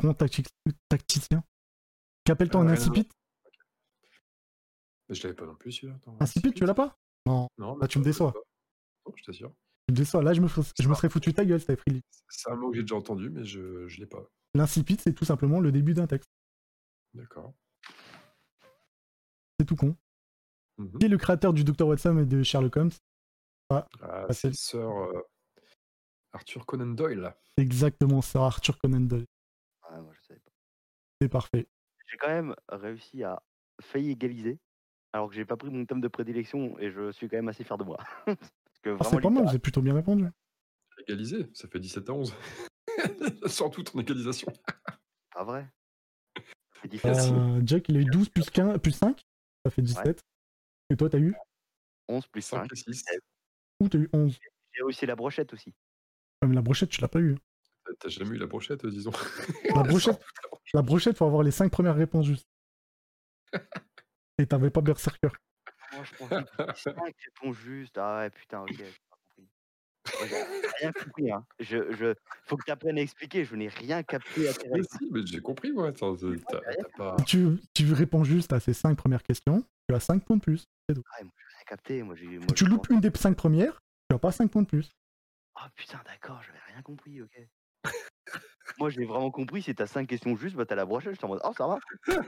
[0.00, 1.42] grand tacticien.
[2.24, 3.08] Qu'appelle-t-on Ah, un à incipit?
[5.08, 5.98] Je l'avais pas non plus, celui-là.
[6.20, 6.96] Incipit, tu l'as pas?
[7.26, 8.32] Non, Non, bah, tu me déçois.
[9.06, 9.50] Non, je t'assure.
[9.86, 10.22] tu me déçois.
[10.22, 12.00] Là, je me, fous- je me serais foutu ta gueule si t'avais pris le.
[12.28, 14.22] C'est un mot que j'ai déjà entendu, mais je je l'ai pas.
[14.54, 16.28] L'incipit, c'est tout simplement le début d'un texte.
[17.14, 17.54] D'accord.
[19.58, 19.96] C'est tout con.
[20.78, 20.98] Mhm.
[20.98, 21.86] Qui est le créateur du Dr.
[21.86, 22.90] Watson et de Sherlock Holmes?
[23.70, 25.22] Ah, Bah, c'est c'est- Sir euh,
[26.32, 27.34] Arthur Conan Doyle.
[27.56, 29.26] Exactement, Sir Arthur Conan Doyle.
[31.20, 31.66] C'est parfait.
[32.06, 33.42] J'ai quand même réussi à
[33.80, 34.58] failli égaliser,
[35.12, 37.64] alors que j'ai pas pris mon thème de prédilection et je suis quand même assez
[37.64, 37.98] fier de moi.
[38.26, 40.26] Parce que Ah, vraiment, c'est pas mal, vous avez plutôt bien répondu.
[40.98, 42.34] Égalisé, ça fait 17 à 11.
[43.46, 44.52] Sans toute en égalisation.
[45.32, 45.68] pas vrai?
[46.82, 47.56] C'est différent.
[47.56, 49.20] Euh, Jack, il a eu 12 plus, 15, plus 5,
[49.64, 50.20] ça fait 17.
[50.90, 51.34] Et toi, t'as eu?
[52.08, 52.72] 11 plus 5 5.
[52.72, 53.04] et 6.
[53.80, 54.38] Ou t'as eu 11
[54.72, 55.74] J'ai aussi la brochette aussi.
[56.40, 57.36] Comme la brochette, tu l'as pas eu.
[58.00, 59.10] T'as jamais eu la brochette, euh, disons?
[59.74, 60.20] La brochette,
[60.74, 62.48] la brochette, faut avoir les 5 premières réponses justes.
[64.38, 65.30] Et t'avais pas Berserker.
[65.92, 67.98] Moi, je pense que 5 réponses justes.
[67.98, 69.48] Ah ouais, putain, ok, j'ai pas compris.
[70.18, 71.46] Moi, j'ai rien compris, hein.
[71.58, 72.14] Je, je...
[72.46, 75.40] Faut que tu apprennes à expliquer, je n'ai rien capté à Mais si, mais j'ai
[75.40, 75.88] compris, moi.
[75.88, 77.16] Attends, t'as t'as pas.
[77.20, 80.42] Si tu, tu réponds juste à ces 5 premières questions, tu as 5 points de
[80.42, 80.64] plus.
[80.90, 82.02] Ah, moi, j'ai rien capté.
[82.02, 84.62] Moi, j'ai, moi, Si tu loupes une des 5 premières, tu as pas 5 points
[84.62, 84.90] de plus.
[85.60, 87.48] Ah putain, d'accord, j'avais rien compris, ok.
[88.78, 89.62] Moi, j'ai vraiment compris.
[89.62, 91.12] Si t'as 5 questions justes, bah t'as la brochette.
[91.14, 91.78] J'étais en mode, oh, ça va.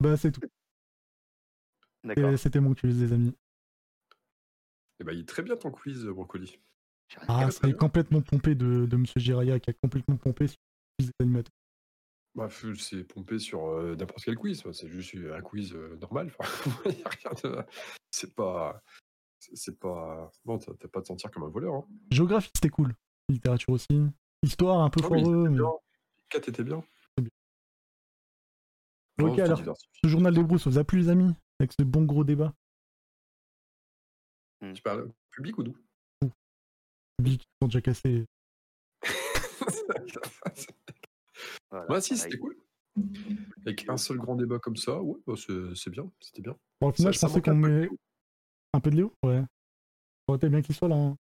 [0.00, 0.40] Bah, c'est tout.
[2.02, 2.30] D'accord.
[2.30, 3.34] Et C'était mon quiz, les amis.
[5.00, 6.58] Eh ben, il est très bien ton quiz, Brocoli.
[7.08, 10.48] J'ai rien Ah, ça est complètement pompé de, de Monsieur Jiraya qui a complètement pompé
[10.48, 10.56] sur
[10.98, 11.52] le quiz des animateurs.
[12.34, 12.48] Bah,
[12.78, 14.62] c'est pompé sur euh, n'importe quel quiz.
[14.72, 16.30] C'est juste un quiz euh, normal.
[16.38, 17.64] Enfin, y a rien de-
[18.10, 18.82] C'est pas.
[19.54, 20.30] C'est- pas.
[20.44, 21.74] Bon, t'as pas à te sentir comme un voleur.
[21.74, 21.84] Hein.
[22.10, 22.94] Géographie, c'était cool.
[23.28, 24.02] Littérature aussi.
[24.42, 25.24] Histoire, un peu oui, foireux.
[25.24, 25.70] c'était mais- bien.
[26.30, 26.82] 4 était bien.
[29.20, 29.60] Ok, alors.
[30.02, 32.52] Ce journal des brousses, vous a plu, les amis Avec ce bon gros débat?
[34.74, 35.76] Tu parles public ou d'où?
[37.18, 38.26] Public, qui sont déjà cassés.
[41.70, 42.56] Voilà, Moi, si, c'était cool.
[43.66, 46.10] Avec un seul grand débat comme ça, ouais, bah, c'est bien.
[46.20, 46.56] C'était bien.
[46.80, 47.88] Bon, au final, Ça- je pensais qu'on met.
[48.74, 49.12] Un peu de Léo.
[49.22, 49.40] Ouais.
[49.40, 49.46] Ça
[50.28, 50.96] aurait été bien qu'il soit là.
[50.96, 51.16] hein.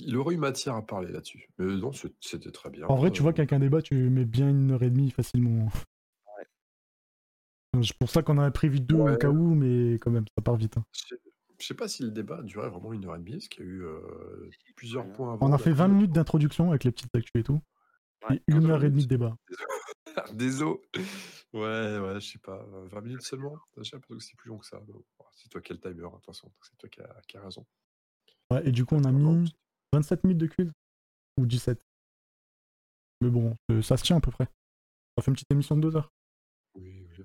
[0.00, 1.48] Il aurait eu matière à parler là-dessus.
[1.58, 2.86] Mais non, c'était très bien.
[2.88, 5.10] En vrai, tu vois Euh, qu'avec un débat, tu mets bien une heure et demie
[5.10, 5.68] facilement.
[7.82, 9.12] C'est pour ça qu'on a prévu deux Ouais.
[9.12, 10.76] au cas où, mais quand même, ça part vite.
[10.78, 10.84] hein.
[11.60, 13.68] Je sais- pas si le débat durait vraiment une heure et demie, parce qu'il y
[13.68, 15.46] a eu euh, plusieurs points avant.
[15.48, 17.60] On a fait d'après 20 le- minutes d'introduction avec les petites actus et tout.
[18.28, 19.36] Ouais, Et une 15 heure et demie de débat.
[20.34, 20.80] Désolé.
[21.54, 22.62] Ouais, ouais, je sais pas.
[22.62, 24.80] euh, 20 minutes seulement J'ai l'impression que c'est plus long que ça.
[25.34, 26.52] C'est toi qui as le timer, hein, de toute façon.
[26.62, 27.66] C'est toi qui as, qui as raison.
[28.50, 29.54] Ouais, et du coup, on a mis
[29.92, 30.72] 27 minutes de quiz.
[31.38, 31.80] Ou 17.
[33.20, 34.46] Mais bon, euh, ça se tient à peu près.
[35.16, 36.12] Ça fait une petite émission de 2 heures.
[36.74, 37.24] Oui, oui.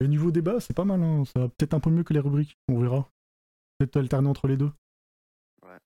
[0.00, 1.02] Et niveau débat, c'est pas mal.
[1.02, 1.24] Hein.
[1.26, 2.56] Ça va peut-être un peu mieux que les rubriques.
[2.68, 3.10] On verra.
[3.78, 4.70] Peut-être alterner entre les deux.
[5.62, 5.78] Ouais.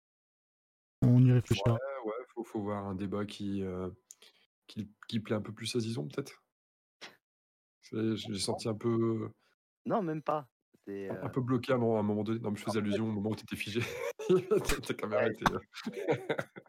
[1.02, 1.72] On y réfléchira.
[1.72, 3.90] Ouais, ouais, faut, faut voir un débat qui, euh,
[4.66, 6.43] qui, qui plaît un peu plus à Zizon, peut-être.
[8.14, 9.30] J'ai senti un peu,
[9.86, 10.48] Non, même pas.
[10.86, 12.40] C'est, un euh, peu bloqué à un moment, à un moment donné.
[12.40, 13.80] Non, mais je faisais allusion au moment où tu étais figé.
[14.86, 15.50] Ta caméra était.
[15.50, 15.58] euh,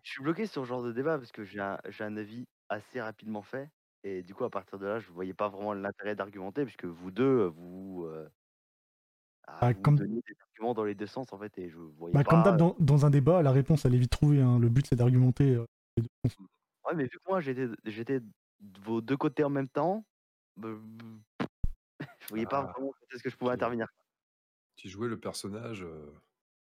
[0.03, 2.45] Je suis bloqué sur ce genre de débat parce que j'ai un, j'ai un avis
[2.69, 3.69] assez rapidement fait.
[4.03, 6.85] Et du coup, à partir de là, je ne voyais pas vraiment l'intérêt d'argumenter, puisque
[6.85, 8.29] vous deux, vous, euh,
[9.47, 11.77] ah, Ah, vous comme- donnez des arguments dans les deux sens, en fait, et je
[11.77, 12.29] voyais Bah, pas.
[12.29, 14.41] comme d'hab, dans, dans un débat, la réponse, elle est vite trouvée.
[14.41, 14.59] hein.
[14.59, 15.55] Le but, c'est d'argumenter.
[15.55, 15.65] euh,
[15.97, 16.37] les deux sens.
[16.85, 20.05] Ouais, mais vu que moi, j'étais, j'étais de vos deux côtés en même temps, bah,
[20.57, 23.87] je voyais pas Ah, vraiment quand est-ce que je pouvais intervenir.
[24.75, 25.83] Tu jouais le personnage.
[25.83, 26.11] euh,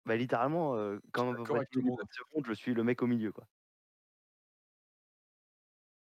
[0.05, 2.01] Bah, littéralement, euh, quand monde.
[2.11, 3.47] secondes, je suis le mec au milieu, quoi.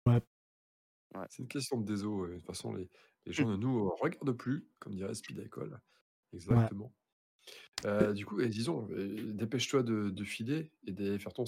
[0.06, 0.20] Ouais.
[1.28, 2.26] C'est une question de déso.
[2.26, 2.88] De toute façon, les,
[3.26, 5.78] les gens ne nous regardent plus, comme dirait Speed École.
[6.32, 6.92] Exactement.
[7.84, 11.44] Euh, du coup, et disons, euh, dépêche-toi de, de filer et de faire ton,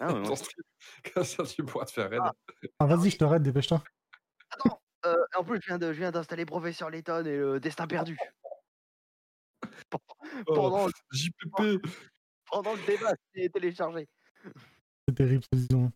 [0.00, 0.62] Ah, ton stream.
[1.14, 2.20] Comme ça, tu pourras te faire raid.
[2.22, 2.32] Ah.
[2.78, 3.82] Ah, vas-y, je te raide, dépêche-toi.
[5.06, 8.18] Euh, en plus, je viens de- je viens d'installer Professeur Layton et le Destin perdu.
[10.46, 11.80] Oh, Pendant, JPP
[12.50, 14.06] pendant le débat, c'est téléchargé.
[15.08, 15.90] C'est terrible, ce disons.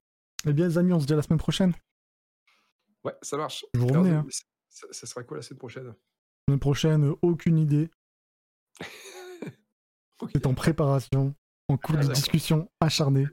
[0.47, 1.73] Eh bien, les amis, on se dit à la semaine prochaine.
[3.05, 3.65] Ouais, ça marche.
[3.75, 4.27] Vous Alors, revenez, hein.
[4.69, 5.87] ça, sera quoi la semaine prochaine?
[5.87, 5.95] La
[6.49, 7.89] semaine prochaine, aucune idée.
[10.33, 11.35] C'est en préparation,
[11.69, 12.15] en cours Ah, de d'accord.
[12.17, 13.27] discussion acharnée.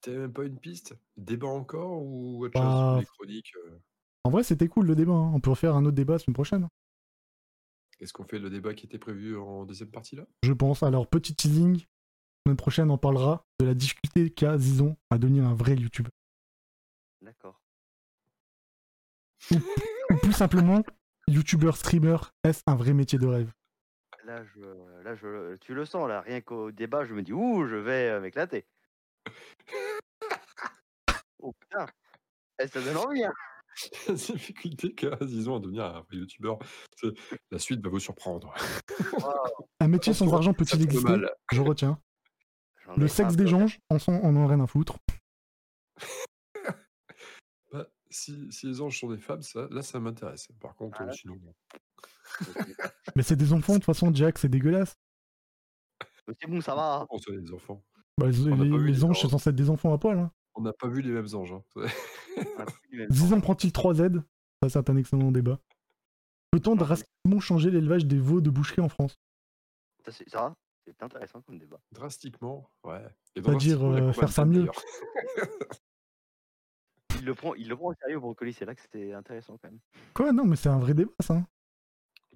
[0.00, 0.94] T'as même pas une piste?
[1.16, 3.78] Débat encore ou autre Bah, chose Les chroniques euh,
[4.24, 5.12] En vrai, c'était cool le débat.
[5.12, 5.32] hein.
[5.34, 6.68] On peut refaire un autre débat la semaine prochaine.
[8.00, 10.24] Est-ce qu'on fait le débat qui était prévu en deuxième partie là?
[10.42, 10.82] Je pense.
[10.82, 11.78] Alors, petit teasing.
[11.78, 16.10] La semaine prochaine, on parlera de la difficulté qu'a Zizon à devenir un vrai YouTuber.
[17.20, 17.60] D'accord.
[19.50, 20.82] Ou plus simplement,
[21.26, 23.52] YouTuber, streamer, est-ce un vrai métier de rêve?
[24.24, 24.60] Là, je,
[25.02, 26.20] là je, tu le sens, là.
[26.22, 28.66] Rien qu'au débat, je me dis, ouh, je vais euh, m'éclater.
[31.40, 31.86] oh putain.
[32.60, 33.32] Eh, ça donne envie, hein.
[34.08, 36.58] La difficulté qu'a, disons, à devenir un vrai youtubeur.
[37.50, 38.54] La suite va vous surprendre.
[39.80, 41.08] Un métier sans argent peut-il exister?
[41.08, 41.30] mal.
[41.52, 42.00] Je retiens.
[42.96, 43.96] Le sexe des gens, on
[44.36, 44.98] en a rien à foutre.
[47.70, 50.48] Bah, si, si les anges sont des femmes, ça, là ça m'intéresse.
[50.58, 51.36] Par contre, Ah, sinon.
[51.36, 51.54] bon.
[53.14, 54.94] Mais c'est des enfants, de toute façon, Jack, c'est dégueulasse.
[56.40, 57.06] C'est bon, ça va.
[57.10, 57.84] On enfants.
[58.16, 60.18] Bah, les anges, c'est censé être des enfants à poil.
[60.18, 60.32] Hein.
[60.58, 61.52] On n'a pas vu les mêmes anges.
[61.52, 61.62] hein.
[63.10, 64.20] Zizon prend-il 3Z
[64.60, 65.60] Ça, c'est un excellent débat?
[66.50, 69.20] Peut-on Ah, drastiquement changer l'élevage des veaux de boucherie en France?
[70.04, 70.56] Ça, c'est ça.
[70.84, 71.78] C'est intéressant comme débat.
[71.92, 73.04] Drastiquement, ouais.
[73.36, 74.68] C'est-à-dire, euh, faire ça mieux?
[77.20, 78.52] Il le prend, il le prend au sérieux, Brocoli.
[78.52, 79.78] C'est là que c'était intéressant quand même.
[80.12, 80.32] Quoi?
[80.32, 81.40] Non, mais c'est un vrai débat, ça.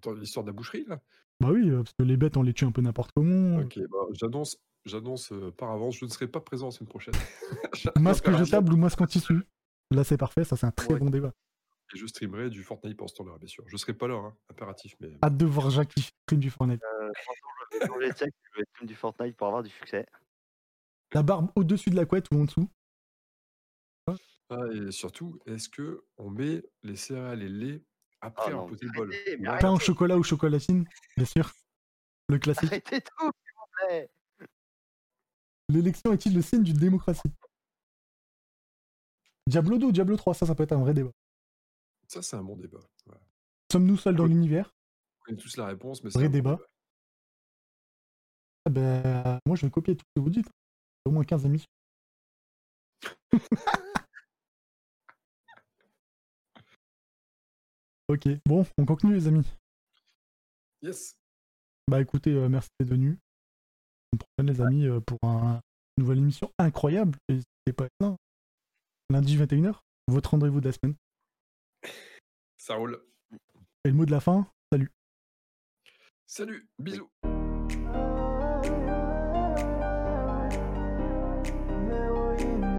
[0.06, 1.00] L'histoire de la boucherie, là
[1.40, 3.58] Bah oui, euh, parce que les bêtes, on les tue un peu n'importe comment.
[3.60, 7.14] Ok, bah, j'annonce, j'annonce euh, par avance, je ne serai pas présent la semaine prochaine.
[7.98, 9.42] Masque jetable ou masque en tissu
[9.90, 10.98] Là, c'est parfait, ça, c'est un très Ouais.
[11.00, 11.32] bon débat.
[11.94, 13.64] Et je streamerai du Fortnite pendant ce temps-là, bien sûr.
[13.66, 16.80] Je serai pas là, hein, impératif, mais Hâte de voir Jacques qui stream du Fortnite.
[16.82, 19.68] Euh, franchement, je vais changer de sexe, je vais stream du Fortnite pour avoir du
[19.68, 20.06] succès.
[21.12, 22.70] La barbe au-dessus de la couette ou en dessous?
[24.48, 27.82] Ah, et surtout, est-ce que on met les céréales et le lait
[28.22, 29.58] après Ah un mais bol.
[29.60, 30.86] Pain au chocolat ou chocolatine
[31.16, 31.50] Bien sûr.
[32.28, 32.64] Le classique.
[32.64, 34.10] Arrêtez tout, s'il vous plaît.
[35.68, 37.30] L'élection est-il le signe d'une démocratie?
[39.48, 41.10] Diablo 2 ou Diablo 3 Ça, ça peut être un vrai débat.
[42.06, 42.78] Ça, c'est un bon débat.
[43.06, 43.16] Ouais.
[43.70, 44.72] Sommes-nous seuls dans l'univers?
[45.20, 46.58] On connaît tous la réponse, mais c'est Vrai un bon débat.
[48.66, 50.48] Ah ben, Moi, je vais copier tout ce que vous dites.
[51.04, 51.70] Au moins 15 émissions.
[58.08, 59.46] ok, bon, on continue les amis.
[60.82, 61.14] Yes.
[61.88, 63.18] Bah écoutez, euh, merci d'être venus.
[64.12, 65.60] On prochaine les amis euh, pour un-
[65.96, 67.16] une nouvelle émission incroyable.
[67.28, 68.16] N'hésitez pas à être là.
[69.10, 70.94] Lundi 21h, votre rendez-vous de la semaine.
[72.56, 73.02] Ça roule.
[73.84, 74.90] Et le mot de la fin, salut.
[76.26, 77.10] Salut, bisous.